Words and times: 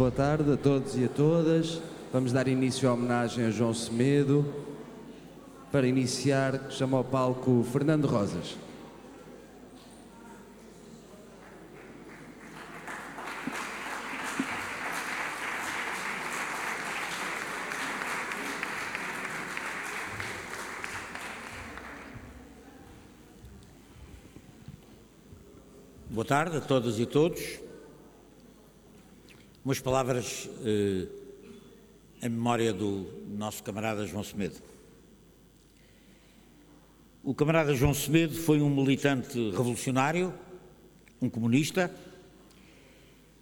Boa 0.00 0.10
tarde 0.10 0.50
a 0.54 0.56
todos 0.56 0.96
e 0.96 1.04
a 1.04 1.08
todas. 1.10 1.78
Vamos 2.10 2.32
dar 2.32 2.48
início 2.48 2.88
à 2.88 2.94
homenagem 2.94 3.44
a 3.44 3.50
João 3.50 3.74
Semedo. 3.74 4.46
Para 5.70 5.86
iniciar, 5.86 6.70
chamo 6.70 6.96
ao 6.96 7.04
palco 7.04 7.62
Fernando 7.70 8.06
Rosas. 8.06 8.56
Boa 26.08 26.24
tarde 26.24 26.56
a 26.56 26.60
todas 26.62 26.98
e 26.98 27.04
todos. 27.04 27.69
Umas 29.62 29.78
palavras 29.78 30.48
eh, 30.64 31.06
em 32.22 32.30
memória 32.30 32.72
do 32.72 33.06
nosso 33.28 33.62
camarada 33.62 34.06
João 34.06 34.24
Semedo. 34.24 34.56
O 37.22 37.34
camarada 37.34 37.74
João 37.74 37.92
Semedo 37.92 38.34
foi 38.34 38.62
um 38.62 38.74
militante 38.74 39.38
revolucionário, 39.50 40.32
um 41.20 41.28
comunista, 41.28 41.94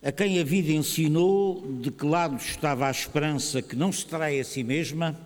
a 0.03 0.11
quem 0.11 0.41
a 0.41 0.45
vida 0.45 0.73
ensinou 0.73 1.65
de 1.81 1.93
que 1.93 2.05
lado 2.05 2.35
estava 2.35 2.89
a 2.89 2.91
esperança 2.91 3.63
que 3.63 3.77
não 3.77 3.93
se 3.93 4.05
trai 4.05 4.41
a 4.41 4.45
si 4.45 4.65
mesma 4.65 5.17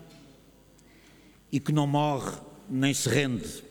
e 1.50 1.58
que 1.58 1.72
não 1.72 1.86
morre 1.86 2.36
nem 2.68 2.92
se 2.92 3.08
rende. 3.08 3.64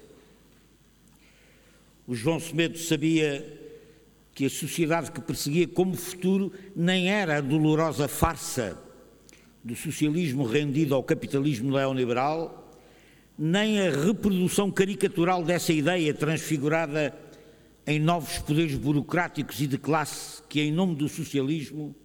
O 2.08 2.16
João 2.16 2.40
Semedo 2.40 2.80
sabia 2.80 3.61
que 4.42 4.46
a 4.48 4.50
sociedade 4.50 5.12
que 5.12 5.22
perseguia 5.22 5.68
como 5.68 5.96
futuro 5.96 6.52
nem 6.76 7.12
era 7.12 7.38
a 7.38 7.42
dolorosa 7.42 8.08
farsa 8.08 8.76
do 9.64 9.76
socialismo 9.76 10.44
rendido 10.44 10.96
ao 10.96 11.04
capitalismo 11.04 11.70
neoliberal, 11.70 12.76
nem 13.38 13.80
a 13.80 13.92
reprodução 13.92 14.72
caricatural 14.72 15.44
dessa 15.44 15.72
ideia 15.72 16.12
transfigurada 16.12 17.16
em 17.86 18.00
novos 18.00 18.40
poderes 18.40 18.74
burocráticos 18.74 19.62
e 19.62 19.68
de 19.68 19.78
classe 19.78 20.42
que, 20.50 20.60
em 20.60 20.72
nome 20.72 20.96
do 20.96 21.08
socialismo, 21.08 21.96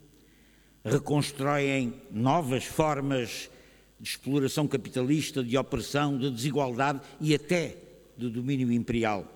reconstroem 0.84 1.94
novas 2.10 2.64
formas 2.64 3.48
de 3.98 4.10
exploração 4.10 4.68
capitalista, 4.68 5.42
de 5.42 5.56
opressão, 5.56 6.18
de 6.18 6.30
desigualdade 6.30 7.00
e 7.18 7.34
até 7.34 7.78
de 8.14 8.28
domínio 8.28 8.70
imperial. 8.70 9.35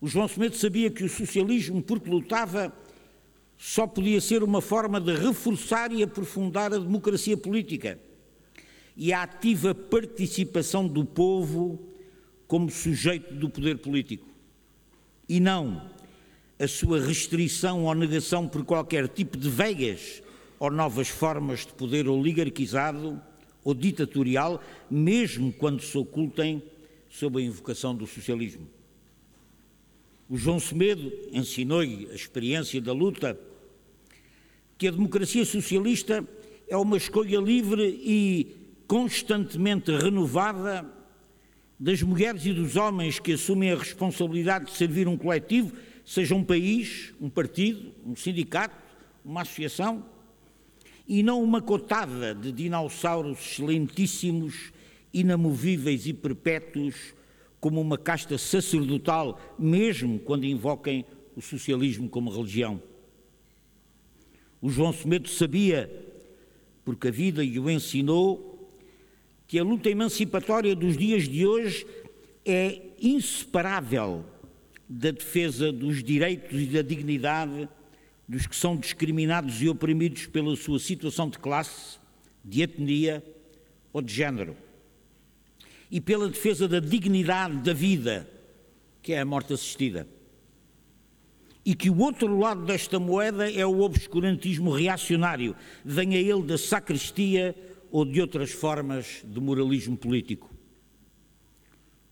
O 0.00 0.06
João 0.08 0.28
Semedo 0.28 0.56
sabia 0.56 0.90
que 0.90 1.04
o 1.04 1.08
socialismo, 1.08 1.82
porque 1.82 2.10
lutava, 2.10 2.72
só 3.56 3.86
podia 3.86 4.20
ser 4.20 4.42
uma 4.42 4.60
forma 4.60 5.00
de 5.00 5.14
reforçar 5.14 5.90
e 5.90 6.02
aprofundar 6.02 6.72
a 6.72 6.78
democracia 6.78 7.36
política 7.36 7.98
e 8.96 9.12
a 9.12 9.22
ativa 9.22 9.74
participação 9.74 10.86
do 10.86 11.04
povo 11.04 11.80
como 12.46 12.70
sujeito 12.70 13.34
do 13.34 13.48
poder 13.48 13.78
político. 13.78 14.26
E 15.28 15.40
não 15.40 15.90
a 16.58 16.68
sua 16.68 17.00
restrição 17.00 17.84
ou 17.84 17.94
negação 17.94 18.46
por 18.48 18.64
qualquer 18.64 19.08
tipo 19.08 19.36
de 19.36 19.48
veias 19.48 20.22
ou 20.58 20.70
novas 20.70 21.08
formas 21.08 21.60
de 21.60 21.72
poder 21.72 22.08
oligarquizado 22.08 23.20
ou 23.64 23.74
ditatorial, 23.74 24.62
mesmo 24.90 25.52
quando 25.52 25.82
se 25.82 25.96
ocultem 25.98 26.62
sob 27.10 27.40
a 27.40 27.44
invocação 27.44 27.94
do 27.94 28.06
socialismo. 28.06 28.75
O 30.28 30.36
João 30.36 30.58
Semedo 30.58 31.12
ensinou-lhe 31.32 32.08
a 32.10 32.14
experiência 32.14 32.80
da 32.80 32.92
luta 32.92 33.38
que 34.76 34.88
a 34.88 34.90
democracia 34.90 35.44
socialista 35.44 36.26
é 36.68 36.76
uma 36.76 36.96
escolha 36.96 37.38
livre 37.38 37.84
e 38.02 38.56
constantemente 38.88 39.92
renovada 39.92 40.84
das 41.78 42.02
mulheres 42.02 42.44
e 42.44 42.52
dos 42.52 42.74
homens 42.74 43.20
que 43.20 43.34
assumem 43.34 43.70
a 43.70 43.76
responsabilidade 43.76 44.64
de 44.64 44.72
servir 44.72 45.06
um 45.06 45.16
coletivo, 45.16 45.72
seja 46.04 46.34
um 46.34 46.42
país, 46.42 47.14
um 47.20 47.30
partido, 47.30 47.92
um 48.04 48.16
sindicato, 48.16 48.74
uma 49.24 49.42
associação, 49.42 50.04
e 51.06 51.22
não 51.22 51.40
uma 51.40 51.62
cotada 51.62 52.34
de 52.34 52.50
dinossauros 52.50 53.38
excelentíssimos, 53.38 54.72
inamovíveis 55.14 56.04
e 56.04 56.12
perpétuos 56.12 57.14
como 57.66 57.80
uma 57.80 57.98
casta 57.98 58.38
sacerdotal, 58.38 59.40
mesmo 59.58 60.20
quando 60.20 60.46
invoquem 60.46 61.04
o 61.34 61.42
socialismo 61.42 62.08
como 62.08 62.30
religião. 62.30 62.80
O 64.62 64.70
João 64.70 64.92
Semedo 64.92 65.28
sabia, 65.28 65.90
porque 66.84 67.08
a 67.08 67.10
vida 67.10 67.44
lhe 67.44 67.58
o 67.58 67.68
ensinou, 67.68 68.70
que 69.48 69.58
a 69.58 69.64
luta 69.64 69.90
emancipatória 69.90 70.76
dos 70.76 70.96
dias 70.96 71.28
de 71.28 71.44
hoje 71.44 71.84
é 72.44 72.82
inseparável 73.02 74.24
da 74.88 75.10
defesa 75.10 75.72
dos 75.72 76.04
direitos 76.04 76.62
e 76.62 76.66
da 76.66 76.82
dignidade 76.82 77.68
dos 78.28 78.46
que 78.46 78.54
são 78.54 78.76
discriminados 78.76 79.60
e 79.60 79.68
oprimidos 79.68 80.26
pela 80.26 80.54
sua 80.54 80.78
situação 80.78 81.28
de 81.28 81.40
classe, 81.40 81.98
de 82.44 82.62
etnia 82.62 83.24
ou 83.92 84.00
de 84.00 84.14
género 84.14 84.56
e 85.90 86.00
pela 86.00 86.28
defesa 86.28 86.66
da 86.66 86.80
dignidade 86.80 87.58
da 87.58 87.72
vida, 87.72 88.28
que 89.02 89.12
é 89.12 89.20
a 89.20 89.24
morte 89.24 89.52
assistida. 89.52 90.06
E 91.64 91.74
que 91.74 91.90
o 91.90 91.98
outro 91.98 92.38
lado 92.38 92.64
desta 92.64 92.98
moeda 92.98 93.50
é 93.50 93.64
o 93.66 93.80
obscurantismo 93.80 94.70
reacionário, 94.70 95.54
venha 95.84 96.18
ele 96.18 96.42
da 96.42 96.58
sacristia 96.58 97.54
ou 97.90 98.04
de 98.04 98.20
outras 98.20 98.50
formas 98.52 99.22
de 99.24 99.40
moralismo 99.40 99.96
político. 99.96 100.52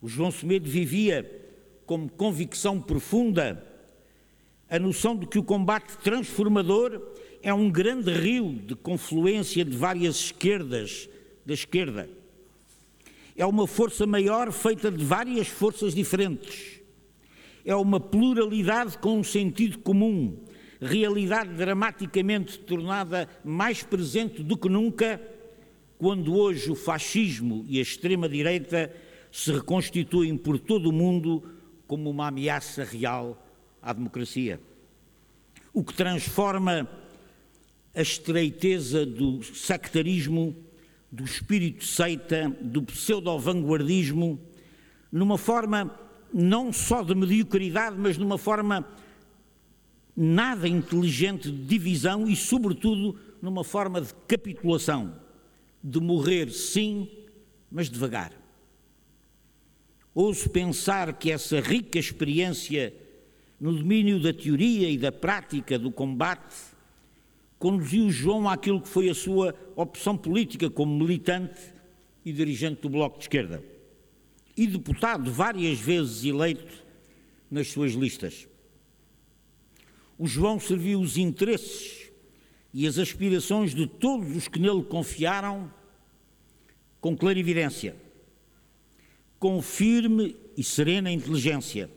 O 0.01 0.09
João 0.09 0.31
Semedo 0.31 0.69
vivia 0.69 1.29
como 1.87 2.11
convicção 2.11 2.81
profunda 2.81 3.65
a 4.69 4.79
noção 4.79 5.17
de 5.17 5.27
que 5.27 5.39
o 5.39 5.45
combate 5.45 5.97
transformador 5.99 7.01
é 7.43 7.53
um 7.53 7.71
grande 7.71 8.11
rio 8.13 8.55
de 8.55 8.75
confluência 8.75 9.65
de 9.65 9.77
várias 9.77 10.17
esquerdas 10.17 11.09
da 11.45 11.55
esquerda 11.55 12.09
é 13.37 13.45
uma 13.45 13.67
força 13.67 14.07
maior 14.07 14.53
feita 14.53 14.91
de 14.91 15.05
várias 15.05 15.49
forças 15.49 15.95
diferentes. 15.95 16.81
É 17.65 17.75
uma 17.75 17.99
pluralidade 17.99 18.99
com 18.99 19.19
um 19.19 19.25
sentido 19.25 19.79
comum, 19.79 20.39
realidade 20.81 21.55
dramaticamente 21.55 22.59
tornada 22.59 23.29
mais 23.45 23.83
presente 23.83 24.43
do 24.43 24.57
que 24.57 24.69
nunca, 24.69 25.21
quando 25.99 26.37
hoje 26.37 26.71
o 26.71 26.75
fascismo 26.75 27.65
e 27.69 27.79
a 27.79 27.83
extrema-direita 27.83 28.95
se 29.33 29.51
reconstituem 29.51 30.37
por 30.37 30.59
todo 30.59 30.91
o 30.91 30.93
mundo 30.93 31.43
como 31.87 32.11
uma 32.11 32.29
ameaça 32.29 32.85
real 32.85 33.43
à 33.83 33.93
democracia. 33.93 34.61
O 35.73 35.83
que 35.83 35.95
transforma 35.95 36.89
a 37.95 38.03
estreiteza 38.03 39.05
do 39.05 39.43
sectarismo 39.43 40.55
do 41.15 41.23
espírito 41.23 41.85
seita, 41.85 42.49
do 42.61 42.83
pseudo-vanguardismo, 42.83 44.37
numa 45.13 45.39
forma 45.39 45.97
não 46.33 46.73
só 46.73 47.05
de 47.05 47.15
mediocridade, 47.15 47.97
mas 47.97 48.19
numa 48.19 48.37
forma 48.37 48.85
nada 50.17 50.67
inteligente 50.67 51.53
de 51.53 51.67
divisão 51.67 52.27
e, 52.27 52.35
sobretudo, 52.35 53.17
numa 53.41 53.63
forma 53.63 54.01
de 54.01 54.13
capitulação, 54.27 55.15
de 55.83 56.01
morrer 56.01 56.51
sim, 56.51 57.09
mas 57.71 57.89
devagar. 57.89 58.33
Ouso 60.13 60.51
pensar 60.51 61.13
que 61.13 61.31
essa 61.31 61.61
rica 61.61 61.97
experiência 61.97 62.93
no 63.61 63.73
domínio 63.73 64.21
da 64.21 64.33
teoria 64.33 64.91
e 64.91 64.99
da 64.99 65.13
prática 65.13 65.79
do 65.79 65.93
combate 65.93 66.74
conduziu 67.65 68.11
João 68.11 68.47
àquilo 68.47 68.79
que 68.79 68.91
foi 68.91 69.09
a 69.09 69.15
sua 69.15 69.55
opção 69.75 70.19
política 70.19 70.69
como 70.69 70.99
militante 70.99 71.73
e 72.23 72.31
dirigente 72.31 72.83
do 72.83 72.91
Bloco 72.91 73.17
de 73.17 73.25
Esquerda 73.25 73.65
e 74.55 74.67
deputado 74.67 75.33
várias 75.33 75.79
vezes 75.79 76.27
eleito 76.27 76.85
nas 77.51 77.69
suas 77.69 77.93
listas. 77.93 78.47
O 80.19 80.27
João 80.27 80.61
serviu 80.61 81.01
os 81.01 81.17
interesses 81.17 82.13
e 82.71 82.87
as 82.87 82.99
aspirações 82.99 83.75
de 83.75 83.87
todos 83.87 84.37
os 84.37 84.47
que 84.47 84.59
nele 84.59 84.85
confiaram 84.85 85.73
com 87.01 87.17
clarividência, 87.17 87.97
com 89.39 89.63
firme 89.63 90.37
e 90.55 90.63
serena 90.63 91.11
inteligência 91.11 91.89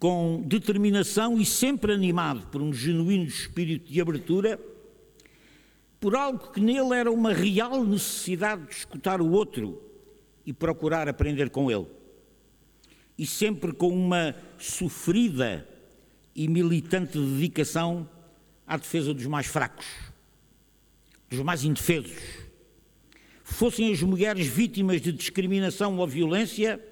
com 0.00 0.42
determinação 0.46 1.38
e 1.38 1.44
sempre 1.44 1.92
animado 1.92 2.46
por 2.46 2.62
um 2.62 2.72
genuíno 2.72 3.26
espírito 3.26 3.92
de 3.92 4.00
abertura, 4.00 4.58
por 6.00 6.16
algo 6.16 6.50
que 6.50 6.60
nele 6.60 6.94
era 6.94 7.12
uma 7.12 7.34
real 7.34 7.84
necessidade 7.84 8.66
de 8.66 8.74
escutar 8.74 9.20
o 9.20 9.30
outro 9.30 9.80
e 10.46 10.54
procurar 10.54 11.06
aprender 11.06 11.50
com 11.50 11.70
ele. 11.70 11.86
E 13.18 13.26
sempre 13.26 13.74
com 13.74 13.90
uma 13.90 14.34
sofrida 14.56 15.68
e 16.34 16.48
militante 16.48 17.18
dedicação 17.18 18.08
à 18.66 18.78
defesa 18.78 19.12
dos 19.12 19.26
mais 19.26 19.46
fracos, 19.46 19.84
dos 21.28 21.40
mais 21.40 21.62
indefesos. 21.62 22.16
Fossem 23.44 23.92
as 23.92 24.02
mulheres 24.02 24.46
vítimas 24.46 25.02
de 25.02 25.12
discriminação 25.12 25.98
ou 25.98 26.06
violência, 26.06 26.82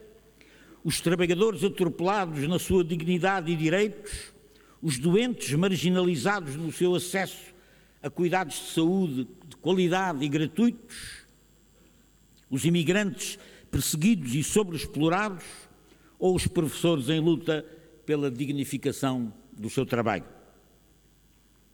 os 0.84 1.00
trabalhadores 1.00 1.64
atropelados 1.64 2.46
na 2.48 2.58
sua 2.58 2.84
dignidade 2.84 3.50
e 3.50 3.56
direitos, 3.56 4.32
os 4.80 4.98
doentes 4.98 5.52
marginalizados 5.54 6.56
no 6.56 6.72
seu 6.72 6.94
acesso 6.94 7.54
a 8.02 8.08
cuidados 8.08 8.54
de 8.54 8.72
saúde 8.72 9.28
de 9.46 9.56
qualidade 9.56 10.24
e 10.24 10.28
gratuitos, 10.28 11.26
os 12.48 12.64
imigrantes 12.64 13.38
perseguidos 13.70 14.34
e 14.34 14.42
sobreexplorados 14.42 15.44
ou 16.18 16.34
os 16.34 16.46
professores 16.46 17.08
em 17.08 17.20
luta 17.20 17.64
pela 18.06 18.30
dignificação 18.30 19.32
do 19.52 19.68
seu 19.68 19.84
trabalho. 19.84 20.24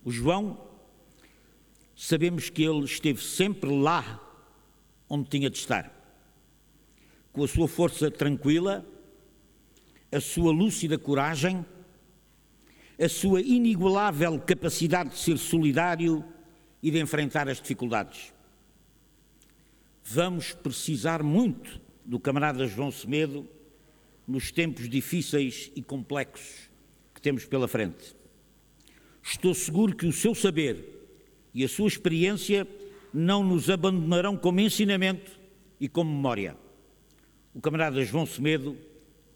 O 0.03 0.11
João, 0.11 0.61
sabemos 1.95 2.51
que 2.51 2.63
ele 2.63 2.85
esteve 2.85 3.23
sempre 3.23 3.71
lá 3.71 4.21
onde 5.09 5.29
tinha 5.29 5.49
de 5.49 5.59
estar, 5.59 5.93
com 7.33 7.45
a 7.45 7.49
sua 7.49 7.69
força 7.69 8.11
tranquila, 8.11 8.85
a 10.15 10.21
sua 10.21 10.53
lúcida 10.53 10.97
coragem, 10.97 11.67
a 13.01 13.09
sua 13.09 13.41
inigualável 13.41 14.39
capacidade 14.39 15.11
de 15.11 15.19
ser 15.19 15.37
solidário 15.39 16.25
e 16.81 16.89
de 16.89 17.01
enfrentar 17.01 17.49
as 17.49 17.61
dificuldades. 17.61 18.33
Vamos 20.05 20.53
precisar 20.53 21.21
muito 21.21 21.81
do 22.05 22.21
camarada 22.21 22.65
João 22.69 22.93
Semedo 22.93 23.49
nos 24.29 24.53
tempos 24.53 24.89
difíceis 24.89 25.73
e 25.75 25.83
complexos 25.83 26.71
que 27.13 27.21
temos 27.21 27.45
pela 27.45 27.67
frente. 27.67 28.15
Estou 29.21 29.53
seguro 29.53 29.97
que 29.97 30.07
o 30.07 30.13
seu 30.13 30.33
saber 30.33 31.09
e 31.53 31.65
a 31.65 31.69
sua 31.69 31.89
experiência 31.89 32.69
não 33.13 33.43
nos 33.43 33.69
abandonarão 33.69 34.37
como 34.37 34.61
ensinamento 34.61 35.33
e 35.81 35.89
como 35.89 36.15
memória. 36.15 36.57
O 37.53 37.61
camarada 37.61 38.05
João 38.05 38.27
Semedo 38.27 38.77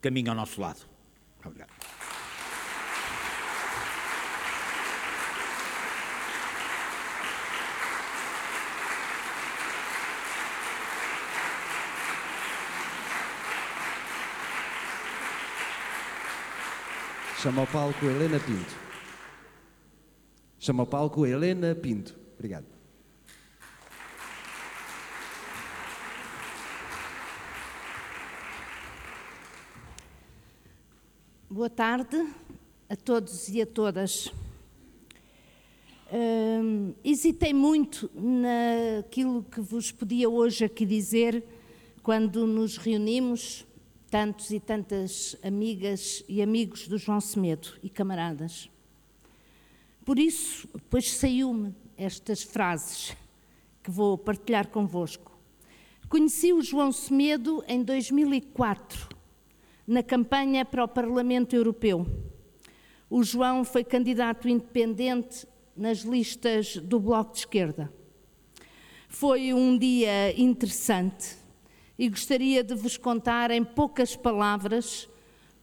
caminha 0.01 0.31
ao 0.31 0.37
nosso 0.37 0.61
lado. 0.61 0.81
Obrigado. 1.45 1.71
Chama 17.41 17.61
ao 17.61 17.67
palco 17.69 18.05
Helena 18.05 18.41
Pinto. 18.41 18.75
Chama 20.59 20.83
ao 20.83 20.87
palco 20.87 21.25
Helena 21.25 21.75
Pinto. 21.75 22.19
Obrigado. 22.35 22.78
Boa 31.59 31.69
tarde 31.69 32.17
a 32.89 32.95
todos 32.95 33.49
e 33.49 33.61
a 33.61 33.67
todas. 33.67 34.33
Hum, 36.13 36.95
hesitei 37.03 37.53
muito 37.53 38.09
naquilo 38.15 39.43
que 39.43 39.61
vos 39.61 39.91
podia 39.91 40.31
hoje 40.31 40.67
aqui 40.67 40.87
dizer 40.87 41.45
quando 42.01 42.47
nos 42.47 42.77
reunimos, 42.77 43.67
tantos 44.09 44.53
e 44.53 44.61
tantas 44.61 45.35
amigas 45.43 46.23
e 46.29 46.41
amigos 46.41 46.87
do 46.87 46.97
João 46.97 47.21
Semedo 47.21 47.71
e 47.83 47.91
camaradas. 47.91 48.71
Por 50.05 50.17
isso, 50.17 50.69
depois 50.73 51.11
saiu-me 51.11 51.75
estas 51.97 52.41
frases 52.41 53.17
que 53.83 53.91
vou 53.91 54.17
partilhar 54.17 54.69
convosco. 54.69 55.37
Conheci 56.09 56.53
o 56.53 56.63
João 56.63 56.93
Semedo 56.93 57.65
em 57.67 57.83
2004 57.83 59.18
na 59.89 60.03
campanha 60.03 60.67
para 60.67 60.85
o 60.85 60.89
Parlamento 60.89 61.57
Europeu. 61.57 62.07
O 63.09 63.23
João 63.23 63.65
foi 63.65 63.83
candidato 63.83 64.47
independente 64.47 65.47
nas 65.75 66.01
listas 66.01 66.77
do 66.77 67.01
Bloco 67.01 67.33
de 67.33 67.39
Esquerda. 67.39 67.91
Foi 69.09 69.55
um 69.55 69.79
dia 69.79 70.39
interessante 70.39 71.39
e 71.99 72.07
gostaria 72.11 72.63
de 72.63 72.75
vos 72.75 72.99
contar 72.99 73.51
em 73.51 73.65
poucas 73.65 74.15
palavras, 74.15 75.09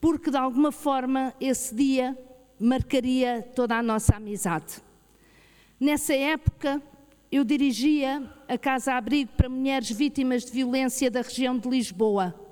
porque 0.01 0.31
de 0.31 0.38
alguma 0.38 0.71
forma 0.71 1.31
esse 1.39 1.75
dia 1.75 2.18
marcaria 2.60 3.48
toda 3.56 3.78
a 3.78 3.83
nossa 3.83 4.16
amizade. 4.16 4.81
Nessa 5.80 6.16
época, 6.16 6.81
eu 7.31 7.44
dirigia 7.44 8.28
a 8.48 8.57
Casa-Abrigo 8.57 9.33
para 9.33 9.48
mulheres 9.48 9.92
vítimas 9.92 10.44
de 10.44 10.51
violência 10.51 11.12
da 11.12 11.21
região 11.21 11.60
de 11.60 11.69
Lisboa 11.69 12.44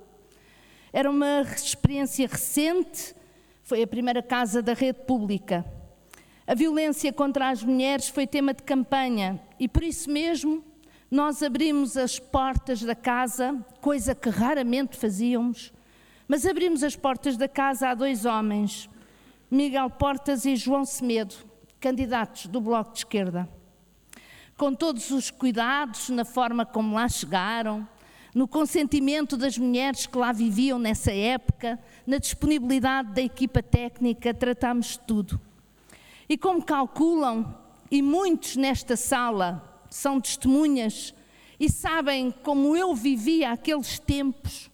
era 0.93 1.09
uma 1.09 1.41
experiência 1.41 2.27
recente, 2.27 3.15
foi 3.63 3.81
a 3.81 3.87
primeira 3.87 4.21
casa 4.21 4.61
da 4.61 4.73
rede 4.73 4.99
pública. 4.99 5.65
A 6.45 6.53
violência 6.53 7.11
contra 7.11 7.49
as 7.49 7.63
mulheres 7.63 8.09
foi 8.09 8.27
tema 8.27 8.53
de 8.53 8.61
campanha 8.61 9.41
e 9.59 9.67
por 9.67 9.81
isso 9.81 10.11
mesmo 10.11 10.63
nós 11.09 11.41
abrimos 11.41 11.97
as 11.97 12.19
portas 12.19 12.81
da 12.81 12.93
casa, 12.93 13.59
coisa 13.81 14.13
que 14.13 14.29
raramente 14.29 14.95
fazíamos, 14.95 15.73
mas 16.27 16.45
abrimos 16.45 16.83
as 16.83 16.95
portas 16.95 17.37
da 17.37 17.47
casa 17.47 17.89
a 17.89 17.95
dois 17.95 18.23
homens, 18.25 18.87
Miguel 19.49 19.89
Portas 19.89 20.45
e 20.45 20.55
João 20.55 20.85
Semedo, 20.85 21.35
candidatos 21.79 22.45
do 22.45 22.61
Bloco 22.61 22.91
de 22.91 22.99
Esquerda. 22.99 23.49
Com 24.55 24.75
todos 24.75 25.09
os 25.09 25.31
cuidados 25.31 26.09
na 26.09 26.23
forma 26.23 26.65
como 26.65 26.95
lá 26.95 27.07
chegaram, 27.07 27.87
no 28.33 28.47
consentimento 28.47 29.37
das 29.37 29.57
mulheres 29.57 30.07
que 30.07 30.17
lá 30.17 30.31
viviam 30.31 30.79
nessa 30.79 31.11
época, 31.11 31.79
na 32.05 32.17
disponibilidade 32.17 33.13
da 33.13 33.21
equipa 33.21 33.61
técnica, 33.61 34.33
tratámos 34.33 34.97
tudo. 34.97 35.39
E 36.27 36.37
como 36.37 36.63
calculam, 36.63 37.55
e 37.91 38.01
muitos 38.01 38.55
nesta 38.55 38.95
sala 38.95 39.83
são 39.89 40.19
testemunhas 40.19 41.13
e 41.59 41.69
sabem 41.69 42.31
como 42.43 42.75
eu 42.75 42.95
vivia 42.95 43.51
aqueles 43.51 43.99
tempos, 43.99 44.71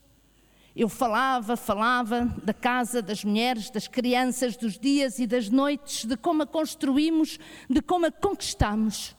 eu 0.76 0.88
falava, 0.88 1.58
falava 1.58 2.34
da 2.42 2.54
casa, 2.54 3.02
das 3.02 3.26
mulheres, 3.26 3.70
das 3.70 3.88
crianças, 3.88 4.56
dos 4.56 4.80
dias 4.80 5.20
e 5.20 5.28
das 5.28 5.50
noites, 5.50 6.06
de 6.06 6.16
como 6.16 6.44
a 6.44 6.48
construímos, 6.48 7.38
de 7.70 7.82
como 7.82 8.06
a 8.06 8.12
conquistamos. 8.12 9.14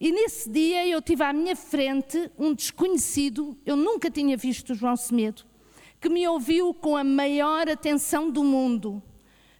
E 0.00 0.10
nesse 0.10 0.48
dia 0.48 0.86
eu 0.88 1.02
tive 1.02 1.22
à 1.22 1.30
minha 1.30 1.54
frente 1.54 2.30
um 2.38 2.54
desconhecido, 2.54 3.54
eu 3.66 3.76
nunca 3.76 4.10
tinha 4.10 4.34
visto 4.34 4.70
o 4.70 4.74
João 4.74 4.96
Semedo, 4.96 5.44
que 6.00 6.08
me 6.08 6.26
ouviu 6.26 6.72
com 6.72 6.96
a 6.96 7.04
maior 7.04 7.68
atenção 7.68 8.30
do 8.30 8.42
mundo, 8.42 9.02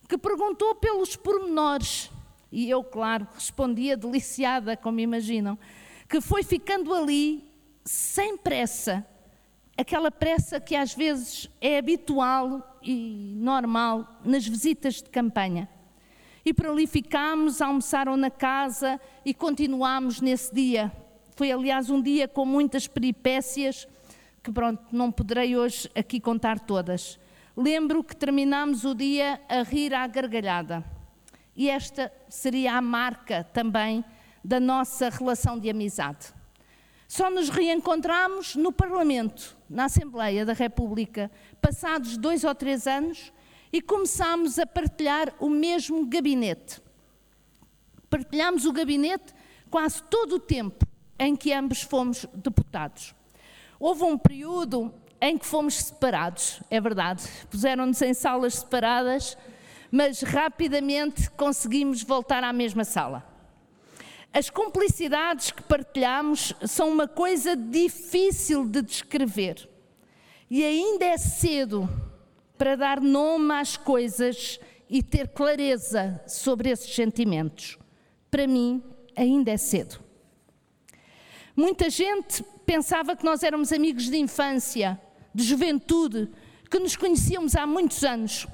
que 0.09 0.17
perguntou 0.17 0.75
pelos 0.75 1.15
pormenores, 1.15 2.11
e 2.51 2.71
eu, 2.71 2.83
claro, 2.83 3.29
respondia 3.35 3.99
deliciada, 3.99 4.79
como 4.79 4.99
imaginam, 4.99 5.59
que 6.09 6.23
foi 6.23 6.43
ficando 6.43 6.95
ali 6.95 7.45
sem 7.85 8.35
pressa, 8.39 9.07
aquela 9.77 10.11
pressa 10.11 10.59
que 10.59 10.75
às 10.75 10.95
vezes 10.95 11.51
é 11.61 11.77
habitual 11.77 12.79
e 12.83 13.35
normal 13.37 14.21
nas 14.25 14.47
visitas 14.47 15.03
de 15.03 15.11
campanha. 15.11 15.69
E 16.45 16.55
por 16.55 16.67
ali 16.67 16.87
ficámos, 16.87 17.61
almoçaram 17.61 18.17
na 18.17 18.31
casa 18.31 19.01
e 19.25 19.35
continuámos 19.35 20.21
nesse 20.21 20.55
dia. 20.55 20.93
Foi, 21.37 21.51
aliás, 21.53 21.91
um 21.91 22.01
dia 22.01 22.27
com 22.27 22.45
muitas 22.45 22.87
peripécias 22.87 23.87
que, 24.43 24.51
pronto, 24.51 24.83
não 24.91 25.13
poderei 25.13 25.57
hoje 25.57 25.91
aqui 25.95 26.19
contar 26.19 26.59
todas. 26.59 27.19
Lembro 27.57 28.03
que 28.03 28.17
terminámos 28.17 28.85
o 28.85 28.95
dia 28.95 29.41
a 29.49 29.63
rir 29.63 29.93
à 29.93 30.07
gargalhada. 30.07 30.85
E 31.55 31.69
esta 31.69 32.13
seria 32.29 32.75
a 32.75 32.81
marca 32.81 33.45
também 33.53 34.05
da 34.43 34.59
nossa 34.59 35.11
relação 35.11 35.59
de 35.59 35.69
amizade. 35.69 36.33
Só 37.07 37.29
nos 37.29 37.49
reencontramos 37.49 38.55
no 38.55 38.73
Parlamento, 38.73 39.57
na 39.69 39.87
Assembleia 39.87 40.47
da 40.47 40.53
República, 40.53 41.31
passados 41.61 42.17
dois 42.17 42.45
ou 42.45 42.55
três 42.55 42.87
anos, 42.87 43.33
e 43.73 43.81
começámos 43.81 44.59
a 44.59 44.67
partilhar 44.67 45.33
o 45.39 45.49
mesmo 45.49 46.07
gabinete. 46.07 46.81
Partilhámos 48.09 48.65
o 48.65 48.73
gabinete 48.73 49.33
quase 49.71 50.03
todo 50.05 50.37
o 50.37 50.41
tempo 50.41 50.87
em 51.19 51.37
que 51.37 51.53
ambos 51.53 51.83
fomos 51.83 52.27
deputados. 52.35 53.15
Houve 53.79 54.05
um 54.05 54.19
período 54.19 54.93
em 55.21 55.37
que 55.39 55.47
fomos 55.47 55.75
separados, 55.75 56.61
é 56.71 56.81
verdade, 56.81 57.23
puseram-nos 57.51 58.01
em 58.03 58.15
salas 58.15 58.57
separadas, 58.57 59.37
mas 59.91 60.23
rapidamente 60.23 61.31
conseguimos 61.31 62.03
voltar 62.03 62.43
à 62.43 62.53
mesma 62.53 62.85
sala. 62.85 63.25
As 64.33 64.49
cumplicidades 64.49 65.51
que 65.51 65.63
partilhamos 65.63 66.55
são 66.67 66.89
uma 66.89 67.09
coisa 67.09 67.57
difícil 67.57 68.65
de 68.65 68.81
descrever. 68.81 69.69
E 70.49 70.65
ainda 70.65 71.05
é 71.05 71.19
cedo 71.19 71.89
para 72.61 72.77
dar 72.77 73.01
nome 73.01 73.55
às 73.55 73.79
coisas 73.79 74.61
e 74.87 75.03
ter 75.03 75.29
clareza 75.29 76.23
sobre 76.27 76.69
esses 76.69 76.95
sentimentos. 76.95 77.79
Para 78.31 78.47
mim, 78.47 78.83
ainda 79.17 79.51
é 79.51 79.57
cedo. 79.57 79.99
Muita 81.57 81.89
gente 81.89 82.45
pensava 82.67 83.17
que 83.17 83.25
nós 83.25 83.43
éramos 83.43 83.73
amigos 83.73 84.11
de 84.11 84.19
infância, 84.19 85.01
de 85.35 85.43
juventude, 85.43 86.29
que 86.71 86.79
nos 86.79 86.97
conhecíamos 86.97 87.57
há 87.57 87.67
muitos 87.67 88.05
anos. 88.05 88.47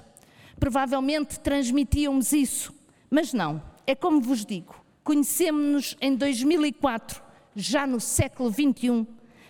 Provavelmente 0.60 1.40
transmitíamos 1.40 2.32
isso, 2.32 2.72
mas 3.10 3.32
não. 3.32 3.60
É 3.88 3.96
como 3.96 4.20
vos 4.20 4.46
digo, 4.46 4.76
conhecemos-nos 5.02 5.96
em 6.00 6.14
2004, 6.14 7.20
já 7.56 7.88
no 7.88 7.98
século 7.98 8.52
21, 8.52 9.04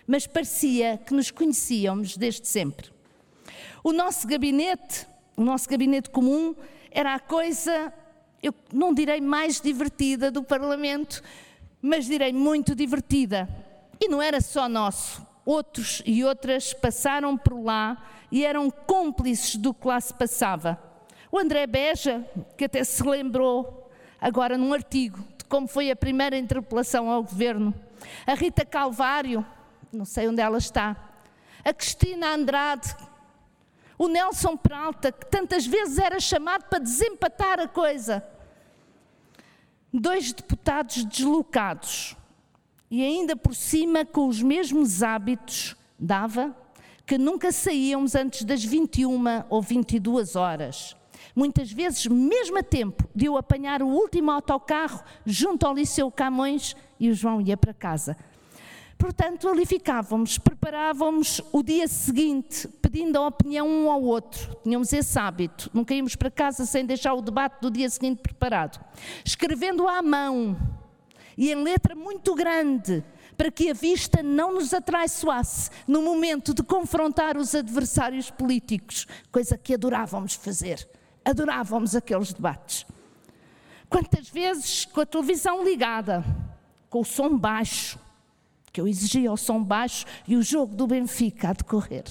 mas 0.07 0.27
parecia 0.27 0.97
que 0.97 1.13
nos 1.13 1.31
conhecíamos 1.31 2.17
desde 2.17 2.49
sempre. 2.49 2.96
O 3.87 3.93
nosso 3.93 4.27
gabinete, 4.27 5.07
o 5.37 5.45
nosso 5.45 5.69
gabinete 5.69 6.11
comum, 6.11 6.57
era 6.91 7.15
a 7.15 7.21
coisa, 7.21 7.95
eu 8.43 8.53
não 8.73 8.93
direi 8.93 9.21
mais 9.21 9.61
divertida 9.61 10.29
do 10.29 10.43
Parlamento, 10.43 11.23
mas 11.81 12.07
direi 12.07 12.33
muito 12.33 12.75
divertida. 12.75 13.49
E 14.01 14.09
não 14.09 14.21
era 14.21 14.41
só 14.41 14.69
nosso, 14.69 15.25
outros 15.45 16.03
e 16.05 16.25
outras 16.25 16.75
passaram 16.75 17.39
por 17.39 17.63
lá 17.63 18.05
e 18.29 18.45
eram 18.45 18.73
cúmplices 18.73 19.55
do 19.55 19.73
que 19.73 19.87
lá 19.87 20.01
se 20.01 20.13
passava. 20.13 20.83
O 21.31 21.39
André 21.39 21.65
Beja, 21.69 22.29
que 22.59 22.65
até 22.65 22.83
se 22.83 23.05
lembrou 23.05 23.89
agora 24.21 24.59
num 24.59 24.75
artigo 24.75 25.21
de 25.39 25.45
como 25.45 25.69
foi 25.69 25.93
a 25.93 25.97
primeira 25.97 26.37
interpelação 26.37 27.09
ao 27.09 27.23
governo. 27.23 27.73
A 28.27 28.35
Rita 28.35 28.65
Calvário, 28.65 29.47
não 29.93 30.05
sei 30.05 30.27
onde 30.27 30.43
ela 30.43 30.59
está. 30.59 30.97
A 31.65 31.73
Cristina 31.73 32.35
Andrade, 32.35 32.97
o 33.99 34.09
Nelson 34.09 34.57
Peralta, 34.57 35.11
que 35.11 35.27
tantas 35.27 35.67
vezes 35.67 35.99
era 35.99 36.21
chamado 36.21 36.65
para 36.65 36.79
desempatar 36.79 37.61
a 37.61 37.69
coisa. 37.69 38.23
Dois 39.93 40.33
deputados 40.33 41.05
deslocados 41.05 42.17
e 42.91 43.03
ainda 43.03 43.35
por 43.35 43.55
cima 43.55 44.05
com 44.05 44.29
os 44.29 44.43
mesmos 44.43 45.03
hábitos, 45.03 45.75
dava 45.99 46.55
que 47.05 47.17
nunca 47.17 47.53
saíamos 47.53 48.15
antes 48.15 48.43
das 48.43 48.65
21 48.65 49.45
ou 49.49 49.63
22 49.63 50.37
horas. 50.37 50.97
Muitas 51.35 51.71
vezes, 51.71 52.07
mesmo 52.07 52.59
a 52.59 52.63
tempo 52.63 53.09
de 53.15 53.27
eu 53.27 53.37
apanhar 53.37 53.83
o 53.83 53.89
último 53.89 54.31
autocarro 54.31 55.03
junto 55.25 55.67
ao 55.67 55.75
Liceu 55.75 56.11
Camões 56.11 56.75
e 56.99 57.11
o 57.11 57.15
João 57.15 57.41
ia 57.41 57.57
para 57.57 57.75
casa. 57.75 58.17
Portanto, 58.99 59.49
ali 59.49 59.67
ficávamos, 59.67 60.39
preparávamos 60.39 61.43
o 61.53 61.63
dia 61.63 61.87
seguinte, 61.87 62.67
pedindo 62.81 63.19
a 63.19 63.27
opinião 63.27 63.69
um 63.69 63.91
ao 63.91 64.03
outro. 64.03 64.57
Tínhamos 64.63 64.93
esse 64.93 65.19
hábito, 65.19 65.71
nunca 65.73 65.95
íamos 65.95 66.17
para 66.17 66.31
casa 66.31 66.65
sem 66.65 66.85
deixar 66.85 67.13
o 67.15 67.21
debate 67.21 67.61
do 67.61 67.71
dia 67.71 67.89
seguinte 67.91 68.23
preparado. 68.23 68.83
Escrevendo 69.25 69.87
à 69.87 70.01
mão 70.03 70.57
e 71.37 71.53
em 71.53 71.63
letra 71.63 71.95
muito 71.95 72.35
grande, 72.35 73.05
para 73.37 73.51
que 73.51 73.71
a 73.71 73.75
vista 73.75 74.23
não 74.23 74.55
nos 74.55 74.73
atraiçoasse 74.73 75.71
no 75.87 76.01
momento 76.01 76.55
de 76.55 76.63
confrontar 76.63 77.37
os 77.37 77.55
adversários 77.55 78.31
políticos, 78.31 79.07
coisa 79.31 79.59
que 79.59 79.75
adorávamos 79.75 80.35
fazer. 80.35 80.89
Adorávamos 81.23 81.95
aqueles 81.95 82.33
debates. 82.33 82.87
Quantas 83.91 84.29
vezes 84.31 84.87
com 84.87 85.03
a 85.03 85.07
televisão 85.07 85.63
ligada, 85.63 86.25
com 86.89 87.01
o 87.01 87.05
som 87.05 87.37
baixo, 87.37 87.99
que 88.77 88.81
eu 88.83 88.87
exigia 88.87 89.33
o 89.33 89.39
som 89.39 89.65
baixo 89.65 90.05
e 90.29 90.37
o 90.37 90.43
jogo 90.43 90.77
do 90.77 90.87
Benfica 90.87 91.49
a 91.49 91.53
decorrer. 91.55 92.05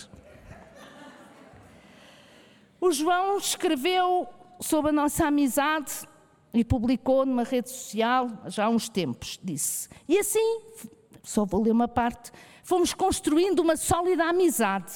O 2.82 2.92
João 2.92 3.38
escreveu 3.38 4.28
sobre 4.60 4.90
a 4.90 4.92
nossa 4.92 5.28
amizade 5.28 5.94
e 6.52 6.66
publicou 6.66 7.24
numa 7.24 7.44
rede 7.44 7.70
social 7.70 8.28
já 8.48 8.66
há 8.66 8.70
uns 8.70 8.90
tempos, 8.90 9.40
disse. 9.44 9.90
E 10.10 10.18
assim, 10.18 10.62
só 11.22 11.46
vou 11.46 11.62
ler 11.62 11.70
uma 11.70 11.88
parte, 11.88 12.32
fomos 12.64 12.96
construindo 12.96 13.60
uma 13.60 13.78
sólida 13.78 14.24
amizade, 14.24 14.92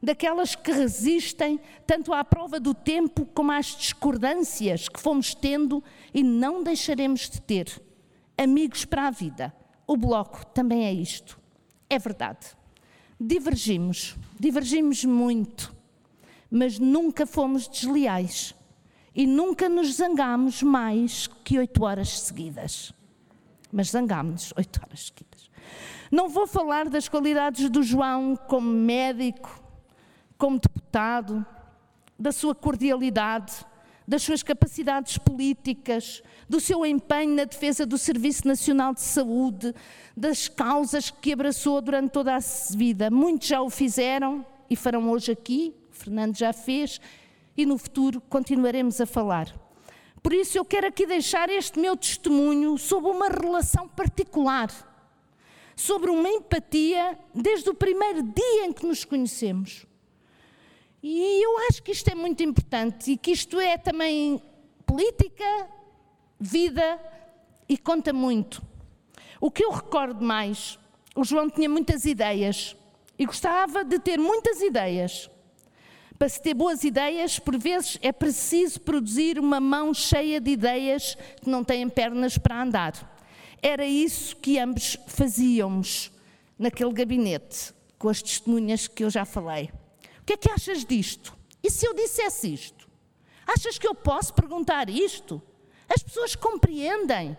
daquelas 0.00 0.54
que 0.54 0.70
resistem 0.70 1.58
tanto 1.84 2.14
à 2.14 2.22
prova 2.22 2.60
do 2.60 2.72
tempo 2.72 3.26
como 3.34 3.50
às 3.50 3.76
discordâncias 3.76 4.88
que 4.88 5.00
fomos 5.00 5.34
tendo 5.34 5.82
e 6.14 6.22
não 6.22 6.62
deixaremos 6.62 7.28
de 7.28 7.40
ter. 7.40 7.82
Amigos 8.36 8.84
para 8.84 9.08
a 9.08 9.10
vida 9.10 9.57
o 9.88 9.96
Bloco 9.96 10.44
também 10.48 10.84
é 10.84 10.92
isto. 10.92 11.40
É 11.88 11.98
verdade. 11.98 12.46
Divergimos, 13.18 14.14
divergimos 14.38 15.04
muito, 15.04 15.74
mas 16.50 16.78
nunca 16.78 17.26
fomos 17.26 17.66
desleais 17.66 18.54
e 19.14 19.26
nunca 19.26 19.68
nos 19.68 19.94
zangámos 19.94 20.62
mais 20.62 21.26
que 21.26 21.58
oito 21.58 21.82
horas 21.82 22.20
seguidas. 22.20 22.92
Mas 23.72 23.90
zangámos-nos 23.90 24.52
oito 24.56 24.78
horas 24.84 25.06
seguidas. 25.06 25.50
Não 26.12 26.28
vou 26.28 26.46
falar 26.46 26.88
das 26.88 27.08
qualidades 27.08 27.68
do 27.70 27.82
João 27.82 28.36
como 28.36 28.68
médico, 28.70 29.60
como 30.36 30.60
deputado, 30.60 31.44
da 32.18 32.30
sua 32.30 32.54
cordialidade, 32.54 33.64
das 34.08 34.22
suas 34.22 34.42
capacidades 34.42 35.18
políticas, 35.18 36.22
do 36.48 36.58
seu 36.58 36.86
empenho 36.86 37.36
na 37.36 37.44
defesa 37.44 37.84
do 37.84 37.98
Serviço 37.98 38.48
Nacional 38.48 38.94
de 38.94 39.02
Saúde, 39.02 39.74
das 40.16 40.48
causas 40.48 41.10
que 41.10 41.34
abraçou 41.34 41.82
durante 41.82 42.12
toda 42.12 42.34
a 42.34 42.38
vida. 42.74 43.10
Muitos 43.10 43.48
já 43.48 43.60
o 43.60 43.68
fizeram 43.68 44.46
e 44.70 44.74
farão 44.74 45.10
hoje 45.10 45.32
aqui, 45.32 45.74
o 45.90 45.94
Fernando 45.94 46.34
já 46.34 46.54
fez, 46.54 46.98
e 47.54 47.66
no 47.66 47.76
futuro 47.76 48.18
continuaremos 48.30 48.98
a 48.98 49.04
falar. 49.04 49.54
Por 50.22 50.32
isso 50.32 50.56
eu 50.56 50.64
quero 50.64 50.86
aqui 50.86 51.06
deixar 51.06 51.50
este 51.50 51.78
meu 51.78 51.94
testemunho 51.94 52.78
sobre 52.78 53.10
uma 53.10 53.28
relação 53.28 53.86
particular, 53.86 54.72
sobre 55.76 56.10
uma 56.10 56.30
empatia 56.30 57.18
desde 57.34 57.68
o 57.68 57.74
primeiro 57.74 58.22
dia 58.22 58.64
em 58.64 58.72
que 58.72 58.86
nos 58.86 59.04
conhecemos. 59.04 59.86
E 61.02 61.44
eu 61.44 61.58
acho 61.68 61.82
que 61.82 61.92
isto 61.92 62.08
é 62.08 62.14
muito 62.14 62.42
importante 62.42 63.12
e 63.12 63.16
que 63.16 63.30
isto 63.30 63.60
é 63.60 63.78
também 63.78 64.42
política, 64.84 65.68
vida 66.40 66.98
e 67.68 67.78
conta 67.78 68.12
muito. 68.12 68.60
O 69.40 69.50
que 69.50 69.64
eu 69.64 69.70
recordo 69.70 70.24
mais, 70.24 70.76
o 71.14 71.22
João 71.22 71.48
tinha 71.48 71.68
muitas 71.68 72.04
ideias 72.04 72.76
e 73.16 73.24
gostava 73.24 73.84
de 73.84 74.00
ter 74.00 74.18
muitas 74.18 74.60
ideias. 74.60 75.30
Para 76.18 76.28
se 76.28 76.42
ter 76.42 76.52
boas 76.52 76.82
ideias, 76.82 77.38
por 77.38 77.56
vezes 77.56 77.96
é 78.02 78.10
preciso 78.10 78.80
produzir 78.80 79.38
uma 79.38 79.60
mão 79.60 79.94
cheia 79.94 80.40
de 80.40 80.50
ideias 80.50 81.16
que 81.40 81.48
não 81.48 81.62
têm 81.62 81.88
pernas 81.88 82.36
para 82.36 82.60
andar. 82.60 83.16
Era 83.62 83.86
isso 83.86 84.34
que 84.34 84.58
ambos 84.58 84.96
fazíamos 85.06 86.10
naquele 86.58 86.92
gabinete, 86.92 87.72
com 87.96 88.08
as 88.08 88.20
testemunhas 88.20 88.88
que 88.88 89.04
eu 89.04 89.10
já 89.10 89.24
falei 89.24 89.70
que 90.28 90.34
é 90.34 90.36
que 90.36 90.50
achas 90.50 90.84
disto? 90.84 91.34
E 91.62 91.70
se 91.70 91.86
eu 91.86 91.94
dissesse 91.94 92.52
isto? 92.52 92.86
Achas 93.46 93.78
que 93.78 93.88
eu 93.88 93.94
posso 93.94 94.34
perguntar 94.34 94.90
isto? 94.90 95.40
As 95.88 96.02
pessoas 96.02 96.36
compreendem. 96.36 97.36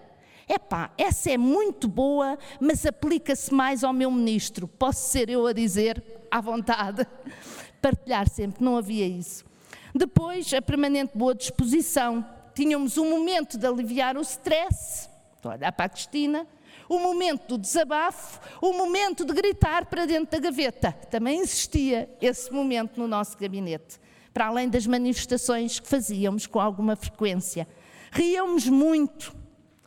Epá, 0.48 0.92
essa 0.98 1.30
é 1.30 1.38
muito 1.38 1.88
boa, 1.88 2.36
mas 2.60 2.88
aplica-se 2.88 3.54
mais 3.54 3.84
ao 3.84 3.94
meu 3.94 4.10
ministro. 4.10 4.68
Posso 4.68 5.08
ser 5.12 5.30
eu 5.30 5.46
a 5.46 5.54
dizer, 5.54 6.04
à 6.32 6.42
vontade, 6.42 7.06
partilhar 7.80 8.28
sempre, 8.28 8.64
não 8.64 8.76
havia 8.76 9.06
isso. 9.06 9.46
Depois, 9.94 10.52
a 10.52 10.60
permanente 10.60 11.16
boa 11.16 11.36
disposição. 11.36 12.26
Tínhamos 12.56 12.98
um 12.98 13.08
momento 13.08 13.56
de 13.56 13.68
aliviar 13.68 14.18
o 14.18 14.22
stress, 14.22 15.08
estou 15.36 15.52
a 15.52 15.56
olhar 15.56 15.72
para 15.72 15.86
a 15.86 15.90
Cristina, 15.90 16.48
o 16.90 16.98
momento 16.98 17.50
do 17.50 17.58
desabafo, 17.60 18.40
o 18.60 18.74
momento 18.74 19.24
de 19.24 19.32
gritar 19.32 19.86
para 19.86 20.08
dentro 20.08 20.32
da 20.32 20.40
gaveta. 20.40 20.92
Também 20.92 21.40
existia 21.40 22.10
esse 22.20 22.52
momento 22.52 23.00
no 23.00 23.08
nosso 23.08 23.38
gabinete, 23.38 24.00
para 24.34 24.48
além 24.48 24.68
das 24.68 24.88
manifestações 24.88 25.80
que 25.80 25.88
fazíamos 25.88 26.48
com 26.48 26.60
alguma 26.60 26.96
frequência. 26.96 27.68
Ríamos 28.12 28.68
muito, 28.68 29.36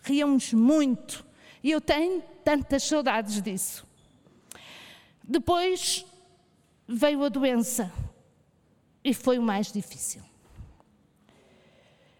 ríamos 0.00 0.52
muito, 0.52 1.26
e 1.60 1.72
eu 1.72 1.80
tenho 1.80 2.22
tantas 2.44 2.84
saudades 2.84 3.42
disso. 3.42 3.84
Depois 5.24 6.06
veio 6.86 7.24
a 7.24 7.28
doença 7.28 7.92
e 9.04 9.12
foi 9.12 9.38
o 9.38 9.42
mais 9.42 9.72
difícil. 9.72 10.22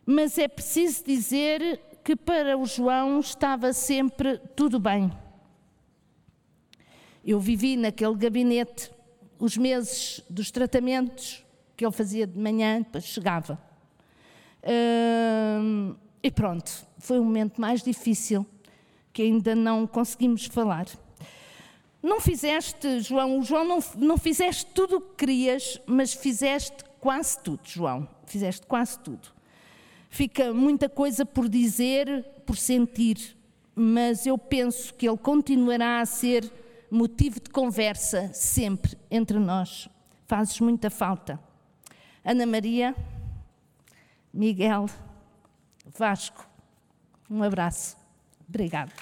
Mas 0.04 0.38
é 0.38 0.48
preciso 0.48 1.04
dizer 1.04 1.80
que 2.04 2.16
para 2.16 2.58
o 2.58 2.66
João 2.66 3.20
estava 3.20 3.72
sempre 3.72 4.38
tudo 4.56 4.80
bem. 4.80 5.12
Eu 7.24 7.38
vivi 7.38 7.76
naquele 7.76 8.16
gabinete 8.16 8.90
os 9.38 9.56
meses 9.56 10.20
dos 10.28 10.50
tratamentos 10.50 11.44
que 11.76 11.84
ele 11.84 11.92
fazia 11.92 12.26
de 12.26 12.38
manhã, 12.38 12.78
depois 12.78 13.04
chegava. 13.04 13.58
Hum, 14.64 15.94
e 16.22 16.30
pronto, 16.30 16.70
foi 16.98 17.18
o 17.18 17.24
momento 17.24 17.60
mais 17.60 17.82
difícil 17.82 18.46
que 19.12 19.22
ainda 19.22 19.54
não 19.54 19.86
conseguimos 19.86 20.46
falar. 20.46 20.86
Não 22.02 22.20
fizeste, 22.20 23.00
João, 23.00 23.42
João, 23.42 23.64
não, 23.64 23.78
não 23.96 24.18
fizeste 24.18 24.66
tudo 24.66 24.96
o 24.96 25.00
que 25.00 25.16
querias, 25.18 25.80
mas 25.86 26.12
fizeste 26.12 26.84
quase 26.98 27.38
tudo, 27.40 27.60
João. 27.64 28.08
Fizeste 28.26 28.66
quase 28.66 28.98
tudo. 28.98 29.31
Fica 30.14 30.52
muita 30.52 30.90
coisa 30.90 31.24
por 31.24 31.48
dizer, 31.48 32.22
por 32.44 32.54
sentir, 32.54 33.34
mas 33.74 34.26
eu 34.26 34.36
penso 34.36 34.92
que 34.92 35.08
ele 35.08 35.16
continuará 35.16 36.00
a 36.02 36.04
ser 36.04 36.52
motivo 36.90 37.40
de 37.40 37.48
conversa 37.48 38.30
sempre 38.34 38.94
entre 39.10 39.38
nós. 39.38 39.88
Fazes 40.26 40.60
muita 40.60 40.90
falta. 40.90 41.40
Ana 42.22 42.44
Maria, 42.44 42.94
Miguel, 44.34 44.84
Vasco, 45.96 46.46
um 47.30 47.42
abraço. 47.42 47.96
Obrigada. 48.46 48.92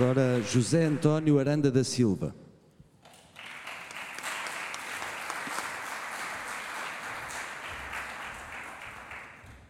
Agora 0.00 0.40
José 0.42 0.84
António 0.84 1.40
Aranda 1.40 1.72
da 1.72 1.82
Silva. 1.82 2.32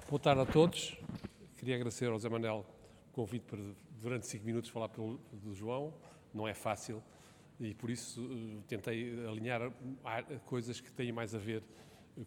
Boa 0.07 0.21
tarde 0.21 0.43
a 0.43 0.45
todos. 0.45 0.99
Queria 1.57 1.77
agradecer 1.77 2.11
ao 2.11 2.19
Zé 2.19 2.29
Manel 2.29 2.67
o 3.09 3.13
convite 3.15 3.47
para, 3.47 3.59
durante 4.03 4.27
cinco 4.27 4.45
minutos, 4.45 4.69
falar 4.69 4.91
pelo, 4.91 5.19
do 5.33 5.55
João. 5.55 5.95
Não 6.35 6.47
é 6.47 6.53
fácil 6.53 7.03
e, 7.59 7.73
por 7.73 7.89
isso, 7.89 8.21
eh, 8.31 8.63
tentei 8.69 9.27
alinhar 9.27 9.73
coisas 10.45 10.79
que 10.79 10.93
têm 10.93 11.11
mais 11.11 11.35
a 11.35 11.39
ver 11.39 11.63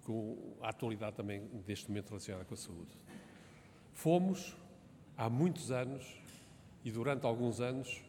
com 0.02 0.58
a 0.60 0.70
atualidade 0.70 1.16
também 1.16 1.48
deste 1.68 1.88
momento 1.88 2.10
relacionada 2.10 2.46
com 2.46 2.56
a 2.56 2.58
saúde. 2.58 2.98
Fomos, 3.94 4.58
há 5.16 5.30
muitos 5.30 5.70
anos 5.70 6.20
e 6.84 6.92
durante 6.92 7.26
alguns 7.26 7.60
anos, 7.60 8.02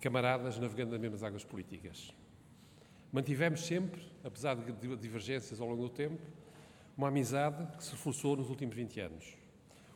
camaradas 0.00 0.58
navegando 0.58 0.92
nas 0.92 1.00
mesmas 1.00 1.22
águas 1.22 1.44
políticas. 1.44 2.12
Mantivemos 3.12 3.64
sempre, 3.64 4.02
apesar 4.24 4.56
de 4.56 4.96
divergências 4.96 5.60
ao 5.60 5.68
longo 5.68 5.82
do 5.82 5.88
tempo, 5.88 6.20
uma 6.96 7.08
amizade 7.08 7.66
que 7.76 7.84
se 7.84 7.92
reforçou 7.92 8.36
nos 8.36 8.48
últimos 8.48 8.74
20 8.74 9.00
anos. 9.00 9.36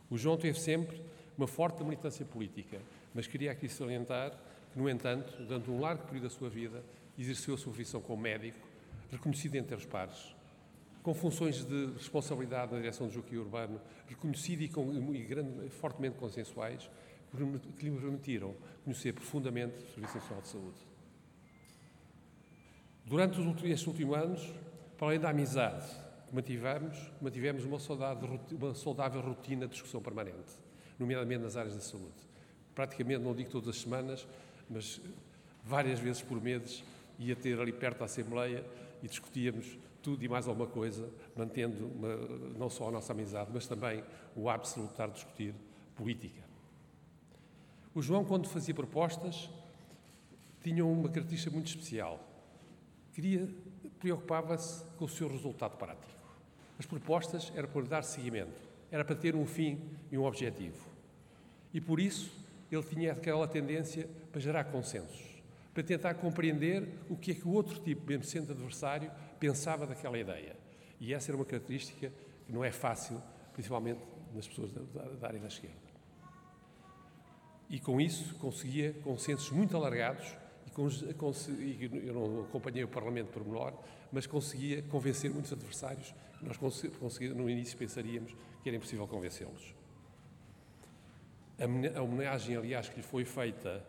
O 0.09 0.17
João 0.17 0.37
teve 0.37 0.59
sempre 0.59 1.01
uma 1.37 1.47
forte 1.47 1.83
militância 1.83 2.25
política, 2.25 2.79
mas 3.13 3.27
queria 3.27 3.51
aqui 3.51 3.67
salientar 3.67 4.31
que, 4.71 4.79
no 4.79 4.89
entanto, 4.89 5.43
durante 5.43 5.69
um 5.69 5.79
largo 5.79 6.03
período 6.03 6.23
da 6.23 6.29
sua 6.29 6.49
vida, 6.49 6.83
exerceu 7.17 7.55
a 7.55 7.57
sua 7.57 7.71
profissão 7.71 8.01
como 8.01 8.21
médico, 8.21 8.59
reconhecido 9.11 9.55
entre 9.55 9.75
os 9.75 9.85
pares, 9.85 10.35
com 11.03 11.13
funções 11.13 11.65
de 11.65 11.93
responsabilidade 11.93 12.71
na 12.71 12.79
direção 12.79 13.07
do 13.07 13.13
Joaquim 13.13 13.37
Urbano, 13.37 13.81
reconhecido 14.07 14.61
e, 14.61 14.69
com, 14.69 15.13
e 15.13 15.23
grande, 15.23 15.69
fortemente 15.69 16.17
consensuais, 16.17 16.89
que 17.31 17.89
lhe 17.89 17.99
permitiram 17.99 18.55
conhecer 18.83 19.13
profundamente 19.13 19.77
o 19.77 19.93
Serviço 19.93 20.15
Nacional 20.15 20.41
de 20.41 20.47
Saúde. 20.47 20.77
Durante 23.05 23.39
estes 23.67 23.87
últimos 23.87 24.17
anos, 24.17 24.53
para 24.97 25.07
além 25.07 25.19
da 25.19 25.29
amizade 25.29 25.89
mantivemos, 26.31 26.97
mantivemos 27.21 27.65
uma, 27.65 27.79
saudade, 27.79 28.25
uma 28.51 28.73
saudável 28.73 29.21
rotina 29.21 29.65
de 29.65 29.73
discussão 29.73 30.01
permanente, 30.01 30.53
nomeadamente 30.97 31.43
nas 31.43 31.57
áreas 31.57 31.75
da 31.75 31.81
saúde. 31.81 32.29
Praticamente, 32.73 33.21
não 33.21 33.35
digo 33.35 33.49
todas 33.49 33.69
as 33.69 33.81
semanas, 33.81 34.25
mas 34.69 35.01
várias 35.63 35.99
vezes 35.99 36.21
por 36.21 36.41
mês 36.41 36.83
ia 37.19 37.35
ter 37.35 37.59
ali 37.59 37.73
perto 37.73 37.99
da 37.99 38.05
Assembleia 38.05 38.65
e 39.03 39.07
discutíamos 39.07 39.77
tudo 40.01 40.23
e 40.23 40.29
mais 40.29 40.47
alguma 40.47 40.67
coisa, 40.67 41.09
mantendo 41.35 41.85
uma, 41.87 42.15
não 42.57 42.69
só 42.69 42.87
a 42.87 42.91
nossa 42.91 43.13
amizade, 43.13 43.51
mas 43.53 43.67
também 43.67 44.03
o 44.35 44.49
hábito 44.49 44.73
de 44.73 44.79
lutar 44.79 45.09
discutir 45.09 45.53
política. 45.95 46.50
O 47.93 48.01
João, 48.01 48.23
quando 48.23 48.47
fazia 48.47 48.73
propostas, 48.73 49.49
tinha 50.63 50.85
uma 50.85 51.09
característica 51.09 51.51
muito 51.51 51.67
especial. 51.67 52.25
Queria, 53.13 53.49
preocupava-se 53.99 54.83
com 54.97 55.05
o 55.05 55.09
seu 55.09 55.27
resultado 55.27 55.75
prático. 55.77 56.11
As 56.79 56.85
propostas 56.85 57.51
eram 57.55 57.67
para 57.67 57.81
dar 57.83 58.03
seguimento, 58.03 58.61
era 58.89 59.03
para 59.03 59.15
ter 59.15 59.35
um 59.35 59.45
fim 59.45 59.79
e 60.09 60.17
um 60.17 60.23
objetivo. 60.23 60.85
E 61.73 61.81
por 61.81 61.99
isso 61.99 62.31
ele 62.71 62.83
tinha 62.83 63.11
aquela 63.11 63.47
tendência 63.47 64.07
para 64.31 64.39
gerar 64.39 64.63
consensos, 64.65 65.21
para 65.73 65.83
tentar 65.83 66.13
compreender 66.13 66.87
o 67.09 67.17
que 67.17 67.31
é 67.31 67.35
que 67.35 67.47
o 67.47 67.51
outro 67.51 67.77
tipo, 67.79 68.07
mesmo 68.07 68.23
sendo 68.23 68.53
adversário, 68.53 69.11
pensava 69.37 69.85
daquela 69.85 70.17
ideia. 70.17 70.55
E 70.99 71.13
essa 71.13 71.31
era 71.31 71.37
uma 71.37 71.45
característica 71.45 72.11
que 72.45 72.53
não 72.53 72.63
é 72.63 72.71
fácil, 72.71 73.21
principalmente 73.53 73.99
nas 74.33 74.47
pessoas 74.47 74.71
da, 74.71 74.81
da 74.81 75.27
área 75.27 75.39
da 75.39 75.47
esquerda. 75.47 75.80
E 77.71 77.79
com 77.79 78.01
isso 78.01 78.35
conseguia 78.35 78.91
consensos 79.01 79.49
muito 79.49 79.77
alargados 79.77 80.27
e, 81.57 81.89
eu 82.05 82.13
não 82.13 82.41
acompanhei 82.41 82.83
o 82.83 82.87
Parlamento 82.87 83.27
por 83.27 83.45
menor, 83.45 83.73
mas 84.11 84.27
conseguia 84.27 84.81
convencer 84.83 85.31
muitos 85.31 85.53
adversários 85.53 86.13
nós 86.41 86.57
no 87.35 87.49
início 87.49 87.77
pensaríamos 87.77 88.35
que 88.61 88.69
era 88.69 88.75
impossível 88.75 89.07
convencê-los. 89.07 89.73
A 91.95 92.01
homenagem, 92.01 92.57
aliás, 92.57 92.89
que 92.89 92.97
lhe 92.97 93.03
foi 93.03 93.23
feita 93.23 93.85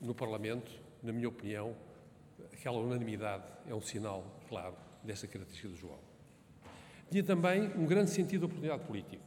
no 0.00 0.14
Parlamento, 0.14 0.70
na 1.02 1.12
minha 1.12 1.28
opinião, 1.28 1.74
aquela 2.52 2.78
unanimidade 2.78 3.44
é 3.66 3.74
um 3.74 3.80
sinal 3.80 4.24
claro 4.48 4.76
dessa 5.02 5.26
característica 5.26 5.68
do 5.68 5.76
João. 5.76 5.98
Tinha 7.10 7.24
também 7.24 7.72
um 7.76 7.86
grande 7.86 8.10
sentido 8.10 8.40
de 8.40 8.44
oportunidade 8.46 8.84
político, 8.84 9.24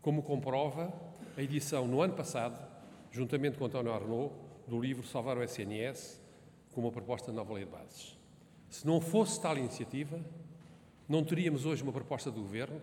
como 0.00 0.22
comprova 0.22 1.07
a 1.38 1.42
edição 1.44 1.86
no 1.86 2.02
ano 2.02 2.14
passado, 2.14 2.60
juntamente 3.12 3.56
com 3.56 3.64
António 3.64 3.92
Arnaud, 3.92 4.34
do 4.66 4.80
livro 4.80 5.06
Salvar 5.06 5.38
o 5.38 5.42
SNS, 5.44 6.20
com 6.72 6.80
uma 6.80 6.90
proposta 6.90 7.30
de 7.30 7.36
nova 7.36 7.54
lei 7.54 7.64
de 7.64 7.70
bases. 7.70 8.18
Se 8.68 8.84
não 8.84 9.00
fosse 9.00 9.40
tal 9.40 9.56
iniciativa, 9.56 10.20
não 11.08 11.22
teríamos 11.22 11.64
hoje 11.64 11.84
uma 11.84 11.92
proposta 11.92 12.28
do 12.28 12.40
Governo 12.40 12.82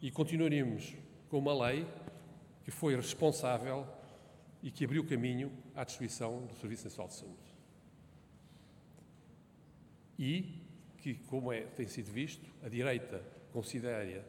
e 0.00 0.08
continuaríamos 0.08 0.94
com 1.28 1.38
uma 1.38 1.66
lei 1.66 1.84
que 2.62 2.70
foi 2.70 2.94
responsável 2.94 3.88
e 4.62 4.70
que 4.70 4.84
abriu 4.84 5.04
caminho 5.04 5.50
à 5.74 5.82
destruição 5.82 6.46
do 6.46 6.54
Serviço 6.54 6.84
Nacional 6.84 7.08
de 7.08 7.14
Saúde. 7.14 7.54
E 10.16 10.62
que, 10.98 11.14
como 11.14 11.52
é, 11.52 11.62
tem 11.62 11.88
sido 11.88 12.12
visto, 12.12 12.48
a 12.62 12.68
direita 12.68 13.20
considera 13.52 14.04
eh, 14.04 14.24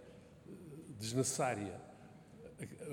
desnecessária 0.98 1.93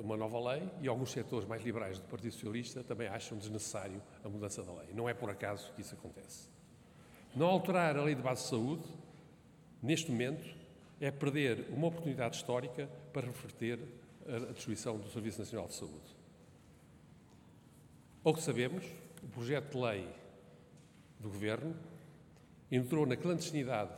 uma 0.02 0.16
nova 0.16 0.52
lei 0.52 0.68
e 0.80 0.88
alguns 0.88 1.12
setores 1.12 1.46
mais 1.46 1.62
liberais 1.62 1.98
do 1.98 2.04
Partido 2.06 2.32
Socialista 2.32 2.82
também 2.82 3.08
acham 3.08 3.36
desnecessário 3.36 4.02
a 4.24 4.28
mudança 4.28 4.62
da 4.62 4.72
lei. 4.72 4.88
Não 4.94 5.08
é 5.08 5.14
por 5.14 5.30
acaso 5.30 5.72
que 5.74 5.80
isso 5.80 5.94
acontece. 5.94 6.48
Não 7.34 7.46
alterar 7.46 7.96
a 7.96 8.02
lei 8.02 8.14
de 8.14 8.22
base 8.22 8.42
de 8.42 8.48
saúde 8.48 8.84
neste 9.82 10.10
momento, 10.10 10.54
é 11.00 11.10
perder 11.10 11.66
uma 11.70 11.86
oportunidade 11.86 12.36
histórica 12.36 12.86
para 13.12 13.26
reverter 13.26 13.78
a 14.26 14.52
destruição 14.52 14.98
do 14.98 15.08
Serviço 15.08 15.38
Nacional 15.38 15.66
de 15.66 15.74
Saúde. 15.74 16.16
Ou 18.22 18.34
que 18.34 18.42
sabemos, 18.42 18.84
o 19.22 19.28
projeto 19.28 19.72
de 19.72 19.82
lei 19.82 20.08
do 21.18 21.30
Governo 21.30 21.74
entrou 22.70 23.06
na 23.06 23.16
clandestinidade 23.16 23.92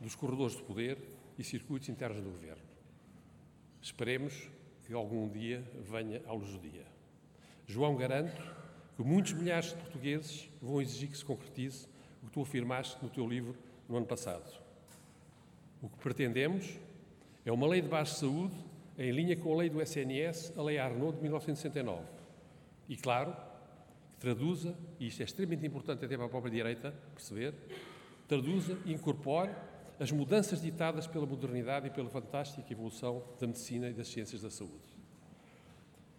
dos 0.00 0.14
corredores 0.14 0.56
de 0.56 0.62
poder 0.62 0.98
e 1.38 1.44
circuitos 1.44 1.88
internos 1.88 2.22
do 2.22 2.30
Governo. 2.30 2.62
Esperemos 3.80 4.48
que 4.92 4.96
algum 4.96 5.26
dia 5.26 5.64
venha 5.80 6.20
à 6.26 6.34
luz 6.34 6.50
do 6.50 6.58
dia. 6.58 6.84
João, 7.66 7.96
garanto 7.96 8.42
que 8.94 9.02
muitos 9.02 9.32
milhares 9.32 9.70
de 9.70 9.76
portugueses 9.76 10.50
vão 10.60 10.82
exigir 10.82 11.08
que 11.08 11.16
se 11.16 11.24
concretize 11.24 11.86
o 12.22 12.26
que 12.26 12.32
tu 12.32 12.42
afirmaste 12.42 13.02
no 13.02 13.08
teu 13.08 13.26
livro 13.26 13.56
no 13.88 13.96
ano 13.96 14.04
passado. 14.04 14.44
O 15.80 15.88
que 15.88 15.96
pretendemos 15.96 16.78
é 17.42 17.50
uma 17.50 17.66
lei 17.66 17.80
de 17.80 17.88
base 17.88 18.10
de 18.10 18.18
saúde 18.18 18.54
em 18.98 19.10
linha 19.12 19.34
com 19.34 19.54
a 19.54 19.56
lei 19.56 19.70
do 19.70 19.80
SNS, 19.80 20.52
a 20.58 20.62
lei 20.62 20.78
Arnaud 20.78 21.16
de 21.16 21.22
1969. 21.22 22.02
E, 22.86 22.94
claro, 22.94 23.34
que 24.12 24.18
traduza, 24.18 24.76
e 25.00 25.06
isto 25.06 25.22
é 25.22 25.24
extremamente 25.24 25.66
importante 25.66 26.04
até 26.04 26.18
para 26.18 26.26
a 26.26 26.28
própria 26.28 26.52
direita 26.52 26.92
perceber, 27.14 27.54
traduza 28.28 28.76
e 28.84 28.92
incorpore 28.92 29.52
as 30.02 30.10
mudanças 30.10 30.60
ditadas 30.60 31.06
pela 31.06 31.24
modernidade 31.24 31.86
e 31.86 31.90
pela 31.90 32.10
fantástica 32.10 32.72
evolução 32.72 33.22
da 33.38 33.46
medicina 33.46 33.88
e 33.88 33.92
das 33.92 34.08
ciências 34.08 34.42
da 34.42 34.50
saúde. 34.50 34.98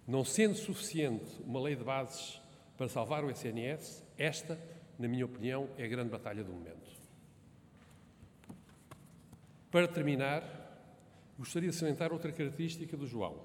Não 0.08 0.24
sendo 0.24 0.56
suficiente 0.56 1.42
uma 1.46 1.60
lei 1.60 1.76
de 1.76 1.84
bases 1.84 2.42
para 2.78 2.88
salvar 2.88 3.26
o 3.26 3.30
SNS, 3.30 4.02
esta, 4.18 4.58
na 4.98 5.06
minha 5.06 5.26
opinião, 5.26 5.68
é 5.78 5.84
a 5.84 5.88
grande 5.88 6.10
batalha 6.10 6.46
do 6.46 6.54
momento. 6.54 6.90
Para 9.70 9.86
terminar, 9.86 10.44
gostaria 11.38 11.70
de 11.70 11.76
salientar 11.76 12.14
outra 12.14 12.32
característica 12.32 12.96
do 12.96 13.06
João, 13.06 13.36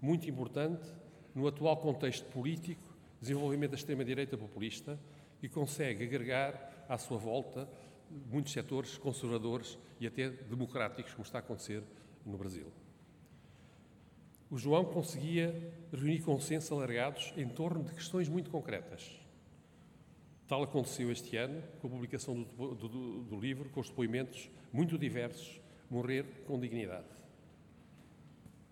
muito 0.00 0.30
importante 0.30 0.88
no 1.34 1.48
atual 1.48 1.78
contexto 1.78 2.26
político 2.26 2.96
desenvolvimento 3.20 3.72
da 3.72 3.76
extrema-direita 3.76 4.38
populista 4.38 4.96
e 5.42 5.48
consegue 5.48 6.04
agregar 6.04 6.86
à 6.88 6.96
sua 6.96 7.18
volta 7.18 7.68
muitos 8.30 8.52
setores 8.52 8.96
conservadores 8.98 9.78
e 10.00 10.06
até 10.06 10.28
democráticos, 10.30 11.12
como 11.12 11.24
está 11.24 11.38
a 11.38 11.40
acontecer 11.40 11.82
no 12.24 12.36
Brasil. 12.36 12.66
O 14.50 14.56
João 14.56 14.84
conseguia 14.84 15.72
reunir 15.92 16.20
consensos 16.20 16.72
alargados 16.72 17.32
em 17.36 17.48
torno 17.48 17.84
de 17.84 17.92
questões 17.92 18.28
muito 18.28 18.50
concretas. 18.50 19.20
Tal 20.46 20.62
aconteceu 20.62 21.12
este 21.12 21.36
ano, 21.36 21.62
com 21.80 21.88
a 21.88 21.90
publicação 21.90 22.42
do, 22.42 22.74
do, 22.74 23.22
do 23.24 23.38
livro, 23.38 23.68
com 23.68 23.80
os 23.80 23.88
depoimentos 23.88 24.50
muito 24.72 24.96
diversos, 24.96 25.60
Morrer 25.90 26.24
com 26.46 26.58
Dignidade. 26.58 27.06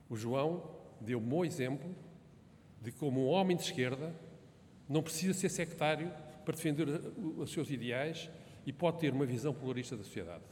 O 0.08 0.16
João 0.16 0.70
deu 1.00 1.18
um 1.18 1.22
bom 1.22 1.44
exemplo 1.44 1.94
de 2.80 2.92
como 2.92 3.26
um 3.26 3.28
homem 3.28 3.56
de 3.56 3.62
esquerda 3.62 4.14
não 4.88 5.02
precisa 5.02 5.34
ser 5.34 5.48
sectário 5.48 6.12
para 6.44 6.54
defender 6.54 6.88
os 7.36 7.50
seus 7.50 7.70
ideais 7.70 8.30
e 8.66 8.72
pode 8.72 8.98
ter 8.98 9.12
uma 9.12 9.24
visão 9.24 9.54
pluralista 9.54 9.96
da 9.96 10.02
sociedade. 10.02 10.44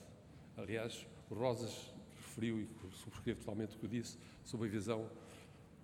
Aliás, 0.57 1.05
o 1.29 1.35
Rosas 1.35 1.93
referiu 2.17 2.61
e 2.61 2.69
subscrevo 2.93 3.41
totalmente 3.41 3.77
o 3.77 3.79
que 3.81 3.89
disse 3.89 4.17
sobre 4.45 4.69
a 4.69 4.71
visão 4.71 5.11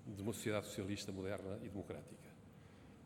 de 0.07 0.23
uma 0.23 0.33
sociedade 0.33 0.67
socialista 0.67 1.11
moderna 1.11 1.59
e 1.63 1.69
democrática. 1.69 2.31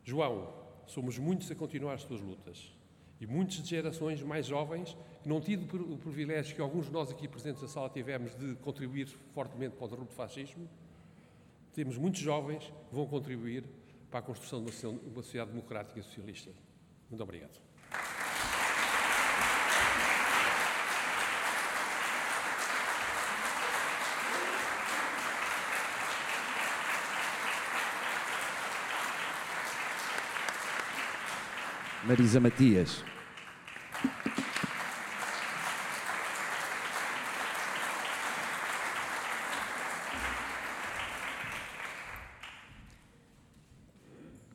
João, 0.03 0.53
somos 0.85 1.17
muitos 1.17 1.49
a 1.49 1.55
continuar 1.55 1.95
as 1.95 2.03
tuas 2.03 2.21
lutas 2.21 2.71
e 3.19 3.25
muitas 3.25 3.55
gerações 3.67 4.21
mais 4.21 4.45
jovens 4.45 4.95
que 5.23 5.29
não 5.29 5.41
tido 5.41 5.93
o 5.93 5.97
privilégio 5.97 6.55
que 6.55 6.61
alguns 6.61 6.85
de 6.85 6.91
nós 6.91 7.09
aqui 7.09 7.27
presentes 7.27 7.61
na 7.61 7.67
sala 7.67 7.89
tivemos 7.89 8.35
de 8.35 8.55
contribuir 8.57 9.07
fortemente 9.33 9.75
para 9.75 9.85
o 9.85 9.87
derrubo 9.87 10.09
do 10.09 10.15
fascismo, 10.15 10.69
temos 11.73 11.97
muitos 11.97 12.21
jovens 12.21 12.71
que 12.89 12.95
vão 12.95 13.07
contribuir 13.07 13.63
para 14.11 14.19
a 14.19 14.23
construção 14.23 14.63
de 14.63 14.71
uma 14.85 15.23
sociedade 15.23 15.51
democrática 15.51 15.99
e 15.99 16.03
socialista. 16.03 16.51
Muito 17.09 17.23
obrigado. 17.23 17.59
Marisa 32.07 32.39
Matias. 32.39 33.03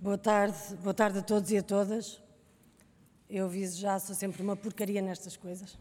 Boa 0.00 0.16
tarde, 0.16 0.56
boa 0.80 0.94
tarde 0.94 1.18
a 1.18 1.22
todos 1.22 1.50
e 1.50 1.58
a 1.58 1.62
todas. 1.62 2.22
Eu 3.28 3.46
aviso 3.46 3.80
já, 3.80 3.98
sou 3.98 4.14
sempre 4.14 4.40
uma 4.42 4.54
porcaria 4.54 5.02
nestas 5.02 5.36
coisas. 5.36 5.76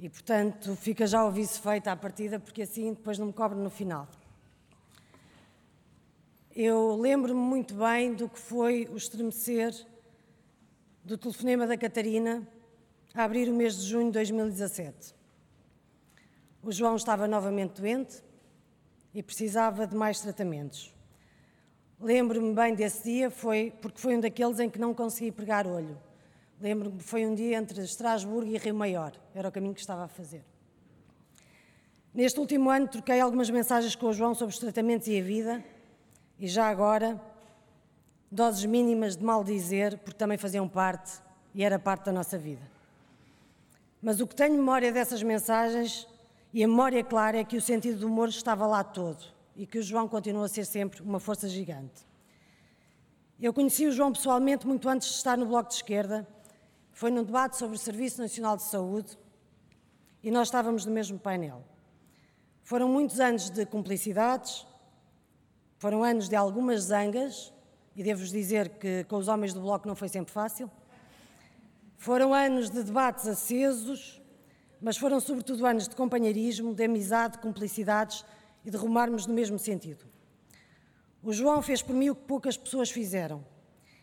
E, 0.00 0.08
portanto, 0.08 0.74
fica 0.74 1.06
já 1.06 1.24
o 1.24 1.28
aviso 1.28 1.60
feito 1.60 1.86
à 1.86 1.94
partida, 1.94 2.40
porque 2.40 2.62
assim 2.62 2.92
depois 2.92 3.20
não 3.20 3.26
me 3.28 3.32
cobro 3.32 3.56
no 3.56 3.70
final. 3.70 4.08
Eu 6.56 6.96
lembro-me 6.96 7.38
muito 7.38 7.72
bem 7.72 8.14
do 8.14 8.28
que 8.28 8.38
foi 8.40 8.88
o 8.90 8.96
estremecer 8.96 9.72
do 11.06 11.16
telefonema 11.16 11.68
da 11.68 11.76
Catarina 11.76 12.42
a 13.14 13.22
abrir 13.22 13.48
o 13.48 13.54
mês 13.54 13.76
de 13.76 13.86
junho 13.86 14.06
de 14.06 14.14
2017. 14.14 15.14
O 16.60 16.72
João 16.72 16.96
estava 16.96 17.28
novamente 17.28 17.80
doente 17.80 18.24
e 19.14 19.22
precisava 19.22 19.86
de 19.86 19.94
mais 19.94 20.20
tratamentos. 20.20 20.92
Lembro-me 22.00 22.52
bem 22.52 22.74
desse 22.74 23.04
dia, 23.04 23.30
foi 23.30 23.72
porque 23.80 24.00
foi 24.00 24.16
um 24.16 24.20
daqueles 24.20 24.58
em 24.58 24.68
que 24.68 24.80
não 24.80 24.92
consegui 24.92 25.30
pregar 25.30 25.64
olho. 25.64 25.96
Lembro-me 26.60 26.98
que 26.98 27.04
foi 27.04 27.24
um 27.24 27.36
dia 27.36 27.56
entre 27.56 27.80
Estrasburgo 27.82 28.50
e 28.50 28.58
Rio 28.58 28.74
Maior, 28.74 29.12
era 29.32 29.48
o 29.48 29.52
caminho 29.52 29.74
que 29.74 29.80
estava 29.80 30.02
a 30.02 30.08
fazer. 30.08 30.44
Neste 32.12 32.40
último 32.40 32.68
ano 32.68 32.88
troquei 32.88 33.20
algumas 33.20 33.48
mensagens 33.48 33.94
com 33.94 34.06
o 34.06 34.12
João 34.12 34.34
sobre 34.34 34.52
os 34.52 34.58
tratamentos 34.58 35.06
e 35.06 35.20
a 35.20 35.22
vida, 35.22 35.64
e 36.36 36.48
já 36.48 36.68
agora 36.68 37.22
doses 38.36 38.64
mínimas 38.66 39.16
de 39.16 39.24
mal 39.24 39.42
dizer, 39.42 39.98
porque 39.98 40.18
também 40.18 40.36
faziam 40.36 40.68
parte 40.68 41.20
e 41.54 41.64
era 41.64 41.78
parte 41.78 42.04
da 42.04 42.12
nossa 42.12 42.36
vida. 42.38 42.62
Mas 44.00 44.20
o 44.20 44.26
que 44.26 44.36
tenho 44.36 44.54
memória 44.54 44.92
dessas 44.92 45.22
mensagens 45.22 46.06
e 46.52 46.62
a 46.62 46.68
memória 46.68 47.02
clara 47.02 47.38
é 47.38 47.44
que 47.44 47.56
o 47.56 47.60
sentido 47.60 48.00
do 48.00 48.06
humor 48.06 48.28
estava 48.28 48.66
lá 48.66 48.84
todo 48.84 49.24
e 49.56 49.66
que 49.66 49.78
o 49.78 49.82
João 49.82 50.06
continua 50.06 50.44
a 50.44 50.48
ser 50.48 50.66
sempre 50.66 51.02
uma 51.02 51.18
força 51.18 51.48
gigante. 51.48 52.06
Eu 53.40 53.52
conheci 53.52 53.86
o 53.86 53.92
João 53.92 54.12
pessoalmente 54.12 54.66
muito 54.66 54.88
antes 54.88 55.08
de 55.08 55.14
estar 55.14 55.36
no 55.36 55.46
Bloco 55.46 55.70
de 55.70 55.76
Esquerda. 55.76 56.26
Foi 56.92 57.10
num 57.10 57.24
debate 57.24 57.56
sobre 57.56 57.76
o 57.76 57.78
Serviço 57.78 58.20
Nacional 58.20 58.56
de 58.56 58.64
Saúde 58.64 59.18
e 60.22 60.30
nós 60.30 60.48
estávamos 60.48 60.84
no 60.84 60.92
mesmo 60.92 61.18
painel. 61.18 61.64
Foram 62.62 62.88
muitos 62.88 63.18
anos 63.18 63.48
de 63.48 63.64
cumplicidades, 63.64 64.66
foram 65.78 66.02
anos 66.02 66.28
de 66.28 66.36
algumas 66.36 66.84
zangas, 66.84 67.52
e 67.96 68.02
devo-vos 68.02 68.30
dizer 68.30 68.68
que 68.68 69.04
com 69.04 69.16
os 69.16 69.26
homens 69.26 69.54
do 69.54 69.60
Bloco 69.60 69.88
não 69.88 69.96
foi 69.96 70.08
sempre 70.08 70.30
fácil. 70.30 70.70
Foram 71.96 72.34
anos 72.34 72.68
de 72.68 72.82
debates 72.82 73.26
acesos, 73.26 74.20
mas 74.80 74.98
foram 74.98 75.18
sobretudo 75.18 75.64
anos 75.64 75.88
de 75.88 75.96
companheirismo, 75.96 76.74
de 76.74 76.84
amizade, 76.84 77.34
de 77.34 77.38
cumplicidades 77.40 78.22
e 78.62 78.70
de 78.70 78.76
rumarmos 78.76 79.26
no 79.26 79.32
mesmo 79.32 79.58
sentido. 79.58 80.04
O 81.22 81.32
João 81.32 81.62
fez 81.62 81.80
por 81.80 81.94
mim 81.94 82.10
o 82.10 82.14
que 82.14 82.24
poucas 82.24 82.56
pessoas 82.56 82.90
fizeram. 82.90 83.42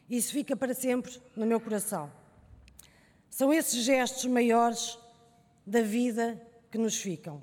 Isso 0.10 0.34
fica 0.34 0.56
para 0.56 0.74
sempre 0.74 1.22
no 1.36 1.46
meu 1.46 1.60
coração. 1.60 2.12
São 3.30 3.54
esses 3.54 3.84
gestos 3.84 4.26
maiores 4.26 4.98
da 5.66 5.82
vida 5.82 6.42
que 6.72 6.78
nos 6.80 6.98
ficam. 6.98 7.42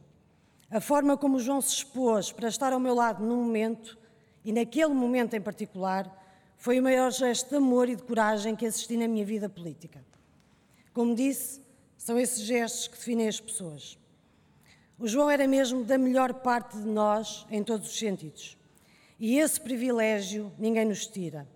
A 0.68 0.80
forma 0.80 1.16
como 1.16 1.36
o 1.36 1.40
João 1.40 1.60
se 1.60 1.74
expôs 1.74 2.32
para 2.32 2.48
estar 2.48 2.72
ao 2.72 2.80
meu 2.80 2.94
lado 2.94 3.24
num 3.24 3.42
momento, 3.42 3.96
e 4.44 4.52
naquele 4.52 4.92
momento 4.92 5.34
em 5.34 5.40
particular, 5.40 6.19
foi 6.60 6.78
o 6.78 6.82
maior 6.82 7.10
gesto 7.10 7.48
de 7.48 7.56
amor 7.56 7.88
e 7.88 7.96
de 7.96 8.02
coragem 8.02 8.54
que 8.54 8.66
assisti 8.66 8.94
na 8.94 9.08
minha 9.08 9.24
vida 9.24 9.48
política. 9.48 10.04
Como 10.92 11.14
disse, 11.14 11.62
são 11.96 12.18
esses 12.18 12.42
gestos 12.44 12.86
que 12.86 12.98
definem 12.98 13.28
as 13.28 13.40
pessoas. 13.40 13.98
O 14.98 15.08
João 15.08 15.30
era 15.30 15.48
mesmo 15.48 15.82
da 15.84 15.96
melhor 15.96 16.34
parte 16.34 16.76
de 16.76 16.86
nós 16.86 17.46
em 17.50 17.64
todos 17.64 17.88
os 17.88 17.98
sentidos. 17.98 18.58
E 19.18 19.38
esse 19.38 19.58
privilégio 19.58 20.52
ninguém 20.58 20.84
nos 20.84 21.06
tira. 21.06 21.48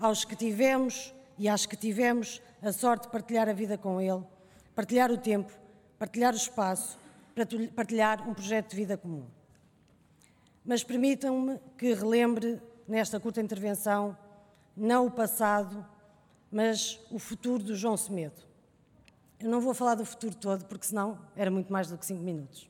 Aos 0.00 0.24
que 0.24 0.34
tivemos 0.34 1.14
e 1.38 1.48
às 1.48 1.64
que 1.64 1.76
tivemos 1.76 2.42
a 2.60 2.72
sorte 2.72 3.04
de 3.04 3.12
partilhar 3.12 3.48
a 3.48 3.52
vida 3.52 3.78
com 3.78 4.00
ele, 4.00 4.24
partilhar 4.74 5.12
o 5.12 5.16
tempo, 5.16 5.52
partilhar 5.96 6.34
o 6.34 6.36
espaço, 6.36 6.98
partilhar 7.76 8.28
um 8.28 8.34
projeto 8.34 8.70
de 8.70 8.76
vida 8.76 8.96
comum. 8.96 9.26
Mas 10.64 10.82
permitam-me 10.82 11.60
que 11.78 11.94
relembre 11.94 12.60
nesta 12.88 13.20
curta 13.20 13.40
intervenção 13.40 14.16
não 14.76 15.06
o 15.06 15.10
passado, 15.10 15.84
mas 16.50 17.00
o 17.10 17.18
futuro 17.18 17.62
do 17.62 17.74
João 17.74 17.96
Semedo. 17.96 18.42
Eu 19.40 19.50
não 19.50 19.60
vou 19.60 19.74
falar 19.74 19.94
do 19.94 20.04
futuro 20.04 20.34
todo, 20.34 20.64
porque 20.64 20.86
senão 20.86 21.18
era 21.36 21.50
muito 21.50 21.72
mais 21.72 21.88
do 21.88 21.98
que 21.98 22.06
cinco 22.06 22.22
minutos. 22.22 22.68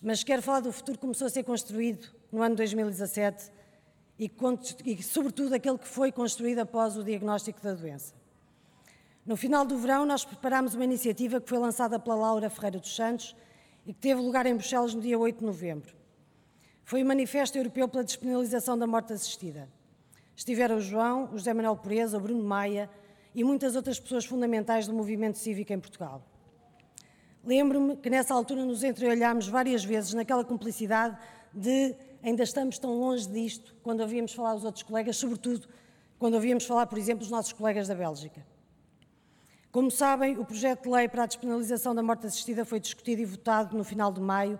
Mas 0.00 0.24
quero 0.24 0.42
falar 0.42 0.60
do 0.60 0.72
futuro 0.72 0.98
que 0.98 1.02
começou 1.02 1.26
a 1.26 1.30
ser 1.30 1.44
construído 1.44 2.08
no 2.30 2.42
ano 2.42 2.56
2017 2.56 3.50
e, 4.18 4.30
e, 4.84 5.02
sobretudo, 5.02 5.54
aquele 5.54 5.78
que 5.78 5.88
foi 5.88 6.12
construído 6.12 6.60
após 6.60 6.96
o 6.96 7.02
diagnóstico 7.02 7.60
da 7.62 7.74
doença. 7.74 8.14
No 9.24 9.36
final 9.36 9.64
do 9.64 9.78
verão, 9.78 10.04
nós 10.04 10.24
preparámos 10.24 10.74
uma 10.74 10.84
iniciativa 10.84 11.40
que 11.40 11.48
foi 11.48 11.58
lançada 11.58 11.98
pela 11.98 12.16
Laura 12.16 12.50
Ferreira 12.50 12.78
dos 12.78 12.94
Santos 12.94 13.34
e 13.86 13.92
que 13.92 14.00
teve 14.00 14.20
lugar 14.20 14.44
em 14.46 14.54
Bruxelas 14.54 14.92
no 14.94 15.00
dia 15.00 15.18
8 15.18 15.38
de 15.38 15.44
novembro. 15.44 15.94
Foi 16.84 17.02
o 17.02 17.06
Manifesto 17.06 17.56
Europeu 17.56 17.88
pela 17.88 18.04
Despenalização 18.04 18.76
da 18.76 18.86
Morte 18.86 19.14
Assistida. 19.14 19.68
Estiveram 20.36 20.76
o 20.76 20.80
João, 20.80 21.24
o 21.32 21.38
José 21.38 21.54
Manuel 21.54 21.76
Pureza, 21.76 22.16
o 22.16 22.20
Bruno 22.20 22.42
Maia 22.42 22.90
e 23.34 23.44
muitas 23.44 23.76
outras 23.76 23.98
pessoas 24.00 24.24
fundamentais 24.24 24.86
do 24.86 24.92
movimento 24.92 25.38
cívico 25.38 25.72
em 25.72 25.78
Portugal. 25.80 26.22
Lembro-me 27.44 27.96
que 27.96 28.08
nessa 28.08 28.32
altura 28.34 28.64
nos 28.64 28.82
entreolhámos 28.82 29.48
várias 29.48 29.84
vezes 29.84 30.14
naquela 30.14 30.44
cumplicidade 30.44 31.16
de 31.52 31.94
ainda 32.22 32.42
estamos 32.42 32.78
tão 32.78 32.98
longe 32.98 33.28
disto 33.28 33.74
quando 33.82 34.00
ouvíamos 34.00 34.32
falar 34.32 34.54
os 34.54 34.64
outros 34.64 34.82
colegas, 34.82 35.16
sobretudo 35.16 35.68
quando 36.18 36.34
ouvíamos 36.34 36.64
falar, 36.64 36.86
por 36.86 36.98
exemplo, 36.98 37.22
os 37.22 37.30
nossos 37.30 37.52
colegas 37.52 37.86
da 37.86 37.94
Bélgica. 37.94 38.44
Como 39.70 39.90
sabem, 39.90 40.38
o 40.38 40.44
projeto 40.44 40.84
de 40.84 40.88
lei 40.88 41.08
para 41.08 41.24
a 41.24 41.26
despenalização 41.26 41.94
da 41.94 42.02
morte 42.02 42.26
assistida 42.26 42.64
foi 42.64 42.80
discutido 42.80 43.20
e 43.20 43.24
votado 43.24 43.76
no 43.76 43.84
final 43.84 44.10
de 44.10 44.20
maio 44.20 44.58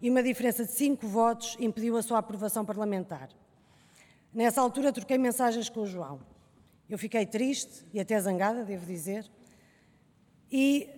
e 0.00 0.10
uma 0.10 0.22
diferença 0.22 0.64
de 0.64 0.72
cinco 0.72 1.06
votos 1.06 1.56
impediu 1.60 1.96
a 1.96 2.02
sua 2.02 2.18
aprovação 2.18 2.64
parlamentar. 2.64 3.28
Nessa 4.34 4.60
altura 4.60 4.92
troquei 4.92 5.16
mensagens 5.16 5.68
com 5.68 5.82
o 5.82 5.86
João. 5.86 6.20
Eu 6.90 6.98
fiquei 6.98 7.24
triste 7.24 7.86
e 7.92 8.00
até 8.00 8.20
zangada, 8.20 8.64
devo 8.64 8.84
dizer, 8.84 9.30
e 10.50 10.90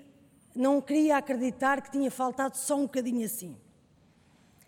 não 0.55 0.81
queria 0.81 1.19
acreditar 1.19 1.83
que 1.83 1.91
tinha 1.91 2.11
faltado 2.11 2.57
só 2.57 2.77
um 2.77 2.85
bocadinho 2.85 3.27
assim. 3.27 3.55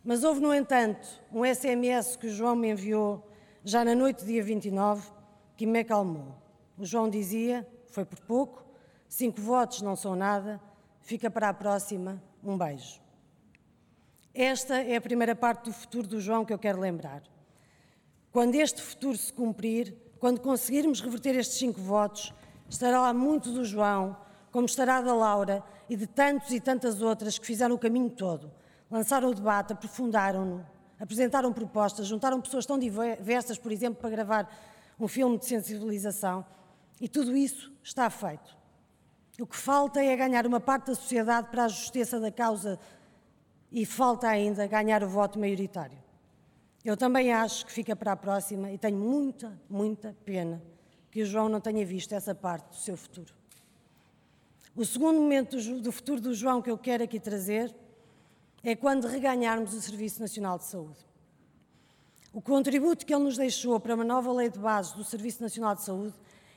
Mas 0.04 0.22
houve, 0.22 0.40
no 0.40 0.54
entanto, 0.54 1.08
um 1.32 1.44
SMS 1.44 2.14
que 2.14 2.26
o 2.26 2.30
João 2.30 2.54
me 2.54 2.70
enviou 2.70 3.26
já 3.64 3.82
na 3.84 3.94
noite 3.94 4.20
do 4.20 4.26
dia 4.26 4.44
29, 4.44 5.10
que 5.56 5.66
me 5.66 5.80
acalmou. 5.80 6.36
O 6.76 6.84
João 6.84 7.08
dizia: 7.08 7.66
foi 7.88 8.04
por 8.04 8.20
pouco, 8.20 8.64
cinco 9.08 9.40
votos 9.40 9.80
não 9.80 9.96
são 9.96 10.14
nada, 10.14 10.60
fica 11.00 11.30
para 11.30 11.48
a 11.48 11.54
próxima, 11.54 12.22
um 12.44 12.56
beijo. 12.56 13.00
Esta 14.34 14.82
é 14.82 14.96
a 14.96 15.00
primeira 15.00 15.34
parte 15.34 15.64
do 15.64 15.72
futuro 15.72 16.06
do 16.06 16.20
João 16.20 16.44
que 16.44 16.52
eu 16.52 16.58
quero 16.58 16.78
lembrar. 16.78 17.22
Quando 18.38 18.54
este 18.54 18.80
futuro 18.80 19.16
se 19.16 19.32
cumprir, 19.32 19.96
quando 20.20 20.40
conseguirmos 20.40 21.00
reverter 21.00 21.34
estes 21.34 21.58
cinco 21.58 21.80
votos, 21.80 22.32
estará 22.70 23.00
lá 23.00 23.12
muito 23.12 23.50
do 23.50 23.64
João, 23.64 24.16
como 24.52 24.64
estará 24.64 25.00
da 25.00 25.12
Laura 25.12 25.60
e 25.90 25.96
de 25.96 26.06
tantos 26.06 26.52
e 26.52 26.60
tantas 26.60 27.02
outras 27.02 27.36
que 27.36 27.44
fizeram 27.44 27.74
o 27.74 27.78
caminho 27.80 28.08
todo, 28.08 28.48
lançaram 28.88 29.28
o 29.28 29.34
debate, 29.34 29.72
aprofundaram-no, 29.72 30.64
apresentaram 31.00 31.52
propostas, 31.52 32.06
juntaram 32.06 32.40
pessoas 32.40 32.64
tão 32.64 32.78
diversas, 32.78 33.58
por 33.58 33.72
exemplo, 33.72 34.00
para 34.00 34.10
gravar 34.10 34.56
um 35.00 35.08
filme 35.08 35.36
de 35.36 35.44
sensibilização, 35.44 36.46
e 37.00 37.08
tudo 37.08 37.36
isso 37.36 37.72
está 37.82 38.08
feito. 38.08 38.56
O 39.40 39.48
que 39.48 39.56
falta 39.56 40.00
é 40.00 40.14
ganhar 40.14 40.46
uma 40.46 40.60
parte 40.60 40.86
da 40.86 40.94
sociedade 40.94 41.48
para 41.48 41.64
a 41.64 41.68
justiça 41.68 42.20
da 42.20 42.30
causa 42.30 42.78
e 43.72 43.84
falta 43.84 44.28
ainda 44.28 44.64
ganhar 44.68 45.02
o 45.02 45.08
voto 45.08 45.40
maioritário. 45.40 46.06
Eu 46.88 46.96
também 46.96 47.30
acho 47.30 47.66
que 47.66 47.72
fica 47.72 47.94
para 47.94 48.12
a 48.12 48.16
próxima 48.16 48.72
e 48.72 48.78
tenho 48.78 48.96
muita, 48.96 49.60
muita 49.68 50.16
pena 50.24 50.62
que 51.10 51.20
o 51.20 51.26
João 51.26 51.46
não 51.46 51.60
tenha 51.60 51.84
visto 51.84 52.14
essa 52.14 52.34
parte 52.34 52.70
do 52.70 52.76
seu 52.76 52.96
futuro. 52.96 53.34
O 54.74 54.82
segundo 54.86 55.20
momento 55.20 55.60
do 55.82 55.92
futuro 55.92 56.18
do 56.18 56.32
João 56.32 56.62
que 56.62 56.70
eu 56.70 56.78
quero 56.78 57.04
aqui 57.04 57.20
trazer 57.20 57.76
é 58.64 58.74
quando 58.74 59.06
reganharmos 59.06 59.74
o 59.74 59.82
Serviço 59.82 60.18
Nacional 60.18 60.56
de 60.56 60.64
Saúde. 60.64 60.96
O 62.32 62.40
contributo 62.40 63.04
que 63.04 63.12
ele 63.12 63.24
nos 63.24 63.36
deixou 63.36 63.78
para 63.78 63.94
uma 63.94 64.02
nova 64.02 64.32
lei 64.32 64.48
de 64.48 64.58
base 64.58 64.96
do 64.96 65.04
Serviço 65.04 65.42
Nacional 65.42 65.74
de 65.74 65.82
Saúde 65.82 66.14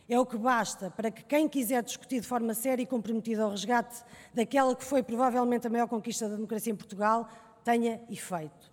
é 0.08 0.17
o 0.17 0.26
que 0.26 0.38
basta 0.38 0.89
para 0.91 1.12
que 1.12 1.26
quem 1.26 1.50
quiser 1.50 1.84
discutir 1.84 2.22
de 2.22 2.28
forma 2.28 2.54
séria 2.54 2.82
e 2.82 2.86
comprometida 2.86 3.46
o 3.46 3.50
resgate 3.50 4.02
daquela 4.34 4.78
que 4.78 4.86
foi 4.86 5.04
provavelmente 5.04 5.67
a 5.67 5.70
maior 5.70 5.89
conquista 5.89 6.30
da 6.30 6.36
democracia 6.36 6.72
em 6.72 6.76
Portugal 6.78 7.28
tenha 7.65 8.02
efeito. 8.10 8.70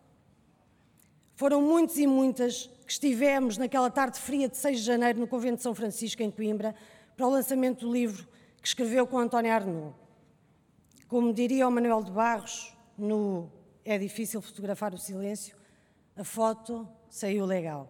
Foram 1.39 1.63
muitos 1.63 1.97
e 1.97 2.05
muitas 2.05 2.69
que 2.85 2.91
estivemos 2.91 3.57
naquela 3.57 3.89
tarde 3.89 4.19
fria 4.19 4.49
de 4.49 4.57
6 4.57 4.81
de 4.81 4.85
janeiro 4.85 5.21
no 5.21 5.29
Convento 5.29 5.59
de 5.59 5.63
São 5.63 5.73
Francisco, 5.73 6.21
em 6.21 6.33
Coimbra, 6.33 6.75
para 7.17 7.29
o 7.29 7.31
lançamento 7.31 7.87
do 7.87 7.93
livro 7.93 8.27
que 8.61 8.67
escreveu 8.67 9.07
com 9.07 9.21
António 9.21 9.53
Arnaud. 9.53 9.95
Como 11.07 11.33
diria 11.33 11.69
o 11.69 11.71
Manuel 11.71 12.03
de 12.03 12.11
Barros, 12.11 12.77
no 12.99 13.49
É 13.85 13.97
difícil 13.97 14.43
fotografar 14.43 14.93
o 14.93 14.99
silêncio, 14.99 15.57
a 16.17 16.25
foto 16.25 16.89
saiu 17.09 17.47
legal. 17.47 17.89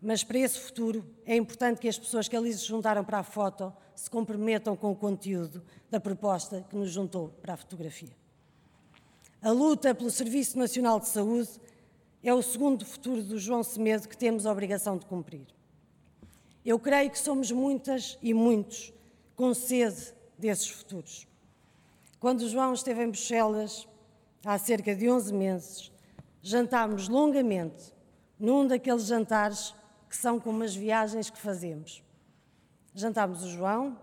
Mas 0.00 0.24
para 0.24 0.38
esse 0.38 0.58
futuro 0.58 1.04
é 1.26 1.36
importante 1.36 1.78
que 1.78 1.88
as 1.90 1.98
pessoas 1.98 2.26
que 2.26 2.34
ali 2.34 2.54
se 2.54 2.64
juntaram 2.64 3.04
para 3.04 3.18
a 3.18 3.22
foto 3.22 3.70
se 3.94 4.08
comprometam 4.08 4.74
com 4.76 4.90
o 4.90 4.96
conteúdo 4.96 5.62
da 5.90 6.00
proposta 6.00 6.64
que 6.70 6.74
nos 6.74 6.90
juntou 6.90 7.28
para 7.42 7.52
a 7.52 7.56
fotografia. 7.58 8.16
A 9.42 9.50
luta 9.50 9.94
pelo 9.94 10.10
Serviço 10.10 10.58
Nacional 10.58 10.98
de 10.98 11.08
Saúde 11.08 11.60
é 12.24 12.32
o 12.32 12.42
segundo 12.42 12.86
futuro 12.86 13.22
do 13.22 13.38
João 13.38 13.62
Semedo 13.62 14.08
que 14.08 14.16
temos 14.16 14.46
a 14.46 14.52
obrigação 14.52 14.96
de 14.96 15.04
cumprir. 15.04 15.46
Eu 16.64 16.78
creio 16.78 17.10
que 17.10 17.18
somos 17.18 17.52
muitas 17.52 18.18
e 18.22 18.32
muitos 18.32 18.94
com 19.36 19.52
sede 19.52 20.14
desses 20.38 20.68
futuros. 20.68 21.28
Quando 22.18 22.40
o 22.40 22.48
João 22.48 22.72
esteve 22.72 23.04
em 23.04 23.10
Bruxelas, 23.10 23.86
há 24.42 24.58
cerca 24.58 24.96
de 24.96 25.10
11 25.10 25.34
meses, 25.34 25.92
jantámos 26.40 27.08
longamente 27.08 27.92
num 28.38 28.66
daqueles 28.66 29.04
jantares 29.04 29.74
que 30.08 30.16
são 30.16 30.40
como 30.40 30.62
as 30.62 30.74
viagens 30.74 31.28
que 31.28 31.38
fazemos. 31.38 32.02
Jantámos 32.94 33.44
o 33.44 33.50
João, 33.50 33.98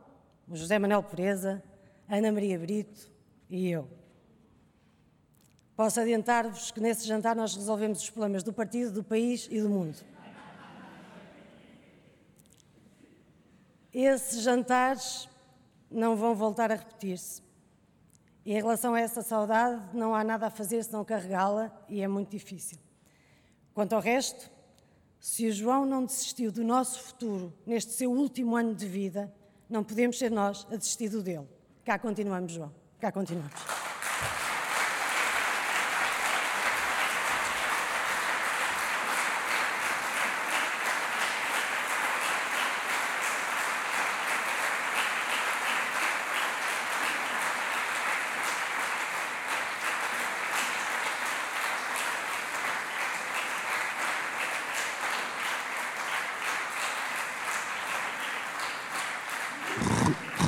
o 0.47 0.55
José 0.55 0.77
Manuel 0.77 1.01
Pereza, 1.01 1.63
a 2.07 2.17
Ana 2.17 2.31
Maria 2.31 2.59
Brito 2.59 3.09
e 3.49 3.67
eu. 3.69 4.00
Posso 5.81 5.99
adiantar-vos 5.99 6.69
que 6.69 6.79
nesse 6.79 7.07
jantar 7.07 7.35
nós 7.35 7.55
resolvemos 7.55 8.03
os 8.03 8.09
problemas 8.11 8.43
do 8.43 8.53
partido, 8.53 8.91
do 8.91 9.03
país 9.03 9.47
e 9.49 9.59
do 9.59 9.67
mundo. 9.67 9.97
Esses 13.91 14.43
jantares 14.43 15.27
não 15.89 16.15
vão 16.15 16.35
voltar 16.35 16.71
a 16.71 16.75
repetir-se. 16.75 17.41
E 18.45 18.53
em 18.53 18.57
relação 18.57 18.93
a 18.93 18.99
essa 18.99 19.23
saudade, 19.23 19.81
não 19.91 20.13
há 20.13 20.23
nada 20.23 20.45
a 20.45 20.49
fazer 20.51 20.83
senão 20.83 21.03
carregá-la 21.03 21.71
e 21.89 21.99
é 22.01 22.07
muito 22.07 22.29
difícil. 22.29 22.77
Quanto 23.73 23.95
ao 23.95 24.01
resto, 24.01 24.51
se 25.19 25.47
o 25.47 25.51
João 25.51 25.83
não 25.83 26.05
desistiu 26.05 26.51
do 26.51 26.63
nosso 26.63 27.01
futuro 27.01 27.51
neste 27.65 27.93
seu 27.93 28.11
último 28.11 28.55
ano 28.55 28.75
de 28.75 28.85
vida, 28.85 29.33
não 29.67 29.83
podemos 29.83 30.19
ser 30.19 30.29
nós 30.29 30.67
a 30.69 30.75
desistir 30.75 31.09
do 31.09 31.23
dele. 31.23 31.47
Cá 31.83 31.97
continuamos, 31.97 32.51
João. 32.51 32.71
Cá 32.99 33.11
continuamos. 33.11 33.51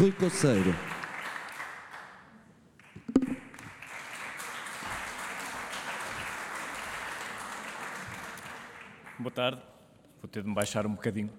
Rui 0.03 0.11
Coceiro. 0.11 0.75
Boa 9.17 9.31
tarde. 9.31 9.61
Vou 10.21 10.27
ter 10.29 10.41
de 10.41 10.49
me 10.49 10.53
baixar 10.53 10.85
um 10.85 10.93
bocadinho. 10.93 11.29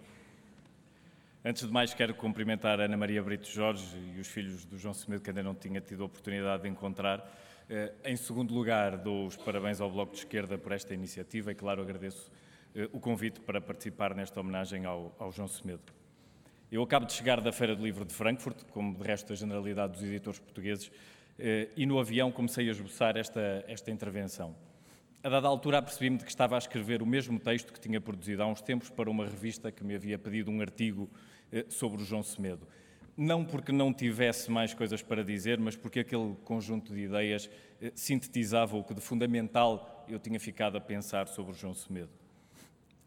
Antes 1.45 1.67
de 1.67 1.71
mais, 1.71 1.93
quero 1.93 2.15
cumprimentar 2.15 2.81
a 2.81 2.85
Ana 2.85 2.97
Maria 2.97 3.23
Brito 3.23 3.51
Jorge 3.51 3.99
e 4.17 4.19
os 4.19 4.29
filhos 4.29 4.65
do 4.65 4.79
João 4.79 4.95
Semedo, 4.95 5.23
que 5.23 5.29
ainda 5.29 5.43
não 5.43 5.55
tinha 5.55 5.83
tido 5.83 6.03
a 6.03 6.07
oportunidade 6.07 6.63
de 6.63 6.71
encontrar. 6.71 7.23
Eh, 7.69 7.93
em 8.07 8.17
segundo 8.17 8.55
lugar, 8.55 8.97
dou 8.97 9.27
os 9.27 9.37
parabéns 9.37 9.79
ao 9.79 9.91
Bloco 9.91 10.13
de 10.13 10.21
Esquerda 10.21 10.57
por 10.57 10.73
esta 10.73 10.95
iniciativa 10.95 11.53
e, 11.53 11.55
claro, 11.55 11.83
agradeço 11.83 12.33
eh, 12.75 12.89
o 12.95 12.99
convite 12.99 13.41
para 13.41 13.61
participar 13.61 14.15
nesta 14.15 14.41
homenagem 14.41 14.87
ao, 14.87 15.15
ao 15.19 15.31
João 15.31 15.49
Semedo. 15.49 15.93
Eu 16.73 16.83
acabo 16.83 17.07
de 17.07 17.13
chegar 17.13 17.41
da 17.41 17.53
Feira 17.53 17.77
do 17.77 17.85
Livro 17.85 18.05
de 18.05 18.13
Frankfurt, 18.13 18.65
como 18.71 18.95
de 18.97 19.03
resto 19.03 19.33
a 19.33 19.37
generalidade 19.37 19.93
dos 19.93 20.03
editores 20.03 20.41
portugueses, 20.41 20.91
eh, 21.39 21.69
e 21.77 21.87
no 21.87 21.99
avião 21.99 22.33
comecei 22.33 22.69
a 22.69 22.73
esboçar 22.73 23.17
esta, 23.17 23.65
esta 23.69 23.91
intervenção. 23.91 24.57
A 25.23 25.29
dada 25.29 25.47
altura 25.47 25.79
apercebi-me 25.79 26.19
de 26.19 26.25
que 26.25 26.31
estava 26.31 26.55
a 26.55 26.59
escrever 26.59 27.03
o 27.03 27.07
mesmo 27.07 27.39
texto 27.39 27.73
que 27.73 27.79
tinha 27.79 28.01
produzido 28.01 28.43
há 28.43 28.47
uns 28.47 28.61
tempos 28.61 28.91
para 28.91 29.11
uma 29.11 29.25
revista 29.25 29.71
que 29.71 29.85
me 29.85 29.95
havia 29.95 30.19
pedido 30.19 30.51
um 30.51 30.61
artigo 30.61 31.09
eh, 31.53 31.67
sobre 31.69 32.03
o 32.03 32.05
João 32.05 32.23
Semedo. 32.23 32.67
Não 33.17 33.45
porque 33.45 33.71
não 33.71 33.93
tivesse 33.93 34.51
mais 34.51 34.75
coisas 34.75 35.01
para 35.03 35.23
dizer, 35.23 35.59
mas 35.61 35.77
porque 35.77 36.01
aquele 36.01 36.35
conjunto 36.45 36.93
de 36.93 37.01
ideias 37.03 37.49
eh, 37.81 37.93
sintetizava 37.95 38.77
o 38.77 38.83
que 38.83 38.95
de 38.95 39.01
fundamental 39.01 40.05
eu 40.09 40.19
tinha 40.19 40.41
ficado 40.41 40.77
a 40.77 40.81
pensar 40.81 41.29
sobre 41.29 41.53
o 41.53 41.55
João 41.55 41.75
Semedo 41.75 42.24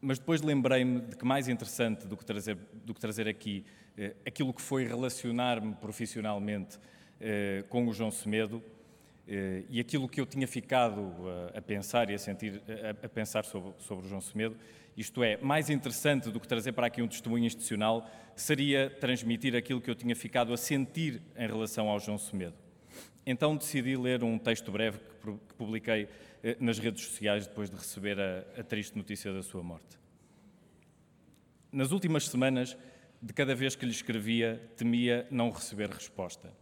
mas 0.01 0.19
depois 0.19 0.41
lembrei-me 0.41 1.01
de 1.01 1.15
que 1.15 1.25
mais 1.25 1.47
interessante 1.47 2.07
do 2.07 2.15
que 2.15 2.25
trazer, 2.25 2.57
do 2.85 2.93
que 2.93 2.99
trazer 2.99 3.27
aqui 3.27 3.65
eh, 3.97 4.15
aquilo 4.25 4.53
que 4.53 4.61
foi 4.61 4.85
relacionar-me 4.85 5.73
profissionalmente 5.75 6.77
eh, 7.19 7.63
com 7.69 7.87
o 7.87 7.93
João 7.93 8.11
Semedo 8.11 8.63
eh, 9.27 9.63
e 9.69 9.79
aquilo 9.79 10.07
que 10.07 10.21
eu 10.21 10.25
tinha 10.25 10.47
ficado 10.47 11.13
a, 11.53 11.57
a 11.57 11.61
pensar 11.61 12.09
e 12.09 12.13
a 12.13 12.19
sentir 12.19 12.61
a, 12.67 13.05
a 13.05 13.09
pensar 13.09 13.43
sobre, 13.43 13.73
sobre, 13.79 14.05
o 14.05 14.09
João 14.09 14.21
Semedo, 14.21 14.55
isto 14.95 15.23
é, 15.23 15.37
mais 15.37 15.69
interessante 15.69 16.29
do 16.29 16.39
que 16.39 16.47
trazer 16.47 16.73
para 16.73 16.87
aqui 16.87 17.01
um 17.01 17.07
testemunho 17.07 17.45
institucional, 17.45 18.09
seria 18.35 18.89
transmitir 18.89 19.55
aquilo 19.55 19.81
que 19.81 19.89
eu 19.89 19.95
tinha 19.95 20.15
ficado 20.15 20.53
a 20.53 20.57
sentir 20.57 21.21
em 21.35 21.47
relação 21.47 21.87
ao 21.87 21.99
João 21.99 22.17
Semedo. 22.17 22.66
Então 23.29 23.57
decidi 23.57 23.97
ler 23.97 24.23
um 24.23 24.39
texto 24.39 24.71
breve 24.71 24.99
que, 24.99 25.31
que 25.49 25.53
publiquei 25.55 26.07
eh, 26.41 26.55
nas 26.61 26.79
redes 26.79 27.03
sociais 27.03 27.45
depois 27.45 27.69
de 27.69 27.75
receber 27.75 28.17
a, 28.17 28.45
a 28.57 28.63
triste 28.63 28.97
notícia 28.97 29.33
da 29.33 29.43
sua 29.43 29.61
morte. 29.61 29.99
Nas 31.69 31.91
últimas 31.91 32.29
semanas, 32.29 32.77
de 33.21 33.33
cada 33.33 33.53
vez 33.53 33.75
que 33.75 33.85
lhe 33.85 33.91
escrevia, 33.91 34.61
temia 34.77 35.27
não 35.29 35.49
receber 35.49 35.89
resposta. 35.89 36.53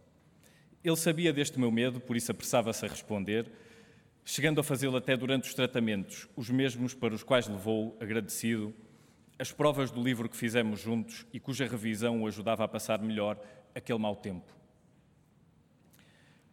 Ele 0.82 0.96
sabia 0.96 1.32
deste 1.32 1.56
meu 1.56 1.70
medo, 1.70 2.00
por 2.00 2.16
isso 2.16 2.32
apressava-se 2.32 2.84
a 2.84 2.88
responder, 2.88 3.46
chegando 4.24 4.60
a 4.60 4.64
fazê-lo 4.64 4.96
até 4.96 5.16
durante 5.16 5.44
os 5.48 5.54
tratamentos, 5.54 6.28
os 6.34 6.50
mesmos 6.50 6.94
para 6.94 7.14
os 7.14 7.22
quais 7.22 7.46
levou, 7.46 7.96
agradecido, 8.00 8.74
as 9.38 9.52
provas 9.52 9.92
do 9.92 10.02
livro 10.02 10.28
que 10.28 10.36
fizemos 10.36 10.80
juntos 10.80 11.26
e 11.32 11.38
cuja 11.38 11.64
revisão 11.64 12.22
o 12.22 12.26
ajudava 12.26 12.64
a 12.64 12.68
passar 12.68 13.00
melhor 13.00 13.38
aquele 13.72 14.00
mau 14.00 14.16
tempo. 14.16 14.55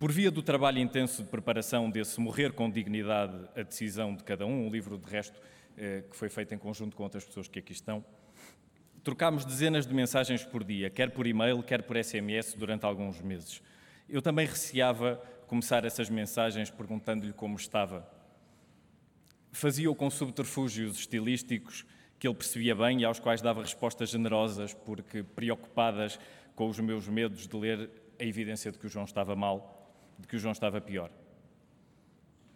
Por 0.04 0.12
via 0.12 0.30
do 0.30 0.42
trabalho 0.42 0.80
intenso 0.80 1.24
de 1.24 1.30
preparação 1.30 1.90
desse 1.90 2.20
Morrer 2.20 2.52
com 2.52 2.70
Dignidade, 2.70 3.38
a 3.56 3.64
decisão 3.64 4.14
de 4.14 4.22
cada 4.22 4.46
um, 4.46 4.68
um 4.68 4.70
livro 4.70 4.98
de 4.98 5.10
resto 5.10 5.40
eh, 5.78 6.04
que 6.10 6.18
foi 6.18 6.28
feito 6.28 6.54
em 6.54 6.58
conjunto 6.58 6.94
com 6.94 7.04
outras 7.04 7.24
pessoas 7.24 7.48
que 7.48 7.58
aqui 7.58 7.72
estão, 7.72 8.04
Trocámos 9.02 9.46
dezenas 9.46 9.88
de 9.88 9.94
mensagens 9.94 10.44
por 10.44 10.62
dia, 10.62 10.90
quer 10.90 11.12
por 11.12 11.26
e-mail, 11.26 11.64
quer 11.64 11.84
por 11.84 11.96
SMS, 11.96 12.54
durante 12.54 12.84
alguns 12.84 13.22
meses. 13.22 13.62
Eu 14.10 14.22
também 14.22 14.46
receava 14.46 15.16
começar 15.48 15.86
essas 15.86 16.10
mensagens 16.10 16.70
perguntando-lhe 16.70 17.32
como 17.32 17.56
estava. 17.56 18.06
Fazia-o 19.54 19.96
com 19.96 20.10
subterfúgios 20.10 21.00
estilísticos 21.00 21.86
que 22.20 22.28
ele 22.28 22.36
percebia 22.36 22.76
bem 22.76 23.00
e 23.00 23.06
aos 23.06 23.22
quais 23.22 23.42
dava 23.42 23.62
respostas 23.62 24.10
generosas, 24.10 24.74
porque 24.74 25.24
preocupadas 25.24 26.20
com 26.56 26.68
os 26.68 26.78
meus 26.78 27.08
medos 27.08 27.48
de 27.48 27.56
ler 27.56 27.90
a 28.20 28.24
evidência 28.26 28.70
de 28.70 28.78
que 28.78 28.86
o 28.86 28.90
João 28.90 29.06
estava 29.06 29.34
mal, 29.34 29.73
de 30.20 30.28
que 30.28 30.36
o 30.36 30.40
João 30.40 30.52
estava 30.52 30.80
pior. 30.80 31.10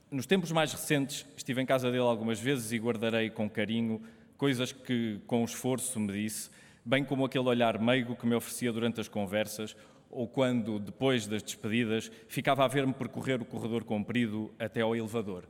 Nos 0.10 0.26
tempos 0.26 0.52
mais 0.52 0.72
recentes, 0.72 1.26
estive 1.36 1.62
em 1.62 1.66
casa 1.66 1.92
dele 1.92 2.04
algumas 2.04 2.40
vezes 2.40 2.72
e 2.72 2.78
guardarei 2.78 3.30
com 3.30 3.50
carinho 3.50 4.02
coisas 4.38 4.72
que, 4.72 5.20
com 5.28 5.44
esforço, 5.44 6.00
me 6.00 6.14
disse, 6.14 6.50
bem 6.86 7.04
como 7.04 7.26
aquele 7.26 7.48
olhar 7.48 7.78
meigo 7.80 8.16
que 8.16 8.26
me 8.26 8.36
oferecia 8.36 8.72
durante 8.72 9.02
as 9.02 9.08
conversas, 9.08 9.76
ou 10.10 10.28
quando, 10.28 10.80
depois 10.80 11.28
das 11.28 11.44
despedidas, 11.44 12.10
ficava 12.30 12.64
a 12.64 12.68
ver-me 12.68 12.94
percorrer 12.94 13.42
o 13.42 13.46
corredor 13.46 13.84
comprido 13.84 14.54
até 14.58 14.82
ao 14.82 14.96
elevador. 14.96 15.44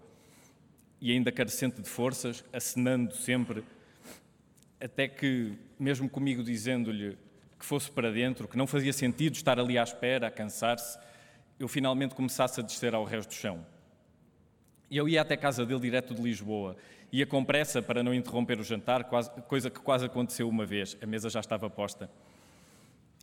E 0.99 1.11
ainda 1.11 1.31
carecente 1.31 1.79
de 1.79 1.87
forças, 1.87 2.43
acenando 2.51 3.15
sempre, 3.15 3.63
até 4.81 5.07
que, 5.07 5.53
mesmo 5.79 6.09
comigo 6.09 6.43
dizendo-lhe 6.43 7.17
que 7.59 7.65
fosse 7.65 7.91
para 7.91 8.11
dentro, 8.11 8.47
que 8.47 8.57
não 8.57 8.65
fazia 8.65 8.93
sentido 8.93 9.35
estar 9.35 9.59
ali 9.59 9.77
à 9.77 9.83
espera, 9.83 10.27
a 10.27 10.31
cansar-se, 10.31 10.97
eu 11.59 11.67
finalmente 11.67 12.15
começasse 12.15 12.59
a 12.59 12.63
descer 12.63 12.93
ao 12.93 13.03
resto 13.03 13.29
do 13.29 13.35
chão. 13.35 13.65
Eu 14.89 15.07
ia 15.09 15.21
até 15.21 15.35
casa 15.35 15.65
dele 15.65 15.81
direto 15.81 16.13
de 16.13 16.21
Lisboa 16.21 16.77
Ia 17.11 17.25
com 17.25 17.43
pressa 17.43 17.81
para 17.81 18.03
não 18.03 18.13
interromper 18.13 18.59
o 18.59 18.63
jantar, 18.63 19.05
coisa 19.47 19.69
que 19.69 19.79
quase 19.79 20.05
aconteceu 20.05 20.47
uma 20.49 20.65
vez. 20.65 20.97
A 21.01 21.05
mesa 21.05 21.29
já 21.29 21.39
estava 21.39 21.69
posta. 21.69 22.09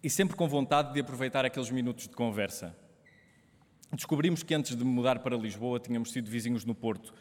E 0.03 0.09
sempre 0.09 0.37
com 0.37 0.49
vontade 0.49 0.95
de 0.95 1.01
aproveitar 1.01 1.45
aqueles 1.45 1.71
minutos 1.71 2.09
de 2.09 2.15
conversa. 2.15 2.75
Descobrimos 3.93 4.43
que 4.43 4.55
antes 4.55 4.75
de 4.75 4.83
mudar 4.83 5.19
para 5.19 5.37
Lisboa 5.37 5.79
tínhamos 5.79 6.13
sido 6.13 6.31
vizinhos 6.31 6.65
no 6.65 6.75
Porto 6.75 7.13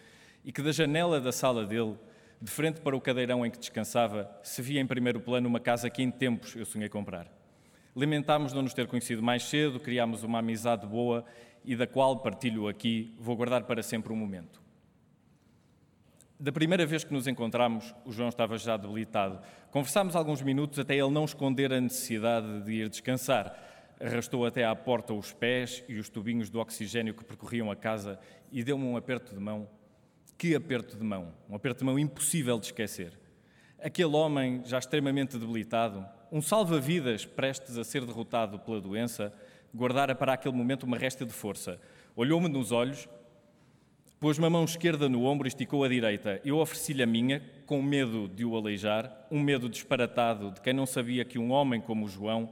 e 0.43 0.51
que 0.51 0.61
da 0.61 0.71
janela 0.71 1.19
da 1.19 1.31
sala 1.31 1.65
dele, 1.65 1.97
de 2.41 2.49
frente 2.49 2.79
para 2.79 2.95
o 2.95 3.01
cadeirão 3.01 3.45
em 3.45 3.51
que 3.51 3.59
descansava, 3.59 4.29
se 4.41 4.61
via 4.61 4.79
em 4.79 4.87
primeiro 4.87 5.19
plano 5.19 5.47
uma 5.47 5.59
casa 5.59 5.89
que 5.89 6.01
em 6.01 6.09
tempos 6.09 6.55
eu 6.55 6.65
sonhei 6.65 6.87
comprar. 6.87 7.42
Lamentámos 7.95 8.53
não 8.53 8.63
nos 8.63 8.73
ter 8.73 8.87
conhecido 8.87 9.21
mais 9.21 9.43
cedo, 9.43 9.79
criámos 9.79 10.23
uma 10.23 10.39
amizade 10.39 10.87
boa 10.87 11.23
e 11.63 11.75
da 11.75 11.85
qual 11.85 12.19
partilho 12.19 12.67
aqui, 12.67 13.13
vou 13.19 13.35
guardar 13.35 13.63
para 13.63 13.83
sempre 13.83 14.11
um 14.11 14.15
momento. 14.15 14.61
Da 16.39 16.51
primeira 16.51 16.85
vez 16.85 17.03
que 17.03 17.13
nos 17.13 17.27
encontramos, 17.27 17.95
o 18.03 18.11
João 18.11 18.27
estava 18.29 18.57
já 18.57 18.75
debilitado. 18.75 19.39
Conversámos 19.71 20.15
alguns 20.15 20.41
minutos 20.41 20.77
até 20.79 20.95
ele 20.95 21.11
não 21.11 21.23
esconder 21.23 21.71
a 21.71 21.79
necessidade 21.79 22.63
de 22.63 22.73
ir 22.73 22.89
descansar. 22.89 23.55
Arrastou 23.97 24.45
até 24.45 24.65
à 24.65 24.75
porta 24.75 25.13
os 25.13 25.31
pés 25.31 25.83
e 25.87 25.99
os 25.99 26.09
tubinhos 26.09 26.49
do 26.49 26.59
oxigênio 26.59 27.13
que 27.13 27.23
percorriam 27.23 27.71
a 27.71 27.75
casa 27.75 28.19
e 28.51 28.63
deu-me 28.63 28.83
um 28.83 28.97
aperto 28.97 29.33
de 29.33 29.39
mão. 29.39 29.69
Que 30.37 30.55
aperto 30.55 30.97
de 30.97 31.03
mão! 31.03 31.33
Um 31.47 31.55
aperto 31.55 31.79
de 31.79 31.85
mão 31.85 31.97
impossível 31.97 32.59
de 32.59 32.65
esquecer. 32.65 33.17
Aquele 33.81 34.15
homem, 34.15 34.61
já 34.65 34.79
extremamente 34.79 35.37
debilitado, 35.37 36.05
um 36.33 36.41
salva-vidas 36.41 37.25
prestes 37.25 37.77
a 37.77 37.83
ser 37.85 38.05
derrotado 38.05 38.59
pela 38.59 38.81
doença, 38.81 39.31
guardara 39.73 40.13
para 40.13 40.33
aquele 40.33 40.55
momento 40.55 40.83
uma 40.83 40.97
resta 40.97 41.25
de 41.25 41.31
força. 41.31 41.79
Olhou-me 42.15 42.49
nos 42.49 42.73
olhos 42.73 43.07
Pôs-me 44.23 44.45
a 44.45 44.49
mão 44.49 44.63
esquerda 44.63 45.09
no 45.09 45.25
ombro 45.25 45.45
e 45.45 45.49
esticou 45.49 45.83
a 45.83 45.89
direita. 45.89 46.39
Eu 46.45 46.59
ofereci-lhe 46.59 47.03
a 47.03 47.05
minha, 47.05 47.43
com 47.65 47.81
medo 47.81 48.29
de 48.29 48.45
o 48.45 48.55
aleijar, 48.55 49.13
um 49.29 49.37
medo 49.37 49.67
disparatado 49.67 50.51
de 50.51 50.61
quem 50.61 50.71
não 50.71 50.85
sabia 50.85 51.25
que 51.25 51.37
um 51.37 51.51
homem 51.51 51.81
como 51.81 52.07
João, 52.07 52.49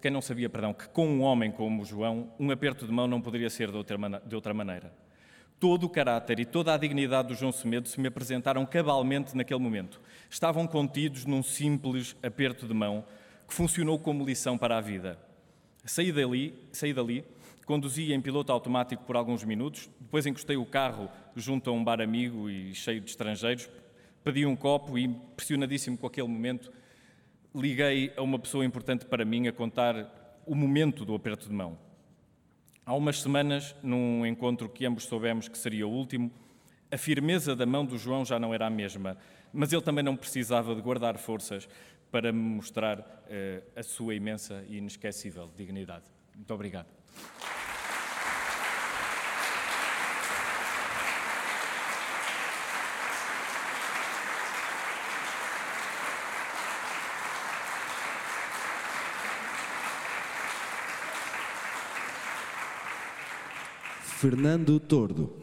quem 0.00 0.08
não 0.08 0.22
sabia, 0.22 0.48
perdão, 0.48 0.72
que 0.72 0.88
com 0.90 1.04
um 1.08 1.22
homem 1.22 1.50
como 1.50 1.84
João, 1.84 2.32
um 2.38 2.52
aperto 2.52 2.86
de 2.86 2.92
mão 2.92 3.08
não 3.08 3.20
poderia 3.20 3.50
ser 3.50 3.72
de 3.72 3.76
outra, 3.76 3.98
de 4.24 4.36
outra 4.36 4.54
maneira. 4.54 5.01
Todo 5.62 5.84
o 5.84 5.88
caráter 5.88 6.40
e 6.40 6.44
toda 6.44 6.74
a 6.74 6.76
dignidade 6.76 7.28
do 7.28 7.36
João 7.36 7.52
Semedo 7.52 7.86
se 7.86 8.00
me 8.00 8.08
apresentaram 8.08 8.66
cabalmente 8.66 9.36
naquele 9.36 9.60
momento. 9.60 10.00
Estavam 10.28 10.66
contidos 10.66 11.24
num 11.24 11.40
simples 11.40 12.16
aperto 12.20 12.66
de 12.66 12.74
mão 12.74 13.04
que 13.46 13.54
funcionou 13.54 13.96
como 13.96 14.26
lição 14.26 14.58
para 14.58 14.76
a 14.76 14.80
vida. 14.80 15.16
Saí 15.84 16.10
dali, 16.10 16.52
saí 16.72 16.92
dali 16.92 17.24
Conduzi 17.64 18.12
em 18.12 18.20
piloto 18.20 18.50
automático 18.50 19.04
por 19.04 19.14
alguns 19.14 19.44
minutos, 19.44 19.88
depois 20.00 20.26
encostei 20.26 20.56
o 20.56 20.66
carro 20.66 21.08
junto 21.36 21.70
a 21.70 21.72
um 21.72 21.84
bar 21.84 22.00
amigo 22.00 22.50
e 22.50 22.74
cheio 22.74 23.00
de 23.00 23.10
estrangeiros, 23.10 23.70
pedi 24.24 24.44
um 24.44 24.56
copo 24.56 24.98
e, 24.98 25.04
impressionadíssimo 25.04 25.96
com 25.96 26.08
aquele 26.08 26.26
momento, 26.26 26.72
liguei 27.54 28.12
a 28.16 28.22
uma 28.22 28.36
pessoa 28.36 28.64
importante 28.64 29.06
para 29.06 29.24
mim 29.24 29.46
a 29.46 29.52
contar 29.52 30.42
o 30.44 30.56
momento 30.56 31.04
do 31.04 31.14
aperto 31.14 31.48
de 31.48 31.54
mão. 31.54 31.91
Há 32.84 32.94
umas 32.94 33.22
semanas, 33.22 33.76
num 33.80 34.26
encontro 34.26 34.68
que 34.68 34.84
ambos 34.84 35.04
soubemos 35.04 35.46
que 35.46 35.56
seria 35.56 35.86
o 35.86 35.90
último, 35.90 36.32
a 36.90 36.98
firmeza 36.98 37.54
da 37.54 37.64
mão 37.64 37.86
do 37.86 37.96
João 37.96 38.24
já 38.24 38.40
não 38.40 38.52
era 38.52 38.66
a 38.66 38.70
mesma, 38.70 39.16
mas 39.52 39.72
ele 39.72 39.82
também 39.82 40.02
não 40.02 40.16
precisava 40.16 40.74
de 40.74 40.82
guardar 40.82 41.16
forças 41.16 41.68
para 42.10 42.32
me 42.32 42.40
mostrar 42.40 42.98
uh, 42.98 43.62
a 43.76 43.82
sua 43.84 44.16
imensa 44.16 44.64
e 44.68 44.78
inesquecível 44.78 45.48
dignidade. 45.56 46.04
Muito 46.34 46.52
obrigado. 46.52 46.88
Fernando 64.22 64.78
Tordo. 64.78 65.42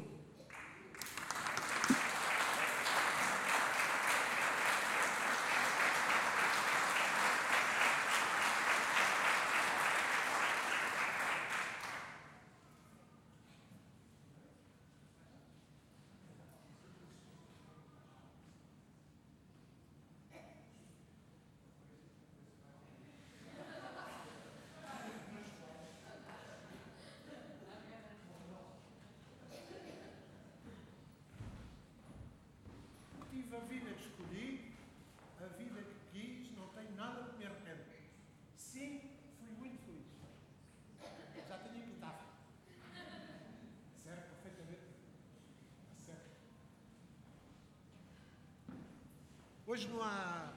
Hoje 49.70 49.88
não 49.88 50.02
há. 50.02 50.52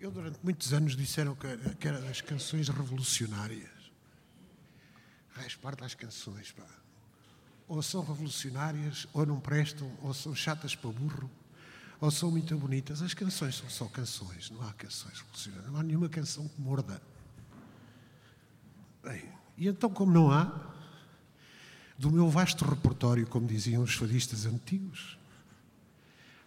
Eu, 0.00 0.10
durante 0.10 0.39
muitos 0.50 0.72
anos, 0.72 0.96
disseram 0.96 1.34
que, 1.36 1.46
que 1.76 1.86
era 1.86 2.00
das 2.00 2.20
canções 2.20 2.68
revolucionárias. 2.68 3.70
Raiz 5.30 5.54
parte 5.54 5.80
das 5.80 5.94
canções, 5.94 6.50
pá. 6.50 6.66
Ou 7.68 7.80
são 7.82 8.04
revolucionárias, 8.04 9.06
ou 9.12 9.24
não 9.24 9.38
prestam, 9.38 9.90
ou 10.02 10.12
são 10.12 10.34
chatas 10.34 10.74
para 10.74 10.90
burro, 10.90 11.30
ou 12.00 12.10
são 12.10 12.32
muito 12.32 12.56
bonitas. 12.58 13.00
As 13.00 13.14
canções 13.14 13.56
são 13.56 13.70
só 13.70 13.84
canções, 13.86 14.50
não 14.50 14.60
há 14.68 14.72
canções 14.72 15.20
revolucionárias. 15.20 15.72
Não 15.72 15.78
há 15.78 15.82
nenhuma 15.84 16.08
canção 16.08 16.48
que 16.48 16.60
morda. 16.60 17.00
Bem, 19.04 19.32
e 19.56 19.68
então, 19.68 19.88
como 19.88 20.12
não 20.12 20.32
há, 20.32 20.72
do 21.96 22.10
meu 22.10 22.28
vasto 22.28 22.64
repertório, 22.64 23.26
como 23.26 23.46
diziam 23.46 23.82
os 23.82 23.94
fadistas 23.94 24.46
antigos, 24.46 25.16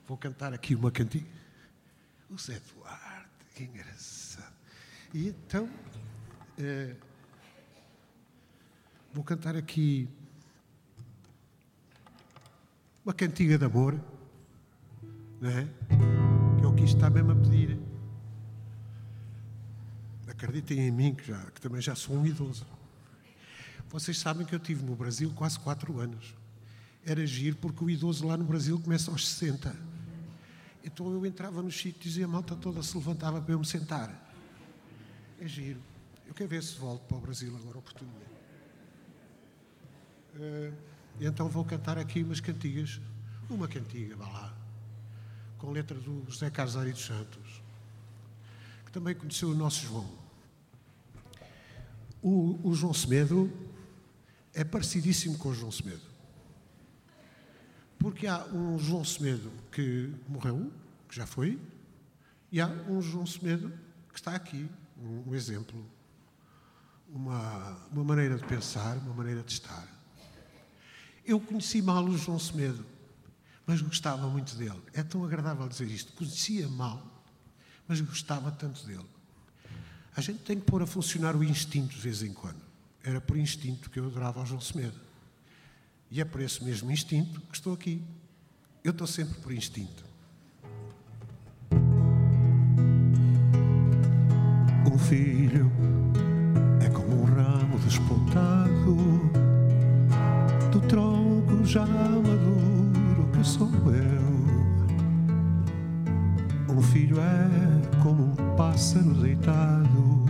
Vou 0.08 0.18
cantar 0.18 0.54
aqui 0.54 0.76
uma 0.76 0.92
cantiga. 0.92 1.26
O 2.30 2.38
Zé 2.38 2.60
Duarte, 2.60 3.03
que 3.54 3.64
engraçado. 3.64 4.54
E 5.14 5.28
então, 5.28 5.70
é, 6.58 6.96
vou 9.14 9.24
cantar 9.24 9.56
aqui 9.56 10.10
uma 13.06 13.14
cantiga 13.14 13.58
de 13.58 13.66
amor, 13.66 14.00
não 15.40 15.50
é? 15.50 15.68
Que 16.58 16.66
é 16.66 16.68
o 16.68 16.74
que 16.74 16.84
está 16.84 17.10
mesmo 17.10 17.32
a 17.32 17.36
pedir. 17.36 17.80
Acreditem 20.28 20.80
em 20.80 20.92
mim, 20.92 21.14
que, 21.14 21.28
já, 21.28 21.40
que 21.52 21.62
também 21.62 21.80
já 21.80 21.96
sou 21.96 22.18
um 22.18 22.26
idoso. 22.26 22.66
Vocês 23.90 24.18
sabem 24.18 24.46
que 24.48 24.56
eu 24.56 24.60
tive 24.60 24.84
no 24.84 24.96
Brasil 24.96 25.32
quase 25.36 25.60
quatro 25.60 26.00
anos. 26.00 26.34
Era 27.06 27.26
giro 27.26 27.56
porque 27.58 27.84
o 27.84 27.90
idoso 27.90 28.26
lá 28.26 28.36
no 28.36 28.44
Brasil 28.44 28.80
começa 28.80 29.12
aos 29.12 29.28
60 29.28 29.93
Então 30.84 31.12
eu 31.12 31.26
entrava 31.26 31.62
no 31.62 31.72
sítios 31.72 32.18
e 32.18 32.24
a 32.24 32.28
malta 32.28 32.56
toda 32.56 32.84
se 32.84 32.96
levantava 32.98 33.42
para 33.42 33.54
eu 33.54 33.60
me 33.60 33.66
sentar. 33.66 34.12
É 35.40 35.48
giro. 35.48 35.80
Eu 36.28 36.34
quero 36.34 36.50
ver 36.50 36.62
se 36.62 36.78
volto 36.78 37.04
para 37.08 37.18
o 37.18 37.22
Brasil 37.22 37.56
agora 37.56 37.78
oportunamente. 37.78 38.34
Uh, 40.36 40.74
então 41.22 41.48
vou 41.48 41.64
cantar 41.64 41.98
aqui 41.98 42.24
umas 42.24 42.40
cantigas. 42.40 43.00
Uma 43.50 43.68
cantiga, 43.68 44.16
vá 44.16 44.28
lá. 44.28 44.58
Com 45.58 45.72
letra 45.72 45.98
do 45.98 46.26
José 46.30 46.50
Casário 46.50 46.92
dos 46.92 47.06
Santos. 47.06 47.62
Que 48.86 48.92
também 48.92 49.16
conheceu 49.16 49.50
o 49.50 49.56
nosso 49.56 49.86
João. 49.86 50.10
O, 52.22 52.70
o 52.70 52.74
João 52.74 52.94
Semedo 52.94 53.52
é 54.54 54.64
parecidíssimo 54.64 55.38
com 55.38 55.50
o 55.50 55.54
João 55.54 55.72
Semedo. 55.72 56.13
Porque 58.04 58.28
há 58.28 58.44
um 58.48 58.78
João 58.78 59.06
Semedo 59.06 59.50
que 59.72 60.14
morreu, 60.28 60.70
que 61.08 61.16
já 61.16 61.26
foi, 61.26 61.58
e 62.52 62.60
há 62.60 62.68
um 62.68 63.02
João 63.02 63.26
Semedo 63.26 63.72
que 64.12 64.20
está 64.20 64.36
aqui, 64.36 64.70
um, 65.02 65.30
um 65.30 65.34
exemplo, 65.34 65.90
uma, 67.08 67.80
uma 67.90 68.04
maneira 68.04 68.36
de 68.36 68.44
pensar, 68.44 68.98
uma 68.98 69.14
maneira 69.14 69.42
de 69.42 69.54
estar. 69.54 69.88
Eu 71.26 71.40
conheci 71.40 71.82
mal 71.82 72.04
o 72.04 72.18
João 72.18 72.38
Semedo, 72.38 72.86
mas 73.66 73.82
gostava 73.82 74.28
muito 74.28 74.54
dele. 74.58 74.82
É 74.94 75.02
tão 75.02 75.24
agradável 75.24 75.66
dizer 75.70 75.88
isto. 75.90 76.12
Conhecia 76.12 76.68
mal, 76.68 77.24
mas 77.88 78.02
gostava 78.02 78.52
tanto 78.52 78.86
dele. 78.86 79.08
A 80.14 80.20
gente 80.20 80.40
tem 80.40 80.60
que 80.60 80.66
pôr 80.66 80.82
a 80.82 80.86
funcionar 80.86 81.38
o 81.38 81.44
instinto 81.44 81.96
de 81.96 82.02
vez 82.02 82.22
em 82.22 82.34
quando. 82.34 82.62
Era 83.02 83.22
por 83.22 83.38
instinto 83.38 83.90
que 83.90 83.98
eu 83.98 84.08
adorava 84.08 84.42
o 84.42 84.46
João 84.46 84.60
Semedo. 84.60 85.00
E 86.16 86.22
é 86.22 86.26
por 86.26 86.42
esse 86.42 86.64
mesmo 86.64 86.92
instinto 86.92 87.42
que 87.42 87.56
estou 87.56 87.74
aqui. 87.74 88.00
Eu 88.84 88.92
estou 88.92 89.08
sempre 89.08 89.34
por 89.40 89.52
instinto. 89.52 90.06
Um 94.86 94.96
filho 95.00 95.72
é 96.86 96.90
como 96.90 97.20
um 97.20 97.24
ramo 97.24 97.80
despontado 97.80 98.96
do 100.72 100.80
tronco 100.82 101.66
já 101.66 101.84
maduro 101.88 103.32
que 103.36 103.44
sou 103.44 103.72
eu. 103.92 104.24
Um 106.76 106.82
filho 106.84 107.18
é 107.20 108.04
como 108.04 108.26
um 108.26 108.56
pássaro 108.56 109.16
deitado 109.16 110.28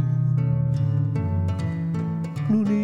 no 2.49 2.63
ninho 2.63 2.82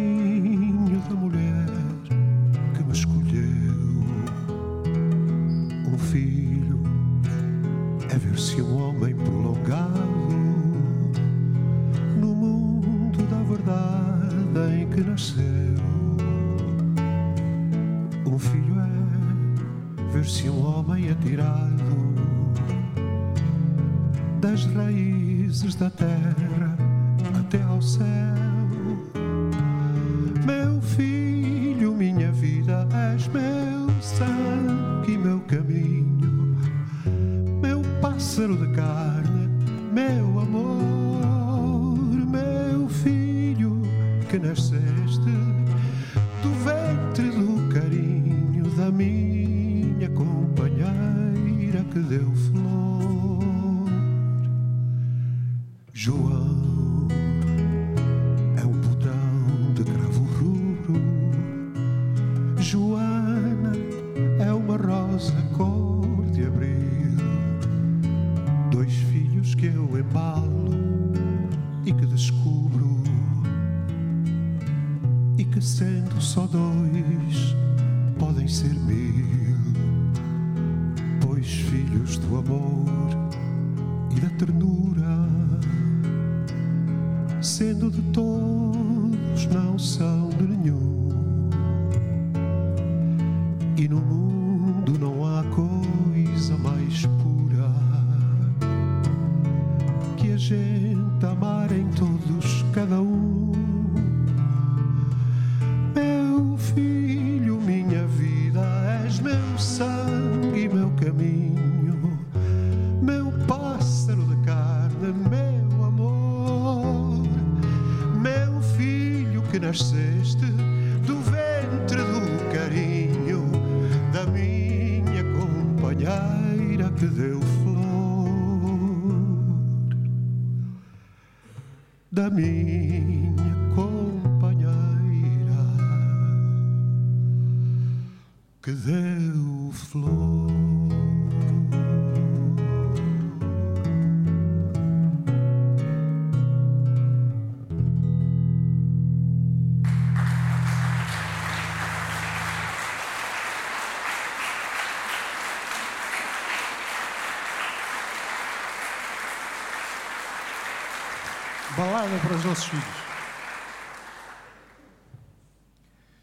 Balada 161.76 162.18
para 162.18 162.36
os 162.36 162.44
nossos 162.44 162.64
filhos. 162.64 162.84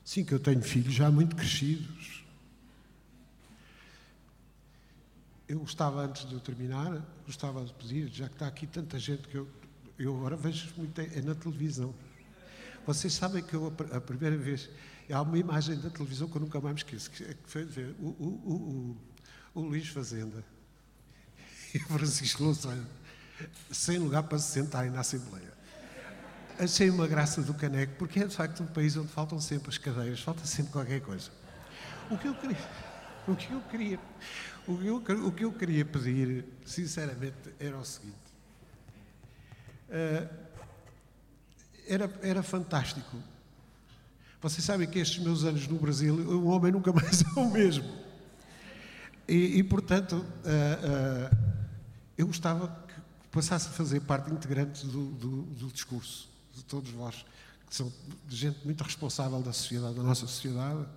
Sim, 0.04 0.26
que 0.26 0.34
eu 0.34 0.40
tenho 0.40 0.62
filhos 0.62 0.94
já 0.94 1.10
muito 1.10 1.36
crescidos. 1.36 2.26
Eu 5.48 5.60
gostava, 5.60 6.02
antes 6.02 6.28
de 6.28 6.34
eu 6.34 6.42
terminar, 6.42 7.02
gostava 7.26 7.64
de 7.64 7.74
pedir, 7.74 8.10
já 8.10 8.28
que 8.28 8.36
está 8.36 8.48
aqui 8.48 8.68
tanta 8.68 9.00
gente 9.00 9.28
que 9.30 9.36
eu, 9.36 9.48
eu 9.98 10.18
agora 10.18 10.36
vejo 10.36 10.70
muito 10.76 11.00
é 11.00 11.22
na 11.22 11.34
televisão. 11.34 11.96
Vocês 12.86 13.14
sabem 13.14 13.42
que 13.42 13.54
eu, 13.54 13.74
a 13.94 14.02
primeira 14.02 14.36
vez, 14.36 14.70
há 15.10 15.22
uma 15.22 15.38
imagem 15.38 15.80
da 15.80 15.90
televisão 15.90 16.28
que 16.28 16.36
eu 16.36 16.42
nunca 16.42 16.60
mais 16.60 16.74
me 16.76 16.80
esqueço, 16.82 17.10
que 17.10 17.36
foi 17.46 17.64
ver 17.64 17.96
o, 18.00 18.08
o, 18.08 18.42
o, 18.46 18.98
o, 19.56 19.62
o 19.62 19.62
Luís 19.62 19.88
Fazenda 19.88 20.44
e 21.74 21.78
o 21.78 21.82
Francisco 21.82 22.44
Louçã, 22.44 22.86
sem 23.72 23.98
lugar 23.98 24.24
para 24.24 24.40
se 24.40 24.52
sentarem 24.52 24.92
na 24.92 25.02
Assembleia. 25.02 25.54
Achei 26.60 26.90
uma 26.90 27.08
graça 27.08 27.42
do 27.42 27.54
caneco, 27.54 27.94
porque 28.00 28.20
é 28.20 28.26
de 28.26 28.36
facto 28.36 28.64
um 28.64 28.68
país 28.68 28.98
onde 28.98 29.10
faltam 29.10 29.40
sempre 29.40 29.70
as 29.70 29.78
cadeiras, 29.78 30.20
falta 30.22 30.46
sempre 30.46 30.72
qualquer 30.72 31.02
coisa. 31.02 31.30
O 32.10 32.18
que 32.18 32.28
eu 32.28 32.34
queria, 32.34 32.58
o 33.28 33.36
que 33.36 33.52
eu 33.52 33.62
queria, 33.62 34.00
o 34.68 34.78
que 34.78 34.88
eu, 34.88 35.28
o 35.28 35.32
que 35.32 35.46
eu 35.46 35.54
queria 35.54 35.86
pedir, 35.86 36.46
sinceramente, 36.66 37.54
era 37.60 37.78
o 37.78 37.86
seguinte. 37.86 38.16
Uh, 39.90 40.48
era, 41.88 42.12
era 42.22 42.44
fantástico. 42.44 43.18
Vocês 44.42 44.64
sabem 44.64 44.88
que 44.88 45.00
estes 45.00 45.24
meus 45.24 45.44
anos 45.44 45.68
no 45.68 45.78
Brasil, 45.78 46.14
um 46.16 46.48
homem 46.48 46.72
nunca 46.72 46.92
mais 46.92 47.22
é 47.38 47.40
o 47.40 47.52
mesmo. 47.52 48.08
E, 49.28 49.60
e 49.60 49.64
portanto, 49.64 50.14
uh, 50.14 51.34
uh, 51.34 51.38
eu 52.18 52.28
gostava 52.28 52.87
passasse 53.38 53.68
a 53.68 53.72
fazer 53.72 54.00
parte 54.00 54.32
integrante 54.32 54.84
do, 54.88 55.12
do, 55.12 55.42
do 55.44 55.68
discurso 55.68 56.28
de 56.56 56.64
todos 56.64 56.90
vós, 56.90 57.24
que 57.70 57.76
são 57.76 57.94
gente 58.28 58.66
muito 58.66 58.84
responsável 58.84 59.40
da 59.44 59.54
sociedade, 59.54 59.94
da 59.94 60.02
nossa 60.02 60.22
sociedade. 60.22 60.88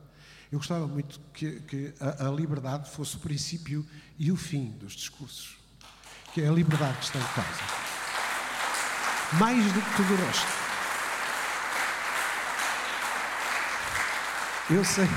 Eu 0.51 0.59
gostava 0.59 0.87
muito 0.87 1.21
que, 1.35 1.61
que 1.61 1.93
a, 2.01 2.29
a 2.29 2.31
liberdade 2.31 2.89
fosse 2.89 3.17
o 3.17 3.19
princípio 3.19 3.87
e 4.19 4.33
o 4.33 4.37
fim 4.37 4.71
dos 4.71 4.95
discursos, 4.95 5.59
que 6.33 6.41
é 6.41 6.49
a 6.49 6.53
liberdade 6.53 6.97
que 6.97 7.05
está 7.05 7.19
em 7.19 7.35
causa. 7.35 7.61
Mais 9.39 9.73
do 9.75 9.83
que 9.83 9.97
tudo 9.97 10.15
o 10.15 10.17
resto. 10.17 10.47
Eu 14.71 14.85
sei. 14.85 15.09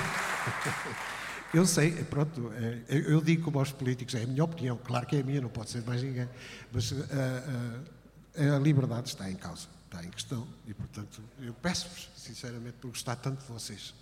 Eu 1.54 1.68
sei, 1.68 1.91
pronto, 2.06 2.51
é, 2.54 2.84
eu 2.89 3.22
digo 3.22 3.43
como 3.43 3.60
aos 3.60 3.72
políticos, 3.72 4.16
é 4.16 4.24
a 4.24 4.28
minha 4.28 4.43
opinião, 4.43 4.76
claro 4.76 5.06
que 5.06 5.18
é 5.18 5.20
a 5.20 5.24
minha, 5.24 5.39
não 5.39 5.49
pode 5.49 5.70
ser 5.70 5.84
mais 5.84 6.01
ninguém, 6.01 6.28
mas 6.72 6.91
a, 6.91 6.95
eh, 6.95 7.80
a, 8.38 8.43
eh, 8.43 8.56
a 8.56 8.58
liberdade 8.58 9.10
está 9.10 9.30
em 9.30 9.36
causa, 9.36 9.68
está 9.86 10.04
em 10.04 10.10
questão, 10.10 10.47
e 10.66 10.74
portanto 10.74 11.22
eu 11.39 11.54
peço-vos, 11.54 12.10
sinceramente, 12.18 12.78
por 12.82 12.88
gostar 12.88 13.18
tanto 13.18 13.41
de 13.41 13.47
vocês, 13.47 13.93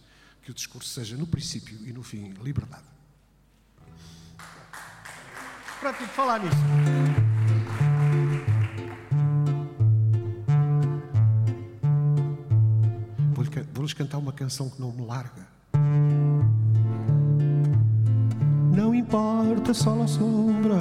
que 0.41 0.49
o 0.49 0.53
discurso 0.53 0.87
seja 0.89 1.17
no 1.17 1.27
princípio 1.27 1.77
e 1.85 1.91
no 1.91 2.01
fim 2.03 2.31
liberdade. 2.41 2.85
Pronto, 5.81 5.97
falar 6.07 6.39
nisso. 6.39 6.55
Vou-lhes 13.73 13.93
cantar 13.93 14.19
uma 14.19 14.31
canção 14.31 14.69
que 14.69 14.79
não 14.79 14.91
me 14.91 15.03
larga. 15.03 15.47
Não 18.73 18.95
importa 18.95 19.73
sol 19.73 19.99
ou 19.99 20.07
sombra, 20.07 20.77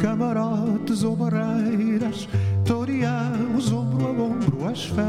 camarotes 0.00 1.04
ou 1.04 1.14
barreiras, 1.14 2.28
toreamos 2.64 3.72
ombro 3.72 4.06
a 4.06 4.10
ombro 4.10 4.68
as 4.68 4.84
feras. 4.86 5.06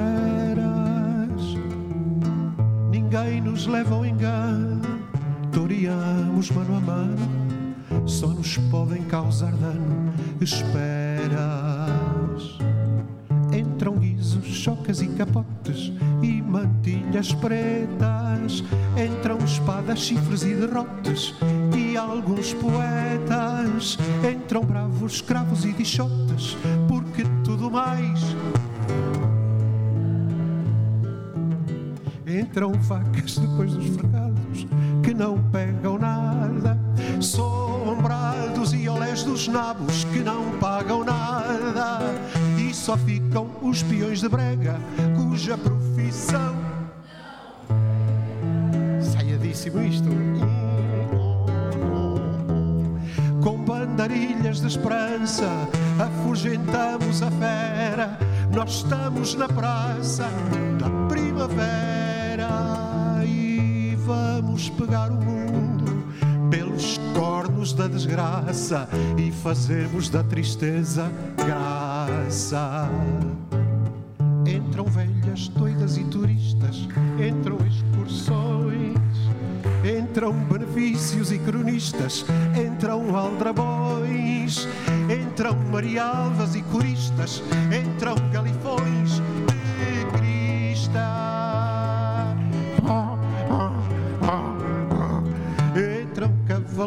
Ninguém 2.92 3.42
nos 3.42 3.66
leva 3.66 3.96
ao 3.96 4.06
engano, 4.06 5.00
toreamos 5.52 6.52
mano 6.52 6.78
a 6.78 6.80
mano, 6.80 8.08
só 8.08 8.28
nos 8.28 8.58
podem 8.58 9.04
causar 9.04 9.52
dano 9.54 10.14
esperas. 10.44 11.73
Chocas 14.64 15.02
e 15.02 15.08
capotes 15.08 15.92
e 16.22 16.42
mantilhas 16.42 17.34
pretas. 17.34 18.64
Entram 18.96 19.38
espadas, 19.40 20.00
chifres 20.00 20.44
e 20.44 20.54
derrotes 20.54 21.36
e 21.78 21.98
alguns 21.98 22.54
poetas. 22.54 23.98
Entram 24.26 24.62
bravos, 24.62 25.16
escravos 25.16 25.66
e 25.66 25.74
dichotes, 25.74 26.56
porque 26.88 27.26
tudo 27.44 27.70
mais. 27.70 28.22
Entram 32.26 32.74
facas 32.84 33.38
depois 33.38 33.74
dos 33.74 33.98
fregados 33.98 34.66
que 35.04 35.14
não 35.14 35.44
pegam 35.52 36.00
nada. 36.00 36.80
Sombrados 37.20 38.74
e 38.74 38.88
olés 38.88 39.24
dos 39.24 39.46
nabos 39.50 40.06
que 40.06 40.20
não 40.20 40.58
pagam 40.58 41.04
nada 41.04 42.00
só 42.84 42.98
ficam 42.98 43.50
os 43.62 43.82
peões 43.82 44.20
de 44.20 44.28
brega, 44.28 44.76
cuja 45.16 45.58
profissão. 45.58 46.54
Saiadíssimo 49.02 49.82
isto. 49.84 50.10
Com 53.42 53.64
bandarilhas 53.64 54.60
de 54.60 54.68
esperança, 54.68 55.48
afugentamos 55.98 57.24
a 57.24 57.32
fera. 57.32 58.20
Nós 58.54 58.72
estamos 58.72 59.34
na 59.36 59.48
praça 59.48 60.26
da 60.78 60.90
primavera 61.08 62.50
e 63.26 63.96
vamos 63.96 64.70
pegar 64.72 65.10
o 65.10 65.16
mundo 65.16 65.43
da 67.74 67.88
desgraça 67.88 68.88
e 69.18 69.32
fazermos 69.32 70.10
da 70.10 70.24
tristeza 70.24 71.12
graça 71.38 71.94
graça. 72.34 72.90
Entram 74.46 74.86
velhas, 74.86 75.48
doidas 75.50 75.98
e 75.98 76.04
turistas, 76.06 76.88
entram 77.18 77.58
excursões, 77.66 78.98
entram 79.84 80.34
benefícios 80.34 81.32
e 81.32 81.40
cronistas, 81.40 82.26
entram 82.56 83.16
aldrabões, 83.16 84.68
entram 85.10 85.56
marialvas 85.72 86.56
e 86.56 86.62
coristas, 86.64 87.42
entram 87.72 88.16
galifões 88.32 89.22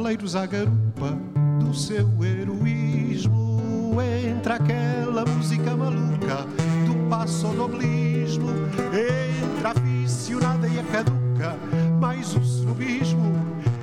cavaleiros 0.07 0.37
à 0.37 0.47
garupa 0.47 1.19
do 1.59 1.75
seu 1.75 2.07
heroísmo. 2.25 3.97
Entra 4.01 4.55
aquela 4.55 5.25
música 5.25 5.77
maluca 5.77 6.47
do 6.87 7.09
passodolismo, 7.11 8.51
entra 8.93 9.71
a 9.71 9.73
aficionada 9.73 10.69
e 10.69 10.79
a 10.79 10.85
caduca, 10.85 11.57
mais 12.01 12.37
o 12.37 12.39
snobismo 12.39 13.35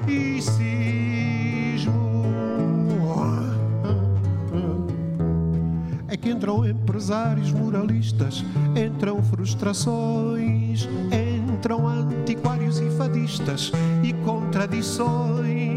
e 0.07 0.41
cismo. 0.41 2.23
É 6.07 6.15
que 6.15 6.29
entram 6.29 6.65
empresários 6.65 7.51
moralistas, 7.51 8.45
entram 8.77 9.21
frustrações, 9.23 10.87
entram 11.11 11.85
antiquários 11.85 12.79
e 12.79 12.89
fadistas 12.91 13.73
e 14.03 14.13
contradições, 14.23 15.72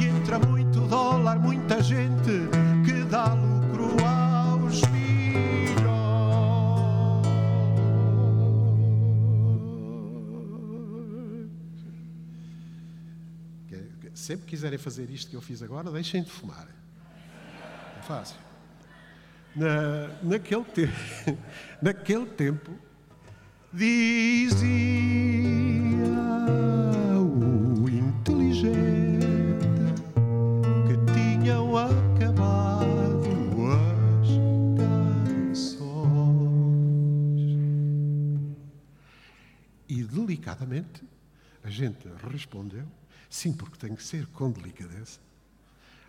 e 0.00 0.06
entra 0.06 0.38
muito 0.38 0.80
dólar, 0.80 1.38
muita 1.38 1.82
gente 1.82 2.48
que 2.84 3.04
dá 3.04 3.34
lucro 3.34 3.96
aos 4.04 4.80
filhos. 4.80 4.96
Sempre 14.14 14.46
quiserem 14.46 14.78
fazer 14.78 15.10
isto 15.10 15.30
que 15.30 15.36
eu 15.36 15.42
fiz 15.42 15.62
agora, 15.62 15.90
deixem 15.90 16.22
de 16.22 16.30
fumar. 16.30 16.66
É 17.98 18.02
fácil. 18.02 18.36
Na, 19.54 20.08
naquele, 20.22 20.64
te 20.64 20.88
naquele 21.80 22.26
tempo, 22.26 22.72
dizia 23.72 24.66
o 27.18 27.88
inteligente 27.88 29.15
tinham 31.46 31.76
acabado 31.76 33.22
as 33.70 34.28
canções. 34.76 35.78
E 39.88 40.02
delicadamente 40.02 41.04
a 41.62 41.70
gente 41.70 42.08
respondeu, 42.32 42.84
sim, 43.30 43.52
porque 43.52 43.78
tem 43.78 43.94
que 43.94 44.02
ser 44.02 44.26
com 44.26 44.50
delicadeza, 44.50 45.20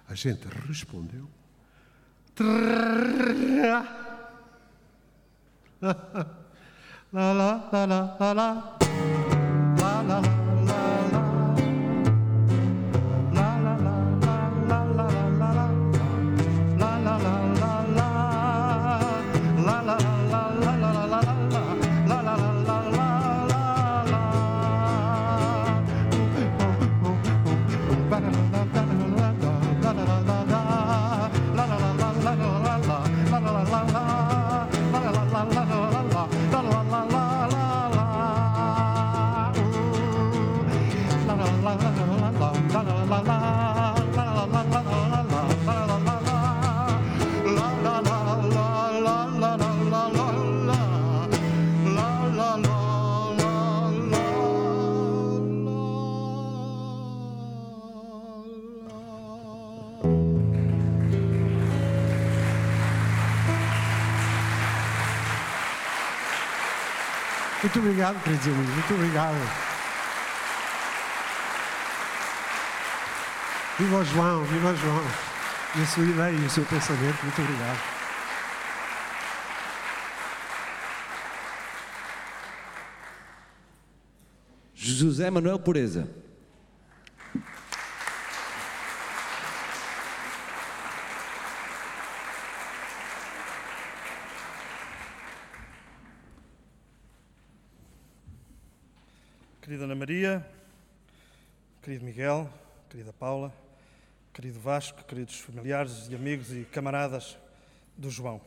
a 0.09 0.15
gente 0.15 0.47
respondeu. 0.67 1.29
La 7.13 7.31
la 7.31 7.53
la 7.71 7.85
la 7.85 8.17
la 8.19 8.33
la 8.33 8.77
la 9.77 10.01
la 10.01 10.36
Muito 67.77 67.89
obrigado, 67.89 68.23
queridos 68.23 68.47
amigos. 68.47 68.73
Muito 68.73 68.93
obrigado. 68.95 69.35
Viva 73.77 74.03
João, 74.03 74.43
viva 74.45 74.75
João. 74.75 75.03
E 75.75 75.81
a 75.83 75.85
sua 75.85 76.03
ideia 76.03 76.35
e 76.35 76.45
o 76.45 76.49
seu 76.49 76.65
pensamento. 76.65 77.21
Muito 77.21 77.39
obrigado. 77.39 77.79
José 84.73 85.29
Manuel 85.29 85.59
Pureza. 85.59 86.09
Querida 99.67 99.83
Ana 99.83 99.95
Maria, 99.95 100.49
querido 101.83 102.05
Miguel, 102.05 102.49
querida 102.89 103.11
Paula, 103.11 103.53
querido 104.33 104.61
Vasco, 104.61 105.03
queridos 105.03 105.41
familiares 105.41 106.07
e 106.09 106.15
amigos 106.15 106.53
e 106.53 106.63
camaradas 106.63 107.37
do 107.97 108.09
João. 108.09 108.39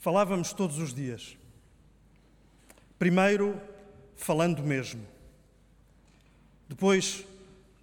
Falávamos 0.00 0.52
todos 0.52 0.78
os 0.78 0.92
dias. 0.92 1.36
Primeiro, 2.98 3.56
falando 4.16 4.64
mesmo. 4.64 5.06
Depois, 6.68 7.24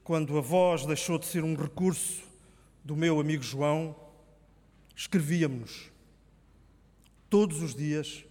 quando 0.03 0.38
a 0.38 0.41
voz 0.41 0.86
deixou 0.86 1.17
de 1.17 1.28
ser 1.28 1.45
um 1.45 1.55
recurso 1.55 2.24
do 2.84 2.93
meu 2.93 3.22
amigo 3.22 3.41
João, 3.41 3.95
escrevíamos-nos. 4.93 5.89
Todos 7.30 7.61
os 7.61 7.74
dias, 7.74 8.26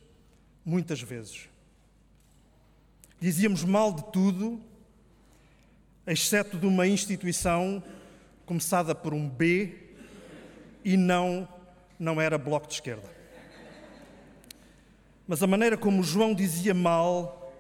muitas 0.67 1.01
vezes. 1.01 1.49
Dizíamos 3.21 3.65
mal 3.65 3.93
de 3.93 4.05
tudo, 4.13 4.61
exceto 6.07 6.57
de 6.57 6.67
uma 6.67 6.87
instituição 6.87 7.83
começada 8.47 8.95
por 8.95 9.13
um 9.13 9.29
B 9.29 9.75
e 10.85 10.97
não, 10.97 11.49
não 11.99 12.21
era 12.21 12.39
bloco 12.39 12.69
de 12.69 12.75
esquerda. 12.75 13.11
Mas 15.27 15.43
a 15.43 15.49
maneira 15.49 15.77
como 15.77 16.05
João 16.05 16.33
dizia 16.33 16.73
mal 16.73 17.53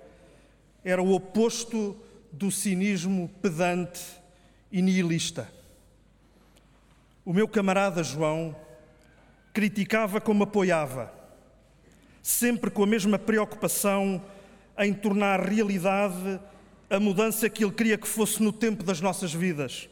era 0.85 1.03
o 1.03 1.13
oposto 1.13 1.97
do 2.31 2.53
cinismo 2.53 3.29
pedante 3.43 4.01
e 4.71 4.81
nihilista. 4.81 5.51
O 7.25 7.33
meu 7.33 7.49
camarada 7.49 8.05
João 8.05 8.55
criticava 9.53 10.21
como 10.21 10.45
apoiava, 10.45 11.13
sempre 12.23 12.71
com 12.71 12.85
a 12.85 12.87
mesma 12.87 13.19
preocupação 13.19 14.23
em 14.79 14.93
tornar 14.93 15.41
realidade 15.41 16.41
a 16.89 16.99
mudança 16.99 17.49
que 17.51 17.65
Ele 17.65 17.73
queria 17.73 17.99
que 17.99 18.09
fosse 18.09 18.43
no 18.43 18.53
tempo 18.53 18.83
das 18.83 19.01
nossas 19.01 19.33
vidas 19.33 19.89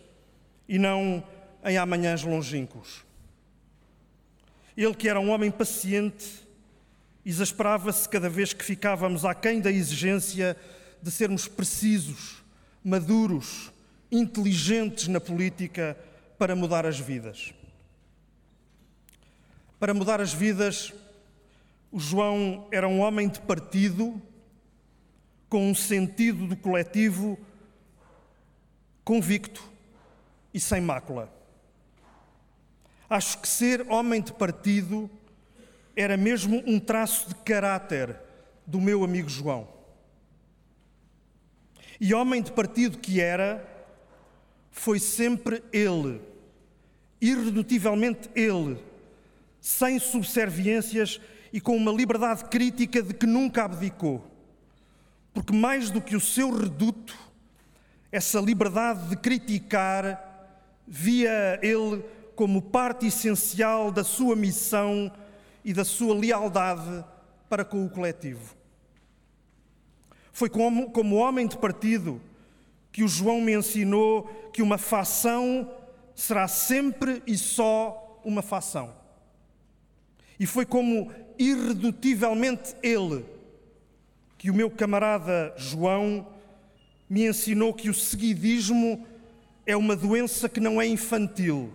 e 0.68 0.78
não 0.78 1.22
em 1.64 1.76
amanhãs 1.76 2.22
longínquos. 2.22 3.04
Ele, 4.76 4.94
que 4.94 5.08
era 5.08 5.18
um 5.18 5.30
homem 5.30 5.50
paciente, 5.50 6.46
exasperava-se 7.24 8.08
cada 8.08 8.28
vez 8.28 8.52
que 8.52 8.64
ficávamos 8.64 9.24
aquém 9.24 9.60
da 9.60 9.70
exigência 9.70 10.56
de 11.02 11.10
sermos 11.10 11.48
precisos, 11.48 12.42
maduros, 12.84 13.72
inteligentes 14.10 15.08
na 15.08 15.20
política 15.20 15.96
para 16.38 16.54
mudar 16.54 16.86
as 16.86 16.98
vidas. 16.98 17.52
Para 19.78 19.92
mudar 19.92 20.20
as 20.20 20.32
vidas, 20.32 20.92
o 21.90 21.98
João 21.98 22.66
era 22.70 22.86
um 22.86 23.00
homem 23.00 23.28
de 23.28 23.40
partido 23.40 24.20
com 25.48 25.70
um 25.70 25.74
sentido 25.74 26.46
do 26.46 26.56
coletivo 26.56 27.38
convicto 29.04 29.62
e 30.52 30.58
sem 30.58 30.80
mácula. 30.80 31.32
Acho 33.08 33.38
que 33.38 33.46
ser 33.46 33.86
homem 33.88 34.20
de 34.20 34.32
partido 34.32 35.08
era 35.94 36.16
mesmo 36.16 36.62
um 36.66 36.80
traço 36.80 37.28
de 37.28 37.34
caráter 37.36 38.16
do 38.66 38.80
meu 38.80 39.04
amigo 39.04 39.28
João. 39.28 39.68
E 42.00 42.12
homem 42.12 42.42
de 42.42 42.50
partido 42.52 42.98
que 42.98 43.20
era, 43.20 43.64
foi 44.70 44.98
sempre 44.98 45.62
ele, 45.72 46.20
irredutivelmente 47.20 48.28
ele, 48.34 48.78
sem 49.60 49.98
subserviências 49.98 51.20
e 51.52 51.60
com 51.60 51.76
uma 51.76 51.92
liberdade 51.92 52.44
crítica 52.46 53.02
de 53.02 53.14
que 53.14 53.24
nunca 53.24 53.64
abdicou 53.64 54.35
porque 55.36 55.52
mais 55.52 55.90
do 55.90 56.00
que 56.00 56.16
o 56.16 56.20
seu 56.20 56.50
reduto, 56.50 57.14
essa 58.10 58.40
liberdade 58.40 59.10
de 59.10 59.16
criticar, 59.16 60.18
via 60.88 61.60
ele 61.62 62.02
como 62.34 62.62
parte 62.62 63.06
essencial 63.06 63.92
da 63.92 64.02
sua 64.02 64.34
missão 64.34 65.12
e 65.62 65.74
da 65.74 65.84
sua 65.84 66.14
lealdade 66.14 67.04
para 67.50 67.66
com 67.66 67.84
o 67.84 67.90
coletivo. 67.90 68.56
Foi 70.32 70.48
como, 70.48 70.90
como 70.90 71.16
homem 71.16 71.46
de 71.46 71.58
partido 71.58 72.18
que 72.90 73.04
o 73.04 73.08
João 73.08 73.42
me 73.42 73.54
ensinou 73.54 74.24
que 74.54 74.62
uma 74.62 74.78
fação 74.78 75.70
será 76.14 76.48
sempre 76.48 77.22
e 77.26 77.36
só 77.36 78.22
uma 78.24 78.40
fação. 78.40 78.90
E 80.40 80.46
foi 80.46 80.64
como 80.64 81.12
irredutivelmente 81.38 82.74
ele 82.82 83.35
que 84.46 84.50
o 84.52 84.54
meu 84.54 84.70
camarada 84.70 85.52
João 85.56 86.24
me 87.10 87.26
ensinou 87.26 87.74
que 87.74 87.90
o 87.90 87.94
seguidismo 87.94 89.04
é 89.66 89.76
uma 89.76 89.96
doença 89.96 90.48
que 90.48 90.60
não 90.60 90.80
é 90.80 90.86
infantil 90.86 91.74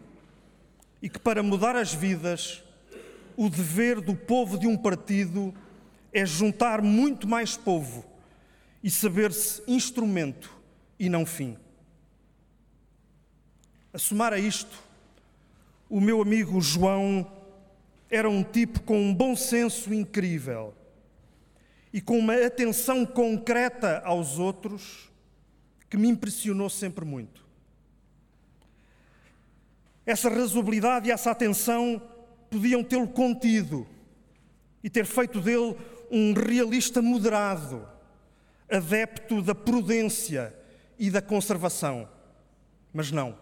e 1.01 1.09
que 1.09 1.19
para 1.19 1.43
mudar 1.43 1.76
as 1.76 1.93
vidas, 1.93 2.63
o 3.36 3.49
dever 3.49 3.99
do 3.99 4.15
povo 4.15 4.57
de 4.57 4.67
um 4.67 4.78
partido 4.78 5.53
é 6.13 6.26
juntar 6.26 6.82
muito 6.82 7.28
mais 7.28 7.57
povo 7.57 8.05
e 8.82 8.89
saber-se 8.89 9.61
instrumento 9.67 10.49
e 10.97 11.09
não 11.09 11.26
fim. 11.26 11.57
A 13.91 13.97
somar 13.97 14.32
a 14.32 14.39
isto, 14.39 14.82
o 15.89 15.99
meu 15.99 16.22
amigo 16.22 16.61
João 16.61 17.30
era 18.09 18.30
um 18.30 18.41
tipo 18.41 18.80
com 18.84 18.97
um 18.97 19.13
bom 19.13 19.36
senso 19.36 19.93
incrível 19.93 20.74
e 21.94 22.00
com 22.00 22.18
uma 22.18 22.36
atenção 22.36 23.06
concreta 23.06 24.02
aos 24.06 24.39
outros 24.39 25.10
que 25.89 25.98
me 25.98 26.08
impressionou 26.08 26.70
sempre 26.70 27.04
muito. 27.04 27.46
Essa 30.06 30.30
razoabilidade 30.30 31.10
e 31.10 31.12
essa 31.12 31.32
atenção 31.32 32.02
podiam 32.50 32.84
tê-lo 32.84 33.08
contido 33.08 33.86
e 34.84 34.89
ter 34.89 35.06
feito 35.06 35.42
dele 35.42 35.76
um 36.10 36.34
realista 36.34 37.02
moderado, 37.02 37.88
adepto 38.70 39.42
da 39.42 39.54
prudência 39.54 40.56
e 40.98 41.10
da 41.12 41.22
conservação. 41.22 42.08
Mas 42.94 43.12
não. 43.12 43.38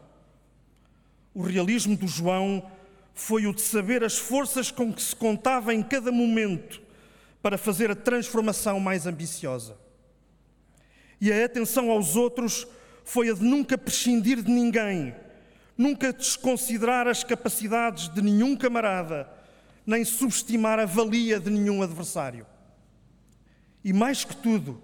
O 1.33 1.41
realismo 1.41 1.95
do 1.95 2.07
João 2.07 2.69
foi 3.13 3.45
o 3.45 3.53
de 3.53 3.61
saber 3.61 4.03
as 4.03 4.17
forças 4.17 4.71
com 4.71 4.91
que 4.91 5.01
se 5.01 5.15
contava 5.15 5.73
em 5.73 5.83
cada 5.83 6.11
momento 6.11 6.88
para 7.41 7.57
fazer 7.57 7.89
a 7.89 7.95
transformação 7.95 8.79
mais 8.79 9.05
ambiciosa. 9.05 9.77
E 11.21 11.31
a 11.31 11.45
atenção 11.45 11.89
aos 11.89 12.15
outros 12.15 12.67
foi 13.03 13.29
a 13.29 13.33
de 13.33 13.43
nunca 13.43 13.77
prescindir 13.77 14.41
de 14.41 14.51
ninguém, 14.51 15.15
nunca 15.77 16.13
desconsiderar 16.13 17.07
as 17.07 17.23
capacidades 17.23 18.09
de 18.09 18.21
nenhum 18.21 18.55
camarada, 18.55 19.29
nem 19.85 20.03
subestimar 20.05 20.79
a 20.79 20.85
valia 20.85 21.39
de 21.39 21.49
nenhum 21.49 21.81
adversário. 21.81 22.45
E 23.83 23.91
mais 23.93 24.23
que 24.23 24.35
tudo, 24.35 24.81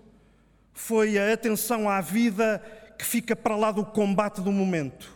foi 0.74 1.18
a 1.18 1.32
atenção 1.32 1.90
à 1.90 2.02
vida 2.02 2.62
que 2.98 3.06
fica 3.06 3.36
para 3.36 3.56
lá 3.56 3.72
do 3.72 3.86
combate 3.86 4.42
do 4.42 4.52
momento, 4.52 5.14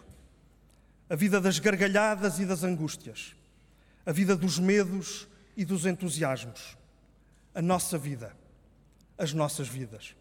a 1.09 1.15
vida 1.15 1.41
das 1.41 1.59
gargalhadas 1.59 2.39
e 2.39 2.45
das 2.45 2.63
angústias, 2.63 3.35
a 4.05 4.11
vida 4.11 4.35
dos 4.35 4.59
medos 4.59 5.27
e 5.57 5.65
dos 5.65 5.85
entusiasmos 5.85 6.78
a 7.53 7.61
nossa 7.61 7.97
vida, 7.97 8.35
as 9.17 9.33
nossas 9.33 9.67
vidas. 9.67 10.15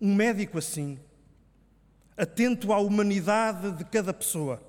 Um 0.00 0.14
médico 0.14 0.58
assim, 0.58 0.98
atento 2.16 2.72
à 2.72 2.78
humanidade 2.78 3.72
de 3.72 3.84
cada 3.84 4.12
pessoa, 4.12 4.62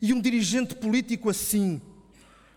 e 0.00 0.12
um 0.12 0.20
dirigente 0.20 0.74
político 0.74 1.30
assim, 1.30 1.80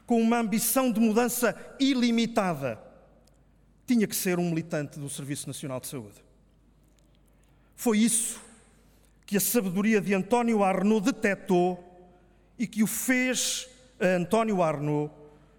com 0.06 0.22
uma 0.22 0.40
ambição 0.40 0.92
de 0.92 1.00
mudança 1.00 1.56
ilimitada, 1.80 2.82
tinha 3.88 4.06
que 4.08 4.16
ser 4.16 4.40
um 4.40 4.50
militante 4.50 5.00
do 5.00 5.10
Serviço 5.10 5.48
Nacional 5.48 5.80
de 5.80 5.88
Saúde. 5.88 6.24
Foi 7.76 7.98
isso 7.98 8.42
que 9.26 9.38
a 9.38 9.40
sabedoria 9.40 10.02
de 10.02 10.14
António 10.14 10.64
Arnaud 10.64 11.06
detectou 11.12 11.82
e 12.60 12.68
que 12.68 12.84
o 12.84 12.88
fez 12.88 13.68
a 14.00 14.18
António 14.18 14.62
Arnaud 14.62 15.12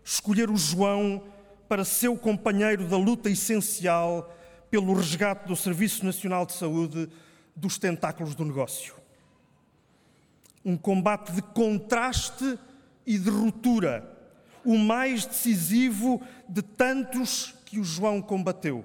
escolher 0.04 0.50
o 0.50 0.56
João 0.56 1.22
para 1.72 1.86
seu 1.86 2.18
companheiro 2.18 2.86
da 2.86 2.98
luta 2.98 3.30
essencial 3.30 4.30
pelo 4.70 4.92
resgate 4.92 5.48
do 5.48 5.56
Serviço 5.56 6.04
Nacional 6.04 6.44
de 6.44 6.52
Saúde 6.52 7.08
dos 7.56 7.78
tentáculos 7.78 8.34
do 8.34 8.44
negócio. 8.44 8.94
Um 10.62 10.76
combate 10.76 11.32
de 11.32 11.40
contraste 11.40 12.58
e 13.06 13.18
de 13.18 13.30
ruptura, 13.30 14.06
o 14.62 14.76
mais 14.76 15.24
decisivo 15.24 16.20
de 16.46 16.60
tantos 16.60 17.54
que 17.64 17.80
o 17.80 17.84
João 17.84 18.20
combateu. 18.20 18.84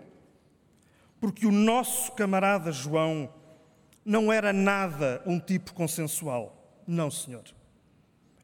Porque 1.19 1.45
o 1.45 1.51
nosso 1.51 2.13
camarada 2.13 2.71
João 2.71 3.29
não 4.05 4.31
era 4.31 4.53
nada 4.53 5.21
um 5.25 5.41
tipo 5.41 5.73
consensual. 5.73 6.81
Não, 6.87 7.11
senhor. 7.11 7.43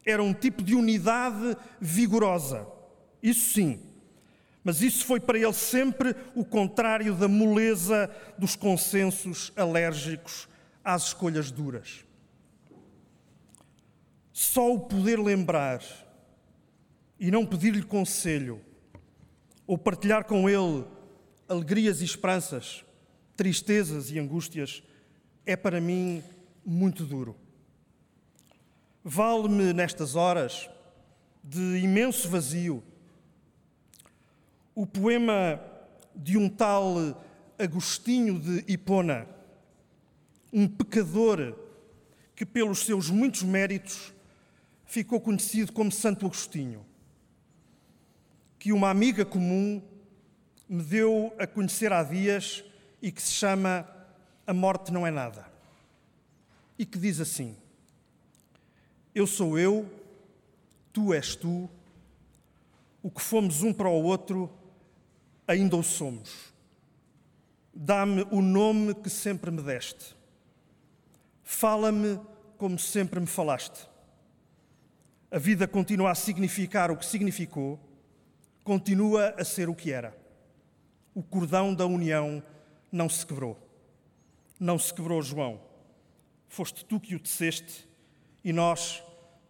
Era 0.04 0.22
um 0.22 0.34
tipo 0.34 0.62
de 0.62 0.74
unidade 0.74 1.56
vigorosa. 1.80 2.66
Isso 3.22 3.54
sim. 3.54 3.93
Mas 4.64 4.80
isso 4.80 5.04
foi 5.04 5.20
para 5.20 5.38
ele 5.38 5.52
sempre 5.52 6.16
o 6.34 6.42
contrário 6.42 7.14
da 7.14 7.28
moleza 7.28 8.10
dos 8.38 8.56
consensos 8.56 9.52
alérgicos 9.54 10.48
às 10.82 11.08
escolhas 11.08 11.50
duras. 11.50 12.02
Só 14.32 14.72
o 14.72 14.80
poder 14.80 15.20
lembrar 15.20 15.82
e 17.20 17.30
não 17.30 17.44
pedir-lhe 17.44 17.82
conselho, 17.82 18.60
ou 19.66 19.76
partilhar 19.76 20.24
com 20.24 20.48
ele 20.48 20.84
alegrias 21.46 22.00
e 22.00 22.04
esperanças, 22.04 22.84
tristezas 23.36 24.10
e 24.10 24.18
angústias, 24.18 24.82
é 25.44 25.56
para 25.56 25.80
mim 25.80 26.22
muito 26.64 27.04
duro. 27.04 27.36
Vale-me 29.02 29.74
nestas 29.74 30.16
horas 30.16 30.70
de 31.42 31.78
imenso 31.78 32.28
vazio 32.28 32.82
o 34.74 34.86
poema 34.86 35.60
de 36.14 36.36
um 36.36 36.48
tal 36.48 36.96
Agostinho 37.58 38.38
de 38.40 38.64
Hipona, 38.66 39.28
um 40.52 40.66
pecador 40.66 41.56
que, 42.34 42.44
pelos 42.44 42.80
seus 42.80 43.08
muitos 43.08 43.42
méritos, 43.42 44.12
ficou 44.84 45.20
conhecido 45.20 45.72
como 45.72 45.92
Santo 45.92 46.26
Agostinho, 46.26 46.84
que 48.58 48.72
uma 48.72 48.90
amiga 48.90 49.24
comum 49.24 49.80
me 50.68 50.82
deu 50.82 51.32
a 51.38 51.46
conhecer 51.46 51.92
há 51.92 52.02
dias 52.02 52.64
e 53.00 53.12
que 53.12 53.22
se 53.22 53.32
chama 53.32 53.88
A 54.46 54.52
Morte 54.52 54.92
Não 54.92 55.06
É 55.06 55.10
Nada. 55.10 55.46
E 56.76 56.84
que 56.84 56.98
diz 56.98 57.20
assim: 57.20 57.56
Eu 59.14 59.26
sou 59.26 59.58
eu, 59.58 59.88
tu 60.92 61.14
és 61.14 61.36
tu, 61.36 61.70
o 63.02 63.10
que 63.10 63.20
fomos 63.20 63.62
um 63.62 63.72
para 63.72 63.88
o 63.88 64.02
outro, 64.02 64.50
ainda 65.46 65.76
o 65.76 65.82
somos. 65.82 66.52
Dá-me 67.74 68.26
o 68.30 68.40
nome 68.40 68.94
que 68.94 69.10
sempre 69.10 69.50
me 69.50 69.62
deste. 69.62 70.16
Fala-me 71.42 72.20
como 72.56 72.78
sempre 72.78 73.20
me 73.20 73.26
falaste. 73.26 73.88
A 75.30 75.38
vida 75.38 75.66
continua 75.66 76.10
a 76.10 76.14
significar 76.14 76.90
o 76.90 76.96
que 76.96 77.04
significou, 77.04 77.80
continua 78.62 79.34
a 79.36 79.44
ser 79.44 79.68
o 79.68 79.74
que 79.74 79.90
era. 79.90 80.16
O 81.14 81.22
cordão 81.22 81.74
da 81.74 81.86
união 81.86 82.42
não 82.90 83.08
se 83.08 83.26
quebrou. 83.26 83.58
Não 84.58 84.78
se 84.78 84.94
quebrou, 84.94 85.20
João. 85.20 85.60
Foste 86.48 86.84
tu 86.84 87.00
que 87.00 87.16
o 87.16 87.20
teceste 87.20 87.88
e 88.44 88.52
nós, 88.52 89.02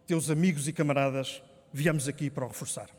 teus 0.07 0.31
amigos 0.31 0.67
e 0.67 0.73
camaradas, 0.73 1.43
viemos 1.71 2.07
aqui 2.07 2.29
para 2.29 2.45
o 2.45 2.47
reforçar. 2.47 2.89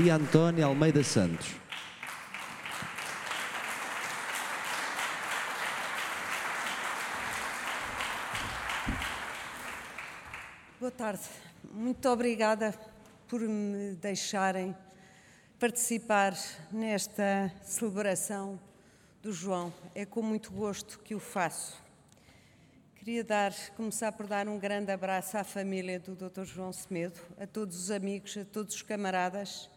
Maria 0.00 0.14
Antônia 0.14 0.64
Almeida 0.64 1.04
Santos. 1.04 1.54
Boa 10.78 10.90
tarde. 10.90 11.20
Muito 11.70 12.08
obrigada 12.08 12.74
por 13.28 13.42
me 13.42 13.94
deixarem 13.96 14.74
participar 15.58 16.32
nesta 16.72 17.52
celebração 17.62 18.58
do 19.22 19.30
João. 19.34 19.70
É 19.94 20.06
com 20.06 20.22
muito 20.22 20.50
gosto 20.50 20.98
que 21.00 21.14
o 21.14 21.20
faço. 21.20 21.76
Queria 22.96 23.22
dar, 23.22 23.52
começar 23.76 24.12
por 24.12 24.26
dar 24.26 24.48
um 24.48 24.58
grande 24.58 24.90
abraço 24.90 25.36
à 25.36 25.44
família 25.44 26.00
do 26.00 26.14
Dr. 26.14 26.44
João 26.44 26.72
Semedo, 26.72 27.20
a 27.38 27.46
todos 27.46 27.78
os 27.78 27.90
amigos, 27.90 28.34
a 28.38 28.46
todos 28.46 28.76
os 28.76 28.80
camaradas 28.80 29.68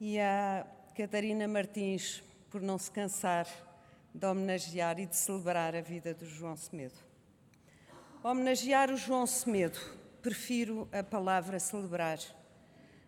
e 0.00 0.18
à 0.20 0.66
Catarina 0.94 1.48
Martins 1.48 2.22
por 2.50 2.60
não 2.60 2.78
se 2.78 2.90
cansar 2.90 3.46
de 4.14 4.26
homenagear 4.26 4.98
e 4.98 5.06
de 5.06 5.16
celebrar 5.16 5.74
a 5.74 5.80
vida 5.80 6.14
do 6.14 6.26
João 6.26 6.56
Semedo. 6.56 6.94
Homenagear 8.22 8.90
o 8.90 8.96
João 8.96 9.26
Semedo, 9.26 9.78
prefiro 10.22 10.88
a 10.92 11.02
palavra 11.02 11.58
celebrar. 11.58 12.18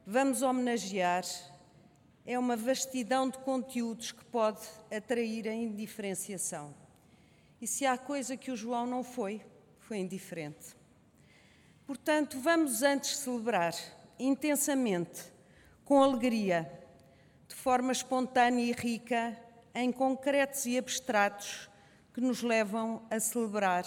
Vamos 0.06 0.42
homenagear 0.42 1.24
é 2.24 2.38
uma 2.38 2.56
vastidão 2.56 3.30
de 3.30 3.38
conteúdos 3.38 4.12
que 4.12 4.22
pode 4.26 4.60
atrair 4.94 5.48
a 5.48 5.54
indiferenciação. 5.54 6.74
E 7.58 7.66
se 7.66 7.86
há 7.86 7.96
coisa 7.96 8.36
que 8.36 8.50
o 8.50 8.56
João 8.56 8.86
não 8.86 9.02
foi, 9.02 9.40
foi 9.78 9.96
indiferente. 9.96 10.76
Portanto, 11.86 12.38
vamos 12.38 12.82
antes 12.82 13.16
celebrar 13.16 13.74
intensamente, 14.18 15.22
com 15.86 16.02
alegria, 16.02 16.70
forma 17.58 17.90
espontânea 17.90 18.62
e 18.62 18.72
rica, 18.72 19.36
em 19.74 19.90
concretos 19.90 20.64
e 20.64 20.78
abstratos 20.78 21.68
que 22.14 22.20
nos 22.20 22.40
levam 22.40 23.02
a 23.10 23.18
celebrar 23.18 23.84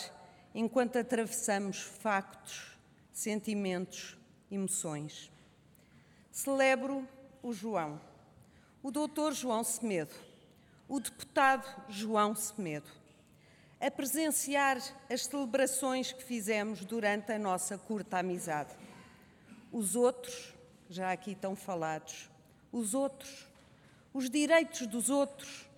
enquanto 0.54 0.98
atravessamos 1.00 1.80
factos, 1.80 2.78
sentimentos, 3.14 4.18
emoções. 4.52 5.32
Celebro 6.30 7.08
o 7.42 7.54
João, 7.54 8.00
o 8.84 8.92
doutor 8.92 9.34
João 9.34 9.64
Semedo, 9.64 10.14
o 10.90 11.00
deputado 11.00 11.66
João 11.88 12.36
Semedo, 12.36 12.92
a 13.80 13.90
presenciar 13.90 14.80
as 15.10 15.26
celebrações 15.26 16.12
que 16.12 16.24
fizemos 16.24 16.84
durante 16.84 17.32
a 17.32 17.40
nossa 17.40 17.78
curta 17.78 18.18
amizade. 18.18 18.76
Os 19.72 19.96
outros, 19.96 20.54
já 20.90 21.14
aqui 21.14 21.32
estão 21.32 21.56
falados, 21.56 22.30
os 22.70 22.94
outros, 22.94 23.50
os 24.14 24.30
direitos 24.30 24.88
dos 24.88 25.10
outros 25.10 25.70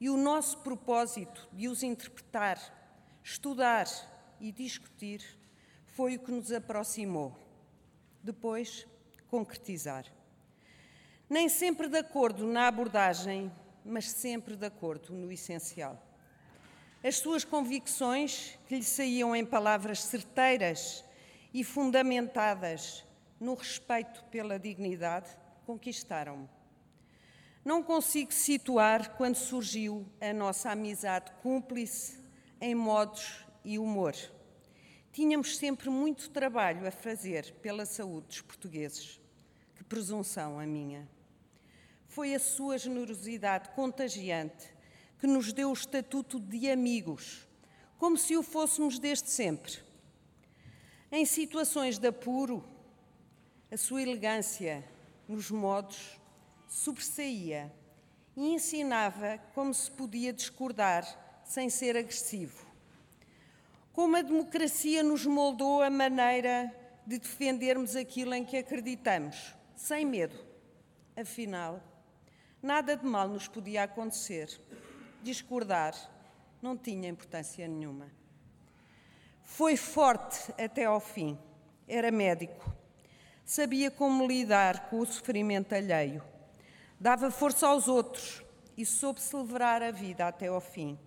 e 0.00 0.10
o 0.10 0.16
nosso 0.16 0.58
propósito 0.58 1.48
de 1.52 1.68
os 1.68 1.82
interpretar, 1.82 2.58
estudar 3.22 3.86
e 4.40 4.52
discutir 4.52 5.22
foi 5.86 6.16
o 6.16 6.20
que 6.20 6.30
nos 6.30 6.52
aproximou. 6.52 7.36
Depois, 8.22 8.86
concretizar. 9.28 10.04
Nem 11.28 11.48
sempre 11.48 11.88
de 11.88 11.98
acordo 11.98 12.46
na 12.46 12.68
abordagem, 12.68 13.52
mas 13.84 14.10
sempre 14.10 14.56
de 14.56 14.66
acordo 14.66 15.12
no 15.12 15.30
essencial. 15.30 16.02
As 17.02 17.18
suas 17.18 17.44
convicções, 17.44 18.58
que 18.66 18.76
lhe 18.76 18.82
saíam 18.82 19.34
em 19.34 19.44
palavras 19.44 20.02
certeiras 20.02 21.04
e 21.54 21.62
fundamentadas 21.62 23.04
no 23.38 23.54
respeito 23.54 24.24
pela 24.24 24.58
dignidade, 24.58 25.28
conquistaram-me. 25.64 26.57
Não 27.68 27.82
consigo 27.82 28.32
situar 28.32 29.14
quando 29.18 29.36
surgiu 29.36 30.06
a 30.22 30.32
nossa 30.32 30.70
amizade 30.70 31.30
cúmplice 31.42 32.18
em 32.58 32.74
modos 32.74 33.44
e 33.62 33.78
humor. 33.78 34.14
Tínhamos 35.12 35.58
sempre 35.58 35.90
muito 35.90 36.30
trabalho 36.30 36.88
a 36.88 36.90
fazer 36.90 37.52
pela 37.60 37.84
saúde 37.84 38.28
dos 38.28 38.40
portugueses. 38.40 39.20
Que 39.74 39.84
presunção 39.84 40.58
a 40.58 40.64
minha. 40.64 41.06
Foi 42.06 42.34
a 42.34 42.38
sua 42.38 42.78
generosidade 42.78 43.68
contagiante 43.74 44.74
que 45.18 45.26
nos 45.26 45.52
deu 45.52 45.68
o 45.68 45.74
estatuto 45.74 46.40
de 46.40 46.70
amigos, 46.70 47.46
como 47.98 48.16
se 48.16 48.34
o 48.34 48.42
fôssemos 48.42 48.98
desde 48.98 49.28
sempre. 49.28 49.78
Em 51.12 51.26
situações 51.26 51.98
de 51.98 52.08
apuro, 52.08 52.64
a 53.70 53.76
sua 53.76 54.00
elegância 54.00 54.82
nos 55.28 55.50
modos 55.50 56.17
sobressaía 56.68 57.72
e 58.36 58.54
ensinava 58.54 59.38
como 59.54 59.74
se 59.74 59.90
podia 59.90 60.32
discordar 60.32 61.04
sem 61.44 61.68
ser 61.68 61.96
agressivo. 61.96 62.66
Como 63.92 64.16
a 64.16 64.22
democracia 64.22 65.02
nos 65.02 65.26
moldou 65.26 65.82
a 65.82 65.90
maneira 65.90 66.72
de 67.04 67.18
defendermos 67.18 67.96
aquilo 67.96 68.34
em 68.34 68.44
que 68.44 68.58
acreditamos, 68.58 69.56
sem 69.74 70.04
medo. 70.04 70.38
Afinal, 71.16 71.82
nada 72.62 72.96
de 72.96 73.04
mal 73.04 73.28
nos 73.28 73.48
podia 73.48 73.82
acontecer. 73.82 74.60
Discordar 75.22 75.94
não 76.62 76.76
tinha 76.76 77.08
importância 77.08 77.66
nenhuma. 77.66 78.08
Foi 79.42 79.76
forte 79.76 80.52
até 80.62 80.84
ao 80.84 81.00
fim. 81.00 81.36
Era 81.88 82.12
médico. 82.12 82.72
Sabia 83.44 83.90
como 83.90 84.26
lidar 84.26 84.90
com 84.90 85.00
o 85.00 85.06
sofrimento 85.06 85.74
alheio. 85.74 86.22
Dava 87.00 87.30
força 87.30 87.68
aos 87.68 87.86
outros 87.86 88.42
e 88.76 88.84
soube 88.84 89.20
celebrar 89.20 89.82
a 89.82 89.92
vida 89.92 90.26
até 90.26 90.48
ao 90.48 90.60
fim, 90.60 90.98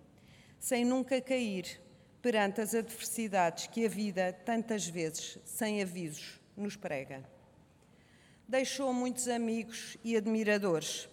sem 0.58 0.86
nunca 0.86 1.20
cair 1.20 1.82
perante 2.22 2.62
as 2.62 2.74
adversidades 2.74 3.68
que 3.68 3.86
a 3.86 3.90
vida, 3.90 4.32
tantas 4.46 4.88
vezes, 4.88 5.38
sem 5.44 5.82
avisos, 5.82 6.40
nos 6.56 6.76
prega. 6.76 7.24
Deixou 8.48 8.94
muitos 8.94 9.28
amigos 9.28 9.98
e 10.04 10.16
admiradores 10.16 11.10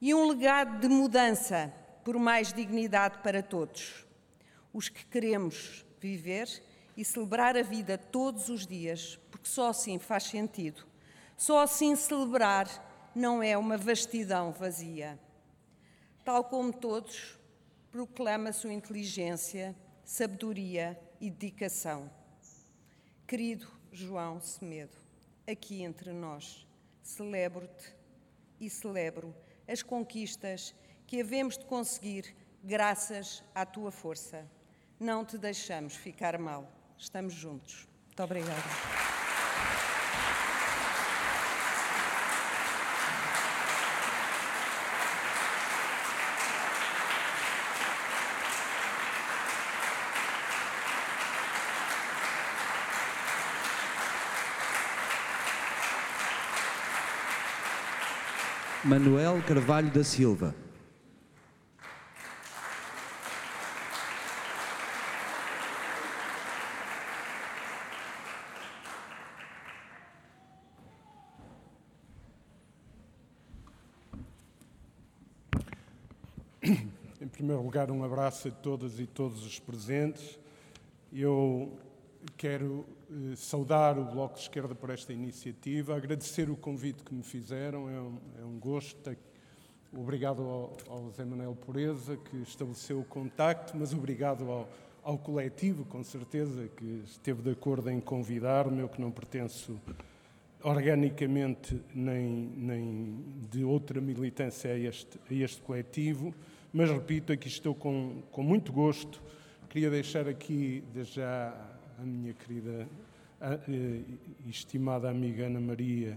e 0.00 0.14
um 0.14 0.28
legado 0.28 0.80
de 0.80 0.88
mudança 0.88 1.72
por 2.04 2.18
mais 2.18 2.52
dignidade 2.52 3.18
para 3.18 3.42
todos. 3.42 4.06
Os 4.72 4.88
que 4.88 5.04
queremos 5.04 5.84
viver 6.00 6.48
e 6.96 7.04
celebrar 7.04 7.56
a 7.56 7.62
vida 7.62 7.98
todos 7.98 8.48
os 8.48 8.66
dias, 8.66 9.18
porque 9.30 9.48
só 9.48 9.68
assim 9.68 9.98
faz 9.98 10.24
sentido. 10.24 10.86
Só 11.36 11.60
assim 11.60 11.94
celebrar 11.94 12.87
não 13.14 13.42
é 13.42 13.56
uma 13.56 13.76
vastidão 13.76 14.52
vazia. 14.52 15.18
Tal 16.24 16.44
como 16.44 16.72
todos, 16.72 17.38
proclama 17.90 18.52
sua 18.52 18.72
inteligência, 18.72 19.74
sabedoria 20.04 20.98
e 21.20 21.30
dedicação. 21.30 22.10
Querido 23.26 23.66
João 23.92 24.40
Semedo, 24.40 24.96
aqui 25.50 25.82
entre 25.82 26.12
nós, 26.12 26.66
celebro-te 27.02 27.94
e 28.60 28.68
celebro 28.68 29.34
as 29.66 29.82
conquistas 29.82 30.74
que 31.06 31.20
havemos 31.20 31.56
de 31.56 31.64
conseguir 31.64 32.34
graças 32.62 33.42
à 33.54 33.64
tua 33.64 33.90
força. 33.90 34.46
Não 34.98 35.24
te 35.24 35.38
deixamos 35.38 35.94
ficar 35.94 36.38
mal. 36.38 36.70
Estamos 36.98 37.32
juntos. 37.32 37.86
Muito 38.06 38.22
obrigada. 38.22 39.07
Manuel 58.88 59.42
Carvalho 59.46 59.90
da 59.90 60.02
Silva. 60.02 60.54
Em 76.62 77.28
primeiro 77.28 77.60
lugar, 77.60 77.90
um 77.90 78.02
abraço 78.02 78.48
a 78.48 78.50
todas 78.50 78.98
e 78.98 79.06
todos 79.06 79.44
os 79.44 79.58
presentes. 79.58 80.38
Eu 81.12 81.78
quero 82.36 82.86
eh, 83.10 83.36
saudar 83.36 83.98
o 83.98 84.04
Bloco 84.04 84.34
de 84.34 84.40
Esquerda 84.42 84.74
por 84.74 84.90
esta 84.90 85.12
iniciativa, 85.12 85.96
agradecer 85.96 86.50
o 86.50 86.56
convite 86.56 87.02
que 87.02 87.14
me 87.14 87.22
fizeram, 87.22 87.88
é 87.88 88.00
um, 88.00 88.18
é 88.40 88.44
um 88.44 88.58
gosto. 88.58 89.16
Obrigado 89.92 90.42
ao, 90.42 90.76
ao 90.88 91.10
Zé 91.10 91.24
Manuel 91.24 91.54
Pureza, 91.54 92.16
que 92.16 92.36
estabeleceu 92.42 93.00
o 93.00 93.04
contacto, 93.04 93.76
mas 93.76 93.94
obrigado 93.94 94.50
ao, 94.50 94.68
ao 95.02 95.18
coletivo, 95.18 95.84
com 95.84 96.04
certeza, 96.04 96.68
que 96.76 97.02
esteve 97.04 97.42
de 97.42 97.50
acordo 97.50 97.90
em 97.90 98.00
convidar-me, 98.00 98.80
eu 98.80 98.88
que 98.88 99.00
não 99.00 99.10
pertenço 99.10 99.80
organicamente 100.62 101.80
nem, 101.94 102.52
nem 102.56 103.24
de 103.50 103.64
outra 103.64 104.00
militância 104.00 104.72
a 104.72 104.78
este, 104.78 105.18
a 105.30 105.34
este 105.34 105.62
coletivo, 105.62 106.34
mas 106.72 106.90
repito, 106.90 107.32
aqui 107.32 107.48
estou 107.48 107.74
com, 107.74 108.22
com 108.30 108.42
muito 108.42 108.72
gosto. 108.72 109.22
Queria 109.68 109.90
deixar 109.90 110.28
aqui, 110.28 110.82
já, 111.04 111.54
a 112.00 112.02
minha 112.02 112.32
querida 112.32 112.88
e 113.66 114.04
estimada 114.48 115.10
amiga 115.10 115.46
Ana 115.46 115.58
Maria 115.58 116.16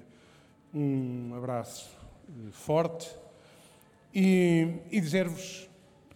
um 0.72 1.34
abraço 1.36 1.98
eh, 2.30 2.52
forte 2.52 3.10
e, 4.14 4.76
e 4.92 5.02
dizer-vos: 5.02 5.68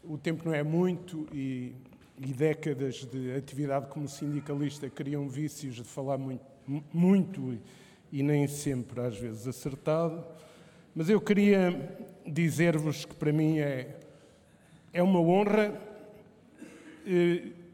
o 0.04 0.20
tempo 0.20 0.46
não 0.46 0.54
é 0.54 0.62
muito 0.62 1.28
e, 1.34 1.74
e, 2.20 2.28
décadas 2.28 3.06
de 3.06 3.34
atividade 3.34 3.88
como 3.88 4.08
sindicalista 4.08 4.88
criam 4.88 5.28
vícios 5.28 5.76
de 5.76 5.84
falar 5.84 6.20
muito, 6.20 6.46
muito 6.94 7.58
e 8.12 8.22
nem 8.22 8.48
sempre, 8.48 9.02
às 9.02 9.18
vezes, 9.18 9.48
acertado. 9.48 10.24
Mas 10.94 11.10
eu 11.10 11.20
queria 11.20 11.98
dizer-vos 12.26 13.04
que 13.04 13.16
para 13.16 13.34
mim 13.34 13.58
é, 13.58 13.98
é 14.94 15.02
uma 15.02 15.20
honra. 15.20 15.74
Eh, 17.08 17.65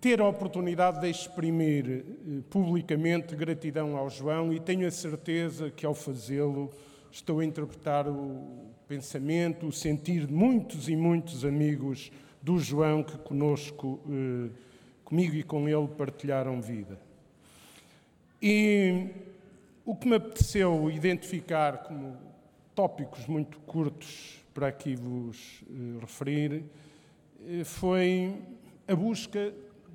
ter 0.00 0.20
a 0.20 0.28
oportunidade 0.28 1.00
de 1.00 1.10
exprimir 1.10 1.86
eh, 1.88 2.40
publicamente 2.48 3.34
gratidão 3.34 3.96
ao 3.96 4.08
João 4.08 4.52
e 4.52 4.60
tenho 4.60 4.86
a 4.86 4.90
certeza 4.90 5.70
que 5.70 5.84
ao 5.84 5.94
fazê-lo 5.94 6.70
estou 7.10 7.40
a 7.40 7.44
interpretar 7.44 8.08
o 8.08 8.70
pensamento, 8.86 9.66
o 9.66 9.72
sentir 9.72 10.26
de 10.26 10.32
muitos 10.32 10.88
e 10.88 10.94
muitos 10.94 11.44
amigos 11.44 12.12
do 12.40 12.58
João 12.58 13.02
que 13.02 13.18
conosco, 13.18 14.00
eh, 14.08 14.50
comigo 15.04 15.34
e 15.34 15.42
com 15.42 15.68
ele 15.68 15.88
partilharam 15.88 16.60
vida. 16.60 16.98
E 18.40 19.08
o 19.84 19.96
que 19.96 20.08
me 20.08 20.14
apeteceu 20.14 20.90
identificar 20.90 21.78
como 21.78 22.16
tópicos 22.74 23.26
muito 23.26 23.58
curtos 23.60 24.40
para 24.54 24.68
aqui 24.68 24.94
vos 24.94 25.64
eh, 25.68 26.00
referir 26.00 26.62
foi 27.64 28.36
a 28.86 28.94
busca 28.94 29.52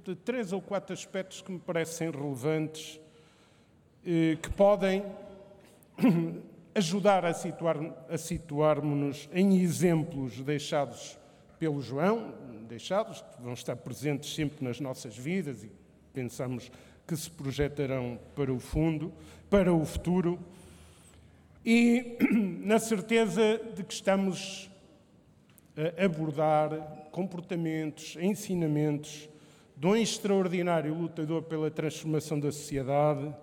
de 0.08 0.16
três 0.16 0.54
ou 0.54 0.62
quatro 0.62 0.94
aspectos 0.94 1.42
que 1.42 1.52
me 1.52 1.60
parecem 1.60 2.10
relevantes, 2.10 2.98
eh, 4.06 4.38
que 4.42 4.50
podem 4.52 5.04
ajudar 6.74 7.26
a, 7.26 7.34
situar, 7.34 7.76
a 8.10 8.18
situarmos-nos 8.18 9.28
em 9.34 9.60
exemplos 9.60 10.40
deixados 10.42 11.20
pelo 11.60 11.82
João, 11.82 12.34
deixados, 12.70 13.20
que 13.20 13.42
vão 13.42 13.52
estar 13.52 13.76
presentes 13.76 14.34
sempre 14.34 14.64
nas 14.64 14.80
nossas 14.80 15.18
vidas 15.18 15.62
e 15.66 15.72
pensamos 16.14 16.72
que 17.06 17.16
se 17.18 17.30
projetarão 17.30 18.18
para 18.34 18.54
o 18.54 18.60
fundo, 18.62 19.14
para 19.50 19.74
o 19.74 19.84
futuro, 19.86 20.40
e 21.66 22.18
na 22.64 22.80
certeza 22.80 23.60
de 23.76 23.84
que 23.84 23.94
estamos 23.94 24.72
a 25.76 26.06
abordar 26.06 27.10
comportamentos, 27.12 28.16
ensinamentos 28.22 29.30
de 29.78 29.86
um 29.86 29.96
extraordinário 29.96 30.94
lutador 30.94 31.44
pela 31.44 31.70
transformação 31.70 32.40
da 32.40 32.52
sociedade, 32.52 33.34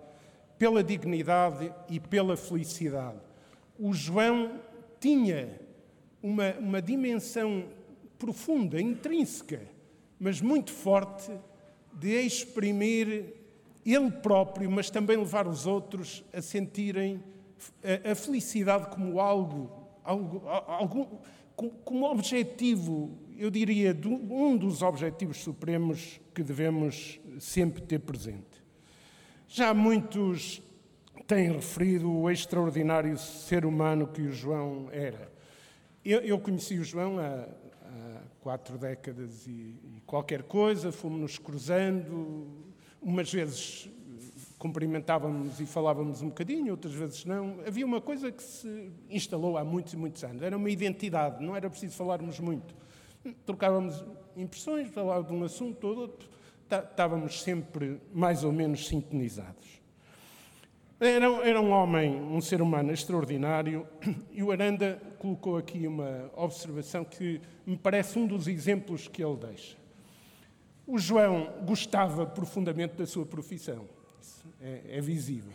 pela 0.57 0.83
dignidade 0.83 1.71
e 1.89 1.97
pela 1.97 2.35
felicidade. 2.35 3.19
O 3.79 3.93
João 3.93 4.59
tinha 4.99 5.59
uma, 6.21 6.51
uma 6.59 6.81
dimensão 6.81 7.65
profunda, 8.19 8.81
intrínseca, 8.81 9.61
mas 10.19 10.41
muito 10.41 10.71
forte, 10.71 11.31
de 11.93 12.19
exprimir 12.25 13.33
ele 13.85 14.11
próprio, 14.11 14.69
mas 14.69 14.89
também 14.89 15.15
levar 15.15 15.47
os 15.47 15.65
outros 15.65 16.21
a 16.33 16.41
sentirem 16.41 17.23
a, 17.81 18.11
a 18.11 18.15
felicidade 18.15 18.87
como 18.93 19.21
algo, 19.21 19.71
algo, 20.03 20.41
algo 20.47 21.21
como 21.85 22.11
objetivo 22.11 23.24
eu 23.37 23.49
diria, 23.49 23.97
um 24.29 24.57
dos 24.57 24.81
objetivos 24.81 25.37
supremos 25.37 26.19
que 26.33 26.43
devemos 26.43 27.19
sempre 27.39 27.81
ter 27.81 27.99
presente. 27.99 28.63
Já 29.47 29.73
muitos 29.73 30.61
têm 31.27 31.51
referido 31.51 32.11
o 32.11 32.29
extraordinário 32.29 33.17
ser 33.17 33.65
humano 33.65 34.07
que 34.07 34.21
o 34.21 34.31
João 34.31 34.89
era. 34.91 35.31
Eu, 36.03 36.19
eu 36.21 36.39
conheci 36.39 36.77
o 36.77 36.83
João 36.83 37.19
há, 37.19 37.47
há 37.83 38.21
quatro 38.41 38.77
décadas 38.77 39.45
e, 39.47 39.51
e 39.51 40.01
qualquer 40.05 40.43
coisa, 40.43 40.91
fomos-nos 40.91 41.37
cruzando, 41.37 42.47
umas 43.01 43.31
vezes 43.31 43.89
cumprimentávamos 44.57 45.59
e 45.59 45.65
falávamos 45.65 46.21
um 46.21 46.29
bocadinho, 46.29 46.71
outras 46.71 46.93
vezes 46.93 47.25
não. 47.25 47.59
Havia 47.67 47.85
uma 47.85 48.01
coisa 48.01 48.31
que 48.31 48.41
se 48.41 48.91
instalou 49.09 49.57
há 49.57 49.63
muitos 49.63 49.93
e 49.93 49.97
muitos 49.97 50.23
anos, 50.23 50.41
era 50.41 50.55
uma 50.55 50.69
identidade, 50.69 51.43
não 51.43 51.55
era 51.55 51.69
preciso 51.69 51.95
falarmos 51.95 52.39
muito 52.39 52.84
trocávamos 53.45 54.03
impressões, 54.35 54.89
falava 54.89 55.23
de 55.23 55.33
um 55.33 55.43
assunto 55.43 55.87
ou 55.87 55.97
outro, 55.97 56.29
estávamos 56.69 57.41
sempre 57.41 58.01
mais 58.13 58.43
ou 58.43 58.51
menos 58.51 58.87
sintonizados. 58.87 59.81
Era, 60.99 61.25
era, 61.47 61.59
um 61.59 61.71
homem, 61.71 62.15
um 62.15 62.39
ser 62.39 62.61
humano 62.61 62.91
extraordinário, 62.91 63.85
e 64.31 64.41
o 64.41 64.51
Aranda 64.51 65.01
colocou 65.19 65.57
aqui 65.57 65.87
uma 65.87 66.31
observação 66.35 67.03
que 67.03 67.41
me 67.65 67.75
parece 67.75 68.17
um 68.17 68.25
dos 68.25 68.47
exemplos 68.47 69.07
que 69.07 69.23
ele 69.23 69.35
deixa. 69.35 69.75
O 70.87 70.97
João 70.97 71.51
gostava 71.65 72.25
profundamente 72.25 72.95
da 72.95 73.05
sua 73.05 73.25
profissão, 73.25 73.89
é, 74.61 74.97
é 74.97 75.01
visível. 75.01 75.51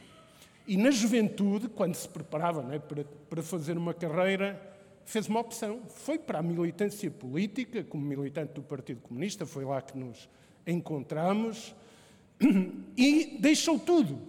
E 0.66 0.76
na 0.76 0.90
juventude, 0.90 1.68
quando 1.68 1.94
se 1.94 2.08
preparava 2.08 2.62
né, 2.62 2.78
para, 2.78 3.04
para 3.04 3.42
fazer 3.42 3.78
uma 3.78 3.94
carreira, 3.94 4.69
fez 5.10 5.26
uma 5.26 5.40
opção. 5.40 5.82
Foi 5.88 6.18
para 6.18 6.38
a 6.38 6.42
militância 6.42 7.10
política, 7.10 7.82
como 7.82 8.04
militante 8.04 8.54
do 8.54 8.62
Partido 8.62 9.00
Comunista, 9.00 9.44
foi 9.44 9.64
lá 9.64 9.82
que 9.82 9.98
nos 9.98 10.28
encontramos, 10.66 11.74
e 12.96 13.38
deixou 13.40 13.78
tudo, 13.78 14.20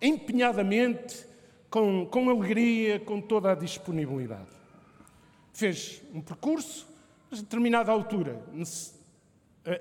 empenhadamente, 0.00 1.26
com, 1.70 2.06
com 2.06 2.28
alegria, 2.28 3.00
com 3.00 3.20
toda 3.20 3.52
a 3.52 3.54
disponibilidade. 3.54 4.50
Fez 5.52 6.02
um 6.12 6.20
percurso, 6.20 6.86
mas 7.30 7.40
a 7.40 7.42
determinada 7.42 7.90
altura 7.90 8.44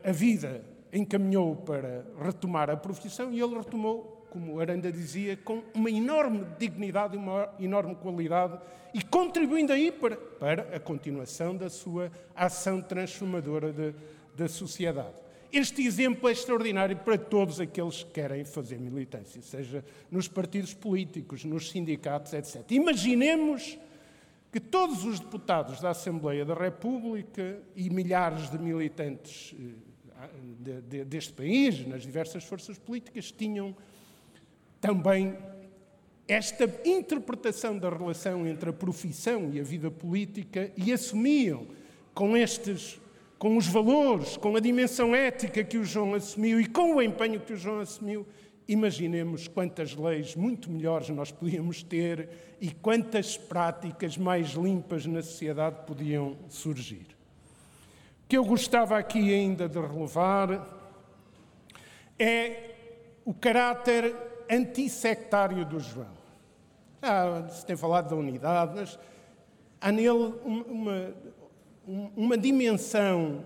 a, 0.03 0.11
vida 0.11 0.63
encaminhou 0.93 1.57
para 1.57 2.05
retomar 2.23 2.69
a 2.69 2.77
profissão 2.77 3.33
e 3.33 3.41
ele 3.41 3.55
retomou 3.55 4.14
como 4.29 4.59
Aranda 4.59 4.91
dizia, 4.91 5.37
com 5.37 5.63
uma 5.73 5.89
enorme 5.89 6.45
dignidade 6.59 7.15
e 7.15 7.17
uma 7.17 7.53
enorme 7.59 7.95
qualidade 7.95 8.59
e 8.93 9.01
contribuindo 9.01 9.73
aí 9.73 9.91
para, 9.91 10.15
para 10.15 10.75
a 10.75 10.79
continuação 10.79 11.55
da 11.55 11.69
sua 11.69 12.11
ação 12.35 12.81
transformadora 12.81 13.71
de, 13.71 13.93
da 14.35 14.47
sociedade. 14.47 15.25
Este 15.51 15.85
exemplo 15.85 16.27
é 16.27 16.33
extraordinário 16.33 16.97
para 16.97 17.17
todos 17.17 17.61
aqueles 17.61 18.03
que 18.03 18.11
querem 18.11 18.43
fazer 18.43 18.77
militância, 18.77 19.41
seja 19.41 19.85
nos 20.11 20.27
partidos 20.27 20.73
políticos, 20.73 21.45
nos 21.45 21.69
sindicatos, 21.69 22.33
etc. 22.33 22.69
Imaginemos 22.71 23.77
que 24.51 24.59
todos 24.59 25.03
os 25.03 25.19
deputados 25.19 25.79
da 25.81 25.89
Assembleia 25.91 26.45
da 26.45 26.53
República 26.53 27.59
e 27.75 27.89
milhares 27.89 28.49
de 28.49 28.57
militantes 28.57 29.53
eh, 30.65 31.03
deste 31.05 31.33
país, 31.33 31.85
nas 31.85 32.03
diversas 32.03 32.43
forças 32.43 32.77
políticas, 32.77 33.31
tinham 33.31 33.75
também 34.79 35.37
esta 36.27 36.69
interpretação 36.83 37.77
da 37.77 37.89
relação 37.89 38.47
entre 38.47 38.69
a 38.69 38.73
profissão 38.73 39.49
e 39.53 39.59
a 39.59 39.63
vida 39.63 39.91
política 39.91 40.71
e 40.75 40.91
assumiam 40.91 41.67
com 42.13 42.35
estes 42.35 42.99
com 43.37 43.57
os 43.57 43.67
valores, 43.67 44.37
com 44.37 44.55
a 44.55 44.59
dimensão 44.59 45.13
ética 45.13 45.63
que 45.63 45.77
o 45.77 45.83
João 45.83 46.13
assumiu 46.13 46.59
e 46.59 46.65
com 46.65 46.95
o 46.95 47.01
empenho 47.01 47.39
que 47.39 47.53
o 47.53 47.57
João 47.57 47.79
assumiu, 47.79 48.25
imaginemos 48.67 49.47
quantas 49.47 49.93
leis 49.95 50.35
muito 50.35 50.71
melhores 50.71 51.09
nós 51.09 51.31
podíamos 51.31 51.83
ter 51.83 52.29
e 52.59 52.71
quantas 52.71 53.37
práticas 53.37 54.17
mais 54.17 54.51
limpas 54.51 55.05
na 55.05 55.21
sociedade 55.21 55.85
podiam 55.85 56.37
surgir. 56.49 57.05
O 58.23 58.27
que 58.27 58.37
eu 58.37 58.45
gostava 58.45 58.97
aqui 58.97 59.31
ainda 59.31 59.69
de 59.69 59.79
relevar 59.79 60.67
é 62.17 62.71
o 63.23 63.33
caráter 63.33 64.15
antissectário 64.49 65.65
do 65.65 65.79
João. 65.79 66.15
Ah, 67.01 67.47
se 67.49 67.65
tem 67.65 67.75
falado 67.75 68.09
da 68.09 68.15
unidade, 68.15 68.73
mas 68.75 68.99
há 69.79 69.91
nele 69.91 70.33
uma, 70.43 71.13
uma 72.15 72.37
dimensão 72.37 73.43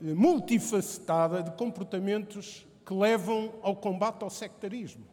multifacetada 0.00 1.42
de 1.42 1.50
comportamentos 1.52 2.66
que 2.84 2.92
levam 2.92 3.52
ao 3.62 3.76
combate 3.76 4.22
ao 4.22 4.30
sectarismo. 4.30 5.04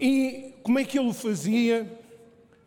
E 0.00 0.54
como 0.62 0.78
é 0.78 0.84
que 0.84 0.98
ele 0.98 1.08
o 1.08 1.12
fazia? 1.12 1.98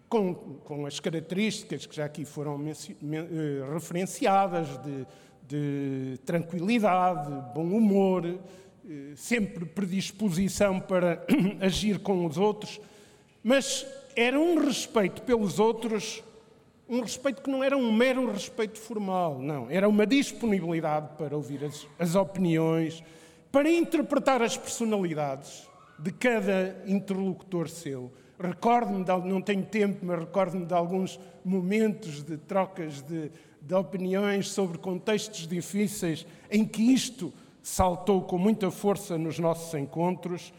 Com, 0.10 0.34
com 0.34 0.86
as 0.86 1.00
características 1.00 1.86
que 1.86 1.96
já 1.96 2.04
aqui 2.04 2.26
foram 2.26 2.60
eh, 2.68 3.74
referenciadas 3.74 4.68
de, 4.80 5.08
de 5.48 6.18
tranquilidade, 6.26 7.32
bom 7.54 7.64
humor, 7.64 8.26
eh, 8.26 8.38
sempre 9.16 9.66
predisposição 9.66 10.80
para 10.80 11.26
agir 11.62 12.00
com 12.00 12.26
os 12.26 12.38
outros, 12.38 12.80
mas 13.44 13.86
era 14.16 14.40
um 14.40 14.60
respeito 14.60 15.22
pelos 15.22 15.60
outros, 15.60 16.24
um 16.90 17.02
respeito 17.02 17.42
que 17.42 17.50
não 17.50 17.64
era 17.64 17.78
um 17.78 17.92
mero 17.92 18.32
respeito 18.32 18.80
formal, 18.80 19.40
não, 19.40 19.70
era 19.70 19.88
uma 19.88 20.06
disponibilidade 20.06 21.10
para 21.18 21.36
ouvir 21.36 21.64
as, 21.64 21.88
as 21.98 22.16
opiniões, 22.16 23.04
para 23.52 23.70
interpretar 23.70 24.42
as 24.42 24.58
personalidades 24.58 25.68
de 26.00 26.12
cada 26.12 26.84
interlocutor 26.86 27.70
seu. 27.70 28.12
Recordo-me, 28.40 29.06
não 29.30 29.42
tenho 29.42 29.64
tempo, 29.64 30.04
mas 30.04 30.20
recordo-me 30.20 30.66
de 30.66 30.74
alguns 30.74 31.20
momentos 31.46 32.24
de 32.24 32.38
trocas 32.38 33.02
de, 33.02 33.32
de 33.62 33.74
opiniões 33.76 34.50
sobre 34.50 34.80
contextos 34.80 35.48
difíceis 35.48 36.26
em 36.50 36.66
que 36.66 36.82
isto 36.82 37.32
saltou 37.62 38.22
com 38.24 38.38
muita 38.38 38.72
força 38.72 39.18
nos 39.18 39.38
nossos 39.38 39.74
encontros, 39.74 40.54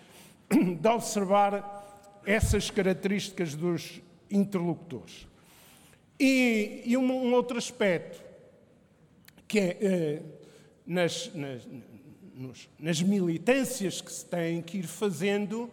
de 0.48 0.88
observar 0.88 2.20
essas 2.24 2.70
características 2.70 3.54
dos 3.54 4.00
interlocutores. 4.30 5.26
E, 6.18 6.82
e 6.84 6.96
um, 6.96 7.10
um, 7.10 7.34
outro 7.34 7.58
aspecto, 7.58 8.22
que 9.48 9.58
é 9.58 9.78
eh, 9.80 10.22
nas, 10.86 11.34
nas, 11.34 11.68
nos, 12.34 12.68
nas 12.78 13.02
militâncias 13.02 14.00
que 14.00 14.12
se 14.12 14.24
têm 14.24 14.62
que 14.62 14.78
ir 14.78 14.86
fazendo, 14.86 15.70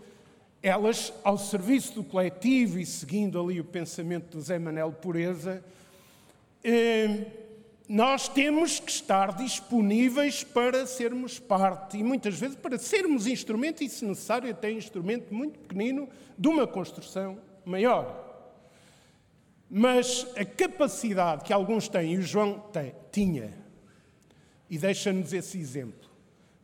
elas, 0.61 1.13
ao 1.23 1.37
serviço 1.37 1.93
do 1.95 2.03
coletivo 2.03 2.79
e 2.79 2.85
seguindo 2.85 3.39
ali 3.39 3.59
o 3.59 3.63
pensamento 3.63 4.37
do 4.37 4.41
Zé 4.41 4.59
Manel 4.59 4.91
Pureza, 4.91 5.63
eh, 6.63 7.25
nós 7.89 8.29
temos 8.29 8.79
que 8.79 8.91
estar 8.91 9.35
disponíveis 9.35 10.43
para 10.43 10.85
sermos 10.85 11.39
parte 11.39 11.97
e 11.97 12.03
muitas 12.03 12.39
vezes 12.39 12.55
para 12.55 12.77
sermos 12.77 13.25
instrumento, 13.25 13.83
e 13.83 13.89
se 13.89 14.05
necessário, 14.05 14.47
até 14.47 14.71
instrumento 14.71 15.33
muito 15.33 15.57
pequenino 15.57 16.07
de 16.37 16.47
uma 16.47 16.67
construção 16.67 17.39
maior. 17.65 18.27
Mas 19.67 20.27
a 20.37 20.45
capacidade 20.45 21.43
que 21.43 21.51
alguns 21.51 21.89
têm, 21.89 22.13
e 22.13 22.17
o 22.19 22.21
João 22.21 22.59
tem, 22.71 22.93
tinha, 23.11 23.57
e 24.69 24.77
deixa-nos 24.77 25.33
esse 25.33 25.57
exemplo, 25.57 26.11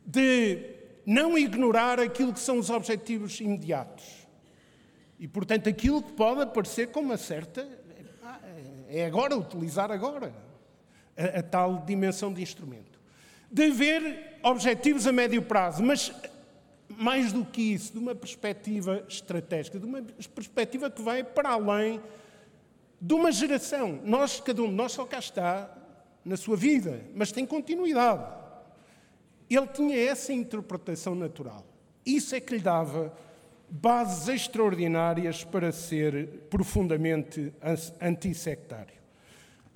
de 0.06 0.60
não 1.08 1.36
ignorar 1.36 2.00
aquilo 2.00 2.34
que 2.34 2.40
são 2.40 2.60
os 2.60 2.70
objetivos 2.70 3.40
imediatos. 3.40 4.28
E, 5.20 5.28
portanto, 5.28 5.68
aquilo 5.68 6.04
que 6.04 6.14
pode 6.14 6.42
aparecer 6.42 6.92
com 6.92 7.00
uma 7.00 7.18
certa. 7.18 7.68
É 8.88 9.06
agora, 9.08 9.36
utilizar 9.36 9.92
agora 9.92 10.45
a, 11.18 11.40
a 11.40 11.44
tal 11.44 11.84
dimensão 11.86 12.32
de 12.34 12.42
instrumento. 12.42 13.00
De 13.52 13.66
haver 13.66 14.40
objetivos 14.44 15.08
a 15.08 15.12
médio 15.12 15.42
prazo, 15.42 15.84
mas 15.84 16.12
mais 16.90 17.32
do 17.32 17.44
que 17.44 17.74
isso, 17.74 17.94
de 17.94 18.00
uma 18.00 18.14
perspectiva 18.14 19.04
estratégica, 19.08 19.80
de 19.80 19.86
uma 19.86 20.02
perspectiva 20.02 20.90
que 20.90 21.02
vai 21.02 21.24
para 21.24 21.50
além 21.50 22.02
de 23.00 23.14
uma 23.14 23.32
geração. 23.32 24.00
Nós, 24.04 24.40
cada 24.40 24.62
um 24.62 24.68
de 24.68 24.74
nós 24.74 24.92
só 24.92 25.06
cá 25.06 25.20
está 25.20 25.70
na 26.24 26.38
sua 26.38 26.56
vida, 26.56 27.02
mas 27.14 27.32
tem 27.32 27.46
continuidade. 27.46 28.26
Ele 29.50 29.68
tinha 29.68 29.98
essa 29.98 30.34
interpretação 30.34 31.14
natural. 31.14 31.66
Isso 32.06 32.36
é 32.36 32.40
que 32.40 32.56
lhe 32.56 32.62
dava 32.62 33.16
bases 33.70 34.28
extraordinárias 34.28 35.44
para 35.44 35.72
ser 35.72 36.28
profundamente 36.50 37.54
antissectário 38.00 38.95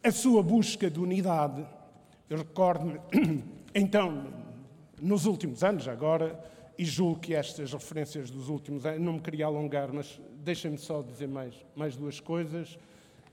a 0.03 0.11
sua 0.11 0.41
busca 0.41 0.89
de 0.89 0.99
unidade. 0.99 1.65
Eu 2.29 2.37
recordo-me, 2.37 2.99
então, 3.75 4.33
nos 5.01 5.25
últimos 5.25 5.63
anos, 5.63 5.87
agora, 5.87 6.39
e 6.77 6.85
julgo 6.85 7.19
que 7.19 7.33
estas 7.33 7.73
referências 7.73 8.29
dos 8.29 8.49
últimos 8.49 8.85
anos, 8.85 9.01
não 9.01 9.13
me 9.13 9.19
queria 9.19 9.45
alongar, 9.45 9.91
mas 9.91 10.19
deixem-me 10.43 10.77
só 10.77 11.01
dizer 11.01 11.27
mais, 11.27 11.53
mais 11.75 11.95
duas 11.95 12.19
coisas. 12.19 12.77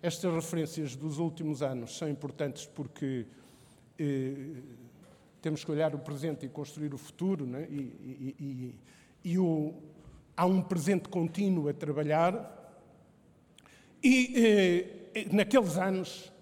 Estas 0.03 0.35
referências 0.35 0.97
dos 0.97 1.19
últimos 1.19 1.63
anos 1.63 1.97
são 1.97 2.09
importantes 2.09 2.67
porque 2.67 3.27
eh, 3.99 4.35
temos 5.41 5.65
que 5.65 5.71
olhar 5.71 5.95
o 5.95 5.99
presente 5.99 6.45
e 6.45 6.49
construir 6.49 6.93
o 6.93 6.99
futuro, 6.99 7.47
né? 7.47 7.67
e, 7.71 7.75
e, 7.75 8.37
e, 9.25 9.31
e 9.33 9.39
o, 9.39 9.75
há 10.37 10.45
um 10.45 10.61
presente 10.61 11.09
contínuo 11.09 11.69
a 11.69 11.73
trabalhar. 11.73 12.53
E 14.03 15.07
eh, 15.15 15.27
naqueles 15.33 15.77
anos 15.77 16.33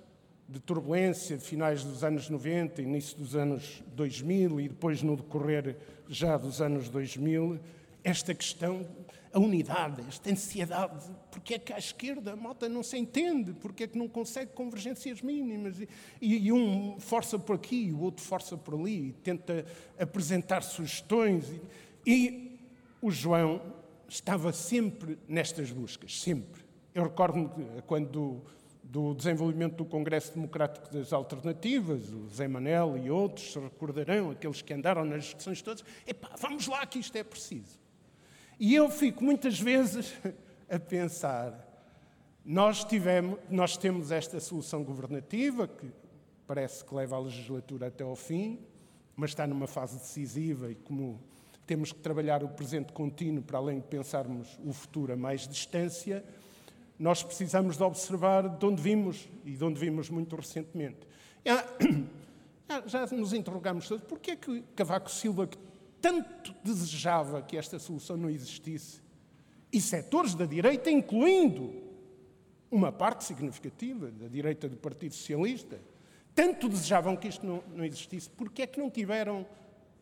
de 0.49 0.61
turbulência 0.61 1.37
de 1.37 1.45
finais 1.45 1.83
dos 1.85 2.05
anos 2.05 2.29
90, 2.29 2.83
início 2.83 3.17
dos 3.17 3.35
anos 3.35 3.83
2000 3.95 4.61
e 4.61 4.69
depois 4.69 5.03
no 5.03 5.17
decorrer 5.17 5.77
já 6.09 6.37
dos 6.37 6.61
anos 6.61 6.89
2000, 6.89 7.59
esta 8.03 8.35
questão, 8.35 8.87
a 9.33 9.39
unidade, 9.39 10.05
esta 10.07 10.31
ansiedade, 10.31 11.11
porque 11.31 11.55
é 11.55 11.59
que 11.59 11.73
à 11.73 11.79
esquerda 11.79 12.33
a 12.33 12.37
malta 12.37 12.69
não 12.69 12.83
se 12.83 12.99
entende, 12.99 13.55
porque 13.55 13.85
é 13.85 13.87
que 13.87 13.97
não 13.97 14.07
consegue 14.07 14.53
convergências 14.53 15.23
mínimas, 15.23 15.81
e, 15.81 15.89
e 16.21 16.53
um 16.53 17.01
força 17.01 17.39
por 17.39 17.57
aqui, 17.57 17.91
o 17.93 18.01
outro 18.01 18.23
força 18.23 18.57
por 18.57 18.75
ali, 18.75 19.15
tenta 19.25 19.65
apresentar 19.99 20.61
sugestões, 20.61 21.51
e, 22.07 22.11
e 22.11 22.61
o 23.01 23.11
João 23.11 23.63
estava 24.07 24.53
sempre 24.53 25.19
nestas 25.27 25.71
buscas, 25.71 26.21
sempre. 26.21 26.63
Eu 26.95 27.05
recordo-me 27.05 27.83
quando 27.87 28.43
do 28.85 29.15
desenvolvimento 29.15 29.77
do 29.77 29.85
Congresso 29.85 30.35
Democrático 30.35 30.93
das 30.93 31.13
Alternativas, 31.13 32.13
o 32.13 32.29
Zé 32.29 32.47
Manel 32.47 32.97
e 32.99 33.11
outros 33.11 33.53
se 33.53 33.59
recordarão, 33.59 34.31
aqueles 34.31 34.63
que 34.63 34.73
andaram 34.73 35.05
nas 35.05 35.25
discussões 35.25 35.63
todas, 35.63 35.85
epá, 36.07 36.31
vamos 36.39 36.67
lá 36.67 36.85
que 36.87 36.99
isto 36.99 37.17
é 37.17 37.25
preciso. 37.25 37.81
E 38.59 38.75
eu 38.75 38.89
fico 38.89 39.25
muitas 39.25 39.59
vezes 39.59 40.15
a 40.71 40.79
pensar, 40.79 41.75
nós, 42.45 42.85
tivemos, 42.85 43.39
nós 43.51 43.77
temos 43.77 44.11
esta 44.11 44.39
solução 44.39 44.85
governativa, 44.85 45.67
que 45.67 45.91
parece 46.47 46.85
que 46.85 46.95
leva 46.95 47.17
a 47.17 47.21
legislatura 47.21 47.89
até 47.89 48.05
ao 48.05 48.15
fim, 48.15 48.61
mas 49.17 49.31
está 49.31 49.47
numa 49.47 49.67
fase 49.67 49.99
decisiva 49.99 50.71
e 50.71 50.75
como 50.75 51.21
temos 51.67 51.93
que 51.93 52.01
trabalhar 52.01 52.45
o 52.45 52.49
presente 52.49 52.93
contínuo 52.93 53.43
para 53.43 53.59
além 53.59 53.81
de 53.81 53.87
pensarmos 53.87 54.59
o 54.63 54.73
futuro 54.73 55.15
a 55.15 55.17
mais 55.17 55.49
distância, 55.49 56.23
nós 56.99 57.23
precisamos 57.23 57.77
de 57.77 57.83
observar 57.83 58.49
de 58.49 58.65
onde 58.65 58.81
vimos 58.81 59.29
e 59.45 59.53
de 59.53 59.65
onde 59.65 59.79
vimos 59.79 60.09
muito 60.09 60.37
recentemente. 60.37 61.07
Já 62.87 63.07
nos 63.09 63.33
interrogamos 63.33 63.89
todos, 63.89 64.05
porquê 64.05 64.33
é 64.33 64.37
que 64.37 64.63
Cavaco 64.75 65.11
Silva, 65.11 65.47
que 65.47 65.59
tanto 66.01 66.55
desejava 66.63 67.43
que 67.43 67.57
esta 67.57 67.79
solução 67.79 68.17
não 68.17 68.31
existisse, 68.31 69.03
e 69.73 69.81
setores 69.81 70.35
da 70.35 70.47
direita, 70.47 70.91
incluindo 70.91 71.83
uma 72.71 72.91
parte 72.91 73.25
significativa 73.25 74.11
da 74.11 74.29
direita 74.29 74.69
do 74.69 74.77
Partido 74.77 75.15
Socialista, 75.15 75.81
tanto 76.35 76.69
desejavam 76.69 77.17
que 77.17 77.29
isto 77.29 77.45
não, 77.47 77.63
não 77.75 77.85
existisse, 77.85 78.31
porquê 78.31 78.63
é 78.63 78.67
que 78.67 78.81
não 78.81 78.91
tiveram 78.91 79.47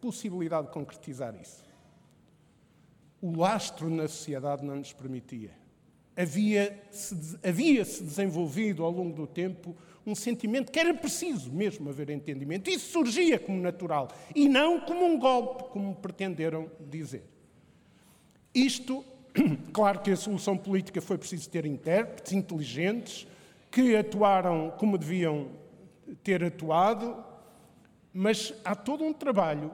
possibilidade 0.00 0.68
de 0.68 0.72
concretizar 0.72 1.34
isso? 1.40 1.64
O 3.20 3.36
lastro 3.36 3.88
na 3.88 4.08
sociedade 4.08 4.64
não 4.64 4.76
nos 4.76 4.92
permitia 4.92 5.61
havia-se 6.16 7.38
havia 7.42 7.84
-se 7.84 8.02
desenvolvido 8.02 8.84
ao 8.84 8.90
longo 8.90 9.14
do 9.14 9.26
tempo 9.26 9.76
um 10.06 10.14
sentimento 10.14 10.72
que 10.72 10.78
era 10.78 10.92
preciso 10.92 11.52
mesmo 11.52 11.88
haver 11.88 12.10
entendimento. 12.10 12.68
Isso 12.68 12.90
surgia 12.90 13.38
como 13.38 13.60
natural 13.60 14.08
e 14.34 14.48
não 14.48 14.80
como 14.80 15.04
um 15.04 15.18
golpe, 15.18 15.64
como 15.70 15.94
pretenderam 15.94 16.70
dizer. 16.80 17.24
Isto, 18.54 19.04
claro 19.72 20.00
que 20.00 20.10
a 20.10 20.16
solução 20.16 20.56
política 20.56 21.00
foi 21.00 21.16
preciso 21.16 21.48
ter 21.48 21.64
intérpretes 21.64 22.32
inteligentes 22.32 23.26
que 23.70 23.96
atuaram 23.96 24.72
como 24.76 24.98
deviam 24.98 25.48
ter 26.22 26.44
atuado, 26.44 27.24
mas 28.12 28.52
há 28.64 28.74
todo 28.74 29.04
um 29.04 29.12
trabalho 29.12 29.72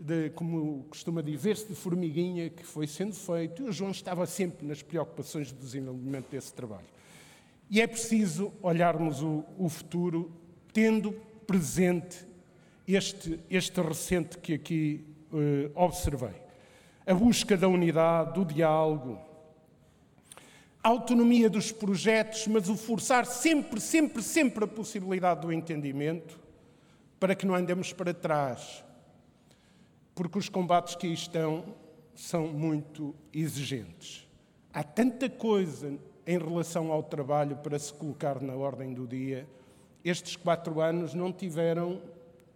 de, 0.00 0.30
como 0.30 0.84
costuma 0.88 1.22
dizer-se, 1.22 1.68
de 1.68 1.74
formiguinha 1.74 2.48
que 2.48 2.64
foi 2.64 2.86
sendo 2.86 3.14
feito, 3.14 3.62
e 3.62 3.68
o 3.68 3.72
João 3.72 3.90
estava 3.90 4.26
sempre 4.26 4.66
nas 4.66 4.82
preocupações 4.82 5.52
do 5.52 5.58
desenvolvimento 5.58 6.30
desse 6.30 6.52
trabalho. 6.52 6.86
E 7.68 7.80
é 7.80 7.86
preciso 7.86 8.52
olharmos 8.62 9.22
o, 9.22 9.44
o 9.58 9.68
futuro 9.68 10.32
tendo 10.72 11.12
presente 11.46 12.26
este, 12.88 13.38
este 13.50 13.80
recente 13.80 14.38
que 14.38 14.54
aqui 14.54 15.04
eh, 15.32 15.70
observei. 15.74 16.34
A 17.06 17.14
busca 17.14 17.56
da 17.56 17.68
unidade, 17.68 18.34
do 18.34 18.44
diálogo, 18.44 19.20
a 20.82 20.88
autonomia 20.88 21.50
dos 21.50 21.70
projetos, 21.70 22.46
mas 22.46 22.68
o 22.68 22.76
forçar 22.76 23.26
sempre, 23.26 23.80
sempre, 23.80 24.22
sempre 24.22 24.64
a 24.64 24.68
possibilidade 24.68 25.42
do 25.42 25.52
entendimento 25.52 26.40
para 27.18 27.34
que 27.34 27.46
não 27.46 27.54
andemos 27.54 27.92
para 27.92 28.14
trás, 28.14 28.82
porque 30.14 30.38
os 30.38 30.48
combates 30.48 30.94
que 30.94 31.06
aí 31.06 31.12
estão 31.12 31.64
são 32.14 32.48
muito 32.48 33.14
exigentes. 33.32 34.28
Há 34.72 34.82
tanta 34.82 35.28
coisa 35.28 35.98
em 36.26 36.38
relação 36.38 36.92
ao 36.92 37.02
trabalho 37.02 37.56
para 37.56 37.78
se 37.78 37.92
colocar 37.92 38.40
na 38.40 38.54
ordem 38.54 38.92
do 38.92 39.06
dia. 39.06 39.48
Estes 40.04 40.36
quatro 40.36 40.80
anos 40.80 41.14
não 41.14 41.32
tiveram. 41.32 42.00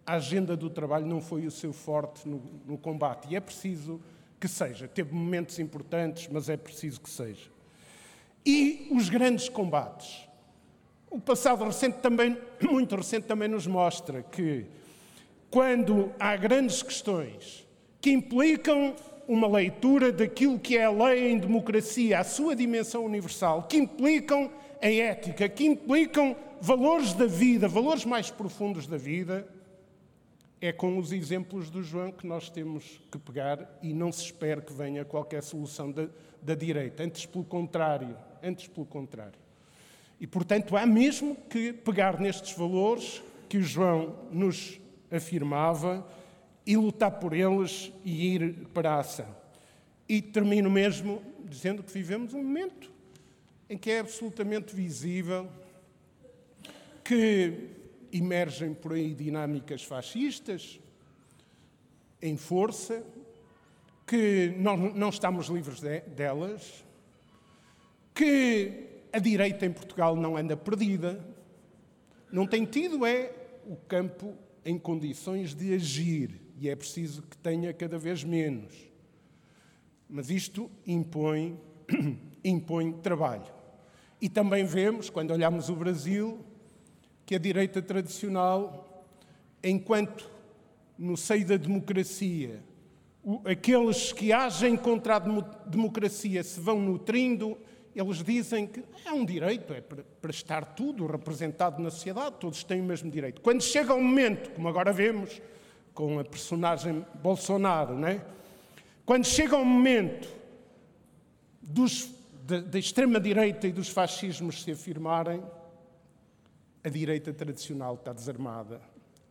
A 0.05 0.13
agenda 0.13 0.55
do 0.55 0.69
trabalho 0.69 1.05
não 1.05 1.19
foi 1.19 1.45
o 1.47 1.51
seu 1.51 1.73
forte 1.73 2.27
no, 2.27 2.41
no 2.65 2.77
combate. 2.77 3.27
E 3.29 3.35
é 3.35 3.39
preciso 3.39 3.99
que 4.39 4.47
seja. 4.47 4.87
Teve 4.87 5.13
momentos 5.13 5.57
importantes, 5.59 6.29
mas 6.31 6.47
é 6.47 6.55
preciso 6.55 7.01
que 7.01 7.09
seja. 7.09 7.49
E 8.45 8.87
os 8.91 9.09
grandes 9.09 9.49
combates. 9.49 10.27
O 11.09 11.19
passado 11.19 11.63
recente 11.63 11.97
também, 11.97 12.37
muito 12.61 12.95
recente, 12.95 13.25
também 13.25 13.47
nos 13.47 13.65
mostra 13.65 14.21
que 14.21 14.67
quando 15.49 16.11
há 16.19 16.35
grandes 16.35 16.81
questões 16.83 17.67
que 18.01 18.11
implicam 18.11 18.95
uma 19.27 19.47
leitura 19.47 20.11
daquilo 20.11 20.59
que 20.59 20.77
é 20.77 20.85
a 20.85 20.91
lei 20.91 21.31
em 21.31 21.39
democracia, 21.39 22.19
a 22.19 22.23
sua 22.23 22.55
dimensão 22.55 23.03
universal, 23.05 23.63
que 23.63 23.77
implicam 23.77 24.51
a 24.81 24.91
ética, 24.91 25.49
que 25.49 25.65
implicam 25.65 26.35
valores 26.61 27.13
da 27.13 27.25
vida, 27.25 27.67
valores 27.67 28.05
mais 28.05 28.29
profundos 28.29 28.85
da 28.87 28.97
vida, 28.97 29.47
é 30.61 30.71
com 30.71 30.97
os 30.97 31.11
exemplos 31.11 31.69
do 31.69 31.83
João 31.83 32.11
que 32.11 32.25
nós 32.25 32.49
temos 32.49 33.01
que 33.11 33.17
pegar 33.17 33.77
e 33.81 33.93
não 33.93 34.11
se 34.11 34.23
espera 34.23 34.61
que 34.61 34.73
venha 34.73 35.05
qualquer 35.05 35.43
solução 35.43 35.91
da, 35.91 36.07
da 36.41 36.55
direita. 36.55 37.03
Antes, 37.03 37.25
pelo 37.25 37.43
contrário. 37.43 38.15
Antes, 38.41 38.67
pelo 38.67 38.85
contrário. 38.85 39.37
E, 40.19 40.25
portanto, 40.25 40.77
há 40.77 40.85
mesmo 40.85 41.35
que 41.49 41.73
pegar 41.73 42.19
nestes 42.19 42.57
valores 42.57 43.21
que 43.49 43.57
o 43.57 43.63
João 43.63 44.15
nos 44.31 44.79
afirmava, 45.11 46.05
e 46.65 46.75
lutar 46.75 47.11
por 47.11 47.33
eles 47.33 47.91
e 48.03 48.35
ir 48.35 48.67
para 48.73 48.93
a 48.93 48.99
ação. 48.99 49.27
E 50.09 50.21
termino 50.21 50.69
mesmo 50.69 51.21
dizendo 51.43 51.83
que 51.83 51.91
vivemos 51.91 52.33
um 52.33 52.43
momento 52.43 52.91
em 53.69 53.77
que 53.77 53.91
é 53.91 53.99
absolutamente 53.99 54.75
visível 54.75 55.49
que 57.03 57.69
emergem 58.11 58.73
por 58.73 58.93
aí 58.93 59.13
dinâmicas 59.13 59.83
fascistas 59.83 60.79
em 62.21 62.35
força, 62.37 63.03
que 64.07 64.53
não, 64.57 64.75
não 64.75 65.09
estamos 65.09 65.47
livres 65.47 65.79
de, 65.79 65.99
delas, 66.01 66.83
que 68.13 68.87
a 69.11 69.19
direita 69.19 69.65
em 69.65 69.71
Portugal 69.71 70.15
não 70.15 70.37
anda 70.37 70.57
perdida, 70.57 71.23
não 72.31 72.47
tem 72.47 72.65
tido 72.65 73.05
é 73.05 73.31
o 73.67 73.75
campo 73.75 74.35
em 74.65 74.79
condições 74.79 75.53
de 75.53 75.75
agir 75.75 76.41
e 76.57 76.67
é 76.67 76.75
preciso 76.75 77.21
que 77.21 77.37
tenha 77.37 77.71
cada 77.71 77.99
vez 77.99 78.23
menos. 78.23 78.73
Mas 80.09 80.29
isto 80.31 80.71
impõe, 80.87 81.59
impõe 82.43 82.91
trabalho. 82.93 83.53
E 84.19 84.27
também 84.27 84.65
vemos, 84.65 85.09
quando 85.09 85.31
olhamos 85.31 85.69
o 85.69 85.75
Brasil, 85.75 86.39
que 87.25 87.35
a 87.35 87.39
direita 87.39 87.81
tradicional, 87.81 89.05
enquanto 89.63 90.29
no 90.97 91.15
seio 91.17 91.45
da 91.45 91.57
democracia, 91.57 92.63
aqueles 93.43 94.13
que 94.13 94.31
agem 94.31 94.77
contra 94.77 95.17
a 95.17 95.19
democracia 95.67 96.43
se 96.43 96.59
vão 96.59 96.79
nutrindo, 96.79 97.57
eles 97.95 98.21
dizem 98.23 98.67
que 98.67 98.83
é 99.05 99.11
um 99.11 99.25
direito, 99.25 99.73
é 99.73 99.79
para, 99.79 100.29
estar 100.29 100.65
tudo 100.75 101.07
representado 101.07 101.81
na 101.81 101.89
sociedade, 101.89 102.35
todos 102.39 102.63
têm 102.63 102.81
o 102.81 102.83
mesmo 102.83 103.09
direito. 103.09 103.41
Quando 103.41 103.63
chega 103.63 103.93
o 103.93 104.01
momento, 104.01 104.51
como 104.51 104.67
agora 104.67 104.91
vemos 104.91 105.41
com 105.93 106.19
a 106.19 106.23
personagem 106.25 107.05
Bolsonaro, 107.23 107.95
não 107.97 108.09
é? 108.09 108.21
Quando 109.05 109.25
chega 109.25 109.55
o 109.55 109.63
momento 109.63 110.27
dos, 111.61 112.11
da, 112.43 112.59
da 112.59 112.77
extrema-direita 112.77 113.67
e 113.67 113.71
dos 113.71 113.87
fascismos 113.87 114.63
se 114.63 114.71
afirmarem, 114.71 115.41
a 116.83 116.89
direita 116.89 117.33
tradicional 117.33 117.95
está 117.95 118.11
desarmada. 118.11 118.81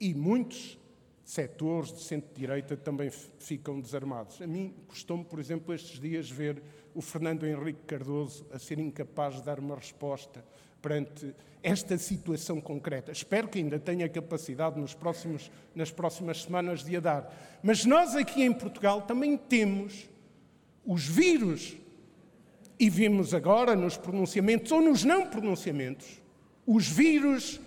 E 0.01 0.15
muitos 0.15 0.79
setores 1.25 1.93
de 1.93 2.01
centro-direita 2.01 2.77
também 2.77 3.11
ficam 3.11 3.81
desarmados. 3.81 4.41
A 4.43 4.47
mim 4.47 4.75
custou-me, 4.89 5.25
por 5.25 5.39
exemplo, 5.39 5.75
estes 5.75 6.01
dias 6.01 6.31
ver 6.31 6.63
o 6.95 7.03
Fernando 7.03 7.47
Henrique 7.47 7.83
Cardoso 7.87 8.47
a 8.53 8.59
ser 8.59 8.79
incapaz 8.79 9.37
de 9.37 9.43
dar 9.43 9.59
uma 9.59 9.75
resposta 9.75 10.45
perante 10.81 11.35
esta 11.63 11.97
situação 11.97 12.61
concreta. 12.61 13.11
Espero 13.11 13.49
que 13.49 13.59
ainda 13.59 13.79
tenha 13.79 14.09
capacidade 14.09 14.79
nos 14.79 14.95
próximos, 14.95 15.51
nas 15.75 15.91
próximas 15.91 16.43
semanas 16.43 16.85
de 16.85 16.97
a 16.97 17.01
dar. 17.01 17.59
Mas 17.63 17.85
nós 17.87 18.15
aqui 18.15 18.43
em 18.43 18.53
Portugal 18.53 19.03
também 19.03 19.37
temos 19.37 20.09
os 20.85 21.07
vírus, 21.07 21.77
e 22.79 22.91
vimos 22.91 23.33
agora 23.33 23.75
nos 23.75 23.97
pronunciamentos 23.97 24.71
ou 24.73 24.83
nos 24.83 25.05
não 25.05 25.27
pronunciamentos, 25.27 26.21
os 26.67 26.87
vírus 26.87 27.61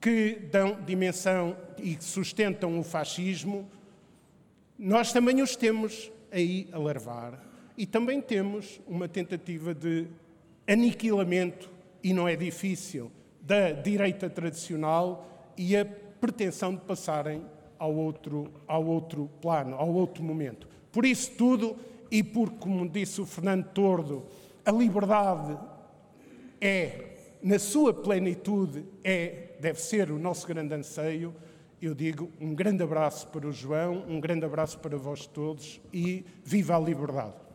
que 0.00 0.40
dão 0.50 0.82
dimensão 0.84 1.56
e 1.78 1.96
sustentam 2.00 2.78
o 2.78 2.82
fascismo, 2.82 3.68
nós 4.78 5.12
também 5.12 5.40
os 5.40 5.54
temos 5.54 6.10
aí 6.32 6.68
a 6.72 6.78
larvar. 6.78 7.40
E 7.76 7.84
também 7.86 8.20
temos 8.20 8.80
uma 8.86 9.08
tentativa 9.08 9.74
de 9.74 10.06
aniquilamento, 10.66 11.70
e 12.02 12.12
não 12.12 12.26
é 12.26 12.34
difícil, 12.34 13.10
da 13.40 13.70
direita 13.72 14.28
tradicional 14.30 15.52
e 15.56 15.76
a 15.76 15.84
pretensão 15.84 16.74
de 16.74 16.80
passarem 16.80 17.42
ao 17.78 17.94
outro, 17.94 18.50
ao 18.66 18.84
outro 18.84 19.30
plano, 19.40 19.76
ao 19.76 19.92
outro 19.92 20.22
momento. 20.22 20.68
Por 20.90 21.04
isso 21.04 21.32
tudo, 21.32 21.76
e 22.10 22.22
porque, 22.22 22.56
como 22.58 22.88
disse 22.88 23.20
o 23.20 23.26
Fernando 23.26 23.64
Tordo, 23.66 24.26
a 24.64 24.72
liberdade 24.72 25.58
é, 26.60 27.10
na 27.42 27.58
sua 27.58 27.92
plenitude, 27.92 28.84
é, 29.04 29.50
deve 29.60 29.80
ser 29.80 30.10
o 30.10 30.18
nosso 30.18 30.46
grande 30.46 30.74
anseio, 30.74 31.34
eu 31.80 31.94
digo 31.94 32.30
um 32.40 32.54
grande 32.54 32.82
abraço 32.82 33.28
para 33.28 33.46
o 33.46 33.52
João, 33.52 34.04
um 34.08 34.18
grande 34.18 34.44
abraço 34.44 34.78
para 34.78 34.96
vós 34.96 35.26
todos 35.26 35.80
e 35.92 36.24
viva 36.42 36.74
a 36.76 36.80
liberdade. 36.80 37.45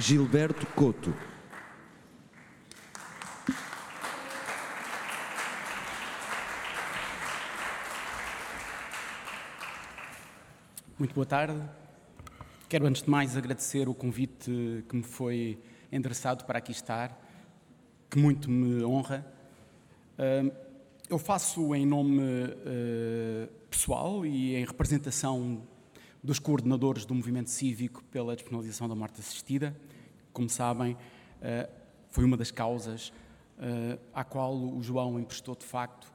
Gilberto 0.00 0.66
Couto. 0.68 1.14
Muito 10.98 11.14
boa 11.14 11.26
tarde. 11.26 11.60
Quero, 12.66 12.86
antes 12.86 13.02
de 13.02 13.10
mais, 13.10 13.36
agradecer 13.36 13.90
o 13.90 13.94
convite 13.94 14.50
que 14.88 14.96
me 14.96 15.02
foi 15.02 15.58
endereçado 15.92 16.46
para 16.46 16.60
aqui 16.60 16.72
estar, 16.72 17.22
que 18.08 18.18
muito 18.18 18.50
me 18.50 18.82
honra. 18.82 19.30
Eu 21.10 21.18
faço 21.18 21.74
em 21.74 21.84
nome 21.84 22.22
eh, 22.22 23.50
pessoal 23.68 24.24
e 24.24 24.56
em 24.56 24.64
representação 24.64 25.62
dos 26.24 26.38
coordenadores 26.38 27.04
do 27.04 27.14
movimento 27.14 27.50
cívico 27.50 28.02
pela 28.04 28.34
despenalização 28.34 28.88
da 28.88 28.94
morte 28.94 29.20
assistida. 29.20 29.76
Como 30.32 30.48
sabem, 30.48 30.96
eh, 31.40 31.68
foi 32.10 32.24
uma 32.24 32.36
das 32.36 32.50
causas 32.50 33.12
eh, 33.58 33.98
à 34.14 34.24
qual 34.24 34.54
o 34.54 34.82
João 34.82 35.18
emprestou, 35.18 35.54
de 35.54 35.64
facto, 35.64 36.12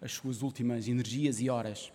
as 0.00 0.12
suas 0.12 0.42
últimas 0.42 0.88
energias 0.88 1.40
e 1.40 1.50
horas. 1.50 1.92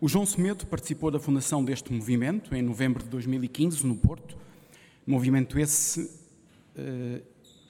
O 0.00 0.08
João 0.08 0.24
Semedo 0.24 0.66
participou 0.66 1.10
da 1.10 1.18
fundação 1.18 1.64
deste 1.64 1.92
movimento 1.92 2.54
em 2.54 2.62
novembro 2.62 3.02
de 3.02 3.10
2015, 3.10 3.84
no 3.86 3.96
Porto. 3.96 4.36
Movimento 5.06 5.58
esse 5.58 6.10
eh, 6.76 7.22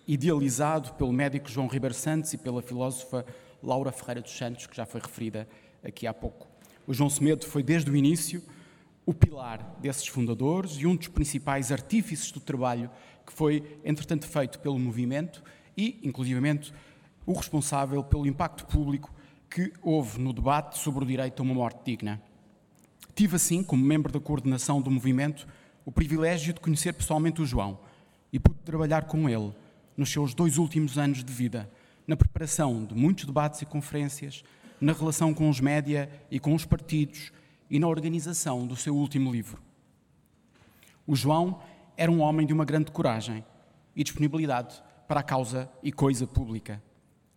idealizado 0.07 0.93
pelo 0.95 1.13
médico 1.13 1.49
João 1.49 1.67
Ribeiro 1.67 1.95
Santos 1.95 2.33
e 2.33 2.39
pela 2.39 2.63
filósofa 2.63 3.25
Laura 3.63 3.91
Ferreira 3.91 4.21
dos 4.21 4.37
Santos, 4.37 4.67
que 4.67 4.77
já 4.77 4.87
foi 4.87 5.01
referida 5.01 5.49
aqui 5.83 6.07
há 6.07 6.15
pouco. 6.15 6.47
O 6.87 6.95
João 6.95 7.11
Semedo 7.11 7.47
foi, 7.47 7.63
desde 7.63 7.91
o 7.91 7.97
início, 7.97 8.43
o 9.09 9.15
pilar 9.15 9.75
desses 9.81 10.07
fundadores 10.07 10.73
e 10.73 10.87
um 10.87 10.95
dos 10.95 11.09
principais 11.09 11.73
artífices 11.73 12.31
do 12.31 12.41
trabalho 12.41 12.91
que 13.27 13.33
foi, 13.33 13.81
entretanto, 13.83 14.27
feito 14.27 14.59
pelo 14.59 14.79
movimento 14.79 15.43
e, 15.75 15.99
inclusivamente, 16.03 16.75
o 17.25 17.33
responsável 17.33 18.05
pelo 18.05 18.27
impacto 18.27 18.67
público 18.67 19.11
que 19.49 19.73
houve 19.81 20.21
no 20.21 20.31
debate 20.31 20.77
sobre 20.77 21.05
o 21.05 21.07
direito 21.07 21.41
a 21.41 21.43
uma 21.43 21.55
morte 21.55 21.81
digna. 21.87 22.21
Tive, 23.15 23.37
assim, 23.37 23.63
como 23.63 23.83
membro 23.83 24.13
da 24.13 24.21
coordenação 24.21 24.83
do 24.83 24.91
movimento, 24.91 25.49
o 25.87 25.91
privilégio 25.91 26.53
de 26.53 26.61
conhecer 26.61 26.93
pessoalmente 26.93 27.41
o 27.41 27.47
João 27.47 27.79
e 28.31 28.39
pude 28.39 28.59
trabalhar 28.59 29.07
com 29.07 29.27
ele 29.27 29.55
nos 29.97 30.13
seus 30.13 30.35
dois 30.35 30.59
últimos 30.59 30.99
anos 30.99 31.25
de 31.25 31.33
vida, 31.33 31.67
na 32.07 32.15
preparação 32.15 32.85
de 32.85 32.95
muitos 32.95 33.25
debates 33.25 33.63
e 33.63 33.65
conferências, 33.65 34.45
na 34.79 34.93
relação 34.93 35.33
com 35.33 35.49
os 35.49 35.61
média 35.61 36.11
e 36.31 36.39
com 36.39 36.55
os 36.55 36.67
partidos 36.67 37.33
e 37.71 37.79
na 37.79 37.89
organização 37.89 38.67
do 38.67 38.77
seu 38.77 38.95
último 38.95 39.31
livro. 39.31 39.61
O 41.07 41.17
João 41.17 41.61
era 41.97 42.11
um 42.11 42.21
homem 42.21 42.47
de 42.47 42.53
uma 42.53 42.65
grande 42.65 42.91
coragem 42.91 43.45
e 43.95 44.05
disponibilidade 44.05 44.83
para 45.07 45.21
a 45.21 45.23
causa 45.23 45.71
e 45.83 45.91
coisa 45.91 46.27
pública. 46.27 46.83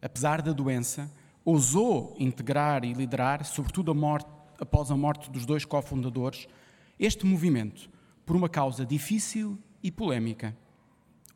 Apesar 0.02 0.41
da 0.41 0.52
doença, 0.52 1.12
ousou 1.44 2.16
integrar 2.20 2.84
e 2.84 2.94
liderar, 2.94 3.45
sobretudo 3.45 3.91
a 3.91 3.94
morte, 3.94 4.30
após 4.60 4.91
a 4.91 4.98
morte 4.98 5.32
dos 5.32 5.45
dois 5.45 5.66
cofundadores, 5.66 6.48
este 6.99 7.26
movimento 7.26 7.90
por 8.26 8.36
uma 8.36 8.48
causa 8.48 8.86
difícil 8.86 9.58
e 9.82 9.91
polémica. 9.91 10.56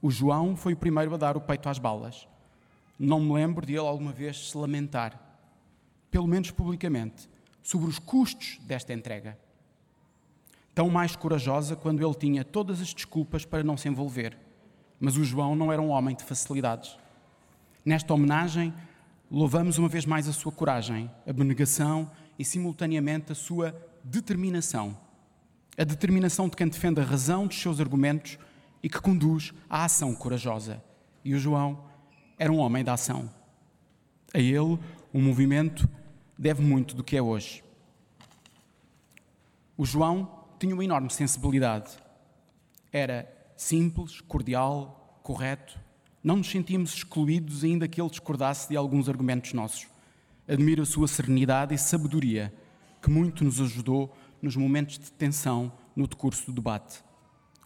O 0.02 0.12
João 0.12 0.56
foi 0.56 0.74
o 0.74 0.78
primeiro 0.78 1.14
a 1.14 1.18
dar 1.18 1.36
o 1.36 1.42
peito 1.42 1.68
às 1.68 1.80
balas. 1.80 2.28
Não 3.00 3.20
me 3.20 3.34
lembro 3.34 3.66
de 3.66 3.74
ele 3.74 3.88
alguma 3.88 4.12
vez 4.12 4.50
se 4.50 4.58
lamentar, 4.58 5.20
pelo 6.12 6.28
menos 6.28 6.52
publicamente, 6.52 7.28
sobre 7.66 7.90
os 7.90 7.98
custos 7.98 8.60
desta 8.62 8.94
entrega. 8.94 9.36
Tão 10.76 10.88
mais 10.88 11.16
corajosa 11.16 11.76
quando 11.76 12.06
ele 12.06 12.14
tinha 12.14 12.46
todas 12.46 12.80
as 12.80 12.94
desculpas 12.94 13.44
para 13.44 13.64
não 13.64 13.76
se 13.76 13.90
envolver. 13.90 14.38
Mas 15.00 15.18
o 15.18 15.24
João 15.24 15.56
não 15.56 15.74
era 15.74 15.82
um 15.82 15.90
homem 15.90 16.16
de 16.16 16.24
facilidades. 16.24 16.96
Nesta 17.84 18.14
homenagem, 18.14 18.72
louvamos 19.32 19.80
uma 19.80 19.90
vez 19.90 20.06
mais 20.06 20.28
a 20.28 20.34
sua 20.34 20.52
coragem, 20.52 21.10
abnegação 21.26 22.12
e, 22.38 22.46
simultaneamente, 22.46 23.32
a 23.32 23.36
sua 23.36 23.76
determinação. 24.04 24.96
A 25.76 25.84
determinação 25.84 26.48
de 26.48 26.56
quem 26.56 26.68
defende 26.68 27.02
a 27.02 27.04
razão 27.04 27.48
dos 27.48 27.60
seus 27.60 27.80
argumentos 27.80 28.38
e 28.84 28.88
que 28.88 29.02
conduz 29.02 29.52
à 29.68 29.86
ação 29.86 30.14
corajosa. 30.14 30.84
E 31.24 31.34
o 31.34 31.40
João 31.40 31.84
era 32.38 32.54
um 32.54 32.60
homem 32.60 32.84
da 32.84 32.94
ação. 32.94 33.28
A 34.32 34.38
ele, 34.38 34.78
o 35.12 35.20
movimento 35.20 35.90
deve 36.38 36.62
muito 36.62 36.96
do 36.96 37.04
que 37.04 37.16
é 37.16 37.22
hoje. 37.22 37.64
O 39.78 39.86
João 39.86 40.46
tinha 40.60 40.74
uma 40.74 40.84
enorme 40.84 41.10
sensibilidade. 41.10 41.92
Era 42.92 43.32
simples, 43.58 44.22
cordial, 44.22 45.20
correto, 45.24 45.80
não 46.24 46.38
nos 46.38 46.50
sentíamos 46.50 46.94
excluídos, 46.94 47.64
ainda 47.64 47.88
que 47.88 48.02
ele 48.02 48.10
discordasse 48.10 48.70
de 48.70 48.76
alguns 48.76 49.08
argumentos 49.08 49.54
nossos. 49.54 49.88
Admiro 50.48 50.84
a 50.84 50.86
sua 50.86 51.08
serenidade 51.08 51.74
e 51.74 51.78
sabedoria, 51.78 52.54
que 53.02 53.10
muito 53.10 53.44
nos 53.44 53.62
ajudou 53.62 54.16
nos 54.42 54.56
momentos 54.56 54.98
de 54.98 55.12
tensão 55.12 55.72
no 55.96 56.08
decurso 56.08 56.48
do 56.48 56.54
debate. 56.54 57.04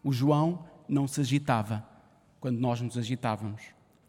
O 0.03 0.11
João 0.11 0.65
não 0.87 1.07
se 1.07 1.21
agitava 1.21 1.87
quando 2.39 2.59
nós 2.59 2.81
nos 2.81 2.97
agitávamos. 2.97 3.61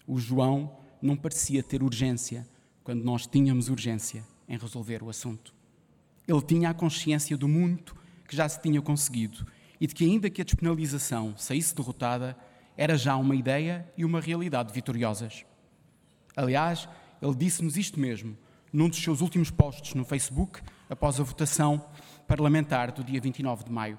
O 0.06 0.18
João 0.18 0.76
não 1.00 1.16
parecia 1.16 1.62
ter 1.62 1.82
urgência 1.82 2.46
quando 2.82 3.04
nós 3.04 3.26
tínhamos 3.26 3.68
urgência 3.68 4.24
em 4.50 4.58
resolver 4.58 5.02
o 5.02 5.08
assunto. 5.08 5.54
Ele 6.28 6.42
tinha 6.42 6.68
a 6.68 6.74
consciência 6.74 7.36
do 7.38 7.48
muito 7.48 7.96
que 8.28 8.36
já 8.36 8.46
se 8.48 8.60
tinha 8.60 8.82
conseguido 8.82 9.46
e 9.80 9.86
de 9.86 9.94
que, 9.94 10.04
ainda 10.04 10.28
que 10.28 10.42
a 10.42 10.44
despenalização 10.44 11.34
saísse 11.38 11.74
derrotada, 11.74 12.36
era 12.76 12.98
já 12.98 13.16
uma 13.16 13.34
ideia 13.34 13.90
e 13.96 14.04
uma 14.04 14.20
realidade 14.20 14.72
vitoriosas. 14.72 15.46
Aliás, 16.36 16.88
ele 17.22 17.34
disse-nos 17.34 17.76
isto 17.76 17.98
mesmo 17.98 18.36
num 18.72 18.88
dos 18.88 19.02
seus 19.02 19.20
últimos 19.20 19.50
posts 19.50 19.94
no 19.94 20.04
Facebook, 20.04 20.60
após 20.88 21.18
a 21.18 21.24
votação 21.24 21.84
parlamentar 22.26 22.92
do 22.92 23.02
dia 23.02 23.20
29 23.20 23.64
de 23.64 23.72
maio. 23.72 23.98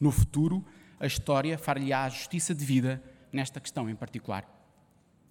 No 0.00 0.10
futuro, 0.10 0.64
a 0.98 1.06
história 1.06 1.56
far-lhe-á 1.56 2.04
a 2.04 2.08
justiça 2.08 2.54
devida 2.54 3.02
nesta 3.32 3.60
questão 3.60 3.88
em 3.88 3.94
particular. 3.94 4.44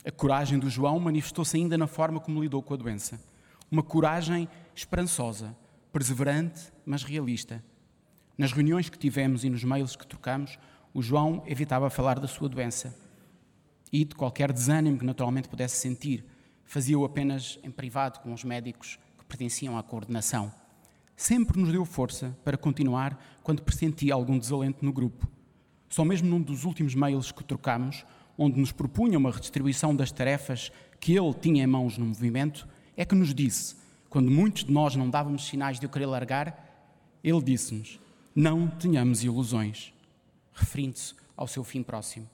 A 0.05 0.11
coragem 0.11 0.57
do 0.57 0.69
João 0.69 0.99
manifestou-se 0.99 1.57
ainda 1.57 1.77
na 1.77 1.87
forma 1.87 2.19
como 2.19 2.41
lidou 2.41 2.63
com 2.63 2.73
a 2.73 2.77
doença. 2.77 3.19
Uma 3.69 3.83
coragem 3.83 4.47
esperançosa, 4.73 5.55
perseverante, 5.91 6.71
mas 6.85 7.03
realista. 7.03 7.63
Nas 8.37 8.51
reuniões 8.51 8.87
que 8.87 8.97
tivemos 8.97 9.43
e 9.43 9.49
nos 9.49 9.63
mails 9.63 9.95
que 9.95 10.07
trocamos, 10.07 10.57
o 10.93 11.01
João 11.01 11.43
evitava 11.45 11.89
falar 11.89 12.19
da 12.19 12.27
sua 12.27 12.47
doença 12.47 12.95
e 13.91 14.05
de 14.05 14.15
qualquer 14.15 14.53
desânimo 14.53 14.97
que 14.97 15.05
naturalmente 15.05 15.49
pudesse 15.49 15.77
sentir. 15.77 16.23
Fazia-o 16.63 17.03
apenas 17.03 17.59
em 17.63 17.71
privado 17.71 18.19
com 18.19 18.33
os 18.33 18.43
médicos 18.43 18.99
que 19.17 19.25
pertenciam 19.25 19.77
à 19.77 19.83
coordenação. 19.83 20.51
Sempre 21.15 21.59
nos 21.59 21.71
deu 21.71 21.83
força 21.83 22.37
para 22.43 22.57
continuar 22.57 23.19
quando 23.43 23.63
pressentia 23.63 24.13
algum 24.13 24.37
desalento 24.37 24.85
no 24.85 24.93
grupo. 24.93 25.27
Só 25.89 26.05
mesmo 26.05 26.29
num 26.29 26.41
dos 26.41 26.63
últimos 26.63 26.93
mails 26.93 27.31
que 27.31 27.43
trocamos, 27.43 28.05
onde 28.37 28.59
nos 28.59 28.71
propunha 28.71 29.17
uma 29.17 29.31
redistribuição 29.31 29.95
das 29.95 30.11
tarefas 30.11 30.71
que 30.99 31.17
ele 31.17 31.33
tinha 31.33 31.63
em 31.63 31.67
mãos 31.67 31.97
no 31.97 32.05
movimento, 32.05 32.67
é 32.97 33.05
que 33.05 33.15
nos 33.15 33.33
disse, 33.33 33.75
quando 34.09 34.31
muitos 34.31 34.65
de 34.65 34.71
nós 34.71 34.95
não 34.95 35.09
dávamos 35.09 35.45
sinais 35.45 35.79
de 35.79 35.85
o 35.85 35.89
querer 35.89 36.07
largar, 36.07 36.89
ele 37.23 37.41
disse-nos: 37.41 37.99
Não 38.35 38.67
tenhamos 38.67 39.23
ilusões 39.23 39.93
referindo-se 40.57 41.13
ao 41.35 41.47
seu 41.47 41.63
fim 41.63 41.83
próximo. 41.83 42.27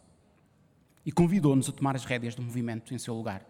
E 1.05 1.11
convidou-nos 1.11 1.67
a 1.67 1.73
tomar 1.73 1.95
as 1.95 2.05
rédeas 2.05 2.33
do 2.33 2.41
movimento 2.41 2.93
em 2.93 2.97
seu 2.97 3.13
lugar. 3.13 3.45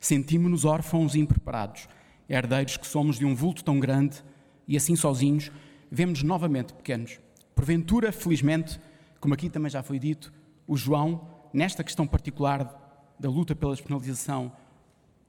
Sentimos-nos 0.00 0.64
órfãos 0.64 1.14
e 1.14 1.20
impreparados, 1.20 1.88
herdeiros 2.28 2.76
que 2.76 2.86
somos 2.86 3.18
de 3.18 3.24
um 3.24 3.34
vulto 3.34 3.62
tão 3.62 3.78
grande, 3.78 4.24
e 4.66 4.76
assim 4.76 4.96
sozinhos, 4.96 5.52
vemos 5.90 6.22
novamente 6.22 6.72
pequenos. 6.72 7.20
Porventura, 7.54 8.10
felizmente, 8.10 8.80
Como 9.20 9.34
aqui 9.34 9.50
também 9.50 9.70
já 9.70 9.82
foi 9.82 9.98
dito, 9.98 10.32
o 10.66 10.78
João, 10.78 11.28
nesta 11.52 11.84
questão 11.84 12.06
particular 12.06 13.14
da 13.20 13.28
luta 13.28 13.54
pela 13.54 13.74
despenalização 13.74 14.50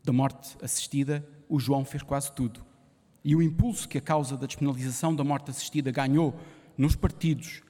da 0.03 0.11
morte 0.11 0.57
assistida, 0.61 1.27
o 1.47 1.59
João 1.59 1.85
fez 1.85 2.03
quase 2.03 2.31
tudo. 2.31 2.65
E 3.23 3.35
o 3.35 3.41
impulso 3.41 3.87
que 3.87 3.97
a 3.97 4.01
causa 4.01 4.35
da 4.35 4.47
despenalização 4.47 5.15
da 5.15 5.23
morte 5.23 5.51
assistida 5.51 5.91
ganhou 5.91 6.35
nos 6.77 6.95
partidos, 6.95 7.61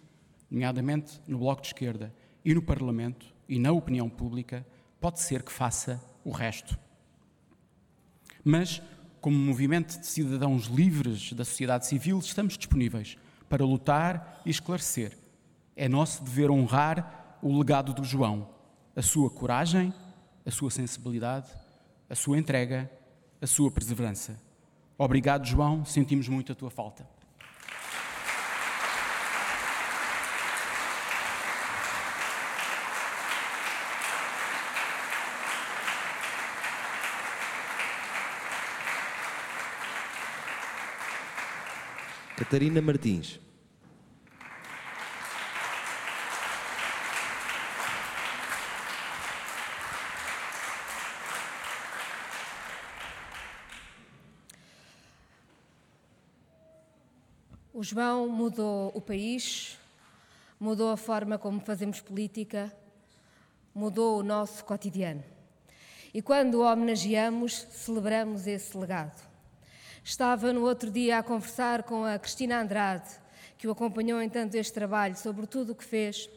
nomeadamente 0.49 1.19
no 1.27 1.39
Bloco 1.39 1.61
de 1.61 1.67
Esquerda 1.67 2.13
e 2.45 2.53
no 2.53 2.61
Parlamento 2.61 3.25
e 3.49 3.59
na 3.59 3.71
opinião 3.71 4.09
pública, 4.09 4.65
pode 4.99 5.19
ser 5.19 5.43
que 5.43 5.51
faça 5.51 6.01
o 6.23 6.31
resto. 6.31 6.77
Mas, 8.43 8.81
como 9.19 9.37
movimento 9.37 9.99
de 9.99 10.05
cidadãos 10.05 10.65
livres 10.67 11.33
da 11.33 11.43
sociedade 11.43 11.85
civil, 11.85 12.19
estamos 12.19 12.57
disponíveis 12.57 13.17
para 13.49 13.65
lutar 13.65 14.41
e 14.45 14.49
esclarecer. 14.49 15.17
É 15.75 15.89
nosso 15.89 16.23
dever 16.23 16.49
honrar 16.49 17.37
o 17.41 17.57
legado 17.57 17.93
do 17.93 18.03
João, 18.03 18.49
a 18.95 19.01
sua 19.01 19.29
coragem, 19.29 19.93
a 20.45 20.51
sua 20.51 20.71
sensibilidade, 20.71 21.51
a 22.11 22.15
sua 22.15 22.37
entrega, 22.37 22.91
a 23.41 23.47
sua 23.47 23.71
perseverança. 23.71 24.37
Obrigado, 24.97 25.45
João, 25.47 25.85
sentimos 25.85 26.27
muito 26.27 26.51
a 26.51 26.55
tua 26.55 26.69
falta. 26.69 27.07
Catarina 42.35 42.81
Martins. 42.81 43.39
O 57.81 57.83
João 57.83 58.29
mudou 58.29 58.91
o 58.93 59.01
país, 59.01 59.75
mudou 60.59 60.91
a 60.91 60.95
forma 60.95 61.39
como 61.39 61.59
fazemos 61.59 61.99
política, 61.99 62.71
mudou 63.73 64.19
o 64.19 64.23
nosso 64.23 64.63
cotidiano. 64.63 65.23
E 66.13 66.21
quando 66.21 66.59
o 66.59 66.63
homenageamos, 66.63 67.65
celebramos 67.71 68.45
esse 68.45 68.77
legado. 68.77 69.19
Estava 70.03 70.53
no 70.53 70.61
outro 70.61 70.91
dia 70.91 71.17
a 71.17 71.23
conversar 71.23 71.81
com 71.81 72.05
a 72.05 72.19
Cristina 72.19 72.61
Andrade, 72.61 73.09
que 73.57 73.67
o 73.67 73.71
acompanhou 73.71 74.21
em 74.21 74.29
tanto 74.29 74.53
este 74.57 74.73
trabalho, 74.73 75.17
sobre 75.17 75.47
tudo 75.47 75.71
o 75.71 75.75
que 75.75 75.83
fez. 75.83 76.29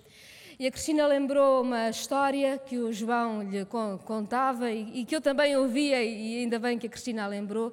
E 0.58 0.66
a 0.66 0.70
Cristina 0.70 1.06
lembrou 1.06 1.60
uma 1.60 1.90
história 1.90 2.56
que 2.56 2.78
o 2.78 2.90
João 2.90 3.42
lhe 3.42 3.66
contava 4.06 4.72
e, 4.72 5.04
que 5.04 5.14
eu 5.14 5.20
também 5.20 5.54
ouvia, 5.58 6.02
e 6.02 6.38
ainda 6.38 6.58
bem 6.58 6.78
que 6.78 6.86
a 6.86 6.90
Cristina 6.90 7.24
a 7.24 7.26
lembrou, 7.26 7.70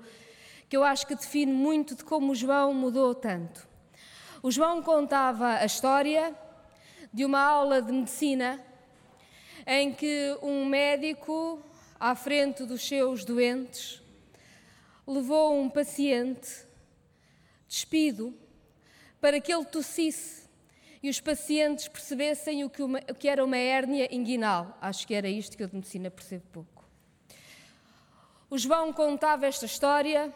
que 0.71 0.77
eu 0.77 0.85
acho 0.85 1.05
que 1.05 1.15
define 1.15 1.51
muito 1.51 1.95
de 1.95 2.03
como 2.05 2.31
o 2.31 2.35
João 2.35 2.73
mudou 2.73 3.13
tanto. 3.13 3.67
O 4.41 4.49
João 4.49 4.81
contava 4.81 5.55
a 5.55 5.65
história 5.65 6.33
de 7.11 7.25
uma 7.25 7.41
aula 7.41 7.81
de 7.81 7.91
medicina 7.91 8.57
em 9.67 9.93
que 9.93 10.37
um 10.41 10.63
médico, 10.63 11.61
à 11.99 12.15
frente 12.15 12.63
dos 12.63 12.87
seus 12.87 13.25
doentes, 13.25 14.01
levou 15.05 15.59
um 15.59 15.69
paciente 15.69 16.65
despido 17.67 18.33
para 19.19 19.41
que 19.41 19.53
ele 19.53 19.65
tossisse 19.65 20.49
e 21.03 21.09
os 21.09 21.19
pacientes 21.19 21.89
percebessem 21.89 22.63
o 22.63 22.69
que, 22.69 22.81
uma, 22.81 22.99
o 23.09 23.13
que 23.13 23.27
era 23.27 23.43
uma 23.43 23.57
hérnia 23.57 24.07
inguinal. 24.09 24.77
Acho 24.79 25.05
que 25.05 25.13
era 25.13 25.27
isto 25.27 25.57
que 25.57 25.63
eu 25.63 25.67
de 25.67 25.75
medicina 25.75 26.09
percebo 26.09 26.45
pouco. 26.49 26.85
O 28.49 28.57
João 28.57 28.93
contava 28.93 29.45
esta 29.45 29.65
história 29.65 30.33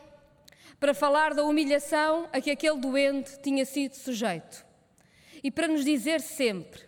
para 0.79 0.93
falar 0.93 1.33
da 1.33 1.43
humilhação 1.43 2.27
a 2.31 2.39
que 2.41 2.51
aquele 2.51 2.77
doente 2.77 3.39
tinha 3.41 3.65
sido 3.65 3.95
sujeito 3.95 4.65
e 5.45 5.51
para 5.51 5.67
nos 5.67 5.85
dizer 5.85 6.21
sempre 6.21 6.81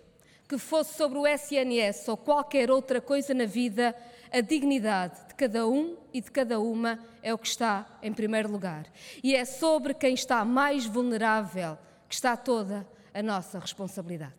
que 0.48 0.58
fosse 0.58 0.96
sobre 0.96 1.20
o 1.20 1.28
SNS 1.28 2.08
ou 2.08 2.18
qualquer 2.18 2.72
outra 2.72 3.00
coisa 3.00 3.32
na 3.32 3.46
vida, 3.46 3.96
a 4.32 4.42
dignidade 4.42 5.28
de 5.28 5.36
cada 5.36 5.68
um 5.68 5.96
e 6.12 6.22
de 6.22 6.32
cada 6.32 6.60
uma 6.60 6.98
é 7.22 7.32
o 7.32 7.38
que 7.38 7.48
está 7.48 7.86
em 8.02 8.12
primeiro 8.12 8.50
lugar. 8.52 8.88
E 9.22 9.36
é 9.36 9.46
sobre 9.46 9.94
quem 9.94 10.16
está 10.16 10.44
mais 10.44 10.88
vulnerável 10.88 11.78
que 12.10 12.16
está 12.16 12.36
toda 12.36 12.88
a 13.14 13.22
nossa 13.22 13.60
responsabilidade. 13.60 14.34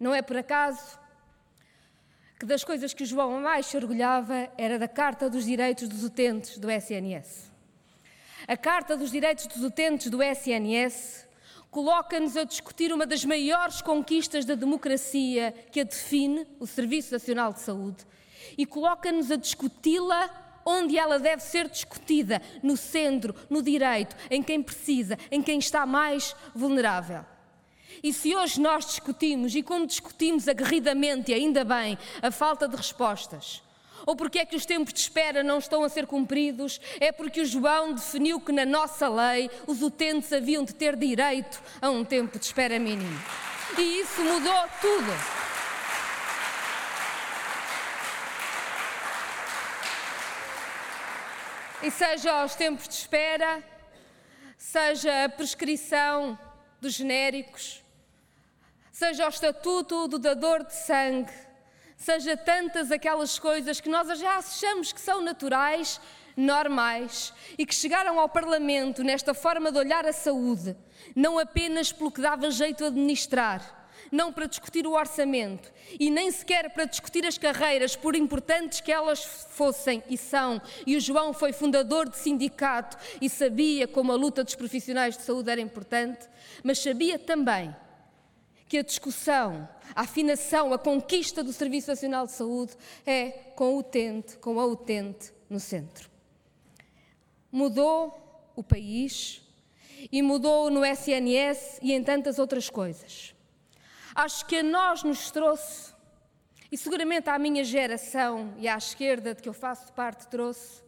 Não 0.00 0.12
é 0.12 0.22
por 0.22 0.36
acaso 0.36 0.98
que 2.36 2.46
das 2.46 2.64
coisas 2.64 2.92
que 2.92 3.04
o 3.04 3.06
João 3.06 3.40
mais 3.40 3.66
se 3.66 3.76
orgulhava 3.76 4.50
era 4.58 4.76
da 4.76 4.88
Carta 4.88 5.30
dos 5.30 5.44
Direitos 5.44 5.86
dos 5.86 6.02
Utentes 6.02 6.58
do 6.58 6.68
SNS. 6.68 7.49
A 8.50 8.56
Carta 8.56 8.96
dos 8.96 9.12
Direitos 9.12 9.46
dos 9.46 9.62
Utentes 9.62 10.10
do 10.10 10.20
SNS 10.20 11.24
coloca-nos 11.70 12.36
a 12.36 12.42
discutir 12.42 12.92
uma 12.92 13.06
das 13.06 13.24
maiores 13.24 13.80
conquistas 13.80 14.44
da 14.44 14.56
democracia 14.56 15.54
que 15.70 15.78
a 15.78 15.84
define, 15.84 16.44
o 16.58 16.66
Serviço 16.66 17.12
Nacional 17.12 17.52
de 17.52 17.60
Saúde, 17.60 18.04
e 18.58 18.66
coloca-nos 18.66 19.30
a 19.30 19.36
discuti-la 19.36 20.28
onde 20.66 20.98
ela 20.98 21.20
deve 21.20 21.44
ser 21.44 21.68
discutida, 21.68 22.42
no 22.60 22.76
centro, 22.76 23.36
no 23.48 23.62
direito, 23.62 24.16
em 24.28 24.42
quem 24.42 24.60
precisa, 24.60 25.16
em 25.30 25.40
quem 25.40 25.60
está 25.60 25.86
mais 25.86 26.34
vulnerável. 26.52 27.24
E 28.02 28.12
se 28.12 28.34
hoje 28.34 28.60
nós 28.60 28.84
discutimos, 28.84 29.54
e 29.54 29.62
como 29.62 29.86
discutimos 29.86 30.48
aguerridamente, 30.48 31.30
e 31.30 31.34
ainda 31.34 31.64
bem, 31.64 31.96
a 32.20 32.32
falta 32.32 32.66
de 32.66 32.74
respostas, 32.74 33.62
ou 34.06 34.16
porque 34.16 34.38
é 34.38 34.44
que 34.44 34.56
os 34.56 34.66
tempos 34.66 34.92
de 34.92 35.00
espera 35.00 35.42
não 35.42 35.58
estão 35.58 35.84
a 35.84 35.88
ser 35.88 36.06
cumpridos, 36.06 36.80
é 37.00 37.12
porque 37.12 37.40
o 37.40 37.46
João 37.46 37.92
definiu 37.92 38.40
que 38.40 38.52
na 38.52 38.64
nossa 38.64 39.08
lei 39.08 39.50
os 39.66 39.82
utentes 39.82 40.32
haviam 40.32 40.64
de 40.64 40.74
ter 40.74 40.96
direito 40.96 41.62
a 41.80 41.90
um 41.90 42.04
tempo 42.04 42.38
de 42.38 42.44
espera 42.44 42.78
mínimo. 42.78 43.18
E 43.78 44.00
isso 44.00 44.20
mudou 44.22 44.68
tudo. 44.80 45.40
E 51.82 51.90
seja 51.90 52.32
aos 52.32 52.54
tempos 52.54 52.86
de 52.86 52.94
espera, 52.94 53.62
seja 54.58 55.24
a 55.24 55.28
prescrição 55.30 56.38
dos 56.78 56.92
genéricos, 56.92 57.82
seja 58.92 59.24
o 59.24 59.30
estatuto 59.30 60.06
do 60.06 60.18
dador 60.18 60.62
de 60.62 60.74
sangue, 60.74 61.32
seja 62.00 62.34
tantas 62.34 62.90
aquelas 62.90 63.38
coisas 63.38 63.78
que 63.78 63.90
nós 63.90 64.18
já 64.18 64.38
achamos 64.38 64.90
que 64.90 65.00
são 65.00 65.20
naturais, 65.20 66.00
normais 66.34 67.32
e 67.58 67.66
que 67.66 67.74
chegaram 67.74 68.18
ao 68.18 68.28
Parlamento 68.28 69.04
nesta 69.04 69.34
forma 69.34 69.70
de 69.70 69.78
olhar 69.78 70.06
a 70.06 70.12
saúde, 70.12 70.74
não 71.14 71.38
apenas 71.38 71.92
pelo 71.92 72.10
que 72.10 72.22
dava 72.22 72.50
jeito 72.50 72.84
a 72.84 72.86
administrar 72.86 73.80
não 74.10 74.32
para 74.32 74.46
discutir 74.46 74.86
o 74.86 74.92
orçamento 74.92 75.70
e 75.98 76.10
nem 76.10 76.30
sequer 76.30 76.70
para 76.70 76.84
discutir 76.84 77.24
as 77.24 77.38
carreiras, 77.38 77.94
por 77.94 78.16
importantes 78.16 78.80
que 78.80 78.90
elas 78.90 79.22
fossem 79.22 80.02
e 80.08 80.16
são. 80.16 80.60
E 80.86 80.96
o 80.96 81.00
João 81.00 81.32
foi 81.32 81.52
fundador 81.52 82.08
de 82.08 82.16
sindicato 82.16 82.96
e 83.20 83.28
sabia 83.28 83.86
como 83.86 84.10
a 84.10 84.16
luta 84.16 84.42
dos 84.42 84.54
profissionais 84.54 85.16
de 85.16 85.22
saúde 85.22 85.50
era 85.50 85.60
importante, 85.60 86.28
mas 86.64 86.78
sabia 86.78 87.18
também 87.18 87.74
que 88.70 88.78
a 88.78 88.82
discussão, 88.82 89.68
a 89.94 90.00
afinação, 90.00 90.72
a 90.72 90.78
conquista 90.78 91.44
do 91.44 91.52
Serviço 91.52 91.88
Nacional 91.88 92.24
de 92.24 92.32
Saúde 92.32 92.72
é 93.04 93.30
com 93.54 93.74
o 93.74 93.78
utente, 93.80 94.38
com 94.38 94.58
a 94.58 94.64
utente 94.64 95.30
no 95.50 95.60
centro. 95.60 96.08
Mudou 97.52 98.50
o 98.56 98.62
país 98.62 99.42
e 100.10 100.22
mudou 100.22 100.70
no 100.70 100.82
SNS 100.82 101.80
e 101.82 101.92
em 101.92 102.02
tantas 102.02 102.38
outras 102.38 102.70
coisas 102.70 103.34
acho 104.14 104.44
que 104.46 104.58
a 104.58 104.62
nós 104.62 105.02
nos 105.02 105.30
trouxe, 105.30 105.92
e 106.70 106.76
seguramente 106.76 107.28
à 107.28 107.38
minha 107.38 107.64
geração 107.64 108.54
e 108.58 108.68
à 108.68 108.76
esquerda 108.76 109.34
de 109.34 109.42
que 109.42 109.48
eu 109.48 109.52
faço 109.52 109.92
parte 109.92 110.28
trouxe, 110.28 110.82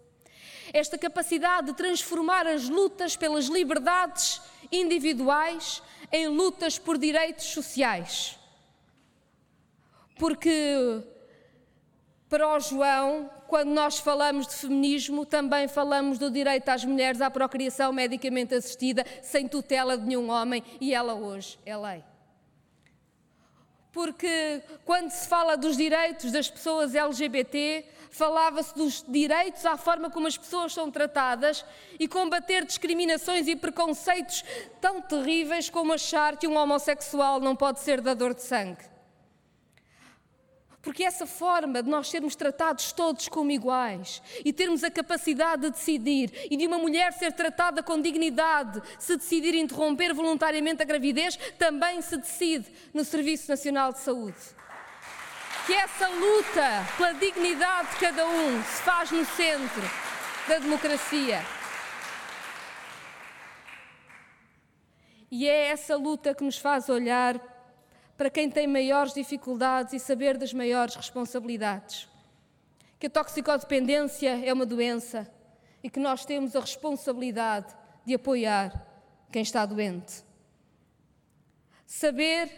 esta 0.72 0.96
capacidade 0.96 1.68
de 1.68 1.74
transformar 1.74 2.46
as 2.46 2.68
lutas 2.68 3.16
pelas 3.16 3.46
liberdades 3.46 4.40
individuais 4.70 5.82
em 6.12 6.28
lutas 6.28 6.78
por 6.78 6.98
direitos 6.98 7.46
sociais. 7.46 8.38
Porque 10.18 11.02
para 12.28 12.56
o 12.56 12.60
João, 12.60 13.30
quando 13.48 13.70
nós 13.70 13.98
falamos 13.98 14.46
de 14.46 14.54
feminismo, 14.54 15.26
também 15.26 15.66
falamos 15.66 16.18
do 16.18 16.30
direito 16.30 16.68
às 16.68 16.84
mulheres 16.84 17.20
à 17.20 17.30
procriação 17.30 17.92
medicamente 17.92 18.54
assistida, 18.54 19.04
sem 19.22 19.48
tutela 19.48 19.96
de 19.96 20.06
nenhum 20.06 20.30
homem, 20.30 20.62
e 20.80 20.94
ela 20.94 21.14
hoje 21.14 21.58
é 21.66 21.76
lei 21.76 22.04
porque 23.92 24.62
quando 24.86 25.10
se 25.10 25.28
fala 25.28 25.54
dos 25.54 25.76
direitos 25.76 26.32
das 26.32 26.50
pessoas 26.50 26.94
LGBT, 26.94 27.84
falava-se 28.12 28.74
dos 28.74 29.04
direitos 29.08 29.64
à 29.64 29.76
forma 29.76 30.10
como 30.10 30.28
as 30.28 30.36
pessoas 30.36 30.72
são 30.72 30.90
tratadas 30.90 31.64
e 31.98 32.06
combater 32.06 32.64
discriminações 32.64 33.48
e 33.48 33.56
preconceitos 33.56 34.44
tão 34.80 35.00
terríveis 35.00 35.70
como 35.70 35.94
achar 35.94 36.36
que 36.36 36.46
um 36.46 36.56
homossexual 36.56 37.40
não 37.40 37.56
pode 37.56 37.80
ser 37.80 38.00
dador 38.00 38.34
de 38.34 38.42
sangue. 38.42 38.92
Porque 40.82 41.04
essa 41.04 41.26
forma 41.26 41.80
de 41.80 41.88
nós 41.88 42.08
sermos 42.08 42.34
tratados 42.34 42.92
todos 42.92 43.28
como 43.28 43.52
iguais 43.52 44.20
e 44.44 44.52
termos 44.52 44.82
a 44.82 44.90
capacidade 44.90 45.62
de 45.62 45.70
decidir 45.70 46.48
e 46.50 46.56
de 46.56 46.66
uma 46.66 46.76
mulher 46.76 47.12
ser 47.12 47.32
tratada 47.32 47.82
com 47.82 48.00
dignidade 48.00 48.82
se 48.98 49.16
decidir 49.16 49.54
interromper 49.54 50.12
voluntariamente 50.12 50.82
a 50.82 50.84
gravidez, 50.84 51.36
também 51.56 52.02
se 52.02 52.16
decide 52.16 52.66
no 52.92 53.04
Serviço 53.04 53.48
Nacional 53.48 53.92
de 53.92 54.00
Saúde. 54.00 54.61
Que 55.66 55.74
essa 55.74 56.08
luta 56.08 56.86
pela 56.96 57.14
dignidade 57.14 57.90
de 57.90 57.96
cada 57.96 58.26
um 58.26 58.62
se 58.64 58.82
faz 58.82 59.12
no 59.12 59.24
centro 59.24 59.82
da 60.48 60.58
democracia. 60.58 61.40
E 65.30 65.48
é 65.48 65.68
essa 65.68 65.96
luta 65.96 66.34
que 66.34 66.42
nos 66.42 66.58
faz 66.58 66.88
olhar 66.88 67.40
para 68.16 68.28
quem 68.28 68.50
tem 68.50 68.66
maiores 68.66 69.14
dificuldades 69.14 69.94
e 69.94 69.98
saber 69.98 70.36
das 70.36 70.52
maiores 70.52 70.94
responsabilidades. 70.96 72.08
Que 72.98 73.06
a 73.06 73.10
toxicodependência 73.10 74.44
é 74.44 74.52
uma 74.52 74.66
doença 74.66 75.32
e 75.82 75.88
que 75.88 75.98
nós 76.00 76.24
temos 76.24 76.54
a 76.54 76.60
responsabilidade 76.60 77.74
de 78.04 78.14
apoiar 78.14 78.86
quem 79.30 79.42
está 79.42 79.64
doente. 79.64 80.24
Saber 81.86 82.50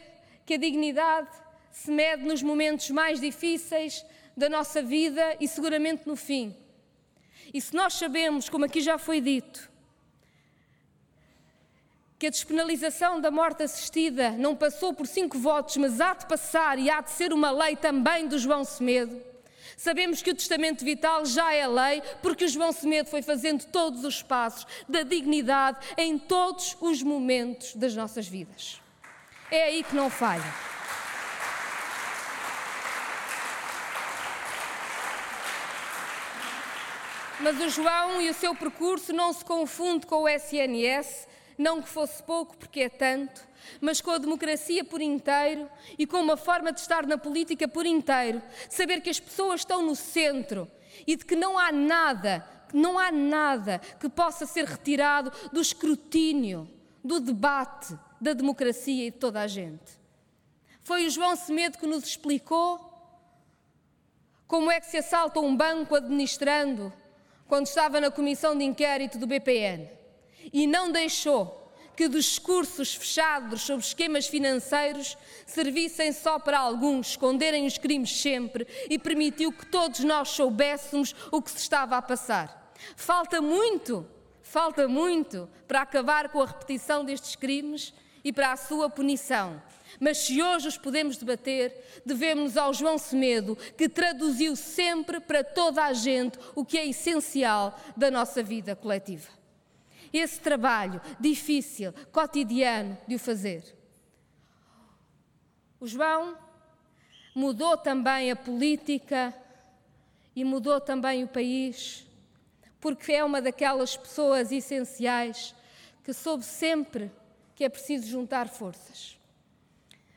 que 0.45 0.55
a 0.55 0.59
dignidade 0.59 1.44
se 1.75 1.91
mede 1.91 2.25
nos 2.25 2.41
momentos 2.41 2.89
mais 2.91 3.21
difíceis 3.21 4.07
da 4.37 4.49
nossa 4.49 4.81
vida 4.81 5.37
e 5.41 5.49
seguramente 5.49 6.07
no 6.07 6.15
fim. 6.15 6.57
E 7.53 7.61
se 7.61 7.75
nós 7.75 7.95
sabemos, 7.95 8.49
como 8.49 8.65
aqui 8.65 8.81
já 8.81 8.97
foi 8.97 9.21
dito, 9.21 9.69
que 12.17 12.29
a 12.29 12.31
despenalização 12.31 13.21
da 13.21 13.29
morte 13.29 13.65
assistida 13.65 14.31
não 14.31 14.55
passou 14.55 14.95
por 14.95 15.05
cinco 15.05 15.37
votos, 15.37 15.77
mas 15.77 16.01
há 16.01 16.15
de 16.15 16.27
passar 16.27 16.79
e 16.79 16.89
há 16.89 17.01
de 17.01 17.11
ser 17.11 17.33
uma 17.33 17.51
lei 17.51 17.75
também 17.75 18.29
do 18.29 18.39
João 18.39 18.65
Semedo. 18.65 19.21
Sabemos 19.77 20.23
que 20.23 20.31
o 20.31 20.35
testamento 20.35 20.85
vital 20.85 21.27
já 21.27 21.53
é 21.53 21.67
lei, 21.67 22.01
porque 22.23 22.45
o 22.45 22.49
João 22.49 22.71
Semedo 22.71 23.11
foi 23.11 23.21
fazendo 23.21 23.65
todos 23.67 24.05
os 24.05 24.23
passos 24.23 24.65
da 24.89 25.03
dignidade 25.03 25.79
em 25.99 26.21
todos 26.21 26.77
os 26.81 27.03
momentos 27.03 27.75
das 27.75 27.97
nossas 27.97 28.29
vidas. 28.29 28.81
É 29.51 29.65
aí 29.65 29.83
que 29.83 29.97
não 29.97 30.09
falha. 30.09 30.75
Mas 37.45 37.61
o 37.61 37.69
João 37.69 38.23
e 38.23 38.31
o 38.31 38.33
seu 38.33 38.55
percurso 38.55 39.12
não 39.12 39.31
se 39.31 39.45
confunde 39.45 40.07
com 40.07 40.23
o 40.23 40.27
SNS, 40.27 41.29
não 41.59 41.83
que 41.83 41.89
fosse 41.91 42.23
pouco, 42.23 42.57
porque 42.57 42.81
é 42.81 42.89
tanto, 42.89 43.47
mas 43.83 44.01
com 44.01 44.12
a 44.12 44.16
democracia 44.16 44.83
por 44.83 45.03
inteiro 45.03 45.69
e 45.99 46.07
com 46.07 46.23
uma 46.23 46.39
forma 46.39 46.73
de 46.73 46.81
estar 46.81 47.07
na 47.07 47.19
política 47.19 47.69
por 47.69 47.85
inteiro, 47.85 48.41
saber 48.71 49.03
que 49.03 49.11
as 49.11 49.21
pessoas 49.21 49.61
estão 49.61 49.83
no 49.83 49.95
centro 49.95 50.66
e 51.07 51.16
de 51.16 51.27
que 51.27 51.37
não 51.37 51.59
há 51.59 51.71
nada, 51.71 52.49
não 52.73 52.99
há 52.99 53.12
nada 53.12 53.79
que 54.01 54.09
possa 54.09 54.47
ser 54.47 54.65
retirado 54.65 55.31
do 55.53 55.61
escrutínio, 55.61 56.66
do 57.05 57.21
debate 57.21 57.95
da 58.19 58.33
democracia 58.33 59.09
e 59.09 59.11
de 59.11 59.19
toda 59.19 59.43
a 59.43 59.47
gente. 59.47 60.01
Foi 60.83 61.05
o 61.05 61.11
João 61.11 61.37
Semedo 61.37 61.77
que 61.77 61.87
nos 61.87 62.05
explicou 62.05 62.81
como 64.49 64.71
é 64.71 64.81
que 64.81 64.87
se 64.87 64.97
assalta 64.97 65.41
um 65.41 65.55
banco 65.55 65.95
administrando 65.95 66.91
quando 67.47 67.66
estava 67.66 68.01
na 68.01 68.11
comissão 68.11 68.57
de 68.57 68.65
inquérito 68.65 69.19
do 69.19 69.27
BPN 69.27 69.89
e 70.53 70.66
não 70.66 70.91
deixou 70.91 71.65
que 71.97 72.09
discursos 72.09 72.95
fechados 72.95 73.62
sobre 73.62 73.85
esquemas 73.85 74.27
financeiros 74.27 75.16
servissem 75.47 76.12
só 76.12 76.39
para 76.39 76.59
alguns 76.59 77.11
esconderem 77.11 77.66
os 77.66 77.79
crimes 77.79 78.21
sempre 78.21 78.66
e 78.91 78.99
permitiu 78.99 79.53
que 79.53 79.66
todos 79.66 80.01
nós 80.01 80.31
soubéssemos 80.31 81.15
o 81.31 81.41
que 81.41 81.51
se 81.51 81.59
estava 81.59 81.97
a 81.97 82.03
passar. 82.03 82.73
Falta 82.97 83.41
muito, 83.41 84.07
falta 84.43 84.89
muito 84.89 85.49
para 85.69 85.83
acabar 85.83 86.29
com 86.31 86.43
a 86.43 86.47
repetição 86.47 87.05
destes 87.05 87.37
crimes 87.37 87.95
e 88.25 88.33
para 88.33 88.53
a 88.53 88.57
sua 88.57 88.91
punição. 88.91 89.62
Mas 90.01 90.19
se 90.19 90.43
hoje 90.43 90.69
os 90.69 90.79
podemos 90.79 91.16
debater, 91.16 92.03
devemos 92.05 92.57
ao 92.57 92.75
João 92.75 92.99
Semedo, 92.99 93.57
que 93.77 93.89
traduziu 93.89 94.57
sempre 94.57 95.21
para 95.21 95.43
toda 95.45 95.85
a 95.85 95.93
gente 95.93 96.39
o 96.55 96.65
que 96.65 96.79
é 96.79 96.87
essencial 96.87 97.79
da 97.97 98.11
nossa 98.11 98.43
vida 98.43 98.75
coletiva 98.75 99.45
esse 100.19 100.41
trabalho 100.41 101.01
difícil, 101.19 101.93
cotidiano 102.12 102.97
de 103.07 103.16
o 103.16 103.19
fazer. 103.19 103.65
O 105.81 105.87
João 105.87 106.39
mudou 107.35 107.77
também 107.77 108.31
a 108.31 108.37
política 108.37 109.35
e 110.35 110.45
mudou 110.45 110.81
também 110.81 111.25
o 111.25 111.29
país, 111.29 112.07
porque 112.81 113.12
é 113.12 113.25
uma 113.25 113.43
daquelas 113.43 113.97
pessoas 113.97 114.53
essenciais 114.53 115.55
que 116.03 116.12
soube 116.12 116.45
sempre 116.45 117.11
que 117.55 117.65
é 117.65 117.69
preciso 117.69 118.07
juntar 118.07 118.49
forças. 118.49 119.19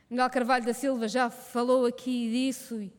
Manuel 0.10 0.30
Carvalho 0.30 0.64
da 0.64 0.74
Silva 0.74 1.06
já 1.10 1.30
falou 1.30 1.86
aqui 1.86 2.32
disso 2.32 2.90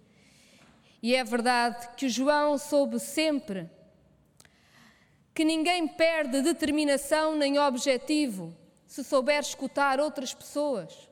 e 1.03 1.15
é 1.15 1.25
verdade 1.25 1.89
que 1.97 2.05
o 2.05 2.09
João 2.11 2.59
soube 2.59 3.01
sempre 3.01 3.71
que 5.35 5.43
ninguém 5.43 5.89
perde 5.89 6.43
determinação 6.43 7.35
nem 7.35 7.59
objetivo 7.59 8.55
se 8.87 9.03
souber 9.03 9.41
escutar 9.41 9.99
outras 10.01 10.35
pessoas 10.35 11.09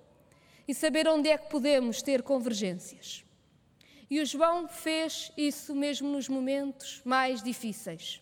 e 0.68 0.74
saber 0.74 1.08
onde 1.08 1.30
é 1.30 1.38
que 1.38 1.48
podemos 1.48 2.02
ter 2.02 2.22
convergências. 2.22 3.24
E 4.10 4.20
o 4.20 4.26
João 4.26 4.68
fez 4.68 5.32
isso 5.34 5.74
mesmo 5.74 6.10
nos 6.10 6.28
momentos 6.28 7.00
mais 7.06 7.42
difíceis. 7.42 8.20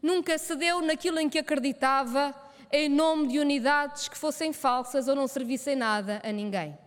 Nunca 0.00 0.38
cedeu 0.38 0.80
naquilo 0.80 1.18
em 1.18 1.28
que 1.28 1.40
acreditava 1.40 2.32
em 2.70 2.88
nome 2.88 3.26
de 3.26 3.40
unidades 3.40 4.08
que 4.08 4.16
fossem 4.16 4.52
falsas 4.52 5.08
ou 5.08 5.16
não 5.16 5.26
servissem 5.26 5.74
nada 5.74 6.22
a 6.24 6.30
ninguém 6.30 6.78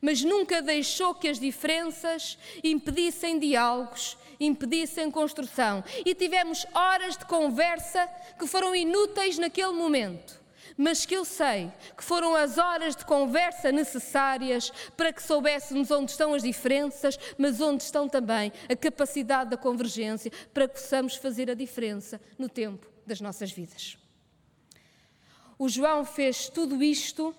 mas 0.00 0.22
nunca 0.22 0.62
deixou 0.62 1.14
que 1.14 1.28
as 1.28 1.38
diferenças 1.38 2.38
impedissem 2.62 3.38
diálogos, 3.38 4.16
impedissem 4.38 5.10
construção. 5.10 5.82
E 6.04 6.14
tivemos 6.14 6.66
horas 6.74 7.16
de 7.16 7.24
conversa 7.24 8.08
que 8.38 8.46
foram 8.46 8.74
inúteis 8.74 9.38
naquele 9.38 9.72
momento, 9.72 10.40
mas 10.76 11.06
que 11.06 11.14
eu 11.14 11.24
sei 11.24 11.72
que 11.96 12.04
foram 12.04 12.34
as 12.34 12.58
horas 12.58 12.94
de 12.94 13.04
conversa 13.04 13.72
necessárias 13.72 14.70
para 14.96 15.12
que 15.12 15.22
soubéssemos 15.22 15.90
onde 15.90 16.10
estão 16.10 16.34
as 16.34 16.42
diferenças, 16.42 17.18
mas 17.38 17.60
onde 17.60 17.82
estão 17.82 18.08
também 18.08 18.52
a 18.68 18.76
capacidade 18.76 19.50
da 19.50 19.56
convergência 19.56 20.30
para 20.52 20.68
que 20.68 20.74
possamos 20.74 21.16
fazer 21.16 21.50
a 21.50 21.54
diferença 21.54 22.20
no 22.38 22.48
tempo 22.48 22.86
das 23.06 23.20
nossas 23.20 23.50
vidas. 23.50 23.96
O 25.58 25.68
João 25.68 26.04
fez 26.04 26.50
tudo 26.50 26.82
isto 26.82 27.34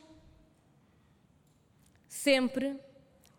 sempre 2.18 2.76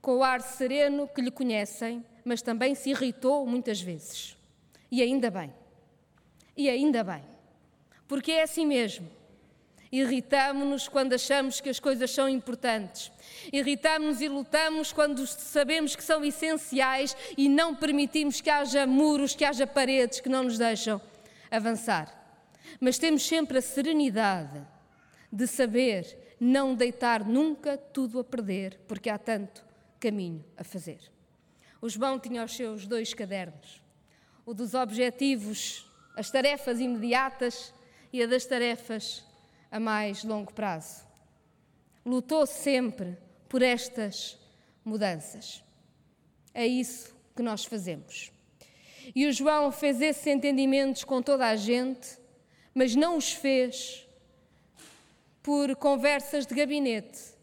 com 0.01 0.19
o 0.19 0.25
ar 0.25 0.41
sereno 0.41 1.09
que 1.09 1.21
lhe 1.21 1.31
conhecem, 1.31 2.05
mas 2.25 2.41
também 2.41 2.75
se 2.75 2.91
irritou 2.91 3.45
muitas 3.47 3.81
vezes. 3.81 4.37
E 4.91 5.03
ainda 5.03 5.31
bem. 5.31 5.53
E 6.57 6.69
ainda 6.69 7.03
bem. 7.03 7.23
Porque 8.07 8.33
é 8.33 8.43
assim 8.43 8.67
mesmo. 8.67 9.09
Irritamos-nos 9.91 10.87
quando 10.87 11.15
achamos 11.15 11.61
que 11.61 11.69
as 11.69 11.81
coisas 11.81 12.11
são 12.11 12.29
importantes. 12.29 13.11
Irritamos-nos 13.53 14.21
e 14.21 14.29
lutamos 14.29 14.93
quando 14.93 15.27
sabemos 15.27 15.97
que 15.97 16.05
são 16.05 16.25
essenciais 16.25 17.17
e 17.37 17.49
não 17.49 17.75
permitimos 17.75 18.41
que 18.41 18.51
haja 18.51 18.87
muros, 18.87 19.35
que 19.35 19.45
haja 19.45 19.67
paredes 19.67 20.21
que 20.21 20.29
não 20.29 20.45
nos 20.45 20.59
deixam 20.59 21.01
avançar. 21.51 22.15
Mas 22.81 22.99
temos 22.99 23.27
sempre 23.27 23.59
a 23.59 23.63
serenidade 23.63 24.61
de 25.33 25.47
saber 25.47 26.28
não 26.41 26.75
deitar 26.75 27.25
nunca 27.25 27.77
tudo 27.77 28.19
a 28.19 28.25
perder, 28.25 28.81
porque 28.87 29.11
há 29.11 29.19
tanto 29.19 29.65
caminho 29.99 30.45
a 30.57 30.65
fazer. 30.65 31.01
O 31.81 31.89
João 31.89 32.19
tinha 32.19 32.45
os 32.45 32.55
seus 32.55 32.87
dois 32.87 33.15
cadernos: 33.15 33.83
o 34.45 34.55
dos 34.55 34.75
objetivos, 34.75 35.91
as 36.17 36.31
tarefas 36.31 36.81
imediatas 36.81 37.73
e 38.13 38.23
a 38.23 38.27
das 38.27 38.45
tarefas 38.45 39.25
a 39.71 39.79
mais 39.79 40.25
longo 40.25 40.53
prazo. 40.53 41.07
Lutou 42.05 42.47
sempre 42.47 43.19
por 43.49 43.63
estas 43.63 44.39
mudanças. 44.85 45.63
É 46.55 46.67
isso 46.67 47.15
que 47.37 47.43
nós 47.43 47.65
fazemos. 47.65 48.33
E 49.15 49.27
o 49.27 49.33
João 49.33 49.71
fez 49.71 50.01
esses 50.01 50.27
entendimentos 50.27 51.05
com 51.05 51.23
toda 51.23 51.47
a 51.47 51.57
gente, 51.57 52.19
mas 52.75 52.95
não 52.95 53.17
os 53.17 53.33
fez 53.33 54.08
por 55.43 55.75
conversas 55.77 56.47
de 56.47 56.55
gabinete. 56.55 57.37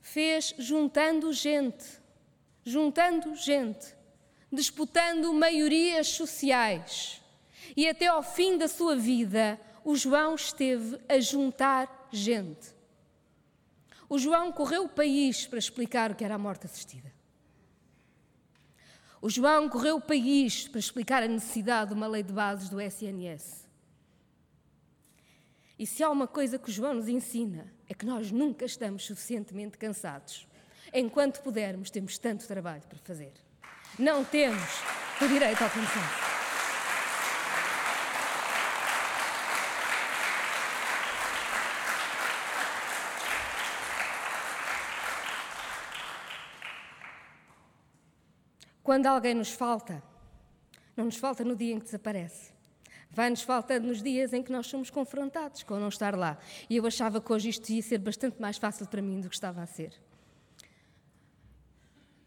Fez 0.00 0.54
juntando 0.58 1.32
gente, 1.32 1.84
juntando 2.64 3.34
gente 3.34 4.02
disputando 4.52 5.32
maiorias 5.32 6.08
sociais. 6.08 7.20
E 7.74 7.88
até 7.88 8.06
ao 8.06 8.22
fim 8.22 8.58
da 8.58 8.68
sua 8.68 8.94
vida, 8.94 9.58
o 9.82 9.96
João 9.96 10.34
esteve 10.34 11.00
a 11.08 11.18
juntar 11.18 12.08
gente. 12.12 12.68
O 14.08 14.18
João 14.18 14.52
correu 14.52 14.84
o 14.84 14.88
país 14.88 15.46
para 15.46 15.58
explicar 15.58 16.10
o 16.10 16.14
que 16.14 16.22
era 16.22 16.34
a 16.34 16.38
morte 16.38 16.66
assistida. 16.66 17.10
O 19.22 19.30
João 19.30 19.68
correu 19.68 19.96
o 19.96 20.00
país 20.00 20.68
para 20.68 20.80
explicar 20.80 21.22
a 21.22 21.28
necessidade 21.28 21.90
de 21.90 21.96
uma 21.96 22.06
lei 22.06 22.22
de 22.22 22.32
bases 22.32 22.68
do 22.68 22.80
SNS. 22.80 23.61
E 25.82 25.86
se 25.86 26.00
há 26.04 26.08
uma 26.08 26.28
coisa 26.28 26.60
que 26.60 26.70
João 26.70 26.94
nos 26.94 27.08
ensina, 27.08 27.66
é 27.88 27.92
que 27.92 28.06
nós 28.06 28.30
nunca 28.30 28.64
estamos 28.64 29.04
suficientemente 29.04 29.76
cansados. 29.76 30.46
Enquanto 30.94 31.42
pudermos, 31.42 31.90
temos 31.90 32.16
tanto 32.18 32.46
trabalho 32.46 32.84
para 32.88 33.00
fazer. 33.00 33.32
Não 33.98 34.24
temos 34.24 34.62
o 35.20 35.26
direito 35.26 35.60
ao 35.60 35.68
cansaço. 35.68 36.22
Quando 48.84 49.06
alguém 49.06 49.34
nos 49.34 49.50
falta, 49.50 50.00
não 50.96 51.06
nos 51.06 51.16
falta 51.16 51.42
no 51.42 51.56
dia 51.56 51.74
em 51.74 51.80
que 51.80 51.86
desaparece. 51.86 52.61
Vai-nos 53.12 53.42
faltando 53.42 53.88
nos 53.88 54.02
dias 54.02 54.32
em 54.32 54.42
que 54.42 54.50
nós 54.50 54.66
somos 54.66 54.88
confrontados 54.88 55.62
com 55.62 55.78
não 55.78 55.88
estar 55.88 56.16
lá. 56.16 56.38
E 56.68 56.76
eu 56.76 56.86
achava 56.86 57.20
que 57.20 57.30
hoje 57.30 57.50
isto 57.50 57.70
ia 57.70 57.82
ser 57.82 57.98
bastante 57.98 58.40
mais 58.40 58.56
fácil 58.56 58.86
para 58.86 59.02
mim 59.02 59.20
do 59.20 59.28
que 59.28 59.34
estava 59.34 59.62
a 59.62 59.66
ser. 59.66 59.92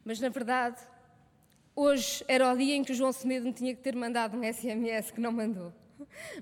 Mas, 0.03 0.19
na 0.19 0.29
verdade, 0.29 0.79
hoje 1.75 2.23
era 2.27 2.53
o 2.53 2.55
dia 2.55 2.75
em 2.75 2.83
que 2.83 2.91
o 2.91 2.95
João 2.95 3.11
Semedo 3.11 3.47
me 3.47 3.53
tinha 3.53 3.75
que 3.75 3.81
ter 3.81 3.95
mandado 3.95 4.37
um 4.37 4.43
SMS 4.43 5.09
que 5.09 5.19
não 5.19 5.31
mandou. 5.31 5.73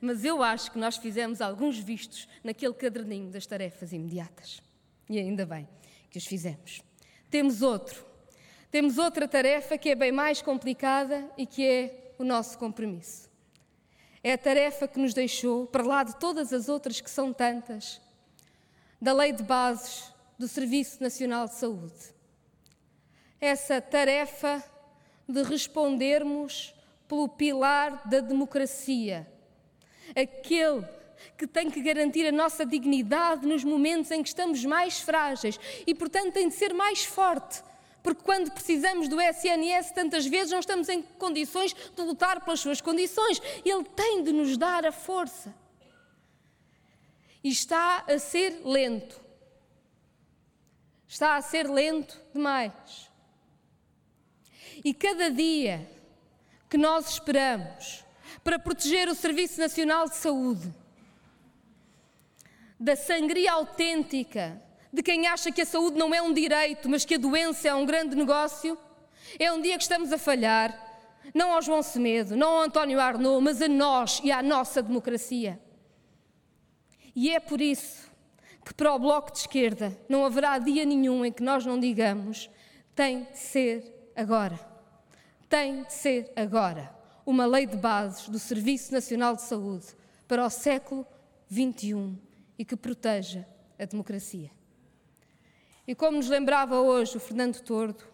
Mas 0.01 0.25
eu 0.25 0.43
acho 0.43 0.71
que 0.71 0.77
nós 0.77 0.97
fizemos 0.97 1.39
alguns 1.39 1.79
vistos 1.79 2.27
naquele 2.43 2.73
caderninho 2.73 3.31
das 3.31 3.45
tarefas 3.45 3.93
imediatas. 3.93 4.61
E 5.09 5.17
ainda 5.17 5.45
bem 5.45 5.67
que 6.09 6.17
os 6.17 6.25
fizemos. 6.25 6.81
Temos 7.29 7.61
outro. 7.61 8.05
Temos 8.69 8.97
outra 8.97 9.27
tarefa 9.27 9.77
que 9.77 9.89
é 9.89 9.95
bem 9.95 10.11
mais 10.11 10.41
complicada 10.41 11.29
e 11.37 11.45
que 11.45 11.65
é 11.65 12.13
o 12.17 12.23
nosso 12.23 12.57
compromisso. 12.57 13.32
É 14.23 14.33
a 14.33 14.37
tarefa 14.37 14.87
que 14.87 14.99
nos 14.99 15.13
deixou, 15.13 15.67
para 15.67 15.83
lá 15.83 16.03
de 16.03 16.15
todas 16.15 16.53
as 16.53 16.69
outras 16.69 17.01
que 17.01 17.09
são 17.09 17.33
tantas, 17.33 17.99
da 19.01 19.11
Lei 19.13 19.33
de 19.33 19.43
Bases 19.43 20.13
do 20.39 20.47
Serviço 20.47 21.03
Nacional 21.03 21.47
de 21.47 21.55
Saúde 21.55 22.13
essa 23.43 23.81
tarefa 23.81 24.63
de 25.27 25.43
respondermos 25.43 26.73
pelo 27.09 27.27
pilar 27.27 28.07
da 28.07 28.21
democracia, 28.21 29.27
aquele 30.15 30.87
que 31.37 31.45
tem 31.45 31.69
que 31.69 31.81
garantir 31.81 32.25
a 32.25 32.31
nossa 32.31 32.65
dignidade 32.65 33.45
nos 33.45 33.63
momentos 33.63 34.11
em 34.11 34.23
que 34.23 34.29
estamos 34.29 34.63
mais 34.63 35.01
frágeis 35.01 35.59
e, 35.85 35.93
portanto, 35.93 36.31
tem 36.31 36.47
de 36.47 36.55
ser 36.55 36.73
mais 36.73 37.03
forte. 37.03 37.61
Porque 38.03 38.21
quando 38.21 38.51
precisamos 38.51 39.07
do 39.07 39.19
SNS, 39.19 39.91
tantas 39.93 40.25
vezes 40.25 40.51
não 40.51 40.59
estamos 40.59 40.89
em 40.89 41.01
condições 41.01 41.73
de 41.73 42.01
lutar 42.01 42.43
pelas 42.43 42.59
suas 42.59 42.81
condições. 42.81 43.41
Ele 43.63 43.85
tem 43.95 44.21
de 44.21 44.33
nos 44.33 44.57
dar 44.57 44.85
a 44.85 44.91
força. 44.91 45.55
E 47.41 47.49
está 47.49 48.03
a 48.07 48.19
ser 48.19 48.61
lento. 48.65 49.19
Está 51.07 51.37
a 51.37 51.41
ser 51.41 51.69
lento 51.69 52.19
demais. 52.33 53.09
E 54.83 54.93
cada 54.93 55.31
dia 55.31 55.89
que 56.69 56.77
nós 56.77 57.09
esperamos 57.09 58.03
para 58.43 58.59
proteger 58.59 59.07
o 59.07 59.15
Serviço 59.15 59.59
Nacional 59.59 60.09
de 60.09 60.15
Saúde 60.15 60.73
da 62.79 62.95
sangria 62.95 63.53
autêntica 63.53 64.61
de 64.93 65.01
quem 65.01 65.25
acha 65.25 65.51
que 65.51 65.61
a 65.61 65.65
saúde 65.65 65.97
não 65.97 66.13
é 66.13 66.21
um 66.21 66.31
direito, 66.31 66.87
mas 66.87 67.03
que 67.03 67.15
a 67.15 67.17
doença 67.17 67.67
é 67.67 67.73
um 67.73 67.85
grande 67.85 68.15
negócio, 68.15 68.77
é 69.39 69.51
um 69.51 69.59
dia 69.59 69.75
que 69.75 69.83
estamos 69.83 70.13
a 70.13 70.17
falhar, 70.19 70.79
não 71.33 71.51
ao 71.51 71.61
João 71.63 71.81
Semedo, 71.81 72.35
não 72.35 72.57
ao 72.57 72.61
António 72.61 72.99
Arnaud, 72.99 73.43
mas 73.43 73.59
a 73.61 73.67
nós 73.67 74.21
e 74.23 74.31
à 74.31 74.43
nossa 74.43 74.83
democracia. 74.83 75.59
E 77.15 77.31
é 77.31 77.39
por 77.39 77.59
isso 77.59 78.11
que 78.63 78.73
para 78.73 78.93
o 78.93 78.99
Bloco 78.99 79.31
de 79.31 79.39
Esquerda 79.39 79.97
não 80.07 80.23
haverá 80.23 80.59
dia 80.59 80.85
nenhum 80.85 81.25
em 81.25 81.31
que 81.31 81.43
nós 81.43 81.65
não 81.65 81.79
digamos 81.79 82.49
tem 82.95 83.23
de 83.23 83.37
ser 83.37 84.11
agora 84.15 84.73
tem 85.53 85.83
de 85.83 85.93
ser 85.93 86.31
agora 86.35 86.91
uma 87.23 87.45
lei 87.45 87.67
de 87.67 87.77
bases 87.77 88.27
do 88.27 88.39
Serviço 88.39 88.91
Nacional 88.91 89.35
de 89.35 89.43
Saúde 89.43 89.85
para 90.27 90.43
o 90.43 90.49
século 90.49 91.05
XXI 91.47 92.17
e 92.57 92.65
que 92.65 92.75
proteja 92.75 93.45
a 93.77 93.85
democracia. 93.85 94.49
E 95.85 95.93
como 95.93 96.15
nos 96.15 96.29
lembrava 96.29 96.79
hoje 96.79 97.17
o 97.17 97.19
Fernando 97.19 97.59
Tordo, 97.59 98.05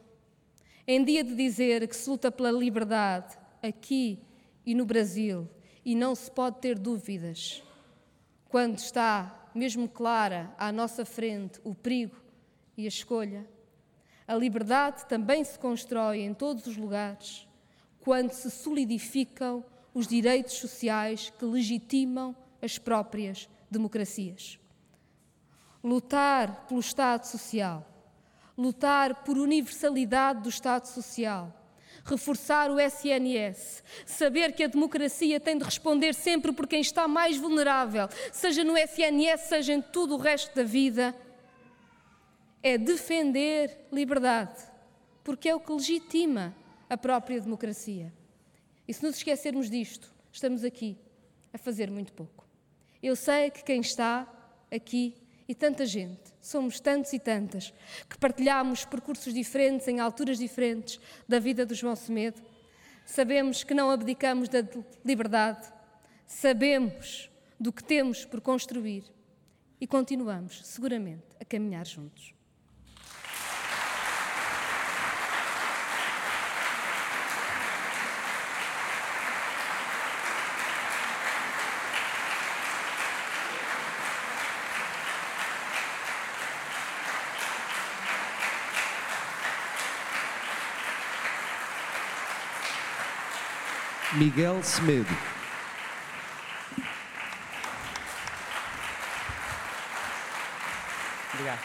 em 0.87 1.03
dia 1.03 1.23
de 1.23 1.35
dizer 1.35 1.87
que 1.87 1.95
se 1.95 2.09
luta 2.09 2.31
pela 2.31 2.49
liberdade 2.49 3.37
aqui 3.61 4.19
e 4.65 4.73
no 4.73 4.85
Brasil 4.85 5.47
e 5.85 5.93
não 5.93 6.15
se 6.15 6.31
pode 6.31 6.59
ter 6.59 6.79
dúvidas, 6.79 7.61
quando 8.45 8.79
está 8.79 9.51
mesmo 9.53 9.87
clara 9.87 10.51
à 10.57 10.71
nossa 10.71 11.05
frente 11.05 11.59
o 11.63 11.75
perigo 11.75 12.15
e 12.75 12.85
a 12.85 12.87
escolha, 12.87 13.47
a 14.27 14.33
liberdade 14.33 15.05
também 15.05 15.43
se 15.43 15.59
constrói 15.59 16.21
em 16.21 16.33
todos 16.33 16.65
os 16.65 16.75
lugares 16.75 17.47
quando 17.99 18.31
se 18.31 18.49
solidificam 18.49 19.63
os 19.93 20.07
direitos 20.07 20.53
sociais 20.53 21.31
que 21.37 21.45
legitimam 21.45 22.35
as 22.63 22.79
próprias 22.79 23.47
democracias. 23.69 24.59
Lutar 25.83 26.65
pelo 26.67 26.79
Estado 26.79 27.25
Social, 27.25 27.85
lutar 28.57 29.23
por 29.23 29.37
universalidade 29.37 30.41
do 30.41 30.49
Estado 30.49 30.85
Social, 30.87 31.55
reforçar 32.03 32.69
o 32.69 32.79
SNS, 32.79 33.83
saber 34.05 34.53
que 34.53 34.63
a 34.63 34.67
democracia 34.67 35.39
tem 35.39 35.57
de 35.57 35.63
responder 35.63 36.13
sempre 36.13 36.51
por 36.51 36.67
quem 36.67 36.81
está 36.81 37.07
mais 37.07 37.37
vulnerável, 37.37 38.07
seja 38.31 38.63
no 38.63 38.77
SNS, 38.77 39.41
seja 39.47 39.73
em 39.73 39.81
tudo 39.81 40.15
o 40.15 40.17
resto 40.17 40.53
da 40.55 40.63
vida 40.63 41.15
é 42.61 42.77
defender 42.77 43.87
liberdade, 43.91 44.61
porque 45.23 45.49
é 45.49 45.55
o 45.55 45.59
que 45.59 45.71
legitima 45.71 46.53
a 46.89 46.97
própria 46.97 47.39
democracia. 47.39 48.11
E 48.87 48.93
se 48.93 49.03
nos 49.03 49.17
esquecermos 49.17 49.69
disto, 49.69 50.13
estamos 50.31 50.63
aqui 50.63 50.97
a 51.53 51.57
fazer 51.57 51.89
muito 51.89 52.11
pouco. 52.13 52.45
Eu 53.01 53.15
sei 53.15 53.49
que 53.49 53.63
quem 53.63 53.79
está 53.79 54.27
aqui 54.71 55.15
e 55.49 55.55
tanta 55.55 55.83
gente, 55.83 56.31
somos 56.39 56.79
tantos 56.79 57.11
e 57.11 57.17
tantas, 57.17 57.73
que 58.07 58.19
partilhamos 58.19 58.85
percursos 58.85 59.33
diferentes 59.33 59.87
em 59.87 59.99
alturas 59.99 60.37
diferentes 60.37 60.99
da 61.27 61.39
vida 61.39 61.65
do 61.65 61.73
João 61.73 61.95
Semedo, 61.95 62.39
sabemos 63.03 63.63
que 63.63 63.73
não 63.73 63.89
abdicamos 63.89 64.47
da 64.47 64.59
liberdade, 65.03 65.67
sabemos 66.27 67.31
do 67.59 67.73
que 67.73 67.83
temos 67.83 68.25
por 68.25 68.41
construir 68.41 69.03
e 69.81 69.87
continuamos, 69.87 70.61
seguramente, 70.67 71.25
a 71.41 71.45
caminhar 71.45 71.87
juntos. 71.87 72.38
Miguel 94.19 94.61
Semedo. 94.61 95.07
Obrigado. 101.33 101.59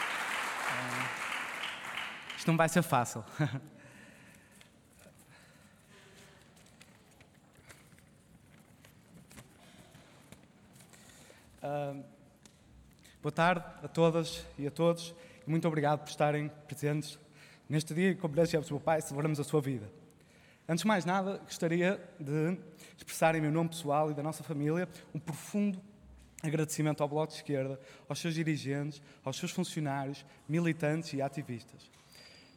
isto 2.37 2.47
não 2.47 2.55
vai 2.55 2.69
ser 2.69 2.81
fácil. 2.81 3.25
Uh, 11.61 12.01
boa 13.21 13.33
tarde 13.33 13.65
a 13.83 13.87
todas 13.89 14.45
e 14.57 14.65
a 14.65 14.71
todos 14.71 15.13
muito 15.45 15.67
obrigado 15.67 15.99
por 15.99 16.09
estarem 16.09 16.47
presentes 16.69 17.19
neste 17.67 17.93
dia 17.93 18.11
e, 18.11 18.15
como 18.15 18.33
disse 18.33 18.55
o 18.73 18.79
Pai, 18.79 19.01
celebramos 19.01 19.41
a 19.41 19.43
sua 19.43 19.59
vida. 19.59 20.04
Antes 20.67 20.81
de 20.81 20.87
mais 20.87 21.05
nada, 21.05 21.37
gostaria 21.37 22.01
de 22.19 22.57
expressar 22.97 23.35
em 23.35 23.41
meu 23.41 23.51
nome 23.51 23.69
pessoal 23.69 24.09
e 24.09 24.15
da 24.15 24.23
nossa 24.23 24.43
família 24.43 24.89
um 25.13 25.19
profundo 25.19 25.79
agradecimento 26.41 27.03
ao 27.03 27.09
Bloco 27.09 27.31
de 27.31 27.37
Esquerda, 27.37 27.79
aos 28.09 28.19
seus 28.19 28.33
dirigentes, 28.33 28.99
aos 29.23 29.37
seus 29.37 29.51
funcionários, 29.51 30.25
militantes 30.49 31.13
e 31.13 31.21
ativistas, 31.21 31.91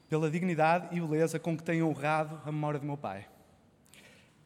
pela 0.09 0.31
dignidade 0.31 0.97
e 0.97 1.01
beleza 1.01 1.39
com 1.39 1.55
que 1.55 1.63
têm 1.63 1.83
honrado 1.83 2.41
a 2.47 2.51
memória 2.51 2.81
do 2.81 2.87
meu 2.87 2.97
pai. 2.97 3.27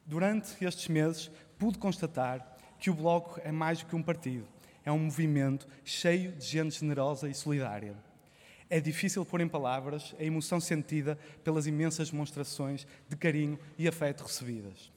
Durante 0.05 0.65
estes 0.65 0.89
meses, 0.89 1.31
pude 1.57 1.79
constatar 1.79 2.57
que 2.81 2.91
o 2.91 2.95
Bloco 2.95 3.41
é 3.45 3.53
mais 3.53 3.79
do 3.79 3.87
que 3.87 3.95
um 3.95 4.03
partido, 4.03 4.47
é 4.85 4.91
um 4.91 4.99
movimento 4.99 5.69
cheio 5.85 6.33
de 6.33 6.45
gente 6.45 6.81
generosa 6.81 7.29
e 7.29 7.35
solidária. 7.35 7.95
É 8.73 8.81
difícil 8.81 9.23
pôr 9.27 9.43
em 9.43 9.49
palavras 9.49 10.15
a 10.19 10.25
emoção 10.25 10.59
sentida 10.59 11.19
pelas 11.45 11.67
imensas 11.67 12.09
demonstrações 12.09 12.87
de 13.07 13.15
carinho 13.17 13.59
e 13.77 13.87
afeto 13.87 14.25
recebidas. 14.25 14.91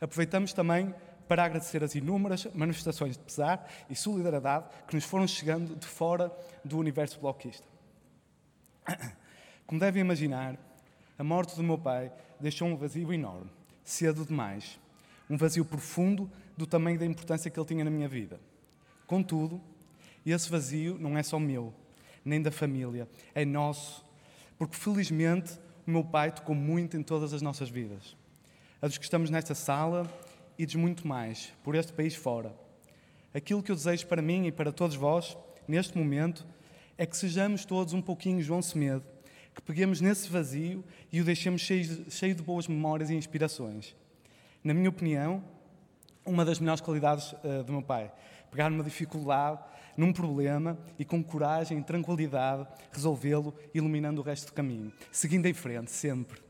Aproveitamos 0.00 0.54
também 0.54 0.94
para 1.28 1.44
agradecer 1.44 1.84
as 1.84 1.94
inúmeras 1.94 2.48
manifestações 2.54 3.18
de 3.18 3.22
pesar 3.22 3.70
e 3.90 3.94
solidariedade 3.94 4.70
que 4.88 4.94
nos 4.94 5.04
foram 5.04 5.28
chegando 5.28 5.76
de 5.76 5.86
fora 5.86 6.32
do 6.64 6.78
universo 6.78 7.20
bloquista. 7.20 7.66
Como 9.66 9.78
devem 9.78 10.00
imaginar, 10.00 10.56
a 11.18 11.22
morte 11.22 11.54
do 11.56 11.62
meu 11.62 11.76
pai 11.76 12.10
deixou 12.40 12.66
um 12.66 12.78
vazio 12.78 13.12
enorme, 13.12 13.50
cedo 13.84 14.24
demais. 14.24 14.80
Um 15.28 15.36
vazio 15.36 15.66
profundo 15.66 16.30
do 16.56 16.66
tamanho 16.66 16.98
da 16.98 17.04
importância 17.04 17.50
que 17.50 17.60
ele 17.60 17.66
tinha 17.66 17.84
na 17.84 17.90
minha 17.90 18.08
vida. 18.08 18.40
Contudo, 19.06 19.60
esse 20.24 20.50
vazio 20.50 20.96
não 20.98 21.18
é 21.18 21.22
só 21.22 21.38
meu, 21.38 21.74
nem 22.24 22.40
da 22.40 22.50
família, 22.50 23.08
é 23.34 23.44
nosso, 23.44 24.04
porque 24.58 24.76
felizmente 24.76 25.58
o 25.86 25.90
meu 25.90 26.04
pai 26.04 26.30
tocou 26.30 26.54
muito 26.54 26.96
em 26.96 27.02
todas 27.02 27.32
as 27.32 27.42
nossas 27.42 27.68
vidas. 27.68 28.16
A 28.80 28.86
dos 28.86 28.98
que 28.98 29.04
estamos 29.04 29.30
nesta 29.30 29.54
sala 29.54 30.10
e 30.58 30.66
dos 30.66 30.74
muito 30.74 31.06
mais, 31.06 31.52
por 31.62 31.74
este 31.74 31.92
país 31.92 32.14
fora. 32.14 32.54
Aquilo 33.32 33.62
que 33.62 33.70
eu 33.70 33.76
desejo 33.76 34.06
para 34.06 34.20
mim 34.20 34.46
e 34.46 34.52
para 34.52 34.72
todos 34.72 34.96
vós, 34.96 35.36
neste 35.66 35.96
momento, 35.96 36.46
é 36.98 37.06
que 37.06 37.16
sejamos 37.16 37.64
todos 37.64 37.94
um 37.94 38.02
pouquinho 38.02 38.42
João 38.42 38.60
Semedo, 38.60 39.04
que 39.54 39.62
peguemos 39.62 40.00
nesse 40.00 40.28
vazio 40.28 40.84
e 41.12 41.20
o 41.20 41.24
deixemos 41.24 41.62
cheio, 41.62 42.10
cheio 42.10 42.34
de 42.34 42.42
boas 42.42 42.68
memórias 42.68 43.10
e 43.10 43.14
inspirações. 43.14 43.96
Na 44.62 44.74
minha 44.74 44.88
opinião, 44.88 45.42
uma 46.24 46.44
das 46.44 46.58
melhores 46.58 46.80
qualidades 46.80 47.32
uh, 47.32 47.64
do 47.64 47.72
meu 47.72 47.82
pai. 47.82 48.12
Pegar 48.50 48.68
numa 48.68 48.84
dificuldade, 48.84 49.60
num 49.96 50.12
problema 50.12 50.78
e 50.98 51.04
com 51.04 51.22
coragem 51.22 51.78
e 51.78 51.82
tranquilidade 51.82 52.66
resolvê-lo, 52.92 53.54
iluminando 53.74 54.20
o 54.20 54.24
resto 54.24 54.46
do 54.46 54.52
caminho. 54.52 54.92
Seguindo 55.10 55.46
em 55.46 55.54
frente, 55.54 55.90
sempre. 55.90 56.40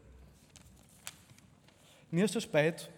Neste 2.10 2.38
aspecto, 2.38 2.90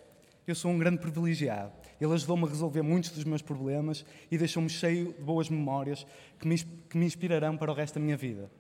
eu 0.47 0.55
sou 0.55 0.71
um 0.71 0.79
grande 0.79 0.99
privilegiado. 0.99 1.73
Ele 2.01 2.13
ajudou-me 2.15 2.45
a 2.45 2.49
resolver 2.49 2.83
muitos 2.83 3.11
dos 3.11 3.25
meus 3.25 3.43
problemas 3.43 4.05
e 4.31 4.37
deixou-me 4.37 4.69
cheio 4.69 5.13
de 5.13 5.23
boas 5.23 5.49
memórias 5.49 6.07
que 6.39 6.49
me, 6.49 6.59
que 6.59 6.99
me 6.99 7.07
inspirarão 7.07 7.57
para 7.57 7.71
o 7.71 7.75
resto 7.75 7.95
da 7.95 8.01
minha 8.01 8.17
vida. 8.17 8.51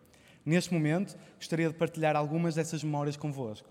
Neste 0.44 0.72
momento, 0.72 1.16
gostaria 1.36 1.68
de 1.68 1.74
partilhar 1.74 2.16
algumas 2.16 2.54
dessas 2.54 2.84
memórias 2.84 3.16
convosco. 3.16 3.68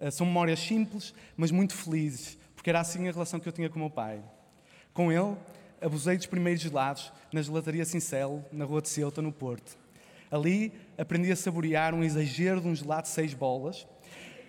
Uh, 0.00 0.10
são 0.10 0.26
memórias 0.26 0.60
simples, 0.60 1.14
mas 1.36 1.50
muito 1.50 1.74
felizes, 1.74 2.38
porque 2.54 2.70
era 2.70 2.80
assim 2.80 3.08
a 3.08 3.12
relação 3.12 3.40
que 3.40 3.48
eu 3.48 3.52
tinha 3.52 3.68
com 3.68 3.76
o 3.76 3.80
meu 3.80 3.90
pai. 3.90 4.22
Com 4.92 5.10
ele, 5.10 5.36
abusei 5.80 6.16
dos 6.16 6.26
primeiros 6.26 6.62
gelados 6.62 7.12
na 7.32 7.42
gelataria 7.42 7.84
Cincelo, 7.84 8.44
na 8.52 8.64
Rua 8.64 8.82
de 8.82 8.88
Ceuta, 8.88 9.22
no 9.22 9.32
Porto. 9.32 9.76
Ali, 10.30 10.72
aprendi 10.96 11.32
a 11.32 11.36
saborear 11.36 11.94
um 11.94 12.04
exagero 12.04 12.60
de 12.60 12.68
um 12.68 12.74
gelado 12.74 13.02
de 13.02 13.08
seis 13.08 13.32
bolas, 13.32 13.86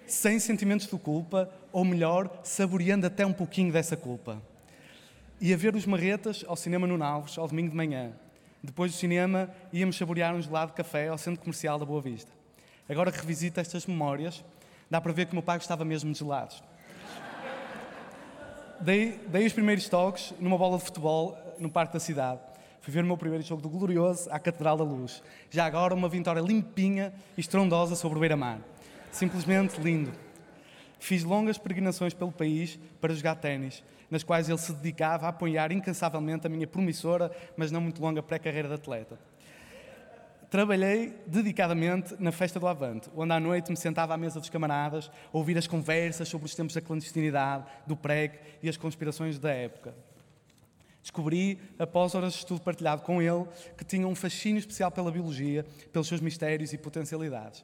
sem 0.05 0.39
sentimentos 0.39 0.87
de 0.87 0.97
culpa, 0.97 1.49
ou 1.71 1.85
melhor, 1.85 2.41
saboreando 2.43 3.05
até 3.05 3.25
um 3.25 3.33
pouquinho 3.33 3.71
dessa 3.71 3.95
culpa. 3.95 4.41
E 5.39 5.53
a 5.53 5.57
ver 5.57 5.75
os 5.75 5.85
marretas 5.85 6.43
ao 6.47 6.55
cinema 6.55 6.85
no 6.85 6.97
Naves, 6.97 7.37
ao 7.37 7.47
domingo 7.47 7.69
de 7.69 7.75
manhã. 7.75 8.11
Depois 8.61 8.91
do 8.91 8.97
cinema, 8.97 9.49
íamos 9.71 9.95
saborear 9.95 10.35
um 10.35 10.41
gelado 10.41 10.71
de 10.71 10.77
café 10.77 11.07
ao 11.07 11.17
centro 11.17 11.39
comercial 11.39 11.79
da 11.79 11.85
Boa 11.85 12.01
Vista. 12.01 12.31
Agora 12.89 13.11
que 13.11 13.19
revisito 13.19 13.59
estas 13.59 13.85
memórias, 13.85 14.43
dá 14.89 14.99
para 14.99 15.13
ver 15.13 15.27
que 15.27 15.31
o 15.31 15.35
meu 15.35 15.43
pai 15.43 15.57
gostava 15.57 15.85
mesmo 15.85 16.11
de 16.11 16.19
gelados. 16.19 16.61
Dei, 18.81 19.19
dei 19.27 19.45
os 19.45 19.51
primeiros 19.51 19.89
toques 19.89 20.33
numa 20.39 20.57
bola 20.57 20.77
de 20.77 20.85
futebol 20.85 21.37
no 21.59 21.69
Parque 21.69 21.91
da 21.91 21.99
Cidade. 21.99 22.39
Fui 22.79 22.93
ver 22.93 23.03
o 23.03 23.07
meu 23.07 23.17
primeiro 23.17 23.43
jogo 23.43 23.61
do 23.61 23.67
Glorioso 23.67 24.29
à 24.31 24.39
Catedral 24.39 24.77
da 24.77 24.85
Luz. 24.85 25.21
Já 25.49 25.65
agora 25.65 25.93
uma 25.93 26.07
vitória 26.07 26.39
limpinha 26.39 27.13
e 27.37 27.41
estrondosa 27.41 27.93
sobre 27.93 28.17
o 28.17 28.21
Beira-Mar. 28.21 28.59
Simplesmente 29.11 29.81
lindo. 29.81 30.13
Fiz 30.97 31.25
longas 31.25 31.57
peregrinações 31.57 32.13
pelo 32.13 32.31
país 32.31 32.79
para 33.01 33.13
jogar 33.13 33.35
ténis, 33.35 33.83
nas 34.09 34.23
quais 34.23 34.47
ele 34.47 34.57
se 34.57 34.71
dedicava 34.71 35.25
a 35.25 35.29
apoiar 35.29 35.73
incansavelmente 35.73 36.47
a 36.47 36.49
minha 36.49 36.65
promissora, 36.65 37.29
mas 37.57 37.71
não 37.71 37.81
muito 37.81 38.01
longa 38.01 38.23
pré-carreira 38.23 38.69
de 38.69 38.75
atleta. 38.75 39.19
Trabalhei 40.49 41.13
dedicadamente 41.27 42.15
na 42.17 42.31
festa 42.31 42.59
do 42.59 42.67
Avante, 42.67 43.07
onde 43.15 43.31
à 43.31 43.39
noite 43.39 43.69
me 43.69 43.77
sentava 43.77 44.15
à 44.15 44.17
mesa 44.17 44.39
dos 44.39 44.49
camaradas 44.49 45.11
a 45.31 45.37
ouvir 45.37 45.55
as 45.59 45.67
conversas 45.67 46.27
sobre 46.27 46.47
os 46.47 46.55
tempos 46.55 46.73
da 46.73 46.81
clandestinidade, 46.81 47.65
do 47.85 47.95
PREG 47.95 48.39
e 48.63 48.67
as 48.67 48.75
conspirações 48.75 49.37
da 49.37 49.51
época. 49.51 49.93
Descobri, 51.03 51.59
após 51.77 52.15
horas 52.15 52.33
de 52.33 52.39
estudo 52.39 52.61
partilhado 52.61 53.03
com 53.03 53.21
ele, 53.21 53.45
que 53.77 53.85
tinha 53.85 54.07
um 54.07 54.15
fascínio 54.15 54.59
especial 54.59 54.89
pela 54.89 55.11
biologia, 55.11 55.63
pelos 55.93 56.07
seus 56.07 56.19
mistérios 56.19 56.73
e 56.73 56.79
potencialidades. 56.79 57.63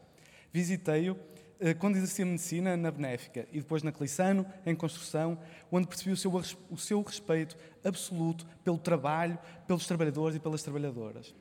Visitei-o 0.54 1.18
eh, 1.60 1.74
quando 1.74 1.96
exercia 1.96 2.24
medicina 2.24 2.78
na 2.78 2.92
Benéfica 2.92 3.48
e 3.52 3.62
depois 3.62 3.82
na 3.82 3.92
Clissano, 3.92 4.46
em 4.64 4.76
construção, 4.76 5.40
onde 5.72 5.88
percebi 5.88 6.12
o 6.12 6.18
seu, 6.18 6.32
o 6.70 6.78
seu 6.78 7.02
respeito 7.02 7.58
absoluto 7.84 8.46
pelo 8.64 8.78
trabalho, 8.78 9.40
pelos 9.68 9.88
trabalhadores 9.88 10.38
e 10.38 10.40
pelas 10.40 10.62
trabalhadoras. 10.62 11.34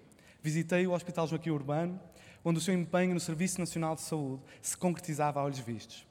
Visitei 0.45 0.87
o 0.87 0.93
Hospital 0.93 1.27
Joaquim 1.27 1.49
Urbano, 1.49 1.99
onde 2.45 2.59
o 2.59 2.61
seu 2.61 2.75
empenho 2.75 3.15
no 3.15 3.19
Serviço 3.19 3.59
Nacional 3.59 3.95
de 3.95 4.03
Saúde 4.03 4.43
se 4.61 4.77
concretizava 4.77 5.41
a 5.41 5.43
olhos 5.43 5.59
vistos. 5.59 6.07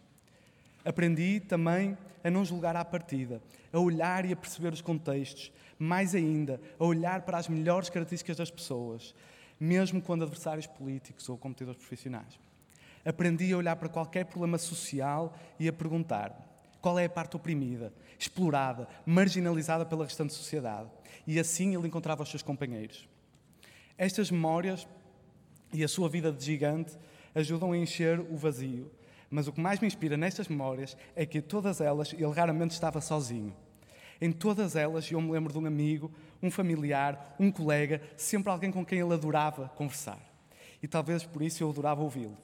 Aprendi 0.84 1.40
também 1.40 1.96
a 2.24 2.32
não 2.32 2.44
julgar 2.44 2.76
à 2.76 2.84
partida, 2.84 3.40
a 3.72 3.78
olhar 3.78 4.26
e 4.26 4.34
a 4.34 4.36
perceber 4.36 4.74
os 4.74 4.82
contextos, 4.82 5.52
mais 5.78 6.16
ainda, 6.16 6.60
a 6.80 6.84
olhar 6.84 7.22
para 7.22 7.38
as 7.38 7.48
melhores 7.48 7.92
características 7.92 8.38
das 8.38 8.50
pessoas, 8.50 9.14
mesmo 9.60 10.02
quando 10.02 10.24
adversários 10.24 10.66
políticos 10.66 11.30
ou 11.30 11.38
competidores 11.38 11.78
profissionais. 11.78 12.40
Aprendi 13.06 13.54
a 13.54 13.58
olhar 13.58 13.76
para 13.76 13.88
qualquer 13.88 14.26
problema 14.26 14.58
social 14.58 15.38
e 15.60 15.68
a 15.68 15.74
perguntar 15.74 16.36
qual 16.82 16.98
é 16.98 17.06
a 17.06 17.10
parte 17.10 17.36
oprimida, 17.36 17.94
explorada, 18.18 18.88
marginalizada 19.06 19.86
pela 19.86 20.06
restante 20.06 20.34
sociedade. 20.34 20.90
E 21.28 21.40
assim 21.40 21.76
ele 21.76 21.86
encontrava 21.86 22.24
os 22.24 22.30
seus 22.30 22.42
companheiros. 22.42 23.13
Estas 23.98 24.32
memórias 24.32 24.88
e 25.72 25.84
a 25.84 25.88
sua 25.88 26.10
vida 26.10 26.32
de 26.32 26.44
gigante 26.44 26.98
ajudam 27.36 27.72
a 27.72 27.78
encher 27.78 28.20
o 28.20 28.38
vazio. 28.38 28.92
Mas 29.30 29.48
o 29.48 29.52
que 29.52 29.60
mais 29.60 29.80
me 29.80 29.88
inspira 29.88 30.16
nestas 30.16 30.48
memórias 30.48 30.96
é 31.16 31.26
que 31.26 31.42
todas 31.42 31.82
elas 31.82 32.14
ele 32.14 32.32
raramente 32.32 32.72
estava 32.72 33.02
sozinho. 33.02 33.56
Em 34.22 34.32
todas 34.32 34.76
elas 34.76 35.12
eu 35.12 35.20
me 35.20 35.32
lembro 35.32 35.52
de 35.52 35.60
um 35.60 35.66
amigo, 35.66 36.12
um 36.42 36.52
familiar, 36.52 37.36
um 37.40 37.52
colega, 37.52 38.02
sempre 38.16 38.52
alguém 38.52 38.72
com 38.72 38.86
quem 38.86 39.00
ele 39.00 39.14
adorava 39.14 39.70
conversar. 39.70 40.20
E 40.82 40.88
talvez 40.88 41.26
por 41.26 41.42
isso 41.42 41.64
eu 41.64 41.70
adorava 41.70 42.04
ouvi-lo. 42.04 42.38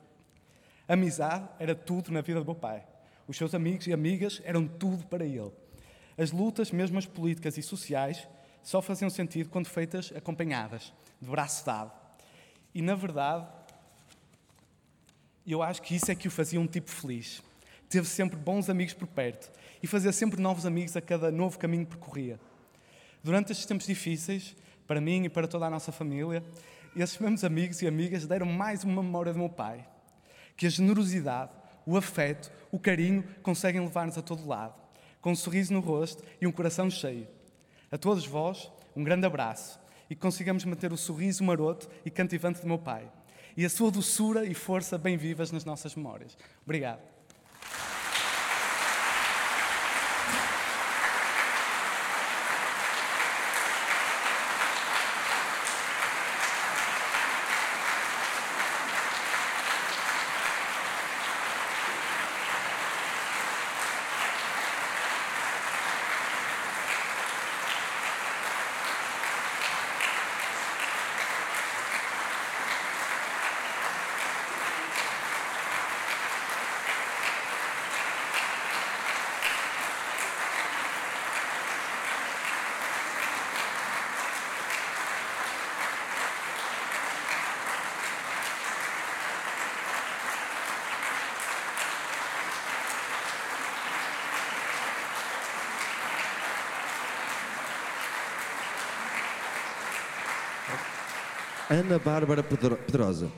Amizade 0.87 1.47
era 1.59 1.75
tudo 1.75 2.11
na 2.11 2.21
vida 2.21 2.39
do 2.39 2.45
meu 2.45 2.55
pai. 2.55 2.83
Os 3.27 3.37
seus 3.37 3.53
amigos 3.53 3.85
e 3.85 3.93
amigas 3.93 4.41
eram 4.43 4.67
tudo 4.67 5.05
para 5.05 5.23
ele. 5.23 5.51
As 6.17 6.31
lutas, 6.31 6.71
mesmo 6.71 6.97
as 6.97 7.05
políticas 7.05 7.57
e 7.57 7.61
sociais, 7.61 8.27
só 8.63 8.81
faziam 8.81 9.09
sentido 9.09 9.49
quando 9.49 9.67
feitas 9.67 10.11
acompanhadas, 10.15 10.93
de 11.21 11.29
braço 11.29 11.65
dado. 11.65 11.91
E, 12.73 12.81
na 12.81 12.95
verdade, 12.95 13.47
eu 15.45 15.63
acho 15.63 15.81
que 15.81 15.95
isso 15.95 16.11
é 16.11 16.15
que 16.15 16.27
o 16.27 16.31
fazia 16.31 16.59
um 16.59 16.67
tipo 16.67 16.89
feliz. 16.89 17.41
Teve 17.89 18.07
sempre 18.07 18.37
bons 18.37 18.69
amigos 18.69 18.93
por 18.93 19.07
perto 19.07 19.51
e 19.81 19.87
fazia 19.87 20.11
sempre 20.11 20.41
novos 20.41 20.65
amigos 20.65 20.95
a 20.95 21.01
cada 21.01 21.31
novo 21.31 21.57
caminho 21.57 21.85
que 21.85 21.95
percorria. 21.95 22.39
Durante 23.23 23.51
estes 23.51 23.65
tempos 23.65 23.87
difíceis, 23.87 24.55
para 24.85 25.01
mim 25.01 25.25
e 25.25 25.29
para 25.29 25.47
toda 25.47 25.65
a 25.65 25.69
nossa 25.69 25.91
família, 25.91 26.43
esses 26.95 27.17
mesmos 27.17 27.43
amigos 27.43 27.81
e 27.81 27.87
amigas 27.87 28.25
deram 28.27 28.45
mais 28.45 28.83
uma 28.83 29.01
memória 29.01 29.33
do 29.33 29.39
meu 29.39 29.49
pai 29.49 29.85
que 30.59 30.67
a 30.67 30.69
generosidade, 30.69 31.51
o 31.85 31.95
afeto, 31.95 32.51
o 32.69 32.77
carinho 32.77 33.23
conseguem 33.41 33.79
levar-nos 33.79 34.17
a 34.17 34.21
todo 34.21 34.45
lado, 34.45 34.75
com 35.21 35.31
um 35.31 35.35
sorriso 35.35 35.71
no 35.71 35.79
rosto 35.79 36.21
e 36.41 36.45
um 36.45 36.51
coração 36.51 36.89
cheio. 36.89 37.25
A 37.91 37.97
todos 37.97 38.25
vós, 38.25 38.71
um 38.95 39.03
grande 39.03 39.25
abraço 39.25 39.79
e 40.09 40.15
que 40.15 40.21
consigamos 40.21 40.65
manter 40.65 40.91
o 40.91 40.97
sorriso 40.97 41.43
maroto 41.43 41.89
e 42.05 42.09
cantivante 42.09 42.61
do 42.61 42.67
meu 42.67 42.77
Pai 42.77 43.09
e 43.55 43.65
a 43.65 43.69
sua 43.69 43.91
doçura 43.91 44.45
e 44.45 44.53
força 44.53 44.97
bem 44.97 45.17
vivas 45.17 45.51
nas 45.51 45.65
nossas 45.65 45.95
memórias. 45.95 46.37
Obrigado. 46.63 47.01
Ana 101.71 101.99
Bárbara 101.99 102.41
Pedrosa. 102.41 103.31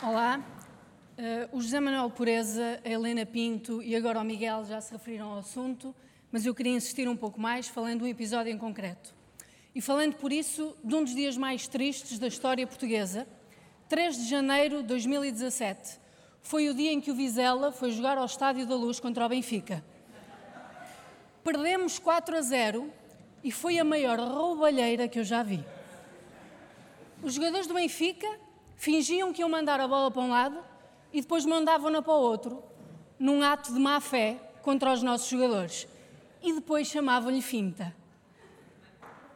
Olá, 0.00 0.38
uh, 0.38 1.56
o 1.56 1.60
José 1.60 1.80
Manuel 1.80 2.08
Pureza, 2.10 2.80
a 2.84 2.88
Helena 2.88 3.26
Pinto 3.26 3.82
e 3.82 3.96
agora 3.96 4.20
o 4.20 4.24
Miguel 4.24 4.64
já 4.64 4.80
se 4.80 4.92
referiram 4.92 5.32
ao 5.32 5.38
assunto, 5.38 5.92
mas 6.30 6.46
eu 6.46 6.54
queria 6.54 6.72
insistir 6.72 7.08
um 7.08 7.16
pouco 7.16 7.40
mais 7.40 7.66
falando 7.66 7.98
de 7.98 8.04
um 8.04 8.08
episódio 8.08 8.52
em 8.52 8.58
concreto. 8.58 9.12
E 9.74 9.80
falando 9.80 10.14
por 10.14 10.32
isso 10.32 10.76
de 10.84 10.94
um 10.94 11.02
dos 11.02 11.16
dias 11.16 11.36
mais 11.36 11.66
tristes 11.66 12.16
da 12.20 12.28
história 12.28 12.64
portuguesa, 12.64 13.26
3 13.88 14.18
de 14.18 14.30
janeiro 14.30 14.82
de 14.82 14.84
2017, 14.84 16.00
foi 16.42 16.68
o 16.68 16.74
dia 16.74 16.92
em 16.92 17.00
que 17.00 17.10
o 17.10 17.14
Vizela 17.14 17.70
foi 17.72 17.92
jogar 17.92 18.18
ao 18.18 18.26
Estádio 18.26 18.66
da 18.66 18.74
Luz 18.74 18.98
contra 18.98 19.24
o 19.24 19.28
Benfica. 19.28 19.82
Perdemos 21.42 21.98
4 21.98 22.36
a 22.36 22.40
0 22.40 22.92
e 23.42 23.50
foi 23.50 23.78
a 23.78 23.84
maior 23.84 24.18
roubalheira 24.18 25.08
que 25.08 25.18
eu 25.18 25.24
já 25.24 25.42
vi. 25.42 25.64
Os 27.22 27.34
jogadores 27.34 27.66
do 27.66 27.74
Benfica 27.74 28.28
fingiam 28.76 29.32
que 29.32 29.40
iam 29.40 29.48
mandar 29.48 29.80
a 29.80 29.86
bola 29.86 30.10
para 30.10 30.22
um 30.22 30.30
lado 30.30 30.58
e 31.12 31.20
depois 31.20 31.46
mandavam-na 31.46 32.02
para 32.02 32.12
o 32.12 32.20
outro, 32.20 32.62
num 33.18 33.42
ato 33.42 33.72
de 33.72 33.78
má 33.78 34.00
fé 34.00 34.36
contra 34.62 34.92
os 34.92 35.02
nossos 35.02 35.28
jogadores. 35.28 35.86
E 36.42 36.52
depois 36.52 36.88
chamavam-lhe 36.88 37.40
finta. 37.40 37.94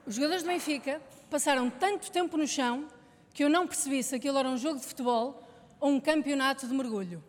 Os 0.04 0.16
jogadores 0.16 0.42
do 0.42 0.48
Benfica 0.48 1.00
passaram 1.30 1.70
tanto 1.70 2.10
tempo 2.10 2.36
no 2.36 2.46
chão 2.46 2.86
que 3.32 3.44
eu 3.44 3.48
não 3.48 3.66
percebi 3.66 4.02
se 4.02 4.14
aquilo 4.14 4.38
era 4.38 4.48
um 4.48 4.56
jogo 4.56 4.80
de 4.80 4.86
futebol 4.86 5.45
ou 5.80 5.90
um 5.90 6.00
campeonato 6.00 6.66
de 6.66 6.74
mergulho. 6.74 7.22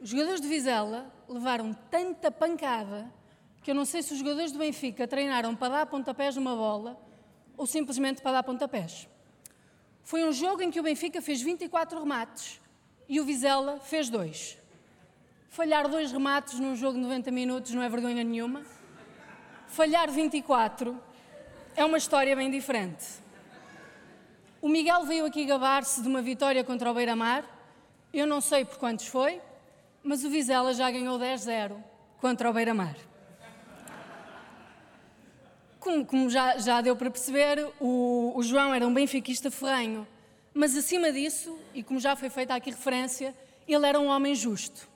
Os 0.00 0.08
jogadores 0.08 0.40
de 0.40 0.48
Vizela 0.48 1.12
levaram 1.28 1.72
tanta 1.90 2.30
pancada 2.30 3.12
que 3.62 3.70
eu 3.70 3.74
não 3.74 3.84
sei 3.84 4.02
se 4.02 4.12
os 4.12 4.18
jogadores 4.18 4.50
do 4.50 4.58
Benfica 4.58 5.06
treinaram 5.06 5.54
para 5.54 5.74
dar 5.74 5.86
pontapés 5.86 6.34
numa 6.34 6.56
bola 6.56 7.00
ou 7.56 7.66
simplesmente 7.66 8.20
para 8.20 8.32
dar 8.32 8.42
pontapés. 8.42 9.08
Foi 10.02 10.24
um 10.24 10.32
jogo 10.32 10.62
em 10.62 10.70
que 10.70 10.80
o 10.80 10.82
Benfica 10.82 11.22
fez 11.22 11.40
24 11.40 11.98
remates 11.98 12.60
e 13.08 13.20
o 13.20 13.24
Vizela 13.24 13.78
fez 13.78 14.08
dois. 14.08 14.58
Falhar 15.48 15.88
dois 15.88 16.10
remates 16.10 16.58
num 16.58 16.74
jogo 16.74 16.94
de 16.94 17.02
90 17.04 17.30
minutos 17.30 17.72
não 17.72 17.82
é 17.82 17.88
vergonha 17.88 18.24
nenhuma. 18.24 18.62
Falhar 19.68 20.10
24 20.10 21.00
é 21.76 21.84
uma 21.84 21.98
história 21.98 22.34
bem 22.34 22.50
diferente. 22.50 23.06
O 24.62 24.68
Miguel 24.68 25.04
veio 25.04 25.26
aqui 25.26 25.44
gabar-se 25.44 26.00
de 26.00 26.06
uma 26.06 26.22
vitória 26.22 26.62
contra 26.62 26.88
o 26.88 26.94
Beira-Mar. 26.94 27.44
Eu 28.14 28.28
não 28.28 28.40
sei 28.40 28.64
por 28.64 28.78
quantos 28.78 29.08
foi, 29.08 29.40
mas 30.04 30.22
o 30.22 30.30
Vizela 30.30 30.72
já 30.72 30.88
ganhou 30.88 31.18
10-0 31.18 31.76
contra 32.20 32.48
o 32.48 32.52
Beira-Mar. 32.52 32.94
Como, 35.80 36.06
como 36.06 36.30
já, 36.30 36.58
já, 36.58 36.80
deu 36.80 36.94
para 36.94 37.10
perceber, 37.10 37.72
o, 37.80 38.34
o 38.36 38.42
João 38.44 38.72
era 38.72 38.86
um 38.86 38.94
benfiquista 38.94 39.50
ferrenho, 39.50 40.06
mas 40.54 40.76
acima 40.76 41.10
disso, 41.10 41.58
e 41.74 41.82
como 41.82 41.98
já 41.98 42.14
foi 42.14 42.30
feita 42.30 42.54
aqui 42.54 42.70
referência, 42.70 43.34
ele 43.66 43.84
era 43.84 43.98
um 43.98 44.06
homem 44.06 44.32
justo. 44.32 44.88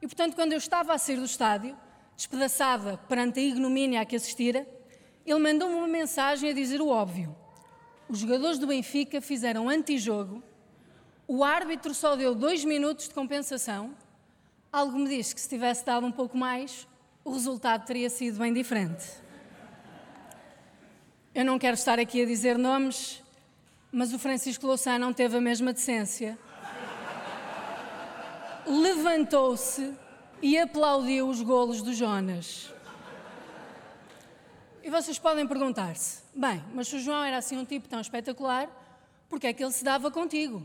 E 0.00 0.06
portanto, 0.06 0.34
quando 0.34 0.52
eu 0.52 0.58
estava 0.58 0.94
a 0.94 0.96
sair 0.96 1.16
do 1.16 1.26
estádio, 1.26 1.76
despedaçada 2.16 2.96
perante 3.10 3.40
a 3.40 3.42
ignomínia 3.42 4.00
a 4.00 4.06
que 4.06 4.16
assistira, 4.16 4.66
ele 5.26 5.38
mandou-me 5.38 5.74
uma 5.74 5.86
mensagem 5.86 6.48
a 6.48 6.54
dizer 6.54 6.80
o 6.80 6.88
óbvio 6.88 7.41
os 8.12 8.18
jogadores 8.18 8.58
do 8.58 8.66
Benfica 8.66 9.22
fizeram 9.22 9.70
antijogo, 9.70 10.42
o 11.26 11.42
árbitro 11.42 11.94
só 11.94 12.14
deu 12.14 12.34
dois 12.34 12.62
minutos 12.62 13.08
de 13.08 13.14
compensação. 13.14 13.94
Algo 14.70 14.98
me 14.98 15.08
diz 15.08 15.32
que 15.32 15.40
se 15.40 15.48
tivesse 15.48 15.82
dado 15.86 16.04
um 16.04 16.12
pouco 16.12 16.36
mais, 16.36 16.86
o 17.24 17.32
resultado 17.32 17.86
teria 17.86 18.10
sido 18.10 18.38
bem 18.38 18.52
diferente. 18.52 19.02
Eu 21.34 21.46
não 21.46 21.58
quero 21.58 21.72
estar 21.72 21.98
aqui 21.98 22.20
a 22.20 22.26
dizer 22.26 22.58
nomes, 22.58 23.22
mas 23.90 24.12
o 24.12 24.18
Francisco 24.18 24.66
Louçã 24.66 24.98
não 24.98 25.14
teve 25.14 25.38
a 25.38 25.40
mesma 25.40 25.72
decência. 25.72 26.38
Levantou-se 28.66 29.90
e 30.42 30.58
aplaudiu 30.58 31.30
os 31.30 31.40
golos 31.40 31.80
do 31.80 31.94
Jonas. 31.94 32.74
E 34.82 34.90
vocês 34.90 35.18
podem 35.18 35.46
perguntar-se: 35.46 36.22
bem, 36.34 36.62
mas 36.74 36.88
se 36.88 36.96
o 36.96 37.00
João 37.00 37.22
era 37.22 37.36
assim 37.36 37.56
um 37.56 37.64
tipo 37.64 37.88
tão 37.88 38.00
espetacular, 38.00 38.68
porque 39.28 39.46
é 39.46 39.52
que 39.52 39.62
ele 39.62 39.72
se 39.72 39.84
dava 39.84 40.10
contigo? 40.10 40.62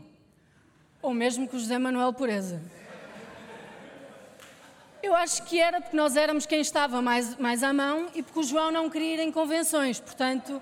Ou 1.00 1.14
mesmo 1.14 1.46
com 1.46 1.56
o 1.56 1.60
José 1.60 1.78
Manuel 1.78 2.12
Pureza? 2.12 2.60
Eu 5.00 5.14
acho 5.14 5.44
que 5.44 5.60
era 5.60 5.80
porque 5.80 5.96
nós 5.96 6.16
éramos 6.16 6.44
quem 6.44 6.60
estava 6.60 7.00
mais, 7.00 7.36
mais 7.36 7.62
à 7.62 7.72
mão 7.72 8.08
e 8.14 8.22
porque 8.22 8.40
o 8.40 8.42
João 8.42 8.72
não 8.72 8.90
queria 8.90 9.14
ir 9.14 9.20
em 9.20 9.30
convenções, 9.30 10.00
portanto, 10.00 10.60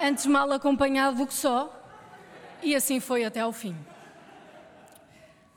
antes 0.00 0.24
mal 0.24 0.50
acompanhado 0.50 1.18
do 1.18 1.26
que 1.26 1.34
só, 1.34 1.70
e 2.62 2.74
assim 2.74 2.98
foi 2.98 3.24
até 3.24 3.40
ao 3.40 3.52
fim. 3.52 3.76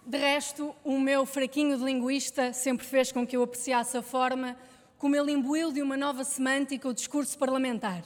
De 0.05 0.17
resto, 0.17 0.75
o 0.83 0.99
meu 0.99 1.25
fraquinho 1.25 1.77
de 1.77 1.83
linguista 1.85 2.51
sempre 2.51 2.85
fez 2.85 3.13
com 3.13 3.25
que 3.25 3.37
eu 3.37 3.43
apreciasse 3.43 3.95
a 3.95 4.01
forma 4.01 4.57
como 5.01 5.15
ele 5.15 5.31
imbuiu 5.31 5.71
de 5.71 5.81
uma 5.81 5.97
nova 5.97 6.23
semântica 6.23 6.87
o 6.87 6.93
discurso 6.93 7.35
parlamentar. 7.35 8.03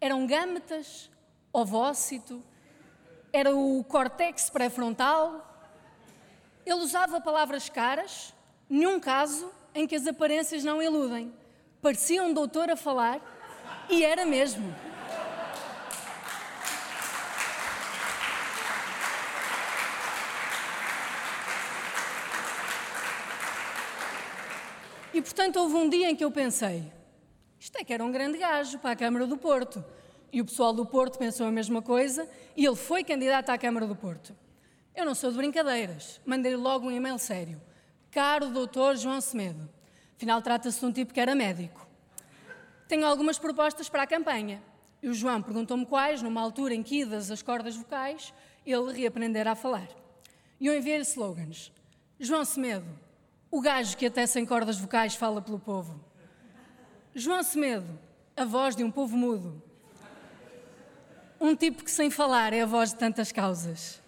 Eram 0.00 0.24
gâmetas, 0.24 1.10
ovócito, 1.52 2.40
era 3.32 3.52
o 3.52 3.82
córtex 3.82 4.48
pré-frontal. 4.48 5.44
Ele 6.64 6.76
usava 6.76 7.20
palavras 7.20 7.68
caras, 7.68 8.32
nenhum 8.70 9.00
caso 9.00 9.50
em 9.74 9.84
que 9.84 9.96
as 9.96 10.06
aparências 10.06 10.62
não 10.62 10.80
iludem. 10.80 11.34
Parecia 11.80 12.22
um 12.22 12.32
doutor 12.32 12.70
a 12.70 12.76
falar 12.76 13.20
e 13.90 14.04
era 14.04 14.24
mesmo. 14.24 14.72
E 25.14 25.20
portanto 25.20 25.56
houve 25.56 25.74
um 25.74 25.88
dia 25.88 26.10
em 26.10 26.16
que 26.16 26.24
eu 26.24 26.30
pensei: 26.30 26.90
isto 27.60 27.76
é 27.76 27.84
que 27.84 27.92
era 27.92 28.04
um 28.04 28.10
grande 28.10 28.38
gajo 28.38 28.78
para 28.78 28.92
a 28.92 28.96
Câmara 28.96 29.26
do 29.26 29.36
Porto. 29.36 29.84
E 30.32 30.40
o 30.40 30.44
pessoal 30.44 30.72
do 30.72 30.86
Porto 30.86 31.18
pensou 31.18 31.46
a 31.46 31.50
mesma 31.52 31.82
coisa 31.82 32.28
e 32.56 32.64
ele 32.64 32.76
foi 32.76 33.04
candidato 33.04 33.50
à 33.50 33.58
Câmara 33.58 33.86
do 33.86 33.94
Porto. 33.94 34.34
Eu 34.96 35.04
não 35.04 35.14
sou 35.14 35.30
de 35.30 35.36
brincadeiras, 35.36 36.20
mandei 36.24 36.56
logo 36.56 36.86
um 36.86 36.90
e-mail 36.90 37.18
sério. 37.18 37.60
Caro 38.10 38.48
doutor 38.48 38.96
João 38.96 39.20
Semedo, 39.20 39.68
afinal 40.16 40.40
trata-se 40.40 40.80
de 40.80 40.86
um 40.86 40.92
tipo 40.92 41.12
que 41.12 41.20
era 41.20 41.34
médico. 41.34 41.86
Tenho 42.88 43.06
algumas 43.06 43.38
propostas 43.38 43.88
para 43.88 44.02
a 44.02 44.06
campanha. 44.06 44.62
E 45.02 45.08
o 45.08 45.14
João 45.14 45.42
perguntou-me 45.42 45.84
quais, 45.84 46.22
numa 46.22 46.40
altura 46.40 46.74
em 46.74 46.82
que 46.82 47.00
idas 47.00 47.30
as 47.30 47.42
cordas 47.42 47.74
vocais, 47.74 48.32
ele 48.64 48.92
reaprendera 48.92 49.52
a 49.52 49.54
falar. 49.54 49.88
E 50.60 50.66
eu 50.66 50.76
enviei-lhe 50.76 51.02
slogans. 51.02 51.72
João 52.20 52.44
Semedo, 52.44 52.86
o 53.52 53.60
gajo 53.60 53.98
que 53.98 54.06
até 54.06 54.26
sem 54.26 54.46
cordas 54.46 54.78
vocais 54.78 55.14
fala 55.14 55.42
pelo 55.42 55.58
povo. 55.58 56.00
João 57.14 57.42
Semedo, 57.42 57.98
a 58.34 58.46
voz 58.46 58.74
de 58.74 58.82
um 58.82 58.90
povo 58.90 59.14
mudo. 59.14 59.62
Um 61.38 61.54
tipo 61.54 61.84
que 61.84 61.90
sem 61.90 62.10
falar 62.10 62.54
é 62.54 62.62
a 62.62 62.66
voz 62.66 62.92
de 62.92 62.96
tantas 62.96 63.30
causas. 63.30 64.00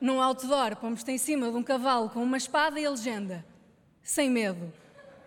Num 0.00 0.22
outdoor, 0.22 0.74
pomos-te 0.76 1.12
em 1.12 1.18
cima 1.18 1.50
de 1.50 1.56
um 1.56 1.62
cavalo 1.62 2.08
com 2.08 2.22
uma 2.22 2.38
espada 2.38 2.80
e 2.80 2.86
a 2.86 2.90
legenda. 2.90 3.44
Sem 4.02 4.30
medo. 4.30 4.72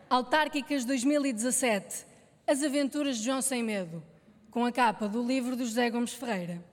Autárquicas 0.09 0.83
2017. 0.83 2.07
As 2.47 2.63
aventuras 2.63 3.17
de 3.17 3.25
João 3.25 3.43
Sem 3.43 3.61
Medo. 3.61 4.01
Com 4.49 4.65
a 4.65 4.71
capa 4.71 5.07
do 5.07 5.21
livro 5.21 5.55
do 5.55 5.63
José 5.63 5.87
Gomes 5.91 6.13
Ferreira. 6.13 6.63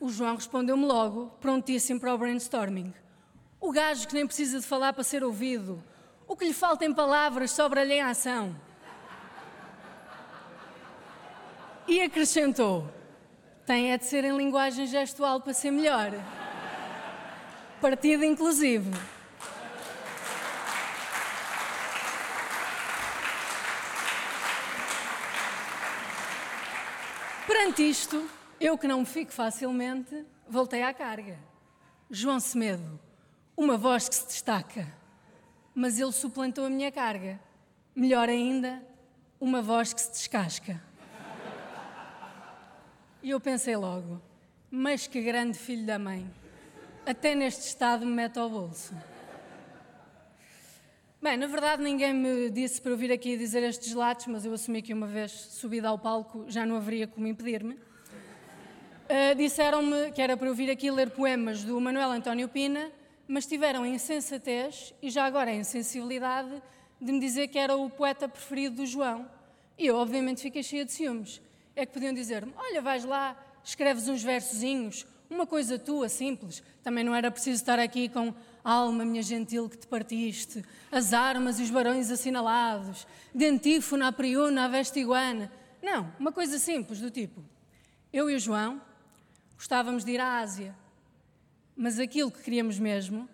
O 0.00 0.08
João 0.08 0.34
respondeu-me 0.34 0.84
logo, 0.84 1.26
prontíssimo 1.40 2.00
para 2.00 2.12
o 2.12 2.18
brainstorming. 2.18 2.92
O 3.60 3.72
gajo 3.72 4.06
que 4.06 4.14
nem 4.14 4.26
precisa 4.26 4.60
de 4.60 4.66
falar 4.66 4.92
para 4.92 5.02
ser 5.02 5.24
ouvido. 5.24 5.82
O 6.26 6.36
que 6.36 6.44
lhe 6.44 6.54
falta 6.54 6.84
em 6.84 6.94
palavras 6.94 7.50
sobra-lhe 7.50 7.94
em 7.94 8.02
ação. 8.02 8.54
E 11.86 12.00
acrescentou: 12.00 12.88
tem 13.66 13.92
é 13.92 13.98
de 13.98 14.04
ser 14.04 14.24
em 14.24 14.36
linguagem 14.36 14.86
gestual 14.86 15.40
para 15.40 15.52
ser 15.52 15.70
melhor. 15.70 16.12
Partido 17.80 18.24
inclusive. 18.24 18.90
Perante 27.46 27.88
isto, 27.88 28.28
eu 28.60 28.76
que 28.78 28.86
não 28.86 29.00
me 29.00 29.06
fico 29.06 29.32
facilmente, 29.32 30.24
voltei 30.48 30.82
à 30.82 30.92
carga. 30.92 31.38
João 32.10 32.40
Semedo, 32.40 32.98
uma 33.58 33.76
voz 33.76 34.08
que 34.08 34.14
se 34.14 34.24
destaca, 34.24 34.86
mas 35.74 35.98
ele 35.98 36.12
suplantou 36.12 36.64
a 36.64 36.70
minha 36.70 36.92
carga. 36.92 37.40
Melhor 37.92 38.28
ainda, 38.28 38.80
uma 39.40 39.60
voz 39.60 39.92
que 39.92 40.00
se 40.00 40.12
descasca. 40.12 40.80
E 43.20 43.30
eu 43.30 43.40
pensei 43.40 43.74
logo, 43.74 44.22
mas 44.70 45.08
que 45.08 45.20
grande 45.20 45.58
filho 45.58 45.84
da 45.84 45.98
mãe. 45.98 46.30
até 47.04 47.34
neste 47.34 47.62
estado 47.62 48.06
me 48.06 48.12
mete 48.12 48.38
ao 48.38 48.48
bolso. 48.48 48.94
Bem, 51.20 51.36
na 51.36 51.48
verdade 51.48 51.82
ninguém 51.82 52.14
me 52.14 52.50
disse 52.50 52.80
para 52.80 52.92
eu 52.92 52.96
vir 52.96 53.10
aqui 53.10 53.36
dizer 53.36 53.64
estes 53.64 53.88
relatos, 53.92 54.28
mas 54.28 54.44
eu 54.44 54.52
assumi 54.52 54.80
que 54.82 54.94
uma 54.94 55.08
vez 55.08 55.32
subida 55.32 55.88
ao 55.88 55.98
palco 55.98 56.44
já 56.46 56.64
não 56.64 56.76
haveria 56.76 57.08
como 57.08 57.26
impedir-me. 57.26 57.74
Uh, 57.74 59.34
Disseram-me 59.36 60.12
que 60.12 60.22
era 60.22 60.36
para 60.36 60.46
eu 60.46 60.54
vir 60.54 60.70
aqui 60.70 60.92
ler 60.92 61.10
poemas 61.10 61.64
do 61.64 61.80
Manuel 61.80 62.12
António 62.12 62.48
Pina, 62.48 62.92
mas 63.28 63.46
tiveram 63.46 63.82
a 63.82 63.88
insensatez 63.88 64.94
e 65.02 65.10
já 65.10 65.26
agora 65.26 65.50
a 65.50 65.54
insensibilidade 65.54 66.62
de 67.00 67.12
me 67.12 67.20
dizer 67.20 67.48
que 67.48 67.58
era 67.58 67.76
o 67.76 67.90
poeta 67.90 68.26
preferido 68.26 68.76
do 68.76 68.86
João. 68.86 69.30
E 69.78 69.86
eu, 69.86 69.96
obviamente, 69.96 70.40
fiquei 70.40 70.62
cheia 70.62 70.84
de 70.84 70.92
ciúmes. 70.92 71.40
É 71.76 71.84
que 71.84 71.92
podiam 71.92 72.14
dizer-me: 72.14 72.52
Olha, 72.56 72.80
vais 72.80 73.04
lá, 73.04 73.36
escreves 73.62 74.08
uns 74.08 74.22
versozinhos, 74.22 75.06
uma 75.30 75.46
coisa 75.46 75.78
tua, 75.78 76.08
simples. 76.08 76.62
Também 76.82 77.04
não 77.04 77.14
era 77.14 77.30
preciso 77.30 77.56
estar 77.56 77.78
aqui 77.78 78.08
com 78.08 78.34
alma, 78.64 79.04
minha 79.04 79.22
gentil, 79.22 79.68
que 79.68 79.76
te 79.76 79.86
partiste, 79.86 80.64
as 80.90 81.12
armas 81.12 81.60
e 81.60 81.62
os 81.62 81.70
barões 81.70 82.10
assinalados, 82.10 83.06
de 83.34 83.46
antífona, 83.46 84.08
a 84.08 84.12
priuna, 84.12 84.64
a 84.64 84.68
veste 84.68 84.98
iguana. 84.98 85.52
Não, 85.82 86.12
uma 86.18 86.32
coisa 86.32 86.58
simples, 86.58 86.98
do 86.98 87.10
tipo: 87.10 87.44
Eu 88.12 88.28
e 88.30 88.34
o 88.34 88.40
João 88.40 88.80
gostávamos 89.54 90.04
de 90.04 90.12
ir 90.12 90.20
à 90.20 90.38
Ásia, 90.38 90.74
mas 91.78 92.00
aquilo 92.00 92.28
que 92.28 92.42
queríamos 92.42 92.76
mesmo 92.76 93.28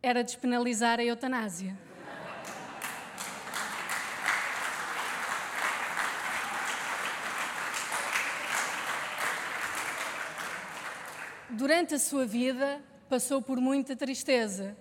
era 0.00 0.22
despenalizar 0.22 1.00
a 1.00 1.04
eutanásia. 1.04 1.76
Durante 11.50 11.96
a 11.96 11.98
sua 11.98 12.24
vida, 12.24 12.80
passou 13.08 13.42
por 13.42 13.60
muita 13.60 13.96
tristeza. 13.96 14.76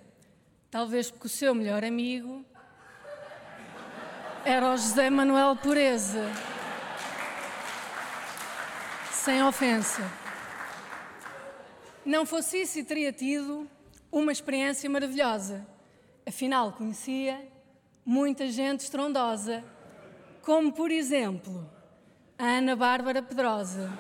Talvez 0.70 1.10
porque 1.10 1.26
o 1.26 1.30
seu 1.30 1.56
melhor 1.56 1.84
amigo 1.84 2.46
era 4.46 4.68
o 4.68 4.78
José 4.78 5.10
Manuel 5.10 5.56
Pureza. 5.56 6.32
Sem 9.12 9.42
ofensa. 9.42 10.27
Não 12.08 12.26
fosse 12.26 12.62
isso 12.62 12.82
teria 12.86 13.12
tido 13.12 13.70
uma 14.10 14.32
experiência 14.32 14.90
maravilhosa. 14.90 15.68
Afinal, 16.26 16.72
conhecia 16.72 17.46
muita 18.06 18.50
gente 18.50 18.80
estrondosa, 18.80 19.62
como 20.42 20.72
por 20.72 20.90
exemplo 20.90 21.70
a 22.40 22.46
Ana 22.46 22.78
Bárbara 22.78 23.22
Pedrosa. 23.22 23.92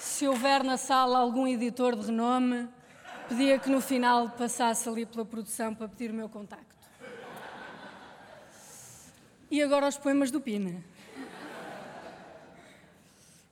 se 0.00 0.26
houver 0.26 0.64
na 0.64 0.76
sala 0.76 1.20
algum 1.20 1.46
editor 1.46 1.94
de 1.94 2.06
renome, 2.06 2.68
pedia 3.28 3.60
que 3.60 3.70
no 3.70 3.80
final 3.80 4.28
passasse 4.30 4.88
ali 4.88 5.06
pela 5.06 5.24
produção 5.24 5.72
para 5.72 5.88
pedir 5.88 6.10
o 6.10 6.14
meu 6.14 6.28
contacto. 6.28 6.76
E 9.48 9.62
agora 9.62 9.86
os 9.86 9.96
poemas 9.96 10.32
do 10.32 10.40
Pina. 10.40 10.84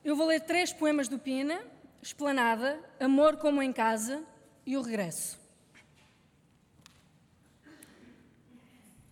Eu 0.03 0.15
vou 0.15 0.27
ler 0.27 0.39
três 0.39 0.71
poemas 0.71 1.09
do 1.09 1.19
Pina: 1.19 1.61
Esplanada, 2.01 2.79
Amor 2.99 3.37
como 3.37 3.61
em 3.61 3.73
Casa 3.73 4.23
e 4.65 4.77
O 4.77 4.81
Regresso. 4.81 5.37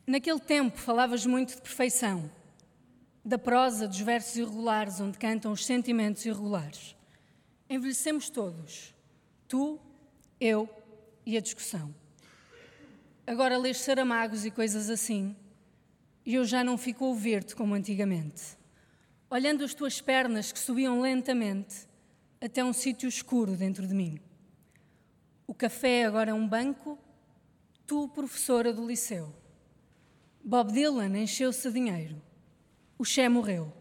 Naquele 0.06 0.40
tempo 0.40 0.78
falavas 0.78 1.26
muito 1.26 1.56
de 1.56 1.62
perfeição, 1.62 2.32
da 3.24 3.38
prosa 3.38 3.86
dos 3.86 4.00
versos 4.00 4.38
irregulares 4.38 5.02
onde 5.02 5.18
cantam 5.18 5.52
os 5.52 5.66
sentimentos 5.66 6.26
irregulares. 6.26 6.96
Envelhecemos 7.70 8.30
todos. 8.30 8.96
Tu, 9.50 9.78
eu 10.40 10.70
e 11.26 11.36
a 11.36 11.42
discussão. 11.42 11.94
Agora 13.26 13.58
lês 13.58 13.80
Saramagos 13.80 14.46
e 14.46 14.52
coisas 14.52 14.90
assim, 14.90 15.36
e 16.26 16.36
eu 16.36 16.46
já 16.46 16.64
não 16.64 16.78
fico 16.78 17.04
a 17.04 17.08
ouvir-te 17.10 17.54
como 17.54 17.74
antigamente. 17.74 18.57
Olhando 19.30 19.66
as 19.66 19.74
tuas 19.74 20.00
pernas 20.00 20.54
que 20.54 20.60
subiam 20.60 21.02
lentamente 21.02 21.86
até 22.40 22.64
um 22.64 22.72
sítio 22.72 23.10
escuro 23.10 23.58
dentro 23.58 23.86
de 23.86 23.94
mim. 23.94 24.22
O 25.46 25.54
café 25.54 26.06
agora 26.06 26.32
é 26.32 26.34
um 26.34 26.48
banco, 26.48 26.98
tu, 27.86 28.08
professora 28.08 28.72
do 28.72 28.88
liceu. 28.88 29.36
Bob 30.42 30.72
Dylan 30.72 31.18
encheu-se 31.18 31.68
de 31.68 31.74
dinheiro. 31.74 32.22
O 32.98 33.04
Che 33.04 33.28
morreu. 33.28 33.74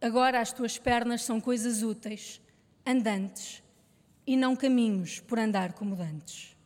Agora 0.00 0.40
as 0.40 0.52
tuas 0.52 0.76
pernas 0.78 1.22
são 1.22 1.40
coisas 1.40 1.84
úteis 1.84 2.40
andantes 2.84 3.62
e 4.26 4.36
não 4.36 4.56
caminhos 4.56 5.20
por 5.20 5.38
andar 5.38 5.74
como 5.74 5.94
dantes. 5.94 6.56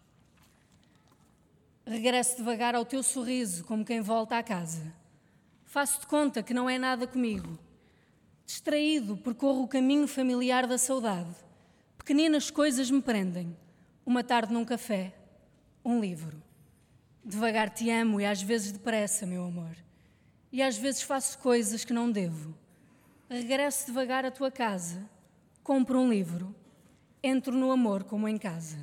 Regresso 1.86 2.38
devagar 2.38 2.74
ao 2.74 2.86
teu 2.86 3.02
sorriso, 3.02 3.62
como 3.64 3.84
quem 3.84 4.00
volta 4.00 4.38
à 4.38 4.42
casa. 4.42 4.90
Faço-te 5.66 6.06
conta 6.06 6.42
que 6.42 6.54
não 6.54 6.70
é 6.70 6.78
nada 6.78 7.06
comigo. 7.06 7.58
Distraído, 8.46 9.16
percorro 9.16 9.62
o 9.62 9.68
caminho 9.68 10.06
familiar 10.06 10.66
da 10.66 10.76
saudade. 10.76 11.34
Pequeninas 11.96 12.50
coisas 12.50 12.90
me 12.90 13.00
prendem. 13.00 13.56
Uma 14.04 14.22
tarde 14.22 14.52
num 14.52 14.64
café, 14.64 15.14
um 15.84 15.98
livro. 16.00 16.42
Devagar 17.24 17.70
te 17.70 17.90
amo 17.90 18.20
e 18.20 18.26
às 18.26 18.42
vezes 18.42 18.72
depressa, 18.72 19.24
meu 19.24 19.44
amor. 19.44 19.74
E 20.52 20.62
às 20.62 20.76
vezes 20.76 21.02
faço 21.02 21.38
coisas 21.38 21.84
que 21.84 21.92
não 21.92 22.10
devo. 22.10 22.54
Regresso 23.30 23.86
devagar 23.86 24.26
à 24.26 24.30
tua 24.30 24.50
casa 24.50 25.08
compro 25.64 25.98
um 25.98 26.10
livro, 26.10 26.54
entro 27.22 27.56
no 27.56 27.72
amor 27.72 28.04
como 28.04 28.28
em 28.28 28.36
casa. 28.36 28.78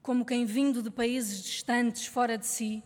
Como 0.00 0.24
quem 0.24 0.44
vindo 0.44 0.80
de 0.80 0.88
países 0.88 1.42
distantes, 1.42 2.06
fora 2.06 2.38
de 2.38 2.46
si, 2.46 2.82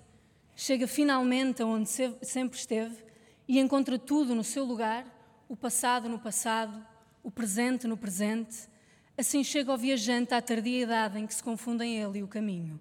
chega 0.57 0.89
finalmente 0.89 1.63
aonde 1.63 1.91
sempre 2.23 2.59
esteve 2.59 3.12
e 3.53 3.59
encontra 3.59 3.99
tudo 3.99 4.35
no 4.35 4.43
seu 4.43 4.65
lugar, 4.65 5.05
o 5.47 5.55
passado 5.55 6.09
no 6.09 6.19
passado, 6.19 6.83
o 7.23 7.31
presente 7.31 7.87
no 7.87 7.99
presente, 7.99 8.67
assim 9.15 9.45
chega 9.45 9.71
ao 9.71 9.77
viajante 9.77 10.33
à 10.33 10.41
tardia 10.41 10.85
idade 10.85 11.19
em 11.19 11.27
que 11.27 11.35
se 11.35 11.43
confundem 11.43 11.99
ele 11.99 12.21
e 12.21 12.23
o 12.23 12.27
caminho. 12.27 12.81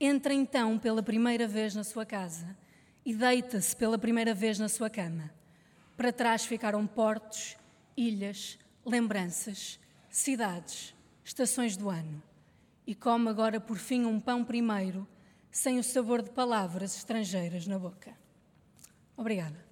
Entra 0.00 0.34
então 0.34 0.76
pela 0.80 1.00
primeira 1.00 1.46
vez 1.46 1.76
na 1.76 1.84
sua 1.84 2.04
casa 2.04 2.56
e 3.06 3.14
deita-se 3.14 3.76
pela 3.76 3.96
primeira 3.96 4.34
vez 4.34 4.58
na 4.58 4.68
sua 4.68 4.90
cama. 4.90 5.30
Para 5.96 6.12
trás 6.12 6.44
ficaram 6.44 6.84
portos 6.88 7.56
ilhas, 7.96 8.58
lembranças, 8.84 9.78
cidades, 10.10 10.92
estações 11.24 11.76
do 11.76 11.88
ano. 11.88 12.20
E 12.84 12.96
come 12.96 13.28
agora 13.28 13.60
por 13.60 13.78
fim 13.78 14.04
um 14.06 14.18
pão 14.18 14.44
primeiro, 14.44 15.06
sem 15.52 15.78
o 15.78 15.84
sabor 15.84 16.20
de 16.20 16.30
palavras 16.30 16.96
estrangeiras 16.96 17.68
na 17.68 17.78
boca. 17.78 18.12
Obrigada. 19.16 19.63